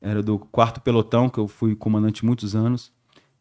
[0.00, 2.92] era do quarto pelotão, que eu fui comandante muitos anos.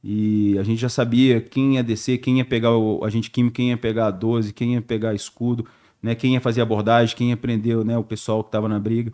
[0.03, 3.69] E a gente já sabia quem ia descer, quem ia pegar o agente químico, quem
[3.69, 5.65] ia pegar a 12, quem ia pegar escudo,
[6.01, 6.15] né?
[6.15, 7.97] Quem ia fazer abordagem, quem ia prender né?
[7.97, 9.11] o pessoal que estava na briga.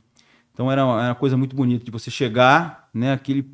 [0.54, 3.14] Então era uma, era uma coisa muito bonita de você chegar, né?
[3.14, 3.50] Aquele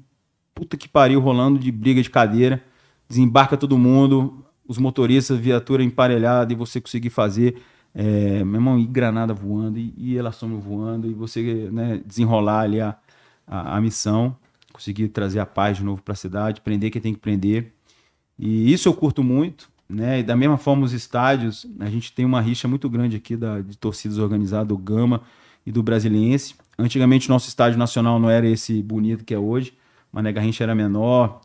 [0.54, 2.64] puta que pariu rolando de briga de cadeira,
[3.08, 7.62] desembarca todo mundo, os motoristas, viatura emparelhada e você conseguir fazer,
[7.94, 12.80] é, meu irmão, e granada voando, e, e elastomo voando, e você né, desenrolar ali
[12.80, 12.96] a,
[13.48, 14.36] a, a, missão,
[14.72, 17.74] conseguir trazer a paz de novo para a cidade, prender quem tem que prender.
[18.38, 20.20] E isso eu curto muito, né?
[20.20, 23.62] E da mesma forma, os estádios, a gente tem uma rixa muito grande aqui da,
[23.62, 25.22] de torcidas organizadas, do Gama
[25.66, 26.56] e do Brasiliense.
[26.78, 29.74] Antigamente, nosso estádio nacional não era esse bonito que é hoje,
[30.12, 31.42] mas a Garrincha era menor,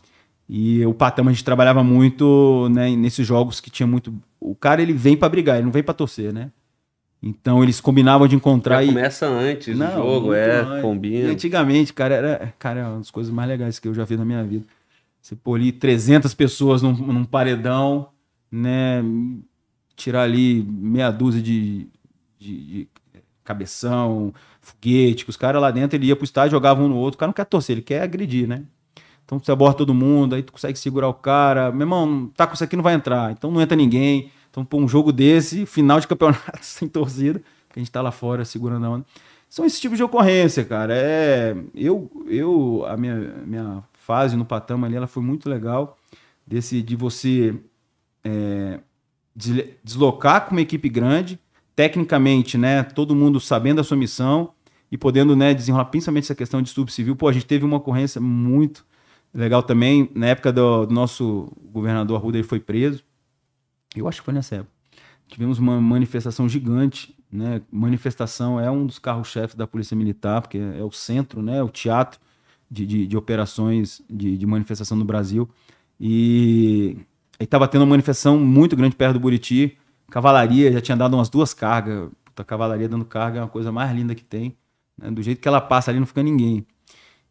[0.48, 4.14] e o Patama a gente trabalhava muito né, nesses jogos que tinha muito.
[4.40, 6.50] O cara ele vem para brigar, ele não vem para torcer, né?
[7.22, 8.76] Então eles combinavam de encontrar.
[8.76, 8.86] Já e...
[8.88, 10.82] Começa antes não, o jogo, é, antes.
[10.82, 11.28] combina.
[11.28, 14.16] E antigamente, cara, era, cara, é uma das coisas mais legais que eu já vi
[14.16, 14.64] na minha vida.
[15.20, 18.08] Você pôr ali 300 pessoas num, num paredão,
[18.50, 19.02] né?
[19.96, 21.88] Tirar ali meia dúzia de,
[22.38, 22.88] de, de
[23.42, 27.16] cabeção, foguete, que os caras lá dentro ele ia pro estádio, jogava um no outro.
[27.16, 28.64] O cara não quer torcer, ele quer agredir, né?
[29.24, 31.72] Então você aborda todo mundo, aí tu consegue segurar o cara.
[31.72, 33.32] Meu irmão, tá com isso aqui não vai entrar.
[33.32, 34.30] Então não entra ninguém.
[34.56, 38.10] Então, pô, um jogo desse, final de campeonato sem torcida, que a gente tá lá
[38.10, 39.06] fora segurando a onda.
[39.50, 40.94] São esses tipos de ocorrência, cara.
[40.96, 45.98] É, eu, eu a minha, minha fase no Patama ali, ela foi muito legal.
[46.46, 47.54] Desse, de você
[48.24, 48.80] é,
[49.84, 51.38] deslocar com uma equipe grande,
[51.74, 54.54] tecnicamente, né, todo mundo sabendo a sua missão
[54.90, 57.14] e podendo, né, desenrolar principalmente essa questão de estupro civil.
[57.14, 58.86] Pô, a gente teve uma ocorrência muito
[59.34, 63.04] legal também, na época do, do nosso governador Arruda, ele foi preso.
[63.96, 64.72] Eu acho que foi nessa época.
[65.28, 67.60] Tivemos uma manifestação gigante, né?
[67.70, 72.20] Manifestação é um dos carros-chefes da Polícia Militar, porque é o centro, né, o teatro
[72.70, 75.48] de, de, de operações de, de manifestação no Brasil.
[75.98, 76.98] E
[77.40, 79.76] estava tendo uma manifestação muito grande perto do Buriti,
[80.10, 82.10] Cavalaria já tinha dado umas duas cargas.
[82.36, 84.56] a cavalaria dando carga é uma coisa mais linda que tem.
[84.96, 85.10] Né?
[85.10, 86.66] Do jeito que ela passa ali, não fica ninguém.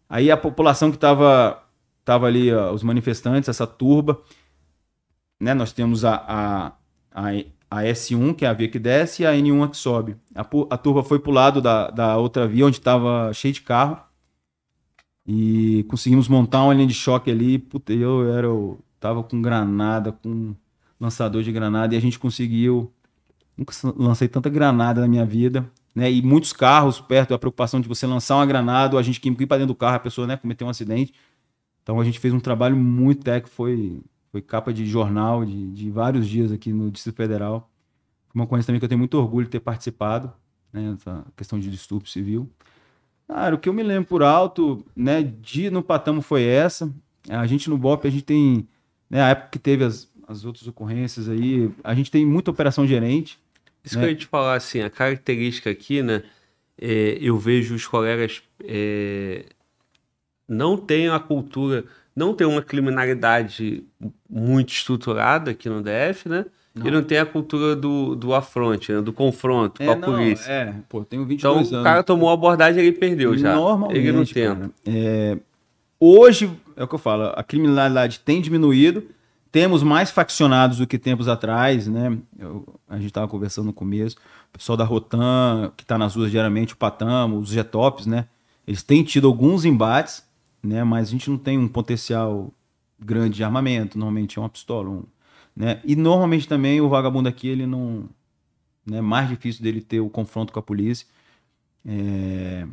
[0.09, 1.63] Aí a população que estava
[2.03, 4.21] tava ali, ó, os manifestantes, essa turba,
[5.45, 5.53] né?
[5.53, 6.67] Nós temos a, a,
[7.13, 7.29] a,
[7.69, 10.17] a, S1, que é a via que desce, e a N1 que sobe.
[10.33, 13.99] A, a turba foi pro lado da, da outra via, onde estava cheio de carro.
[15.27, 17.59] E conseguimos montar uma linha de choque ali.
[17.59, 20.55] Puta, eu era, eu tava com granada, com
[20.99, 22.91] lançador de granada e a gente conseguiu.
[23.55, 26.11] Nunca lancei tanta granada na minha vida, né?
[26.11, 29.29] E muitos carros perto, a preocupação de você lançar uma granada, ou a gente que
[29.29, 31.13] ir para dentro do carro, a pessoa, né, cometer um acidente.
[31.83, 34.01] Então a gente fez um trabalho muito técnico, foi,
[34.35, 37.71] foi capa de jornal de, de vários dias aqui no Distrito Federal.
[38.33, 40.29] Uma coisa também que eu tenho muito orgulho de ter participado,
[40.73, 42.49] né, essa questão de distúrbio civil.
[43.29, 46.93] Cara, o que eu me lembro por alto, né, de no Patamo foi essa.
[47.29, 48.67] A gente no BOP, a gente tem,
[49.09, 51.71] né, a época que teve as, as outras ocorrências aí.
[51.81, 53.39] A gente tem muita operação gerente.
[53.85, 54.01] Isso né?
[54.01, 56.23] que eu ia te falar, assim, a característica aqui, né?
[56.77, 59.45] É, eu vejo os colegas é,
[60.45, 63.83] não têm a cultura, não tem uma criminalidade
[64.29, 66.45] muito estruturada aqui no DF, né?
[66.73, 66.87] Não.
[66.87, 69.01] E não tem a cultura do, do afronte, né?
[69.01, 70.51] do confronto é, com a não, polícia.
[70.51, 71.67] É, pô, tenho 22 então, anos.
[71.69, 73.55] Então, o cara tomou a abordagem e ele perdeu já.
[73.55, 74.69] Normalmente, ele não tenta.
[74.85, 75.37] É,
[75.97, 79.07] hoje, é o que eu falo, a criminalidade tem diminuído,
[79.53, 82.17] temos mais faccionados do que tempos atrás, né?
[82.37, 84.17] Eu, a gente estava conversando no começo.
[84.49, 88.25] O pessoal da Rotan, que está nas ruas diariamente, o Patamo, os Getops, né?
[88.67, 90.24] Eles têm tido alguns embates,
[90.65, 90.83] né?
[90.83, 92.51] Mas a gente não tem um potencial
[92.99, 93.97] grande de armamento.
[93.97, 95.03] Normalmente é uma pistola, um,
[95.55, 95.81] né?
[95.83, 98.09] E normalmente também o vagabundo aqui, ele não...
[98.87, 99.01] É né?
[99.01, 101.07] mais difícil dele ter o confronto com a polícia.
[101.85, 102.67] É...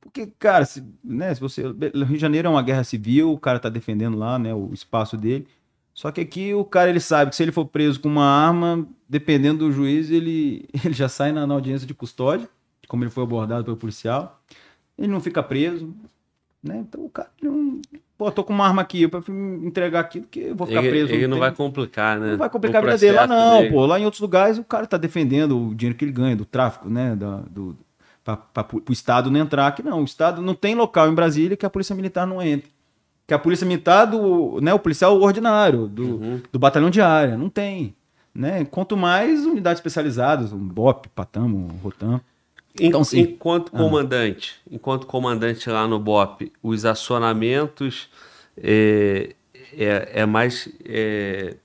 [0.00, 1.62] Porque, cara, se, né, se você...
[1.62, 5.16] Rio de Janeiro é uma guerra civil, o cara tá defendendo lá, né, o espaço
[5.16, 5.46] dele.
[5.94, 8.86] Só que aqui o cara ele sabe que se ele for preso com uma arma,
[9.08, 12.48] dependendo do juiz, ele, ele já sai na, na audiência de custódia,
[12.88, 14.42] como ele foi abordado pelo policial.
[14.98, 15.94] Ele não fica preso,
[16.64, 16.84] né?
[16.88, 17.80] Então o cara não.
[18.16, 19.20] Pô, tô com uma arma aqui, pra
[19.62, 21.12] entregar aqui, porque eu vou ficar ele, preso.
[21.12, 22.32] Ele não, não vai complicar, né?
[22.32, 23.72] Não vai complicar a vida dele lá, não, dele.
[23.72, 23.86] pô.
[23.86, 26.88] Lá em outros lugares o cara tá defendendo o dinheiro que ele ganha do tráfico,
[26.88, 27.14] né?
[27.16, 27.76] Da, do,
[28.24, 30.00] pra, pra, pro Estado não entrar aqui, não.
[30.00, 32.74] O Estado não tem local em Brasília que a Polícia Militar não entre
[33.26, 36.42] que a polícia militar do, né, o policial ordinário, do, uhum.
[36.52, 37.36] do batalhão de área.
[37.36, 37.94] Não tem.
[38.34, 38.64] Né?
[38.64, 42.20] Quanto mais unidades especializadas, um BOP, Patamo, Rotam.
[42.80, 43.20] Então, sim.
[43.20, 43.78] Enquanto ah.
[43.78, 44.70] comandante, ah.
[44.72, 48.08] enquanto comandante lá no BOP, os acionamentos
[48.56, 49.34] é,
[49.72, 51.56] é, é mais é,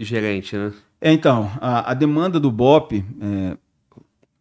[0.00, 0.72] gerente, né?
[1.00, 3.56] É, então, a, a demanda do BOP, é,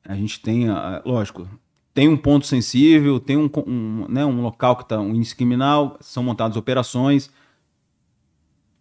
[0.06, 1.48] a gente tem, a, lógico,
[1.94, 5.98] tem um ponto sensível, tem um, um, né, um local que está um índice criminal,
[6.00, 7.30] são montadas operações,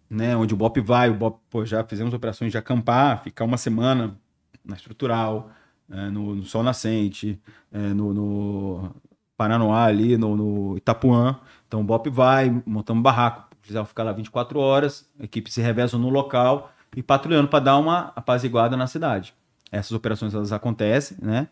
[0.09, 3.57] né, onde o BOP vai, o BOP, pô, já fizemos operações de acampar, ficar uma
[3.57, 4.17] semana
[4.65, 5.51] na estrutural,
[5.91, 7.41] é, no, no, Sol Nascente,
[7.73, 8.91] é, no, no
[9.37, 11.39] Paranoá ali, no, no, Itapuã.
[11.67, 15.97] Então o BOP vai, montamos barraco, precisava ficar lá 24 horas, a equipe se reveza
[15.97, 19.35] no local e patrulhando para dar uma apaziguada na cidade.
[19.71, 21.49] Essas operações elas acontecem, né?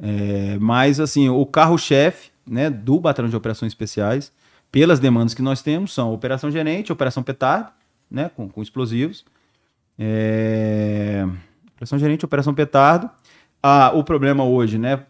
[0.00, 4.32] É, mas, assim, o carro-chefe né, do Batalhão de Operações Especiais,
[4.70, 7.70] pelas demandas que nós temos, são Operação Gerente, Operação Petardo,
[8.10, 9.24] né, com, com explosivos.
[9.98, 11.26] É,
[11.74, 13.10] operação Gerente, Operação Petardo.
[13.62, 15.04] Ah, o problema hoje, né,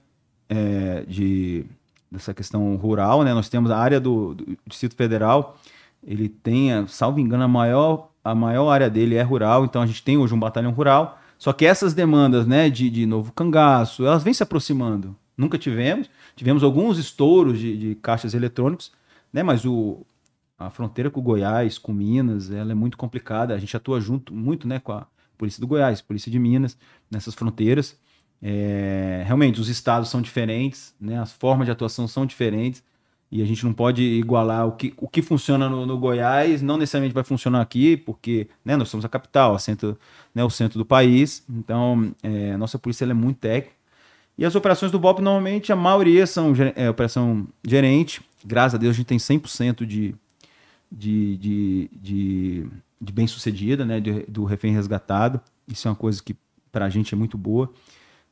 [0.48, 1.64] é, de,
[2.10, 5.58] dessa questão rural, né, nós temos a área do, do Distrito Federal,
[6.02, 10.02] ele tem, salvo engano, a maior, a maior área dele é rural, então a gente
[10.02, 14.22] tem hoje um batalhão rural, só que essas demandas né, de, de novo cangaço, elas
[14.22, 15.14] vêm se aproximando.
[15.36, 16.10] Nunca tivemos.
[16.34, 18.90] Tivemos alguns estouros de, de caixas eletrônicos,
[19.32, 20.04] né, mas o,
[20.58, 23.54] a fronteira com Goiás, com Minas, ela é muito complicada.
[23.54, 26.76] A gente atua junto muito né, com a Polícia do Goiás, Polícia de Minas,
[27.08, 27.96] nessas fronteiras.
[28.42, 32.82] É, realmente, os estados são diferentes, né, as formas de atuação são diferentes.
[33.30, 36.78] E a gente não pode igualar o que, o que funciona no, no Goiás, não
[36.78, 39.98] necessariamente vai funcionar aqui, porque né, nós somos a capital, a centro,
[40.34, 41.44] né, o centro do país.
[41.48, 43.76] Então, é, a nossa polícia é muito técnica.
[44.38, 48.22] E as operações do BOP, normalmente, a maioria são é, operação gerente.
[48.42, 50.14] Graças a Deus, a gente tem 100% de,
[50.90, 52.66] de, de, de,
[52.98, 55.38] de bem-sucedida, né, do refém resgatado.
[55.66, 56.34] Isso é uma coisa que
[56.72, 57.70] pra gente é muito boa.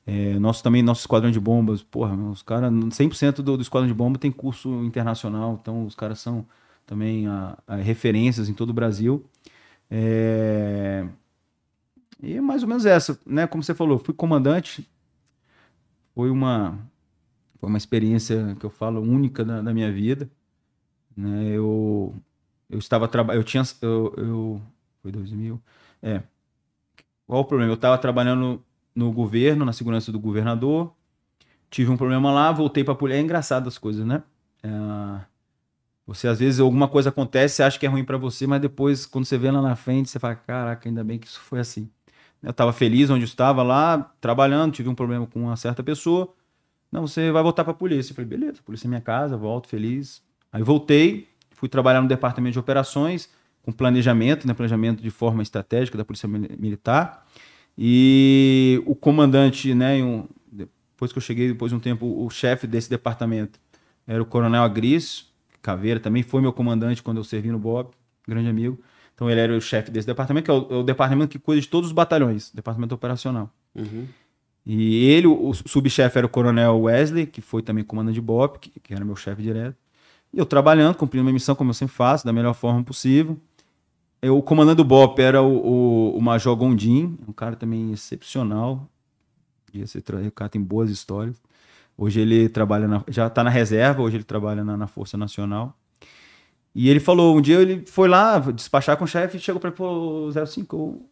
[0.06, 3.94] É, nosso também, nosso esquadrão de bombas, porra, os caras, 100% do, do esquadrão de
[3.94, 6.46] bomba tem curso internacional, então os caras são
[6.86, 9.24] também a, a referências em todo o Brasil.
[9.90, 11.06] É,
[12.22, 13.46] e mais ou menos essa, né?
[13.46, 14.88] Como você falou, fui comandante,
[16.14, 16.78] foi uma,
[17.58, 20.30] foi uma experiência que eu falo única da, da minha vida.
[21.16, 21.48] Né?
[21.50, 22.14] Eu,
[22.70, 24.62] eu estava trabalhando, eu tinha, eu, eu,
[25.02, 25.60] foi 2000,
[26.02, 26.22] é.
[27.26, 27.72] Qual o problema?
[27.72, 28.62] Eu estava trabalhando
[28.96, 30.92] no governo, na segurança do governador,
[31.70, 33.20] tive um problema lá, voltei para a polícia.
[33.20, 34.22] É engraçado as coisas, né?
[34.62, 34.68] É,
[36.06, 39.04] você às vezes alguma coisa acontece, você acha que é ruim para você, mas depois
[39.04, 41.90] quando você vê lá na frente, você fala, caraca, ainda bem que isso foi assim.
[42.42, 46.32] Eu estava feliz onde eu estava lá, trabalhando, tive um problema com uma certa pessoa.
[46.90, 48.12] Não, você vai voltar para a polícia.
[48.12, 50.22] Eu falei, beleza, polícia é minha casa, volto feliz.
[50.52, 53.28] Aí voltei, fui trabalhar no departamento de operações,
[53.62, 57.26] com planejamento, né, planejamento de forma estratégica da Polícia Militar.
[57.78, 62.66] E o comandante, né, um, depois que eu cheguei, depois de um tempo, o chefe
[62.66, 63.58] desse departamento
[64.06, 65.26] era o Coronel Agris
[65.60, 67.90] Caveira, também foi meu comandante quando eu servi no BOB,
[68.26, 68.80] grande amigo.
[69.14, 71.60] Então ele era o chefe desse departamento, que é o, é o, departamento que cuida
[71.60, 73.50] de todos os batalhões, departamento operacional.
[73.74, 74.06] Uhum.
[74.64, 78.58] E ele, o, o subchefe era o Coronel Wesley, que foi também comandante de BOP,
[78.58, 79.76] que, que era meu chefe direto.
[80.32, 83.38] E eu trabalhando, cumprindo minha missão como eu sempre faço, da melhor forma possível.
[84.22, 88.88] Eu, o comandante do BOP era o, o, o Major Gondim, um cara também excepcional.
[89.74, 91.40] O cara tem boas histórias.
[91.98, 95.76] Hoje ele trabalha na, já está na reserva, hoje ele trabalha na, na Força Nacional.
[96.74, 99.68] E ele falou, um dia ele foi lá despachar com o chefe e chegou para
[99.68, 101.02] ele, pô, 05,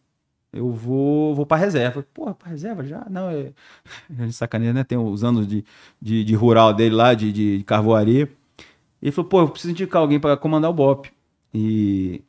[0.53, 2.05] eu, vou, vou para reserva.
[2.13, 3.05] Pô, para reserva já?
[3.09, 3.51] Não, é.
[4.09, 4.83] Ele sacaneia, né?
[4.83, 5.65] Tem os anos de,
[5.99, 8.29] de, de rural dele lá, de, de, de carvoaria.
[9.01, 11.11] Ele falou, pô, eu preciso indicar alguém para comandar o BOP.
[11.53, 12.23] E,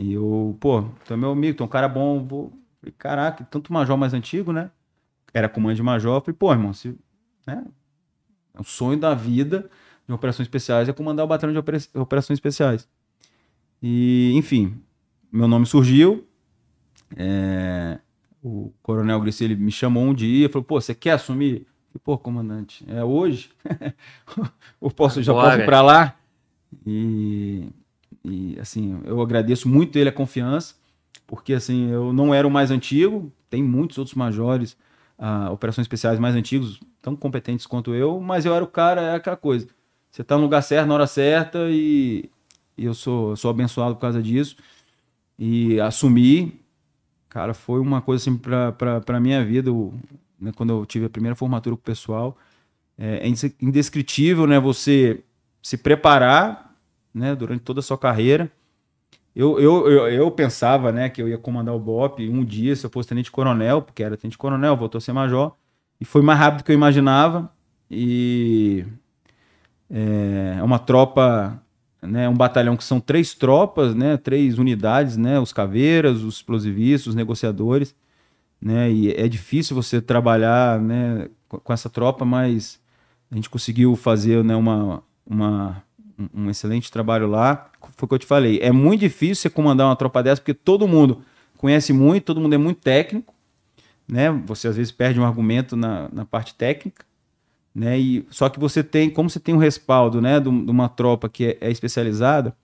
[0.00, 2.24] e eu, pô, tu é meu amigo, tu é um cara bom.
[2.24, 2.52] Vou...
[2.80, 4.70] Falei, caraca, tanto major mais antigo, né?
[5.34, 6.22] Era comando de major.
[6.22, 6.96] Falei, pô, irmão, se,
[7.46, 7.66] né?
[8.54, 9.68] É um sonho da vida
[10.06, 12.88] de operações especiais é comandar o batalhão de operações especiais.
[13.82, 14.80] E, enfim,
[15.30, 16.26] meu nome surgiu.
[17.14, 17.98] É,
[18.42, 21.66] o coronel Gricelli me chamou um dia e falou: pô, você quer assumir?
[21.88, 23.50] Falei, pô, comandante, é hoje?
[24.80, 26.16] eu posso, já posso ir para lá?
[26.86, 27.68] E,
[28.24, 30.74] e, assim, eu agradeço muito ele a confiança,
[31.26, 34.76] porque assim, eu não era o mais antigo, tem muitos outros majores,
[35.18, 39.14] uh, operações especiais mais antigos, tão competentes quanto eu, mas eu era o cara, é
[39.14, 39.68] aquela coisa.
[40.10, 42.28] Você tá no lugar certo, na hora certa, e,
[42.76, 44.56] e eu sou, sou abençoado por causa disso.
[45.38, 46.60] E assumir,
[47.28, 49.70] cara, foi uma coisa assim pra, pra minha vida,
[50.38, 52.36] né, quando eu tive a primeira formatura com o pessoal.
[52.98, 53.32] É, é
[53.62, 54.60] indescritível, né?
[54.60, 55.22] Você
[55.62, 56.69] se preparar,
[57.14, 58.50] né, durante toda a sua carreira.
[59.34, 62.84] Eu, eu, eu, eu, pensava, né, que eu ia comandar o BOP um dia, se
[62.84, 65.54] eu fosse tenente coronel, porque era tenente coronel, voltou a ser major.
[66.00, 67.52] E foi mais rápido do que eu imaginava.
[67.90, 68.84] E
[69.90, 71.60] é, é uma tropa,
[72.02, 77.08] né, um batalhão que são três tropas, né, três unidades, né, os caveiras, os explosivistas,
[77.08, 77.94] os negociadores,
[78.60, 82.80] né, e é difícil você trabalhar, né, com essa tropa, mas
[83.30, 85.82] a gente conseguiu fazer, né, uma, uma,
[86.34, 87.70] um excelente trabalho lá.
[87.96, 90.54] Foi o que eu te falei, é muito difícil você comandar uma tropa dessa, porque
[90.54, 91.22] todo mundo
[91.56, 93.34] conhece muito, todo mundo é muito técnico,
[94.08, 94.30] né?
[94.46, 97.04] Você às vezes perde um argumento na, na parte técnica,
[97.74, 97.98] né?
[97.98, 101.28] E só que você tem, como você tem um respaldo, né, de, de uma tropa
[101.28, 102.54] que é, é especializada,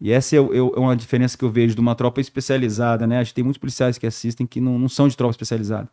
[0.00, 3.18] e essa é, é, é, uma diferença que eu vejo de uma tropa especializada, né?
[3.18, 5.88] A gente tem muitos policiais que assistem que não, não são de tropa especializada.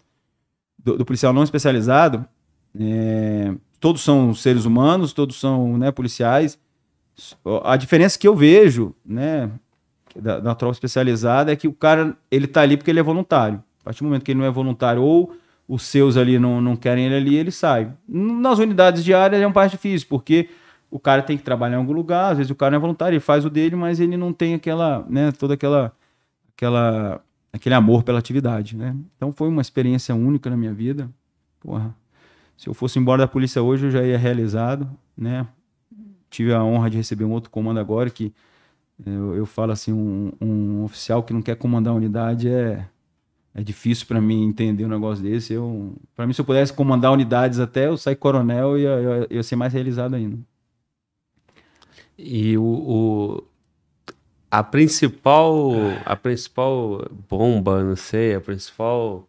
[0.82, 2.26] Do, do policial não especializado,
[2.80, 6.58] é, todos são seres humanos, todos são né, policiais.
[7.64, 9.50] A diferença que eu vejo, né,
[10.16, 13.64] da, da tropa especializada é que o cara ele tá ali porque ele é voluntário
[13.88, 15.34] partir do momento que ele não é voluntário ou
[15.66, 17.92] os seus ali não, não querem ele ali, ele sai.
[18.08, 20.50] Nas unidades diárias é um parte difícil, porque
[20.92, 23.16] o cara tem que trabalhar em algum lugar, às vezes o cara não é voluntário,
[23.16, 25.94] ele faz o dele, mas ele não tem aquela, né, toda aquela,
[26.54, 27.22] aquela,
[27.52, 28.94] aquele amor pela atividade, né?
[29.16, 31.10] Então foi uma experiência única na minha vida.
[31.62, 31.96] Porra,
[32.58, 35.48] se eu fosse embora da polícia hoje, eu já ia realizado, né?
[36.30, 38.34] Tive a honra de receber um outro comando agora que
[39.06, 42.88] eu, eu falo assim, um, um oficial que não quer comandar a unidade é
[43.58, 45.52] é difícil para mim entender um negócio desse.
[45.52, 49.56] Eu, para mim, se eu pudesse comandar unidades até eu sair coronel, ia, ia ser
[49.56, 50.38] mais realizado ainda.
[52.16, 53.44] E o, o,
[54.52, 55.72] a principal
[56.06, 59.28] a principal bomba, não sei, a principal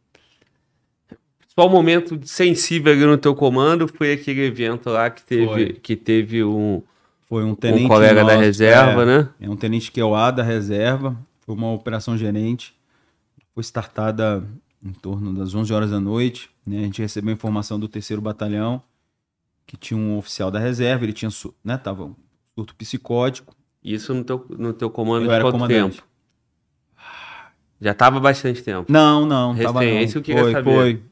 [1.59, 6.45] principal momento sensível ali no teu comando foi aquele evento lá que teve que teve
[6.45, 6.83] um
[7.29, 9.29] foi um tenente um colega nosso, da reserva, é, né?
[9.41, 12.75] É um tenente que é o A da reserva, foi uma operação gerente
[13.55, 14.45] foi startada
[14.81, 16.49] em torno das 11 horas da noite.
[16.65, 16.79] Né?
[16.79, 18.81] A gente recebeu informação do terceiro batalhão
[19.67, 21.31] que tinha um oficial da reserva, ele tinha,
[21.65, 22.15] né, tava um
[22.55, 23.55] surto psicótico.
[23.83, 25.97] Isso no teu, no teu comando Eu de era quanto comandante.
[25.97, 26.09] tempo?
[27.81, 28.91] Já tava há bastante tempo.
[28.91, 29.89] Não, não, Recém, tava não.
[29.89, 30.75] é isso que eu queria foi, saber.
[30.75, 31.03] foi.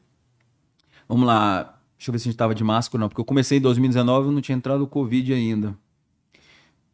[1.07, 1.73] Vamos lá.
[1.97, 3.61] Deixa eu ver se a gente tava de máscara ou não, porque eu comecei em
[3.61, 5.75] 2019 e não tinha entrado o Covid ainda.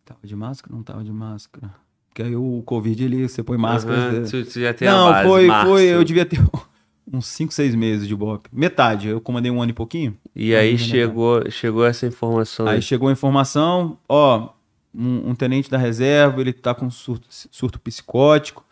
[0.05, 0.75] Tava de máscara?
[0.75, 1.73] Não tava de máscara.
[2.09, 3.97] Porque aí o Covid, ele, você põe máscara.
[3.97, 5.67] Aham, você- tu, tu já tem a Não, base, foi, março.
[5.71, 6.39] foi, eu devia ter
[7.11, 8.47] uns 5, 6 meses de BOP.
[8.51, 10.15] Metade, eu comandei um ano e pouquinho.
[10.35, 12.67] E aí Aí, chegou, chegou essa informação.
[12.67, 14.49] Aí chegou a informação, ó,
[14.93, 18.63] um, um tenente da reserva, ele tá com surto, surto psicótico,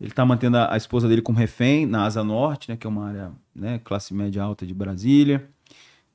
[0.00, 2.90] ele tá mantendo a, a esposa dele como refém na Asa Norte, né, que é
[2.90, 5.48] uma área, né, classe média alta de Brasília.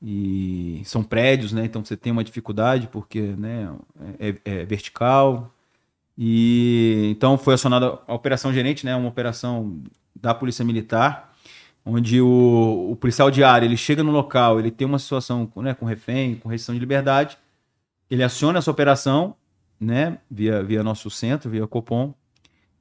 [0.02, 3.74] E são prédios, né, então você tem uma dificuldade porque, né,
[4.20, 5.54] é, é vertical.
[6.18, 9.82] E então foi acionada a operação gerente, né, uma operação
[10.16, 11.34] da Polícia Militar,
[11.86, 15.74] onde o, o policial de área ele chega no local, ele tem uma situação né,
[15.74, 17.38] com refém, com restrição de liberdade,
[18.10, 19.36] ele aciona essa operação,
[19.80, 22.14] né, via, via nosso centro, via Copom,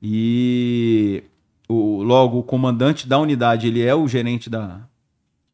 [0.03, 1.23] e
[1.69, 4.81] o, logo o comandante da unidade ele é o gerente da,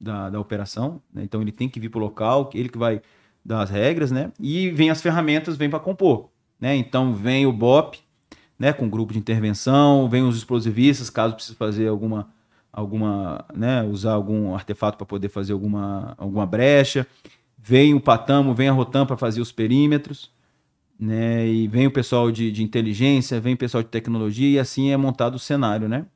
[0.00, 3.02] da, da operação, né, então ele tem que vir para o local, ele que vai
[3.44, 7.52] dar as regras, né, e vem as ferramentas, vem para compor, né, então vem o
[7.52, 7.98] BOP,
[8.58, 12.28] né, com grupo de intervenção, vem os explosivistas, caso precise fazer alguma
[12.72, 17.06] alguma, né, usar algum artefato para poder fazer alguma, alguma brecha.
[17.56, 20.30] Vem o Patamo, vem a Rotam para fazer os perímetros,
[20.98, 24.90] né, e vem o pessoal de, de inteligência, vem o pessoal de tecnologia, e assim
[24.90, 26.06] é montado o cenário, né.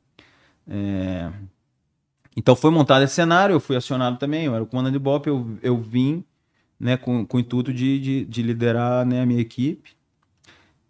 [0.68, 1.30] É,
[2.36, 5.26] Então foi montado esse cenário, eu fui acionado também, eu era o comandante de BOP,
[5.28, 6.24] eu, eu vim
[6.80, 9.90] né, com, com o intuito de, de, de liderar né, a minha equipe.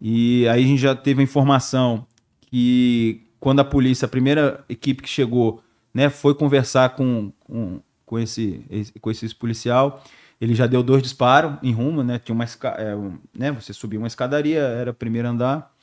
[0.01, 2.05] E aí a gente já teve a informação
[2.41, 5.61] que quando a polícia, a primeira equipe que chegou,
[5.93, 8.65] né, foi conversar com, com, com esse,
[9.01, 10.03] com esse policial,
[10.43, 12.43] ele já deu dois disparos em rumo, né, tinha uma,
[12.77, 15.73] é, um, né, você subia uma escadaria, era o primeiro andar,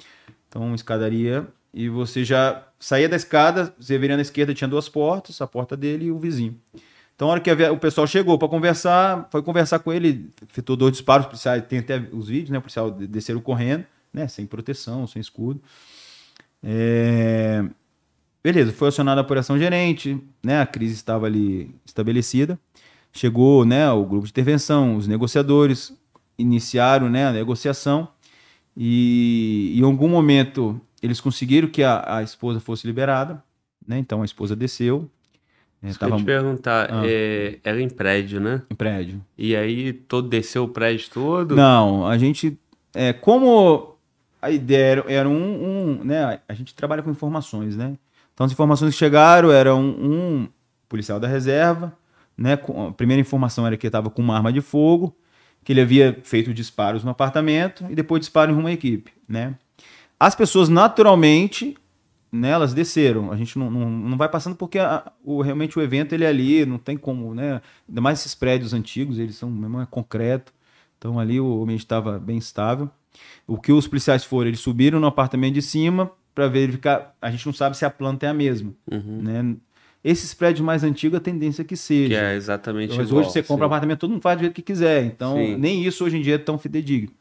[0.48, 5.40] então escadaria, e você já saía da escada, você viria na esquerda, tinha duas portas,
[5.40, 6.60] a porta dele e o vizinho.
[7.16, 10.92] Então, a hora que o pessoal chegou para conversar, foi conversar com ele, efetuou dois
[10.92, 12.58] disparos, tem até os vídeos, né?
[12.58, 14.26] O policial de- desceram correndo, né?
[14.26, 15.60] Sem proteção, sem escudo.
[16.62, 17.62] É,
[18.42, 20.62] Beleza, foi acionada a operação gerente, né?
[20.62, 22.58] A crise estava ali estabelecida.
[23.12, 23.90] Chegou, né?
[23.90, 25.92] O grupo de intervenção, os negociadores
[26.38, 27.26] iniciaram, né?
[27.26, 28.08] A negociação
[28.76, 33.42] e em algum momento eles conseguiram que a, a esposa fosse liberada,
[33.86, 33.98] né?
[33.98, 35.10] Então a esposa desceu,
[35.82, 37.02] eu tava te perguntar, Ah.
[37.06, 38.62] é, era em prédio, né?
[38.70, 39.20] em prédio.
[39.36, 41.56] E aí todo desceu o prédio todo?
[41.56, 42.58] Não, a gente.
[42.94, 43.94] É, como
[44.42, 46.40] a ideia era, era um, um, né?
[46.48, 47.96] A gente trabalha com informações, né?
[48.34, 50.48] Então as informações que chegaram eram um
[50.88, 51.92] policial da reserva,
[52.40, 52.54] né?
[52.54, 55.14] a primeira informação era que ele estava com uma arma de fogo,
[55.62, 59.54] que ele havia feito disparos no apartamento e depois disparo em uma equipe, né?
[60.18, 61.76] As pessoas naturalmente,
[62.32, 63.30] né, elas desceram.
[63.32, 66.28] A gente não, não, não vai passando porque a- o, realmente o evento ele é
[66.28, 67.60] ali, não tem como, né?
[67.88, 70.52] Ainda mais esses prédios antigos, eles são mesmo é concreto.
[70.98, 72.88] Então ali o ambiente estava bem estável.
[73.46, 77.14] O que os policiais foram, eles subiram no apartamento de cima para verificar.
[77.20, 79.20] A gente não sabe se a planta é a mesma, Uhum.
[79.22, 79.56] né?
[80.02, 82.08] Esses prédios mais antigos, a tendência é que seja.
[82.08, 83.22] Que é exatamente Mas igual.
[83.22, 83.66] hoje você compra sim.
[83.66, 85.04] apartamento, todo mundo faz do jeito que quiser.
[85.04, 85.56] Então, Sim.
[85.56, 87.12] nem isso hoje em dia é tão fidedigno.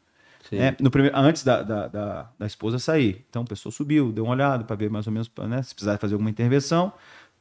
[0.50, 0.74] Né?
[0.80, 3.24] No primeiro, antes da, da, da, da esposa sair.
[3.28, 5.98] Então, a pessoa subiu, deu uma olhada para ver mais ou menos né, se precisar
[5.98, 6.92] fazer alguma intervenção.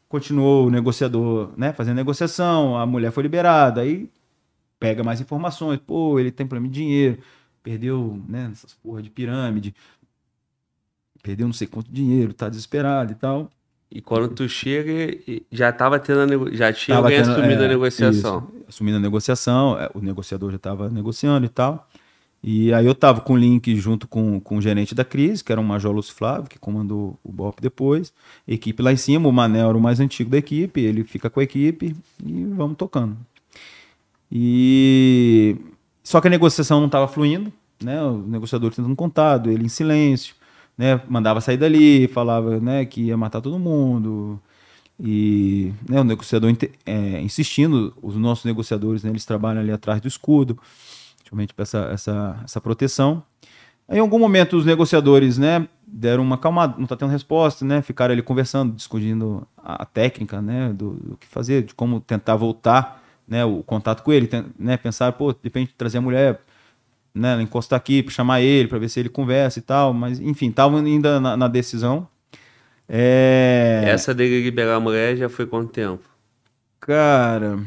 [0.07, 3.81] Continuou o negociador né, fazendo negociação, a mulher foi liberada.
[3.81, 4.09] Aí
[4.79, 5.79] pega mais informações.
[5.79, 7.19] Pô, ele tem problema de dinheiro,
[7.63, 9.73] perdeu né, essas porra de pirâmide,
[11.23, 13.49] perdeu não sei quanto dinheiro, tá desesperado e tal.
[13.91, 15.17] E quando tu chega,
[15.51, 18.37] já tava tendo já tinha Tava alguém tendo- assumindo é, a negociação.
[18.37, 21.89] isso, assumindo a negociação, é, o negociador já estava negociando e tal.
[22.41, 25.51] E aí eu tava com o link junto com, com o gerente da crise, que
[25.51, 28.13] era o Major Lúcio Flávio, que comandou o BOP depois.
[28.47, 31.39] Equipe lá em cima, o Manel era o mais antigo da equipe, ele fica com
[31.39, 31.93] a equipe
[32.25, 33.17] e vamos tocando.
[34.31, 35.57] E
[36.03, 37.51] só que a negociação não estava fluindo,
[37.83, 38.01] né?
[38.03, 40.35] O negociador tentando contado, ele em silêncio,
[40.79, 41.01] né?
[41.09, 44.39] Mandava sair dali, falava, né, que ia matar todo mundo.
[44.97, 50.07] E né, o negociador é, insistindo, os nossos negociadores, né, eles trabalham ali atrás do
[50.07, 50.57] escudo,
[51.21, 53.21] justamente para essa, essa, essa proteção.
[53.89, 57.81] Aí, em algum momento, os negociadores, né, deram uma acalmada, não está tendo resposta, né,
[57.81, 63.03] ficaram ali conversando, discutindo a, técnica, né, do, do que fazer, de como tentar voltar,
[63.27, 66.39] né, o contato com ele, né, pensar, pô, de repente trazer a mulher,
[67.19, 70.79] né, encostar aqui, chamar ele para ver se ele conversa e tal, mas enfim, estavam
[70.79, 72.07] ainda na, na decisão.
[72.87, 73.83] É...
[73.85, 76.03] Essa dele liberar a mulher já foi quanto tempo?
[76.79, 77.59] Cara,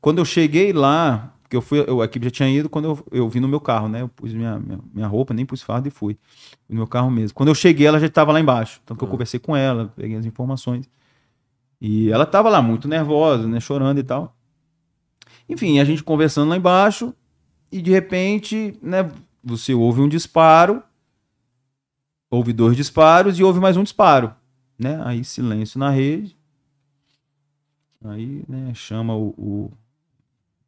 [0.00, 3.06] quando eu cheguei lá, porque eu fui, eu, a equipe já tinha ido quando eu,
[3.10, 4.02] eu vim no meu carro, né?
[4.02, 6.16] Eu pus minha, minha, minha roupa, nem pus fardo e fui.
[6.66, 7.34] Fui no meu carro mesmo.
[7.34, 8.80] Quando eu cheguei, ela já estava lá embaixo.
[8.84, 9.10] Então que eu Ah.
[9.10, 10.88] conversei com ela, peguei as informações.
[11.80, 13.58] E ela estava lá muito nervosa, né?
[13.60, 14.36] Chorando e tal.
[15.48, 17.14] Enfim, a gente conversando lá embaixo
[17.70, 19.10] e de repente, né?
[19.42, 20.82] Você ouve um disparo,
[22.30, 24.34] houve dois disparos e houve mais um disparo,
[24.78, 25.00] né?
[25.04, 26.36] Aí silêncio na rede.
[28.04, 29.72] Aí, né, chama o, o,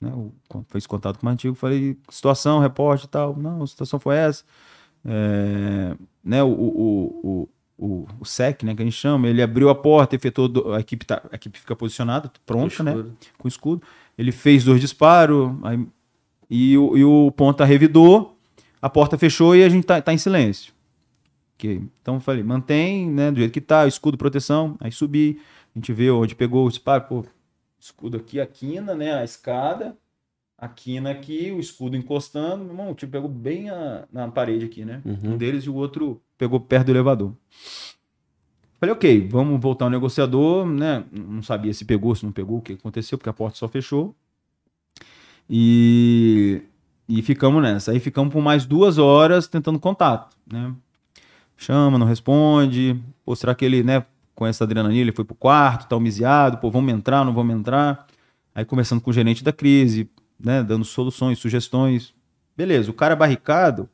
[0.00, 0.32] né, o
[0.68, 3.36] fez contato com o antigo, falei, situação, repórter e tal.
[3.36, 4.44] Não, a situação foi essa.
[5.04, 9.74] É, né, o, o, o, o, SEC, né, que a gente chama, ele abriu a
[9.74, 12.92] porta, efetuou, a equipe, tá, a equipe fica posicionada, pronta, né,
[13.38, 13.82] com escudo.
[14.16, 15.86] Ele fez dois disparos, aí,
[16.50, 18.36] e, o, e o ponta revidou,
[18.80, 20.72] a porta fechou e a gente tá, tá em silêncio.
[21.54, 21.82] Ok.
[22.00, 25.40] Então eu falei, mantém, né, do jeito que tá, escudo, proteção, aí subi,
[25.74, 27.24] a gente vê onde pegou o disparo, pô,
[27.80, 29.96] escudo aqui, a quina, né, a escada,
[30.56, 34.64] a quina aqui, o escudo encostando, meu irmão, o tiro pegou bem a- na parede
[34.64, 35.32] aqui, né, Uhum.
[35.34, 37.32] um deles e o outro pegou perto do elevador.
[38.80, 41.02] Falei, ok, vamos voltar ao negociador, né?
[41.10, 44.14] Não sabia se pegou, se não pegou, o que aconteceu, porque a porta só fechou.
[45.48, 46.62] E,
[47.08, 47.92] e ficamos nessa.
[47.92, 50.72] Aí ficamos por mais duas horas tentando contato, né?
[51.56, 53.00] Chama, não responde.
[53.24, 54.04] Pô, será que ele, né,
[54.34, 56.58] com essa adrenalina, ele foi pro quarto, tá homiziado?
[56.58, 58.06] Pô, vamos entrar, não vamos entrar?
[58.54, 62.14] Aí conversando com o gerente da crise, né, dando soluções, sugestões.
[62.56, 63.88] Beleza, o cara barricado,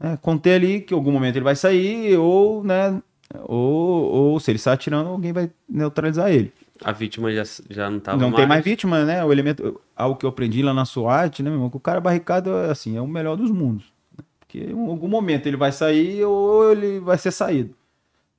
[0.00, 3.00] né, contei ali que em algum momento ele vai sair, ou, né,
[3.44, 6.52] ou, ou se ele sai atirando, alguém vai neutralizar ele.
[6.82, 8.36] A vítima já, já não estava não mais.
[8.36, 9.24] tem mais vítima, né?
[9.24, 11.70] O elemento, algo que eu aprendi lá na SWAT, né, meu irmão?
[11.70, 13.84] Que o cara barricado é assim, é o melhor dos mundos.
[14.16, 14.24] né?
[14.38, 17.74] Porque em algum momento ele vai sair ou ele vai ser saído,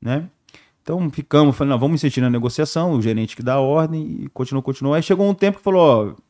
[0.02, 0.28] né?
[0.82, 4.28] Então ficamos, falei, não, vamos insistir na negociação, o gerente que dá a ordem e
[4.30, 4.96] continuou, continuou.
[4.96, 6.22] Aí chegou um tempo que falou, ó,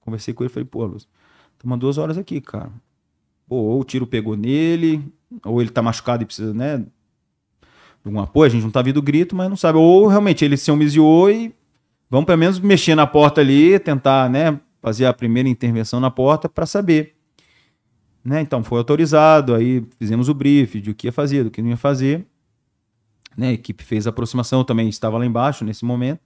[0.00, 1.08] conversei com ele, falei, pô, Lúcio,
[1.52, 2.70] estamos duas horas aqui, cara.
[3.46, 5.00] Pô, ou o tiro pegou nele,
[5.44, 6.86] ou ele tá machucado e precisa, né, de
[8.04, 9.78] algum apoio, a gente não tá vendo grito, mas não sabe.
[9.78, 11.54] Ou realmente ele se homiziou e
[12.10, 16.48] vamos pelo menos mexer na porta ali, tentar, né, fazer a primeira intervenção na porta
[16.48, 17.14] para saber.
[18.24, 18.40] Né?
[18.42, 21.70] Então foi autorizado, aí fizemos o brief de o que ia fazer, do que não
[21.70, 22.26] ia fazer.
[23.36, 23.48] Né?
[23.48, 26.20] A equipe fez a aproximação, também estava lá embaixo nesse momento.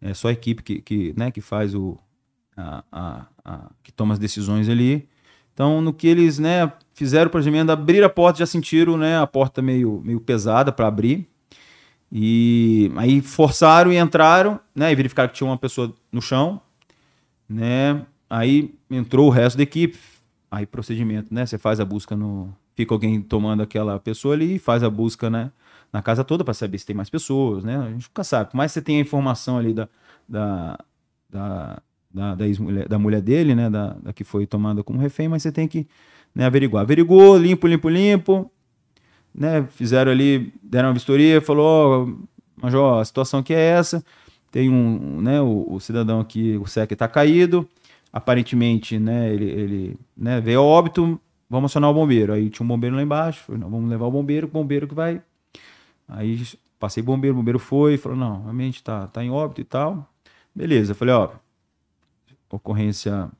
[0.00, 1.96] É só a equipe que, que, né, que faz o.
[2.56, 5.08] A, a, a- que toma as decisões ali.
[5.54, 9.26] Então, no que eles né, fizeram o procedimento, abrir a porta, já sentiram né, a
[9.26, 11.28] porta meio, meio pesada para abrir.
[12.14, 14.92] E aí forçaram e entraram, né?
[14.92, 16.60] E verificaram que tinha uma pessoa no chão,
[17.48, 18.04] né?
[18.28, 19.98] Aí entrou o resto da equipe.
[20.50, 21.46] Aí procedimento, né?
[21.46, 22.54] Você faz a busca no.
[22.74, 25.50] Fica alguém tomando aquela pessoa ali e faz a busca, né?
[25.92, 27.76] Na casa toda para saber se tem mais pessoas, né?
[27.78, 28.50] A gente nunca sabe.
[28.50, 29.88] Por mais que você tenha a informação ali da,
[30.28, 30.78] da,
[31.30, 31.82] da,
[32.12, 33.70] da, da, ex-mulher- da mulher dele, né?
[33.70, 35.88] Da, da que foi tomada como refém, mas você tem que
[36.34, 36.82] né, averiguar.
[36.82, 38.51] Averigou, limpo, limpo, limpo
[39.34, 42.18] né, fizeram ali, deram uma vistoria, falou,
[42.62, 44.04] ó, a situação aqui é essa,
[44.50, 47.66] tem um, né, o, o cidadão aqui, o SEC está caído,
[48.12, 52.32] aparentemente, né, ele, ele né, veio óbito, vamos acionar o bombeiro.
[52.32, 55.22] Aí tinha um bombeiro lá embaixo, não, vamos levar o bombeiro, o bombeiro que vai...
[56.06, 56.42] Aí
[56.78, 60.06] passei bombeiro, o bombeiro foi, falou, não, realmente tá, tá em óbito e tal.
[60.54, 61.30] Beleza, falei, ó,
[62.50, 63.30] ocorrência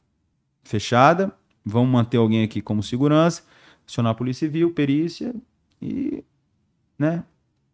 [0.62, 1.30] fechada,
[1.62, 3.42] vamos manter alguém aqui como segurança,
[3.86, 5.34] acionar a polícia civil, perícia
[5.82, 6.24] e,
[6.98, 7.24] né,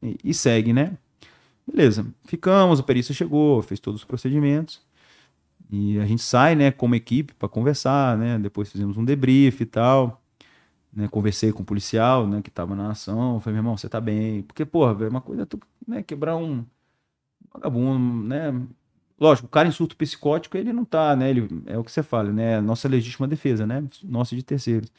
[0.03, 0.97] e, e segue, né?
[1.67, 4.81] Beleza, ficamos, a perícia chegou, fez todos os procedimentos
[5.70, 8.39] e a gente sai, né, como equipe para conversar, né?
[8.39, 10.23] Depois fizemos um debrief e tal,
[10.93, 11.09] né?
[11.09, 14.43] Conversei com o policial, né, que tava na ação, falei, meu irmão, você tá bem?
[14.43, 16.65] Porque, porra, velho, uma coisa é tu, né, quebrar um
[17.53, 18.53] vagabundo, né?
[19.20, 21.31] Lógico, o cara em surto psicótico, ele não tá, né?
[21.31, 22.61] Ele, é o que você fala, né?
[22.61, 23.85] Nossa legítima defesa, né?
[24.05, 24.91] Nossa de terceiros.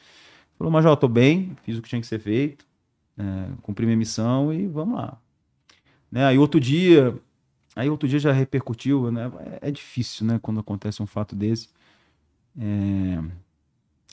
[0.58, 2.66] Falou, Major, tô bem, fiz o que tinha que ser feito,
[3.20, 5.18] é, cumpri minha missão e vamos lá.
[6.10, 6.26] Né?
[6.26, 7.14] Aí outro dia,
[7.76, 9.30] aí outro dia já repercutiu, né?
[9.62, 10.40] É, é difícil, né?
[10.42, 11.70] Quando acontece um fato desse.
[12.58, 13.22] É,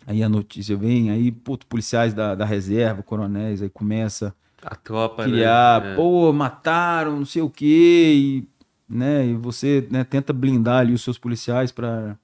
[0.06, 5.22] aí a notícia vem, aí, puto, policiais da, da reserva, coronéis, aí começa A tropa,
[5.22, 5.94] criar, né?
[5.94, 8.48] Pô, mataram, não sei o quê, e,
[8.88, 12.16] né, e você né, tenta blindar ali os seus policiais para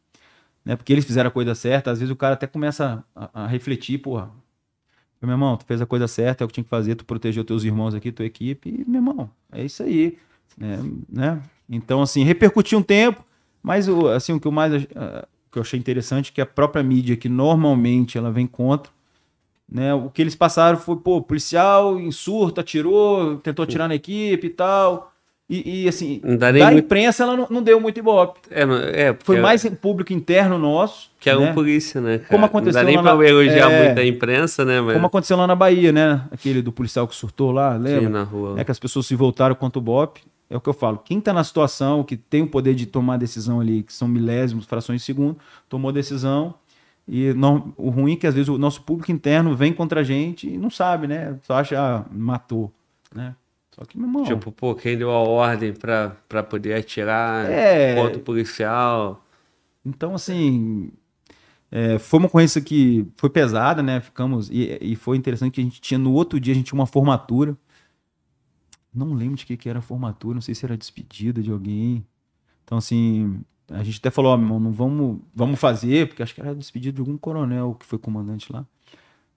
[0.64, 3.46] né, porque eles fizeram a coisa certa, às vezes o cara até começa a, a
[3.48, 4.30] refletir, porra,
[5.26, 7.44] meu irmão, tu fez a coisa certa, é o que tinha que fazer, tu protegeu
[7.44, 10.18] teus irmãos aqui, tua equipe, e, meu irmão, é isso aí,
[10.57, 10.78] né,
[11.09, 11.42] né?
[11.68, 13.25] Então, assim, repercutiu um tempo,
[13.62, 16.83] mas, assim, o que eu mais, ah, que eu achei interessante é que a própria
[16.83, 18.91] mídia, que normalmente ela vem contra,
[19.70, 19.94] né?
[19.94, 24.51] O que eles passaram foi, pô, policial em surto, atirou, tentou atirar na equipe e
[24.51, 25.11] tal.
[25.55, 28.40] E, e, assim, Não dá nem da muito- imprensa ela não, não deu muito ibope.
[28.50, 31.10] É, não- é, Foi mais em público interno nosso.
[31.20, 31.50] que é né?
[31.50, 32.16] um polícia, né?
[32.18, 32.28] Cara?
[32.31, 33.84] Como aconteceu Não dá nem lá pra na- elogiar é.
[33.86, 34.81] muito a imprensa, né?
[34.81, 36.22] Mas Como aconteceu lá na Bahia, né?
[36.31, 38.08] Aquele do policial que surtou lá, sim, lembra?
[38.08, 38.55] na rua.
[38.58, 40.20] É que as pessoas se voltaram contra o BOP.
[40.48, 40.98] É o que eu falo.
[41.05, 44.64] Quem tá na situação, que tem o poder de tomar decisão ali, que são milésimos,
[44.64, 45.36] frações de segundo,
[45.68, 46.55] tomou decisão.
[47.06, 50.02] E não- o ruim é que às vezes o nosso público interno vem contra a
[50.02, 51.36] gente e não sabe, né?
[51.42, 52.72] Só acha, ah, matou,
[53.14, 53.34] né?
[53.75, 57.94] Só que, meu irmão, Tipo, pô, quem deu a ordem pra, pra poder atirar É.
[57.94, 59.25] contra o policial?
[59.84, 60.91] Então, assim,
[61.70, 64.01] é, foi uma ocorrência que foi pesada, né?
[64.01, 64.51] Ficamos.
[64.51, 66.86] E, e foi interessante que a gente tinha, no outro dia, a gente tinha uma
[66.86, 67.57] formatura.
[68.94, 72.05] Não lembro de que, que era a formatura, não sei se era despedida de alguém.
[72.62, 76.34] Então, assim, a gente até falou, ó, meu irmão, não vamos, vamos fazer, porque acho
[76.34, 78.67] que era despedida de algum coronel que foi comandante lá.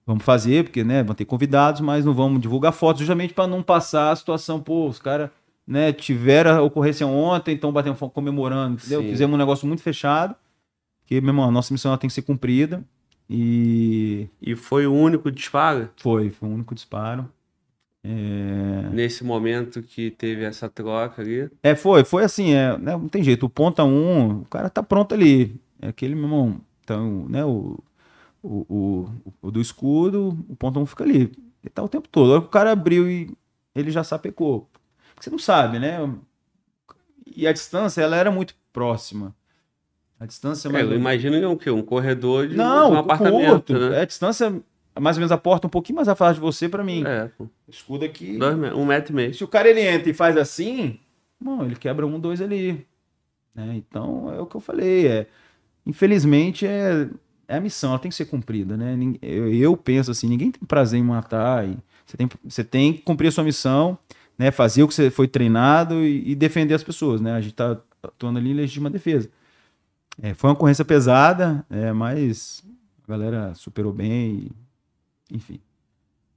[0.06, 3.60] Vamos fazer, porque, né, vão ter convidados, mas não vamos divulgar fotos, justamente para não
[3.60, 5.30] passar a situação, pô, os caras,
[5.66, 9.02] né, tiveram a ocorrência ontem, então batendo comemorando, entendeu?
[9.02, 9.08] Sim.
[9.10, 10.36] Fizemos um negócio muito fechado,
[11.06, 12.84] que, meu irmão, a nossa missão tem que ser cumprida,
[13.28, 17.28] e E foi o único disparo foi, foi o único disparo.
[18.04, 21.50] É, nesse momento que teve essa troca ali.
[21.60, 24.80] É, foi, foi assim, é, né, não tem jeito, o ponta um, o cara tá
[24.84, 27.76] pronto ali, é aquele, meu irmão, então, né, o,
[28.46, 32.30] o, o, o do escudo, o ponta um fica ali, ele tá o tempo todo,
[32.30, 33.30] a hora que o cara abriu e
[33.74, 34.68] ele já sapecou,
[35.14, 35.98] Porque você não sabe, né,
[37.26, 39.34] e a distância, ela era muito próxima,
[40.18, 40.68] a distância...
[40.68, 41.70] É, mais eu imagino que é um quê?
[41.70, 43.98] Um corredor de um- não, um um apartamento, curto, né?
[43.98, 44.62] é a distância,
[44.98, 47.30] mais ou menos a porta um pouquinho mais afastada de você pra mim, É,
[47.68, 48.38] escudo aqui...
[48.38, 49.34] Dois um metro e meio.
[49.34, 50.98] Se o cara ele entra e faz assim,
[51.38, 52.86] bom, ele quebra um, dois ali.
[53.54, 53.74] né?
[53.76, 55.06] Então é o que eu falei.
[55.06, 55.26] É,
[55.84, 57.08] infelizmente é,
[57.48, 58.96] é a missão, ela tem que ser cumprida, né?
[59.22, 61.66] Eu, penso assim, ninguém tem prazer em matar.
[62.04, 63.98] Você, tem, você tem que cumprir a sua missão,
[64.38, 64.50] né?
[64.50, 67.32] Fazer o que você foi treinado e, e defender as pessoas, né?
[67.32, 69.30] A gente tá atuando ali em legítima defesa.
[70.20, 72.64] É, foi uma ocorrência pesada, é, mas
[73.06, 74.50] a galera superou bem,
[75.30, 75.60] e, enfim.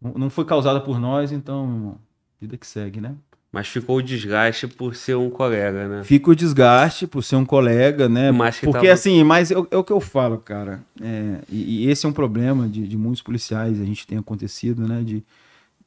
[0.01, 1.99] Não foi causada por nós, então, irmão,
[2.39, 3.15] vida que segue, né?
[3.52, 6.03] Mas ficou o desgaste por ser um colega, né?
[6.03, 8.32] Fica o desgaste por ser um colega, né?
[8.32, 10.82] Mas que Porque tava- assim, mas é, o- é o que eu falo, cara.
[11.02, 14.88] é, e, e esse é um problema de, de muitos policiais, a gente tem acontecido,
[14.88, 15.02] né?
[15.03, 15.24] De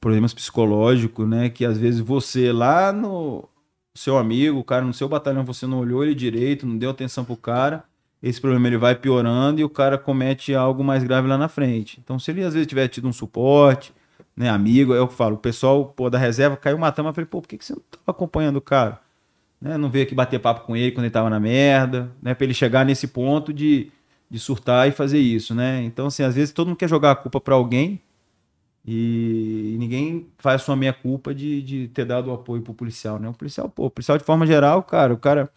[0.01, 1.49] problemas psicológicos, né?
[1.49, 3.49] Que às vezes você lá no
[3.95, 7.25] seu amigo, o cara no seu batalhão, você não olhou ele direito, não deu atenção
[7.25, 7.85] pro cara.
[8.21, 12.01] Esse problema ele vai piorando e o cara comete algo mais grave lá na frente.
[12.03, 13.93] Então, se ele às vezes tiver tido um suporte,
[14.37, 17.49] né, amigo, eu falo, o pessoal pô, da reserva caiu matando, eu falei, pô, por
[17.49, 19.01] que, que você não tava acompanhando o cara?
[19.61, 22.45] Né, não veio aqui bater papo com ele quando ele tava na merda, né, pra
[22.45, 23.93] ele chegar nesse ponto de,
[24.31, 25.83] de surtar e fazer isso, né?
[25.85, 28.01] Então, assim, às vezes todo mundo quer jogar a culpa pra alguém
[28.85, 33.19] e ninguém faz a sua meia culpa de, de ter dado o apoio pro policial,
[33.19, 33.29] né?
[33.29, 35.49] O policial, pô, o policial de forma geral, cara, o cara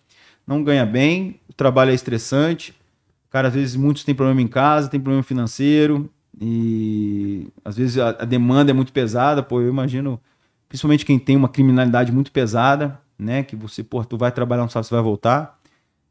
[0.46, 2.76] não ganha bem, o trabalho é estressante,
[3.32, 8.10] cara às vezes muitos têm problema em casa, tem problema financeiro e às vezes a,
[8.10, 10.20] a demanda é muito pesada, pô, eu imagino,
[10.68, 14.70] principalmente quem tem uma criminalidade muito pesada, né, que você, pô, tu vai trabalhar, não
[14.70, 15.60] sabe se vai voltar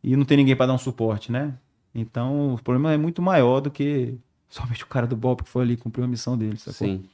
[0.03, 1.55] e não tem ninguém para dar um suporte, né?
[1.95, 4.15] Então, o problema é muito maior do que
[4.49, 6.87] somente o cara do Bob que foi ali cumprir a missão dele, sacou?
[6.87, 7.05] Sim.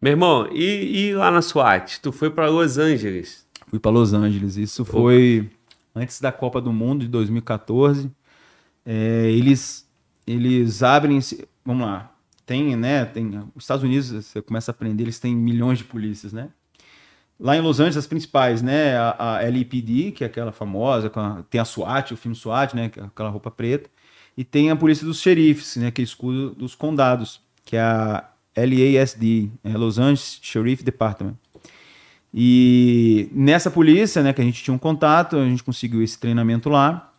[0.00, 2.00] Meu irmão, e, e lá na SWAT?
[2.00, 3.44] Tu foi pra Los Angeles.
[3.66, 4.56] Fui para Los Angeles.
[4.56, 5.50] Isso foi
[5.94, 8.08] antes da Copa do Mundo de 2014.
[8.86, 9.88] É, eles
[10.24, 11.18] eles abrem,
[11.64, 12.12] vamos lá.
[12.48, 13.04] Tem, né?
[13.04, 14.08] Tem os Estados Unidos.
[14.10, 15.04] Você começa a aprender.
[15.04, 16.48] Eles têm milhões de polícias, né?
[17.38, 18.96] Lá em Los Angeles, as principais, né?
[18.96, 19.42] A, a
[20.12, 22.90] que é aquela famosa, a- tem a SWAT, o filme SWAT, né?
[22.96, 23.90] é Aquela roupa preta.
[24.34, 25.90] E tem a polícia dos xerifes, né?
[25.90, 28.24] Que é escudo dos condados, que é a
[28.56, 31.34] LASD, é Los Angeles Sheriff Department.
[32.32, 36.70] E nessa polícia, né, que a gente tinha um contato, a gente conseguiu esse treinamento
[36.70, 37.12] lá.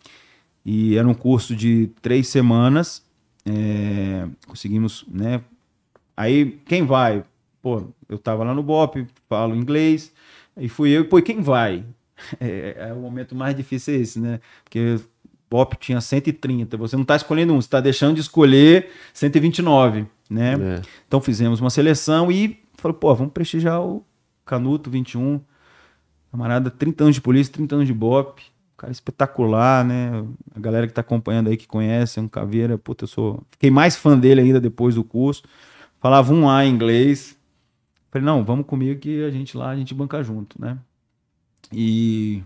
[0.65, 3.03] E era um curso de três semanas.
[3.45, 5.41] É, conseguimos, né?
[6.15, 7.23] Aí, quem vai?
[7.61, 10.11] Pô, eu tava lá no BOP, falo inglês.
[10.55, 11.83] Aí fui eu, pô, e quem vai?
[12.37, 14.41] É, é o momento mais difícil é esse, né?
[14.65, 14.99] Porque
[15.49, 20.53] BOP tinha 130, você não tá escolhendo um, você tá deixando de escolher 129, né?
[20.53, 20.81] É.
[21.07, 24.05] Então fizemos uma seleção e falou, pô, vamos prestigiar o
[24.45, 25.39] Canuto 21.
[26.31, 28.43] Camarada, 30 anos de polícia, 30 anos de BOP.
[28.79, 30.25] Cara espetacular, né?
[30.55, 32.77] A galera que tá acompanhando aí, que conhece, é um caveira.
[32.77, 33.43] Puta, eu sou.
[33.51, 35.43] Fiquei mais fã dele ainda depois do curso.
[36.01, 37.37] Falava um A em inglês.
[38.11, 40.79] Falei, não, vamos comigo que a gente lá, a gente banca junto, né?
[41.71, 42.43] E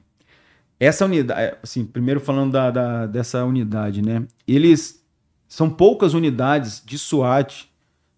[0.80, 4.28] essa unidade, assim, primeiro falando da, da- dessa unidade, né?
[4.48, 5.04] Eles
[5.48, 7.70] são poucas unidades de SWAT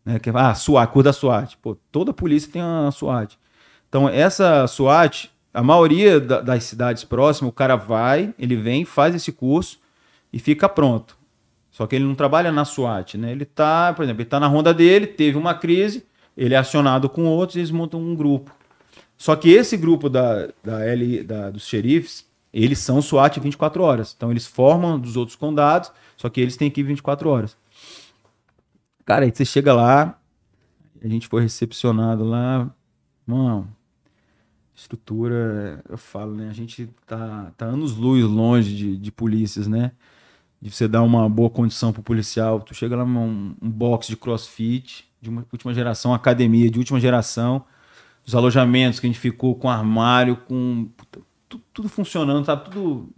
[0.05, 0.19] Né?
[0.19, 1.57] Que, ah, SWAT, cor da SWAT.
[1.61, 3.37] Pô, toda polícia tem uma SWAT.
[3.89, 9.15] Então, essa SWAT, a maioria da, das cidades próximas, o cara vai, ele vem, faz
[9.15, 9.79] esse curso
[10.31, 11.17] e fica pronto.
[11.71, 13.31] Só que ele não trabalha na SWAT, né?
[13.31, 17.07] Ele tá, por exemplo, ele tá na ronda dele, teve uma crise, ele é acionado
[17.07, 18.51] com outros eles montam um grupo.
[19.17, 24.13] Só que esse grupo da, da L, da, dos xerifes, eles são SWAT 24 horas.
[24.15, 27.55] Então eles formam dos outros condados, só que eles têm equipe 24 horas.
[29.05, 30.19] Cara, aí você chega lá,
[31.01, 32.69] a gente foi recepcionado lá,
[33.25, 33.73] mano,
[34.75, 36.49] estrutura, eu falo, né?
[36.49, 39.91] A gente tá, tá anos luz longe de, de polícias, né?
[40.61, 42.59] De você dar uma boa condição pro policial.
[42.59, 46.99] Tu chega lá, um, um box de crossfit, de uma última geração, academia de última
[46.99, 47.63] geração,
[48.25, 50.89] os alojamentos que a gente ficou com armário, com
[51.47, 52.65] tudo, tudo funcionando, sabe?
[52.65, 53.09] Tudo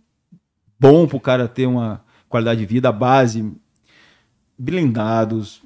[0.80, 3.52] bom pro cara ter uma qualidade de vida, a base,
[4.58, 5.62] blindados,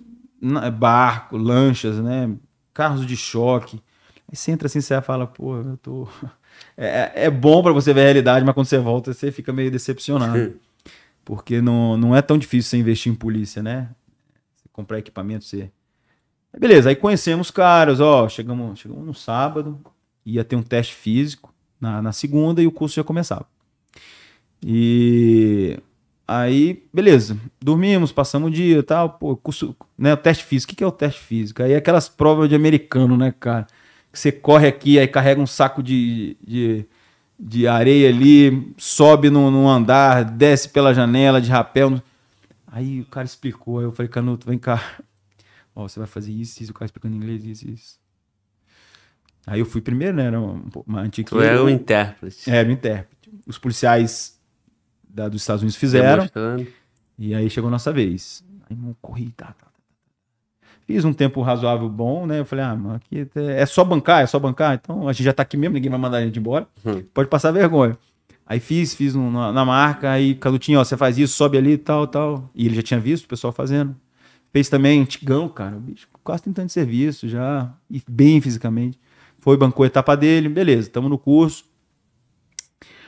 [0.77, 2.33] barco, lanchas, né?
[2.73, 3.81] Carros de choque.
[4.31, 6.07] Aí você entra assim, você fala, pô, eu tô.
[6.77, 9.71] É, é bom para você ver a realidade, mas quando você volta, você fica meio
[9.71, 10.59] decepcionado.
[11.25, 13.89] Porque não, não é tão difícil você investir em polícia, né?
[14.55, 15.71] Você comprar equipamento, você.
[16.57, 19.79] Beleza, aí conhecemos os caras, ó, chegamos, chegamos no sábado,
[20.25, 23.47] ia ter um teste físico na, na segunda e o curso já começava.
[24.63, 25.79] E
[26.33, 30.71] Aí, beleza, dormimos, passamos o dia e tal, pô, curso, né, o teste físico.
[30.71, 31.61] O que é o teste físico?
[31.61, 33.67] Aí é aquelas provas de americano, né, cara?
[34.11, 36.85] Que você corre aqui, aí carrega um saco de, de,
[37.39, 42.01] de areia ali, sobe no, no, andar, desce pela janela de rapel.
[42.67, 44.83] Aí o cara explicou, aí eu falei, Canuto, vem cá.
[45.75, 48.01] Ó, você vai fazer isso, isso, o cara explicando em inglês, isso, isso.
[49.47, 50.25] Aí eu fui primeiro, né?
[50.25, 51.29] Era uma, uma antiga.
[51.29, 52.49] Tu era o intérprete.
[52.49, 53.31] Era o intérprete.
[53.47, 54.39] Os policiais
[55.09, 56.29] da, dos Estados Unidos fizeram.
[57.17, 58.43] E aí chegou a nossa vez.
[58.69, 59.70] Aí eu corri, tá, tá.
[60.91, 62.39] Fiz um tempo razoável bom, né?
[62.39, 64.79] Eu falei, ah, mano, aqui é só bancar, é só bancar.
[64.81, 66.67] Então a gente já tá aqui mesmo, ninguém vai mandar a gente embora.
[66.85, 67.01] Hum.
[67.13, 67.97] Pode passar vergonha.
[68.45, 71.71] Aí fiz, fiz um, na, na, marca, aí Canutinho, ó, você faz isso, sobe ali
[71.71, 72.49] e tal, tal.
[72.53, 73.95] E ele já tinha visto o pessoal fazendo.
[74.51, 78.99] Fez também Tigão, cara, bicho quase tentando de serviço já, e bem fisicamente.
[79.39, 81.65] Foi, bancou a etapa dele, beleza, estamos no curso.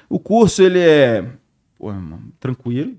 [0.10, 1.30] O curso, ele é
[1.78, 2.96] pô, irmão, tranquilo,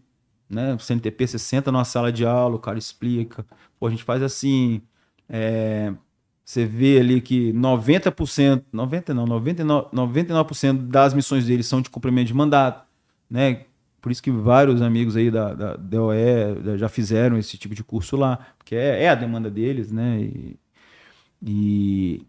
[0.49, 0.75] né?
[0.75, 3.45] O CNTP, você senta numa sala de aula, o cara explica.
[3.79, 4.83] Pô, a gente faz assim.
[5.29, 5.93] É,
[6.45, 12.27] você vê ali que 90%, 90 não, 99%, 99 das missões deles são de cumprimento
[12.27, 12.85] de mandato,
[13.31, 13.65] né?
[14.03, 18.17] Por isso que vários amigos aí da, da DOE já fizeram esse tipo de curso
[18.19, 20.21] lá, porque é, é a demanda deles, né?
[20.21, 20.59] E,
[21.43, 22.27] e,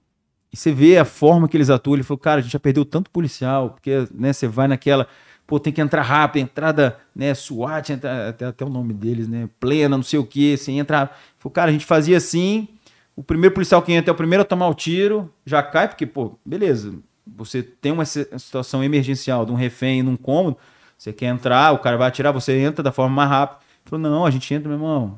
[0.53, 1.95] e, você vê a forma que eles atuam.
[1.95, 5.05] Ele falou, cara, a gente já perdeu tanto policial, porque né, você vai naquela
[5.47, 9.49] pô, tem que entrar rápido, entrada, né, SWAT, entra, até, até o nome deles, né,
[9.59, 11.17] plena, não sei o que, assim, entrar.
[11.37, 12.67] Falei, cara, a gente fazia assim,
[13.15, 16.05] o primeiro policial que entra é o primeiro a tomar o tiro, já cai, porque,
[16.05, 20.57] pô, beleza, você tem uma situação emergencial de um refém num cômodo,
[20.97, 23.61] você quer entrar, o cara vai atirar, você entra da forma mais rápida.
[23.83, 25.17] Falou, não, a gente entra, meu irmão,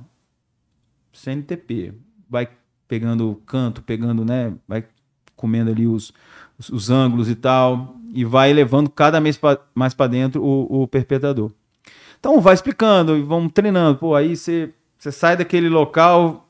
[1.13, 1.93] CNTP,
[2.29, 2.49] vai
[2.87, 4.85] pegando canto, pegando, né, vai
[5.35, 6.11] comendo ali os,
[6.57, 10.81] os, os ângulos e tal, e vai levando cada mês pra, mais para dentro o,
[10.81, 11.51] o perpetrador.
[12.19, 13.99] Então vai explicando e vamos treinando.
[13.99, 16.49] Pô, aí você, sai daquele local,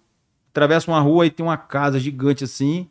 [0.50, 2.88] atravessa uma rua e tem uma casa gigante assim,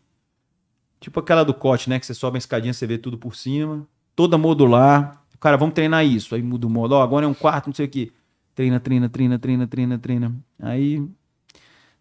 [1.00, 1.98] tipo aquela do cote, né?
[1.98, 5.22] Que você sobe a escadinha, você vê tudo por cima, toda modular.
[5.40, 6.34] Cara, vamos treinar isso.
[6.34, 6.96] Aí muda o modo.
[6.96, 8.12] Ó, agora é um quarto, não sei o que.
[8.54, 10.36] Treina, treina, treina, treina, treina, treina.
[10.60, 11.02] Aí.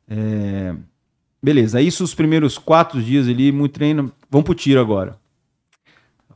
[0.10, 0.76] É...
[1.42, 4.12] Beleza, isso os primeiros quatro dias ali, muito treino.
[4.30, 5.18] Vamos pro tiro agora.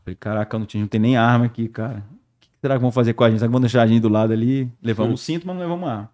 [0.09, 1.97] Falei, caraca, não, tinha, não tem nem arma aqui, cara.
[1.97, 3.39] O que será que vão fazer com a gente?
[3.39, 4.71] Será que vão deixar a gente do lado ali?
[4.81, 5.15] Levamos hum.
[5.15, 6.09] o cinto, mas não levamos arma.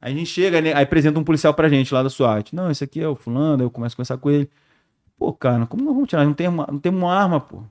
[0.00, 2.54] Aí a gente chega, né, aí apresenta um policial pra gente lá da SWAT.
[2.54, 4.50] Não, esse aqui é o fulano, eu começo a conversar com ele.
[5.18, 6.24] Pô, cara, como não vamos tirar?
[6.24, 7.62] Não tem uma, não tem uma arma, pô.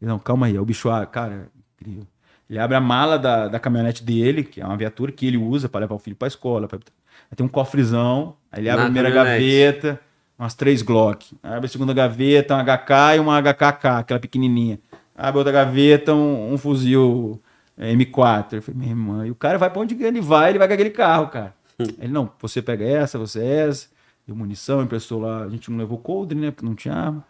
[0.00, 1.48] Não, calma aí, é o bicho, cara,
[1.78, 2.06] incrível.
[2.48, 5.68] Ele abre a mala da, da caminhonete dele, que é uma viatura que ele usa
[5.68, 6.68] para levar o filho pra escola.
[6.68, 6.78] Pra...
[6.78, 10.00] Aí tem um cofrezão, aí ele abre Na a primeira gaveta,
[10.38, 11.36] umas três Glock.
[11.42, 14.78] Aí abre a segunda gaveta, um HK e uma HKK, aquela pequenininha
[15.16, 17.40] abre outra gaveta, um, um fuzil
[17.76, 18.54] é, M4.
[18.54, 20.74] Eu falei, minha irmã, e o cara vai pra onde ele vai, ele vai com
[20.74, 21.54] aquele carro, cara.
[21.78, 21.86] Hum.
[21.98, 23.88] ele, não, você pega essa, você é essa.
[24.26, 25.44] Deu munição, emprestou lá.
[25.44, 26.50] A gente não levou coldre, né?
[26.50, 27.24] Porque não tinha arma.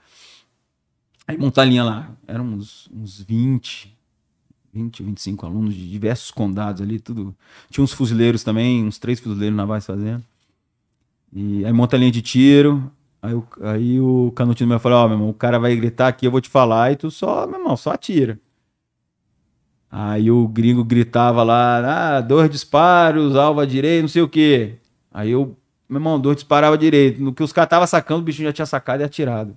[1.28, 2.10] Aí montar a linha lá.
[2.26, 3.94] Eram uns, uns 20,
[4.72, 7.36] 20, 25 alunos de diversos condados ali, tudo.
[7.68, 10.24] Tinha uns fuzileiros também, uns três fuzileiros navais fazendo.
[11.32, 12.90] E aí monta a linha de tiro.
[13.22, 16.08] Aí, o, aí o Canutino me falou, ó, oh, meu irmão, o cara vai gritar
[16.08, 18.38] aqui, eu vou te falar, e tu só, meu irmão, só atira.
[19.90, 24.76] Aí o gringo gritava lá, ah, dois disparos, alva direita, não sei o quê.
[25.12, 25.56] Aí eu
[25.88, 27.22] meu irmão, dois disparava direito.
[27.22, 29.56] No que os caras estavam sacando, o bichinho já tinha sacado e atirado.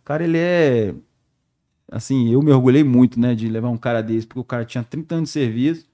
[0.00, 0.94] O cara, ele é.
[1.90, 4.82] Assim, eu me orgulhei muito, né, de levar um cara desse, porque o cara tinha
[4.82, 5.86] 30 anos de serviço,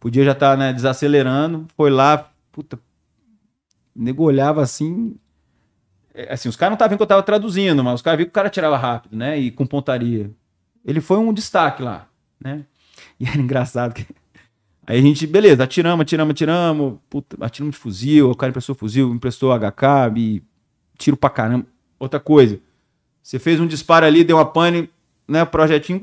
[0.00, 2.78] podia já estar, tá, né, desacelerando, foi lá, puta.
[3.94, 5.16] O nego olhava assim.
[6.14, 8.28] É, Assim, os caras não estavam vendo que eu tava traduzindo, mas os caras viram
[8.28, 10.30] que o cara tirava rápido, né, e com pontaria.
[10.84, 12.06] Ele foi um destaque lá,
[12.40, 12.64] né?
[13.18, 14.06] E era engraçado que.
[14.86, 19.14] Aí a gente, beleza, atiramos, atiramos, atiramos, puta, atiramos de fuzil, o cara emprestou fuzil,
[19.14, 20.42] emprestou HK, e
[20.98, 21.66] tiro pra caramba.
[21.98, 22.60] Outra coisa,
[23.22, 24.90] você fez um disparo ali, deu uma pane,
[25.26, 26.02] né, projetinho,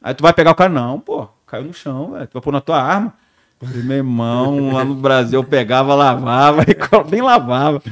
[0.00, 2.52] aí tu vai pegar o cara, não, pô, caiu no chão, velho, tu vai pôr
[2.52, 3.14] na tua arma.
[3.60, 6.76] Meu irmão, lá no Brasil eu pegava, lavava, e
[7.10, 7.82] nem lavava.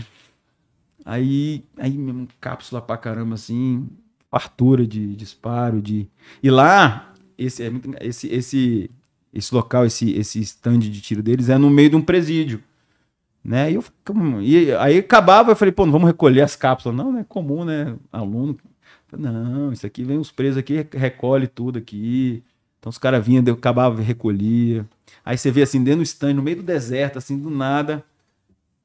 [1.08, 3.88] Aí, aí mesmo, cápsula pra caramba, assim,
[4.30, 6.06] fartura de disparo, de...
[6.42, 7.72] E lá, esse, é
[8.02, 8.90] esse, esse,
[9.32, 12.62] esse local, esse, esse stand de tiro deles é no meio de um presídio,
[13.42, 13.72] né?
[13.72, 13.84] E, eu,
[14.42, 16.94] e aí acabava, eu falei, pô, não vamos recolher as cápsulas.
[16.94, 17.96] Não, não é comum, né?
[18.12, 18.58] Aluno.
[19.10, 22.44] Não, isso aqui vem os presos aqui, recolhe tudo aqui.
[22.78, 24.86] Então os caras vinham, acabava, recolhia.
[25.24, 28.04] Aí você vê assim, dentro do stand, no meio do deserto, assim, do nada.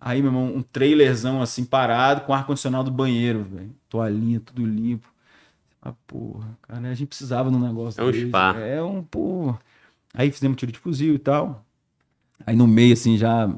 [0.06, 3.74] Aí, meu irmão, um trailerzão assim, parado, com ar-condicionado do banheiro, velho.
[3.88, 5.08] Toalhinha, tudo limpo.
[5.82, 8.28] Ah, porra, cara, a gente precisava de um negócio É um desse.
[8.28, 8.54] spa.
[8.58, 9.60] É um, porra.
[10.14, 11.66] Aí fizemos tiro de fuzil e tal.
[12.46, 13.50] Aí no meio, assim, já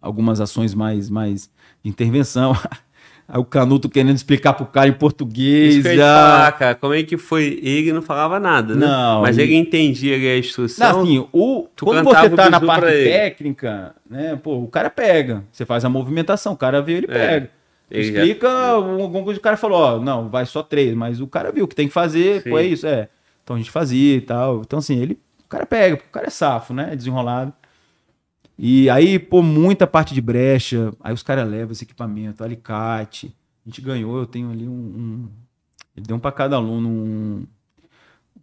[0.00, 1.50] algumas ações mais, mais
[1.82, 2.54] de intervenção.
[3.32, 5.74] Aí o Canuto querendo explicar pro cara em português.
[5.76, 6.14] Isso que eu ia te já...
[6.14, 6.74] falar, cara.
[6.74, 7.60] Como é que foi?
[7.62, 8.84] Ele não falava nada, né?
[8.86, 10.92] Não, Mas e- ele entendia ali a instrução.
[10.92, 13.08] Não, assim, o, quando você tá na parte ele.
[13.10, 15.44] técnica, né, pô, o cara pega.
[15.52, 17.50] Você faz a movimentação, o cara vê, ele É, pega.
[17.90, 21.26] ele já- Explica alguma coisa, o cara falou, ó, não, vai só três, mas o
[21.28, 22.68] cara viu o que tem que fazer, pô, é Sim.
[22.72, 23.08] isso, é.
[23.44, 24.60] Então a gente fazia e tal.
[24.62, 27.52] Então, assim, ele, o cara pega, o cara é safo, né, desenrolado.
[28.62, 33.34] E aí, pô, muita parte de brecha, aí os caras levam esse equipamento, alicate.
[33.64, 34.72] A gente ganhou, eu tenho ali um.
[34.72, 35.28] um
[35.96, 37.46] ele deu um pra cada aluno um.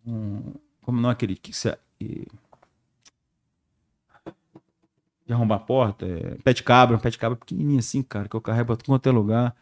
[0.07, 1.35] um como não é aquele.
[1.35, 1.51] Que
[1.99, 2.27] que
[5.27, 6.07] de arrombar a porta?
[6.07, 8.85] É, pé de cabra, um pé de cabra pequenininho assim, cara, que eu carrego pra
[8.85, 9.55] quanto é lugar.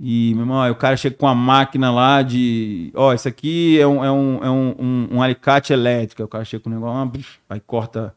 [0.00, 2.90] E, meu irmão, aí o cara chega com a máquina lá de.
[2.96, 6.22] Ó, isso aqui é um, é um, é um, um, um alicate elétrico.
[6.22, 8.12] Aí o cara chega com o negócio, aí corta.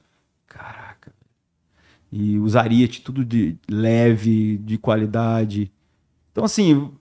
[2.12, 5.72] E os ariete, tudo de leve, de qualidade.
[6.32, 6.92] Então, assim,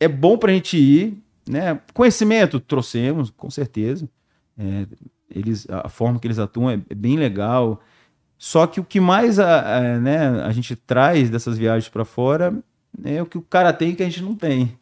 [0.00, 1.80] é bom pra gente ir, né?
[1.94, 4.08] Conhecimento trouxemos, com certeza.
[4.58, 4.86] É,
[5.30, 7.80] eles, a forma que eles atuam é, é bem legal.
[8.38, 12.62] Só que o que mais a, a, né, a gente traz dessas viagens para fora
[13.04, 14.76] é o que o cara tem que a gente não tem.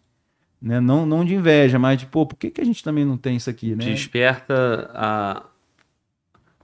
[0.61, 0.81] Né?
[0.81, 3.37] Não, não de inveja, mas de, pô, por que, que a gente também não tem
[3.37, 3.85] isso aqui, né?
[3.85, 5.43] Desperta a,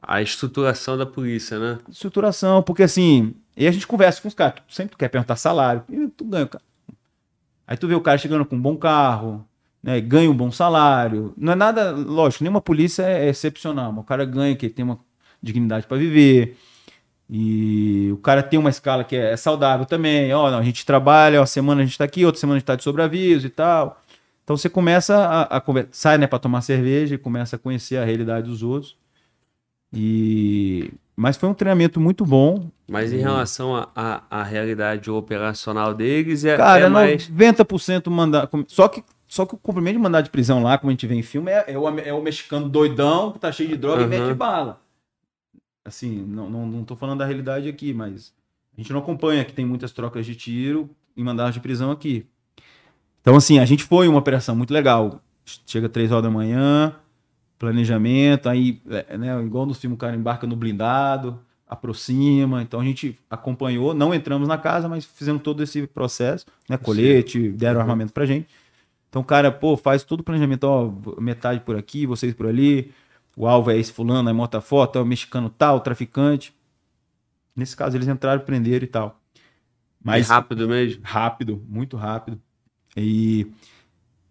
[0.02, 1.78] a estruturação da polícia, né?
[1.88, 5.82] Estruturação, porque assim, e a gente conversa com os caras, tu sempre quer perguntar salário,
[5.88, 6.64] e tu ganha, cara.
[7.66, 9.46] Aí tu vê o cara chegando com um bom carro,
[9.82, 11.32] né, ganha um bom salário.
[11.36, 14.84] Não é nada, lógico, nenhuma polícia é excepcional, mas o cara ganha que ele tem
[14.84, 14.98] uma
[15.42, 16.56] dignidade para viver.
[17.32, 20.34] E o cara tem uma escala que é saudável também.
[20.34, 22.66] Ó, não, a gente trabalha, uma semana a gente tá aqui, outra semana a gente
[22.66, 24.02] tá de sobreaviso e tal.
[24.42, 25.62] Então você começa a, a
[25.92, 28.96] sai, né, para tomar cerveja e começa a conhecer a realidade dos outros.
[29.92, 32.70] E mas foi um treinamento muito bom.
[32.88, 37.28] Mas em relação à realidade operacional deles, é, Cara, é mais.
[37.28, 38.48] 90% mandar.
[38.68, 41.14] Só que, só que o cumprimento de mandado de prisão lá, como a gente vê
[41.14, 44.06] em filme, é, é o, é o mexicano doidão que tá cheio de droga Aham.
[44.06, 44.80] e mete bala.
[45.84, 48.32] Assim, não, não, não tô falando da realidade aqui, mas
[48.74, 52.24] a gente não acompanha que tem muitas trocas de tiro em mandados de prisão aqui.
[53.20, 55.20] Então, assim, a gente foi uma operação muito legal.
[55.66, 56.96] Chega três horas da manhã,
[57.60, 62.62] planejamento, aí, é, né, igual no filme, o cara embarca no blindado, aproxima.
[62.62, 66.78] Então a gente acompanhou, não entramos na casa, mas fizemos todo esse processo, né?
[66.78, 67.82] Colete, deram Uhum.
[67.82, 68.48] armamento pra gente.
[69.10, 70.90] Então o cara, pô, faz todo o planejamento, ó,
[71.20, 72.92] metade por aqui, vocês por ali.
[73.36, 76.54] O alvo é esse fulano, aí mota a foto, é o mexicano tal, o traficante.
[77.54, 79.20] Nesse caso, eles entraram, prenderam e tal.
[80.02, 81.02] Mais Mas rápido mesmo.
[81.04, 82.40] rápido, muito rápido.
[82.96, 83.46] E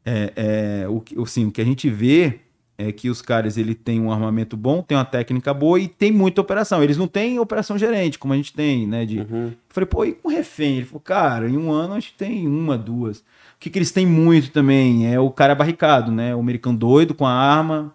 [0.03, 2.39] é, é, o, assim, o que a gente vê
[2.81, 6.13] é que os caras ele tem um armamento bom, tem uma técnica boa e tem
[6.13, 6.81] muita operação.
[6.81, 9.05] Eles não têm operação gerente, como a gente tem, né?
[9.05, 9.47] De, Uhum.
[9.47, 10.77] eu falei, pô, e com refém?
[10.77, 13.19] Ele falou, cara, em um ano a gente tem uma, duas.
[13.19, 13.23] O
[13.59, 16.33] que, que eles têm muito também é o cara barricado, né?
[16.33, 17.93] O americano doido com a arma,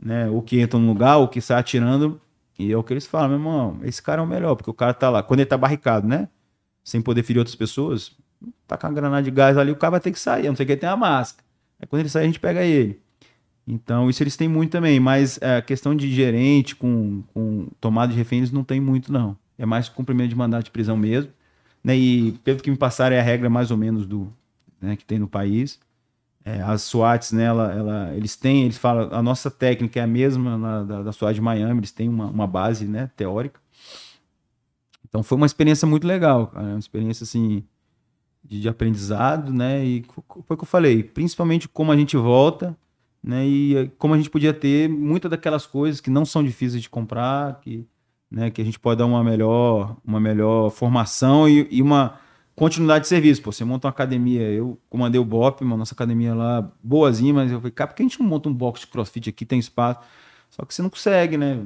[0.00, 0.30] né?
[0.30, 2.20] Ou que entra no lugar, ou que sai atirando.
[2.56, 4.74] E é o que eles falam, meu irmão, esse cara é o melhor, porque o
[4.74, 5.24] cara tá lá.
[5.24, 6.28] Quando ele tá barricado, né?
[6.84, 8.12] Sem poder ferir outras pessoas,
[8.68, 10.56] tá com uma granada de gás ali, o cara vai ter que sair, a não
[10.56, 11.44] sei que ele tem a máscara.
[11.80, 13.00] Aí quando ele sai, a gente pega ele.
[13.70, 18.10] Então, isso eles têm muito também, mas é, a questão de gerente com, com tomada
[18.10, 19.36] de refém, eles não tem muito, não.
[19.56, 21.30] É mais cumprimento de mandado de prisão mesmo.
[21.84, 21.96] né?
[21.96, 24.32] E pelo que me passaram é a regra mais ou menos do
[24.80, 25.78] né, que tem no país.
[26.44, 30.06] É, as SWATs, né, ela, ela, eles têm, eles falam, a nossa técnica é a
[30.06, 33.60] mesma na, da, da SWAT de Miami, eles têm uma, uma base, né, teórica.
[35.08, 37.62] Então foi uma experiência muito legal, cara, uma experiência assim
[38.42, 40.04] de, de aprendizado, né, e
[40.46, 42.76] foi o que eu falei, principalmente como a gente volta,
[43.22, 46.88] né, e como a gente podia ter muitas daquelas coisas que não são difíceis de
[46.88, 47.86] comprar, que,
[48.30, 52.18] né, que a gente pode dar uma melhor, uma melhor formação e, e uma
[52.54, 53.42] continuidade de serviço.
[53.42, 57.50] Pô, você monta uma academia, eu comandei o BOP, uma nossa academia lá, boazinha, mas
[57.50, 59.58] eu falei, cara, por que a gente não monta um box de crossfit aqui, tem
[59.58, 60.00] espaço?
[60.50, 61.62] Só que você não consegue, né?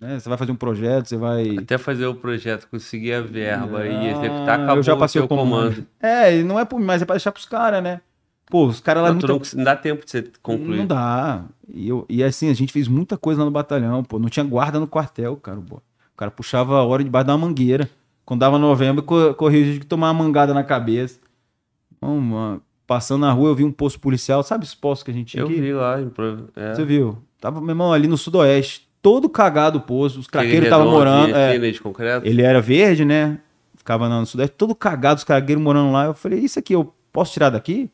[0.00, 0.18] né?
[0.18, 1.56] Você vai fazer um projeto, você vai.
[1.58, 5.28] Até fazer o projeto, conseguir a verba ah, e executar, acabou eu já passei o
[5.28, 5.74] comando.
[5.74, 5.86] comando.
[6.00, 8.00] É, não é por mim, mas é pra deixar pros caras, né?
[8.50, 9.12] Pô, os caras lá.
[9.12, 10.78] Não, não, não dá tempo de você concluir.
[10.78, 11.44] Não dá.
[11.68, 14.18] E, eu, e assim, a gente fez muita coisa lá no batalhão, pô.
[14.18, 15.60] Não tinha guarda no quartel, cara.
[15.60, 15.76] Pô.
[15.76, 17.88] O cara puxava a hora debaixo da mangueira.
[18.24, 21.18] Quando dava novembro, corria o risco de tomar uma mangada na cabeça.
[22.00, 24.42] Uma, passando na rua, eu vi um posto policial.
[24.42, 25.60] Sabe os postos que a gente tinha Eu aqui?
[25.60, 25.96] vi lá.
[26.56, 26.74] É.
[26.74, 27.18] Você viu?
[27.40, 28.88] Tava, meu irmão, ali no sudoeste.
[29.00, 30.18] Todo cagado o posto.
[30.18, 31.34] Os craqueiros estavam morando.
[31.34, 31.54] É.
[32.24, 33.38] Ele era verde, né?
[33.76, 34.54] Ficava no sudeste.
[34.56, 36.06] Todo cagado, os craqueiros morando lá.
[36.06, 37.90] Eu falei, isso aqui eu posso tirar daqui?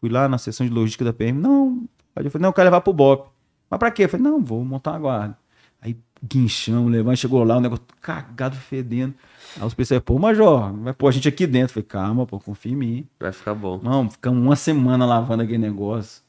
[0.00, 1.38] Fui lá na seção de logística da PM.
[1.38, 1.88] Não.
[2.14, 3.28] Aí eu falei, não, eu quero levar pro BOP.
[3.70, 4.04] Mas pra quê?
[4.04, 5.38] Eu falei, não, vou montar uma guarda.
[5.80, 9.14] Aí guinchão, levando, chegou lá, o negócio cagado, fedendo.
[9.56, 11.74] Aí os policiais, pô, Major, vai pôr a gente aqui dentro.
[11.74, 13.08] falei, calma, pô, confia em mim.
[13.20, 13.80] Vai ficar bom.
[13.82, 16.22] Não, ficamos uma semana lavando aquele negócio.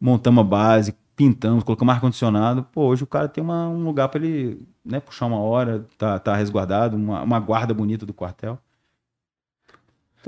[0.00, 2.62] Montamos a base, pintamos, colocamos ar-condicionado.
[2.72, 6.18] Pô, hoje o cara tem uma, um lugar para ele né, puxar uma hora, tá,
[6.18, 8.58] tá resguardado, uma, uma guarda bonita do quartel.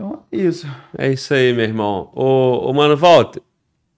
[0.00, 0.66] Então, é isso.
[0.96, 2.10] É isso aí, meu irmão.
[2.14, 3.42] Ô, ô Mano, volta.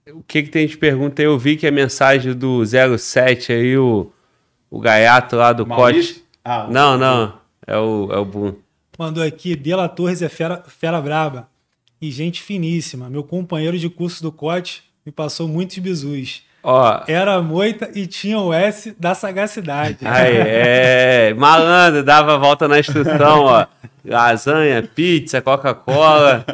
[0.09, 1.21] O que que tem de pergunta?
[1.21, 4.11] Eu vi que a mensagem do 07 aí, o,
[4.69, 6.15] o gaiato lá do Maurício?
[6.15, 6.25] Cote.
[6.43, 7.39] Ah, não, não.
[7.65, 8.55] É o, é o Boom.
[8.99, 11.49] Mandou aqui, Bela Torres é fera, fera braba.
[12.01, 13.09] E gente finíssima.
[13.09, 16.43] Meu companheiro de curso do Cote me passou muitos bizus.
[16.63, 19.97] Ó, Era moita e tinha o S da sagacidade.
[20.05, 23.65] Aí, é, malandro, dava a volta na instrução, ó.
[24.05, 26.45] Lasanha, pizza, Coca-Cola.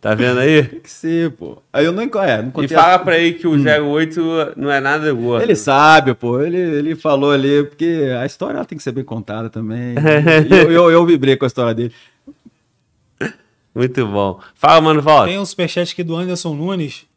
[0.00, 0.62] Tá vendo aí?
[0.62, 1.60] Que sim, pô.
[1.72, 2.98] Aí eu não, é, não E fala a...
[3.00, 4.52] pra ele que o 08 hum.
[4.56, 5.42] não é nada gordo.
[5.42, 6.40] Ele sabe, pô.
[6.40, 9.96] Ele, ele falou ali, porque a história tem que ser bem contada também.
[10.48, 11.92] eu, eu, eu vibrei com a história dele.
[13.74, 14.40] Muito bom.
[14.54, 15.28] Fala, mano, volta.
[15.28, 17.07] Tem um superchat aqui do Anderson Nunes.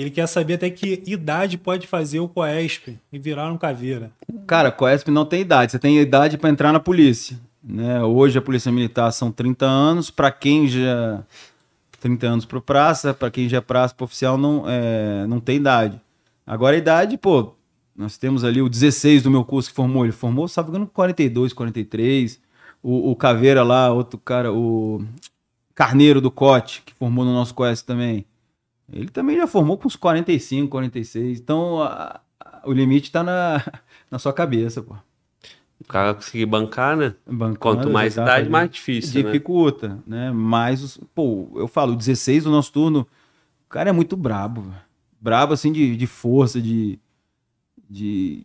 [0.00, 4.12] Ele quer saber até que idade pode fazer o Coesp e virar um caveira.
[4.46, 5.72] Cara, Coesp não tem idade.
[5.72, 7.36] Você tem idade para entrar na polícia.
[7.60, 8.00] Né?
[8.04, 10.08] Hoje a Polícia Militar são 30 anos.
[10.08, 11.24] Para quem já
[12.00, 15.56] 30 anos para praça, para quem já é praça para oficial não, é, não tem
[15.56, 16.00] idade.
[16.46, 17.54] Agora a idade, pô,
[17.96, 21.52] nós temos ali o 16 do meu curso que formou, ele formou, sabe, com 42,
[21.52, 22.40] 43.
[22.80, 25.04] O, o Caveira lá, outro cara, o
[25.74, 28.24] Carneiro do Cote, que formou no nosso QS também.
[28.92, 31.38] Ele também já formou com uns 45, 46.
[31.38, 33.62] Então a, a, o limite tá na,
[34.10, 34.96] na sua cabeça, pô.
[35.80, 37.14] O cara conseguir bancar, né?
[37.24, 39.22] Bancando, Quanto mais idade, mais difícil.
[39.22, 39.30] Né?
[39.30, 40.26] Dificulta, né?
[40.26, 40.30] né?
[40.32, 43.06] Mais, pô, eu falo, o 16 do nosso turno,
[43.66, 44.74] o cara é muito brabo.
[45.20, 46.98] Brabo, assim, de, de força, de.
[47.88, 48.44] de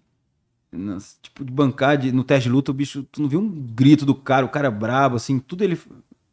[1.21, 4.05] tipo, de bancar de, no teste de luta, o bicho, tu não viu um grito
[4.05, 5.79] do cara, o cara é brabo, assim, tudo ele,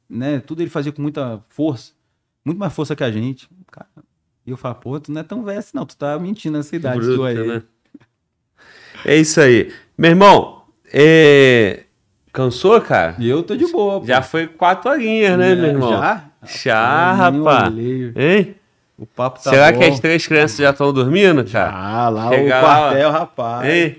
[0.09, 0.41] né?
[0.41, 1.93] Tudo ele fazia com muita força,
[2.45, 3.49] muito mais força que a gente.
[3.71, 3.89] Cara,
[4.47, 6.75] e eu falo, pô, tu não é tão velho assim, não, tu tá mentindo nessa
[6.75, 7.47] idade Bruto, tua aí.
[7.47, 7.63] Né?
[9.05, 9.73] É isso aí.
[9.97, 11.85] Meu irmão, é...
[12.33, 13.17] Cansou, cara?
[13.21, 14.01] Eu tô de boa.
[14.01, 14.07] Pô.
[14.07, 15.91] Já foi quatro horinhas, né, é, meu irmão?
[15.91, 16.25] Já?
[16.43, 17.75] Já, rapaz.
[17.77, 18.55] Hein?
[18.97, 19.79] O papo tá Será bom.
[19.79, 21.73] que as três crianças já estão dormindo, cara?
[21.75, 23.69] Ah, lá Chegar o quartel, rapaz.
[23.69, 23.97] Hein?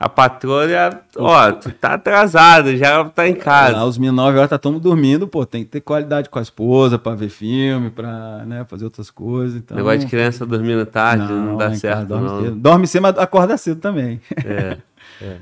[0.00, 3.76] A patrulha, ó, tu tá atrasado, já tá em casa.
[3.76, 6.42] Lá os meninos 9 horas tá todo dormindo, pô, tem que ter qualidade com a
[6.42, 9.58] esposa pra ver filme, pra, né, fazer outras coisas.
[9.58, 9.76] Então...
[9.76, 12.42] Negócio de criança dormindo tarde, não, não dá certo, dorme não.
[12.42, 12.56] Cedo.
[12.56, 14.22] Dorme cedo, mas acorda cedo também.
[14.42, 14.78] É,
[15.20, 15.36] é.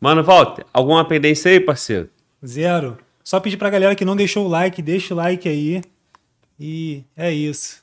[0.00, 2.08] Mano, Walter, alguma pendência aí, parceiro?
[2.46, 2.98] Zero.
[3.24, 5.82] Só pedir pra galera que não deixou o like, deixa o like aí.
[6.60, 7.82] E é isso.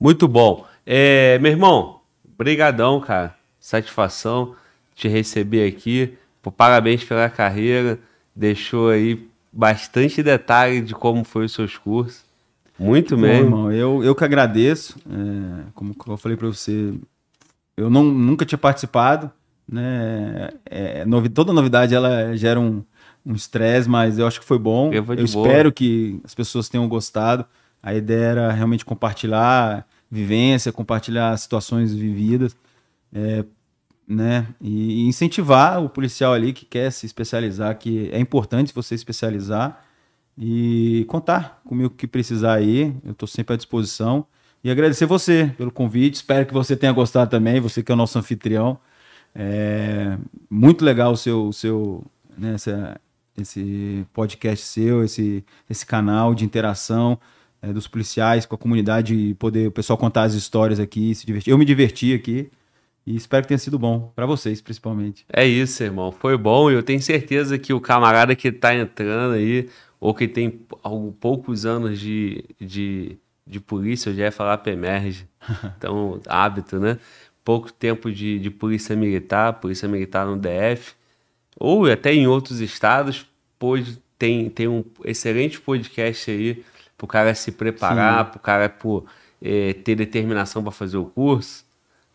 [0.00, 0.64] Muito bom.
[0.86, 2.00] É, meu irmão,
[2.38, 3.34] brigadão, cara.
[3.58, 4.54] Satisfação
[5.00, 6.14] te receber aqui.
[6.42, 7.98] Pô, parabéns pela carreira.
[8.34, 12.24] Deixou aí bastante detalhe de como foi os seus cursos.
[12.78, 13.44] Muito bom, mesmo.
[13.44, 14.98] irmão, eu, eu que agradeço.
[15.10, 16.94] É, como eu falei para você,
[17.76, 19.30] eu não, nunca tinha participado
[19.70, 20.50] né?
[20.66, 22.82] É, novi toda novidade ela gera um
[23.32, 24.92] estresse, um mas eu acho que foi bom.
[24.92, 27.46] Eu, eu espero que as pessoas tenham gostado.
[27.82, 32.56] A ideia era realmente compartilhar vivência, compartilhar situações vividas,
[33.14, 33.44] é,
[34.10, 34.48] né?
[34.60, 39.84] E incentivar o policial ali que quer se especializar, que é importante você especializar.
[40.42, 42.94] e contar comigo que precisar aí.
[43.04, 44.26] Eu estou sempre à disposição.
[44.64, 46.14] E agradecer você pelo convite.
[46.14, 48.78] Espero que você tenha gostado também, você que é o nosso anfitrião.
[49.34, 50.16] É
[50.48, 52.04] muito legal o seu, seu
[52.38, 53.00] né, essa,
[53.38, 57.18] esse podcast seu, esse, esse canal de interação
[57.62, 61.26] é, dos policiais com a comunidade e poder o pessoal contar as histórias aqui, se
[61.26, 61.50] divertir.
[61.50, 62.50] Eu me diverti aqui.
[63.06, 65.24] E espero que tenha sido bom, para vocês principalmente.
[65.32, 66.12] É isso, irmão.
[66.12, 70.28] Foi bom e eu tenho certeza que o camarada que tá entrando aí, ou que
[70.28, 70.50] tem
[71.18, 75.26] poucos anos de, de, de polícia, eu já ia falar PEMERG,
[75.76, 76.98] então hábito, né?
[77.42, 80.94] Pouco tempo de, de polícia militar, polícia militar no DF,
[81.58, 83.26] ou até em outros estados,
[83.58, 86.62] pode, tem, tem um excelente podcast aí
[86.98, 88.30] pro cara se preparar, Sim.
[88.32, 89.06] pro cara pro,
[89.40, 91.64] é, ter determinação para fazer o curso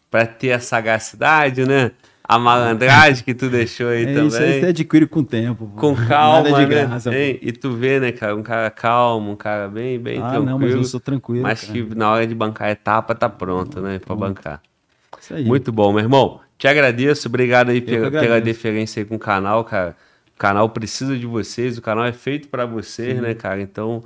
[0.10, 1.92] para ter a sagacidade, né?
[2.28, 4.28] A malandragem que tu deixou aí é, também.
[4.28, 5.68] Isso aí você adquire com o tempo.
[5.76, 6.86] Com calma, Nada de né?
[6.86, 10.46] Graça, e tu vê, né, cara, um cara calmo, um cara bem, bem ah, tranquilo.
[10.46, 11.44] não, mas eu sou tranquilo.
[11.44, 11.74] Mas cara.
[11.74, 14.62] que na hora de bancar a etapa tá pronto, né, para bancar.
[15.22, 15.46] Isso aí.
[15.46, 16.40] Muito bom, meu irmão.
[16.58, 19.96] Te agradeço, obrigado aí pela, pela deferência aí com o canal, cara.
[20.36, 23.22] O canal precisa de vocês, o canal é feito para vocês, Sim.
[23.22, 23.62] né, cara?
[23.62, 24.04] Então,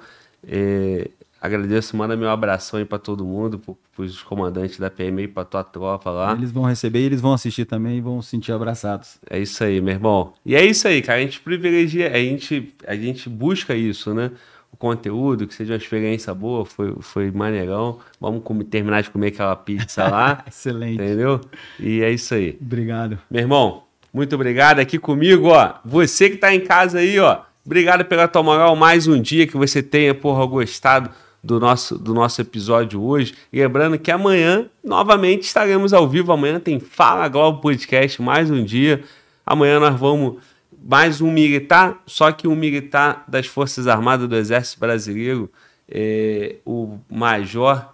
[0.48, 1.10] é,
[1.42, 5.46] Agradeço, manda meu abração aí para todo mundo, para os comandantes da PM e para
[5.46, 6.34] tua tropa lá.
[6.34, 9.18] Eles vão receber e eles vão assistir também e vão se sentir abraçados.
[9.30, 10.34] É isso aí, meu irmão.
[10.46, 11.20] E é isso aí, cara.
[11.20, 14.32] A gente privilegia, a gente, a gente busca isso, né?
[14.72, 18.00] O conteúdo, que seja uma experiência boa, foi, foi maneirão.
[18.20, 20.44] Vamos comer, terminar de comer aquela pizza lá.
[20.48, 21.02] Excelente.
[21.02, 21.40] Entendeu?
[21.80, 22.58] E é isso aí.
[22.62, 23.18] Obrigado.
[23.32, 25.76] Meu irmão, muito obrigado aqui comigo, ó.
[25.86, 27.44] Você que tá em casa aí, ó.
[27.66, 28.76] Obrigado pela tua moral.
[28.76, 31.10] Mais um dia que você tenha, porra, gostado
[31.44, 33.34] do nosso, do nosso episódio hoje.
[33.52, 36.32] Lembrando que amanhã, novamente, estaremos ao vivo.
[36.32, 39.04] Amanhã tem Fala Globo Podcast, mais um dia.
[39.46, 40.38] Amanhã nós vamos
[40.84, 45.52] mais um militar, só que um militar das Forças Armadas do Exército Brasileiro,
[45.90, 47.86] é, o Major,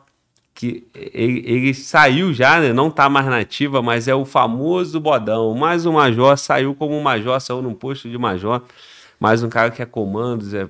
[0.53, 2.71] que ele, ele saiu já, né?
[2.71, 5.53] não está mais nativa, mas é o famoso Bodão.
[5.55, 8.61] Mais um Major, saiu como Major, saiu num posto de Major.
[9.19, 10.69] Mais um cara que é comandos, é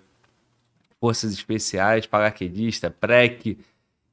[1.06, 3.60] forças especiais, paraquedista, PREC,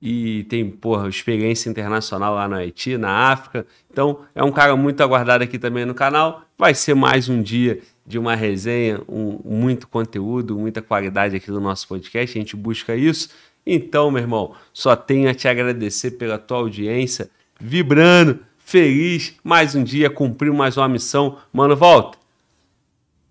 [0.00, 3.64] e tem, porra, experiência internacional lá no Haiti, na África.
[3.90, 6.42] Então, é um cara muito aguardado aqui também no canal.
[6.58, 11.62] Vai ser mais um dia de uma resenha, um, muito conteúdo, muita qualidade aqui do
[11.62, 12.36] nosso podcast.
[12.36, 13.30] A gente busca isso.
[13.64, 19.82] Então, meu irmão, só tenho a te agradecer pela tua audiência, vibrando, feliz, mais um
[19.82, 21.38] dia, cumpriu mais uma missão.
[21.50, 22.18] Mano, volta.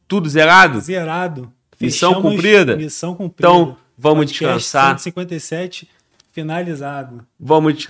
[0.08, 0.80] Tudo zerado?
[0.80, 1.54] Zerado.
[1.82, 2.76] Missão cumprida?
[2.78, 3.50] Missão cumprida.
[3.50, 5.00] Então, vamos Podcast descansar.
[5.00, 5.90] 157
[6.32, 7.26] finalizado.
[7.40, 7.88] Vamos descansar.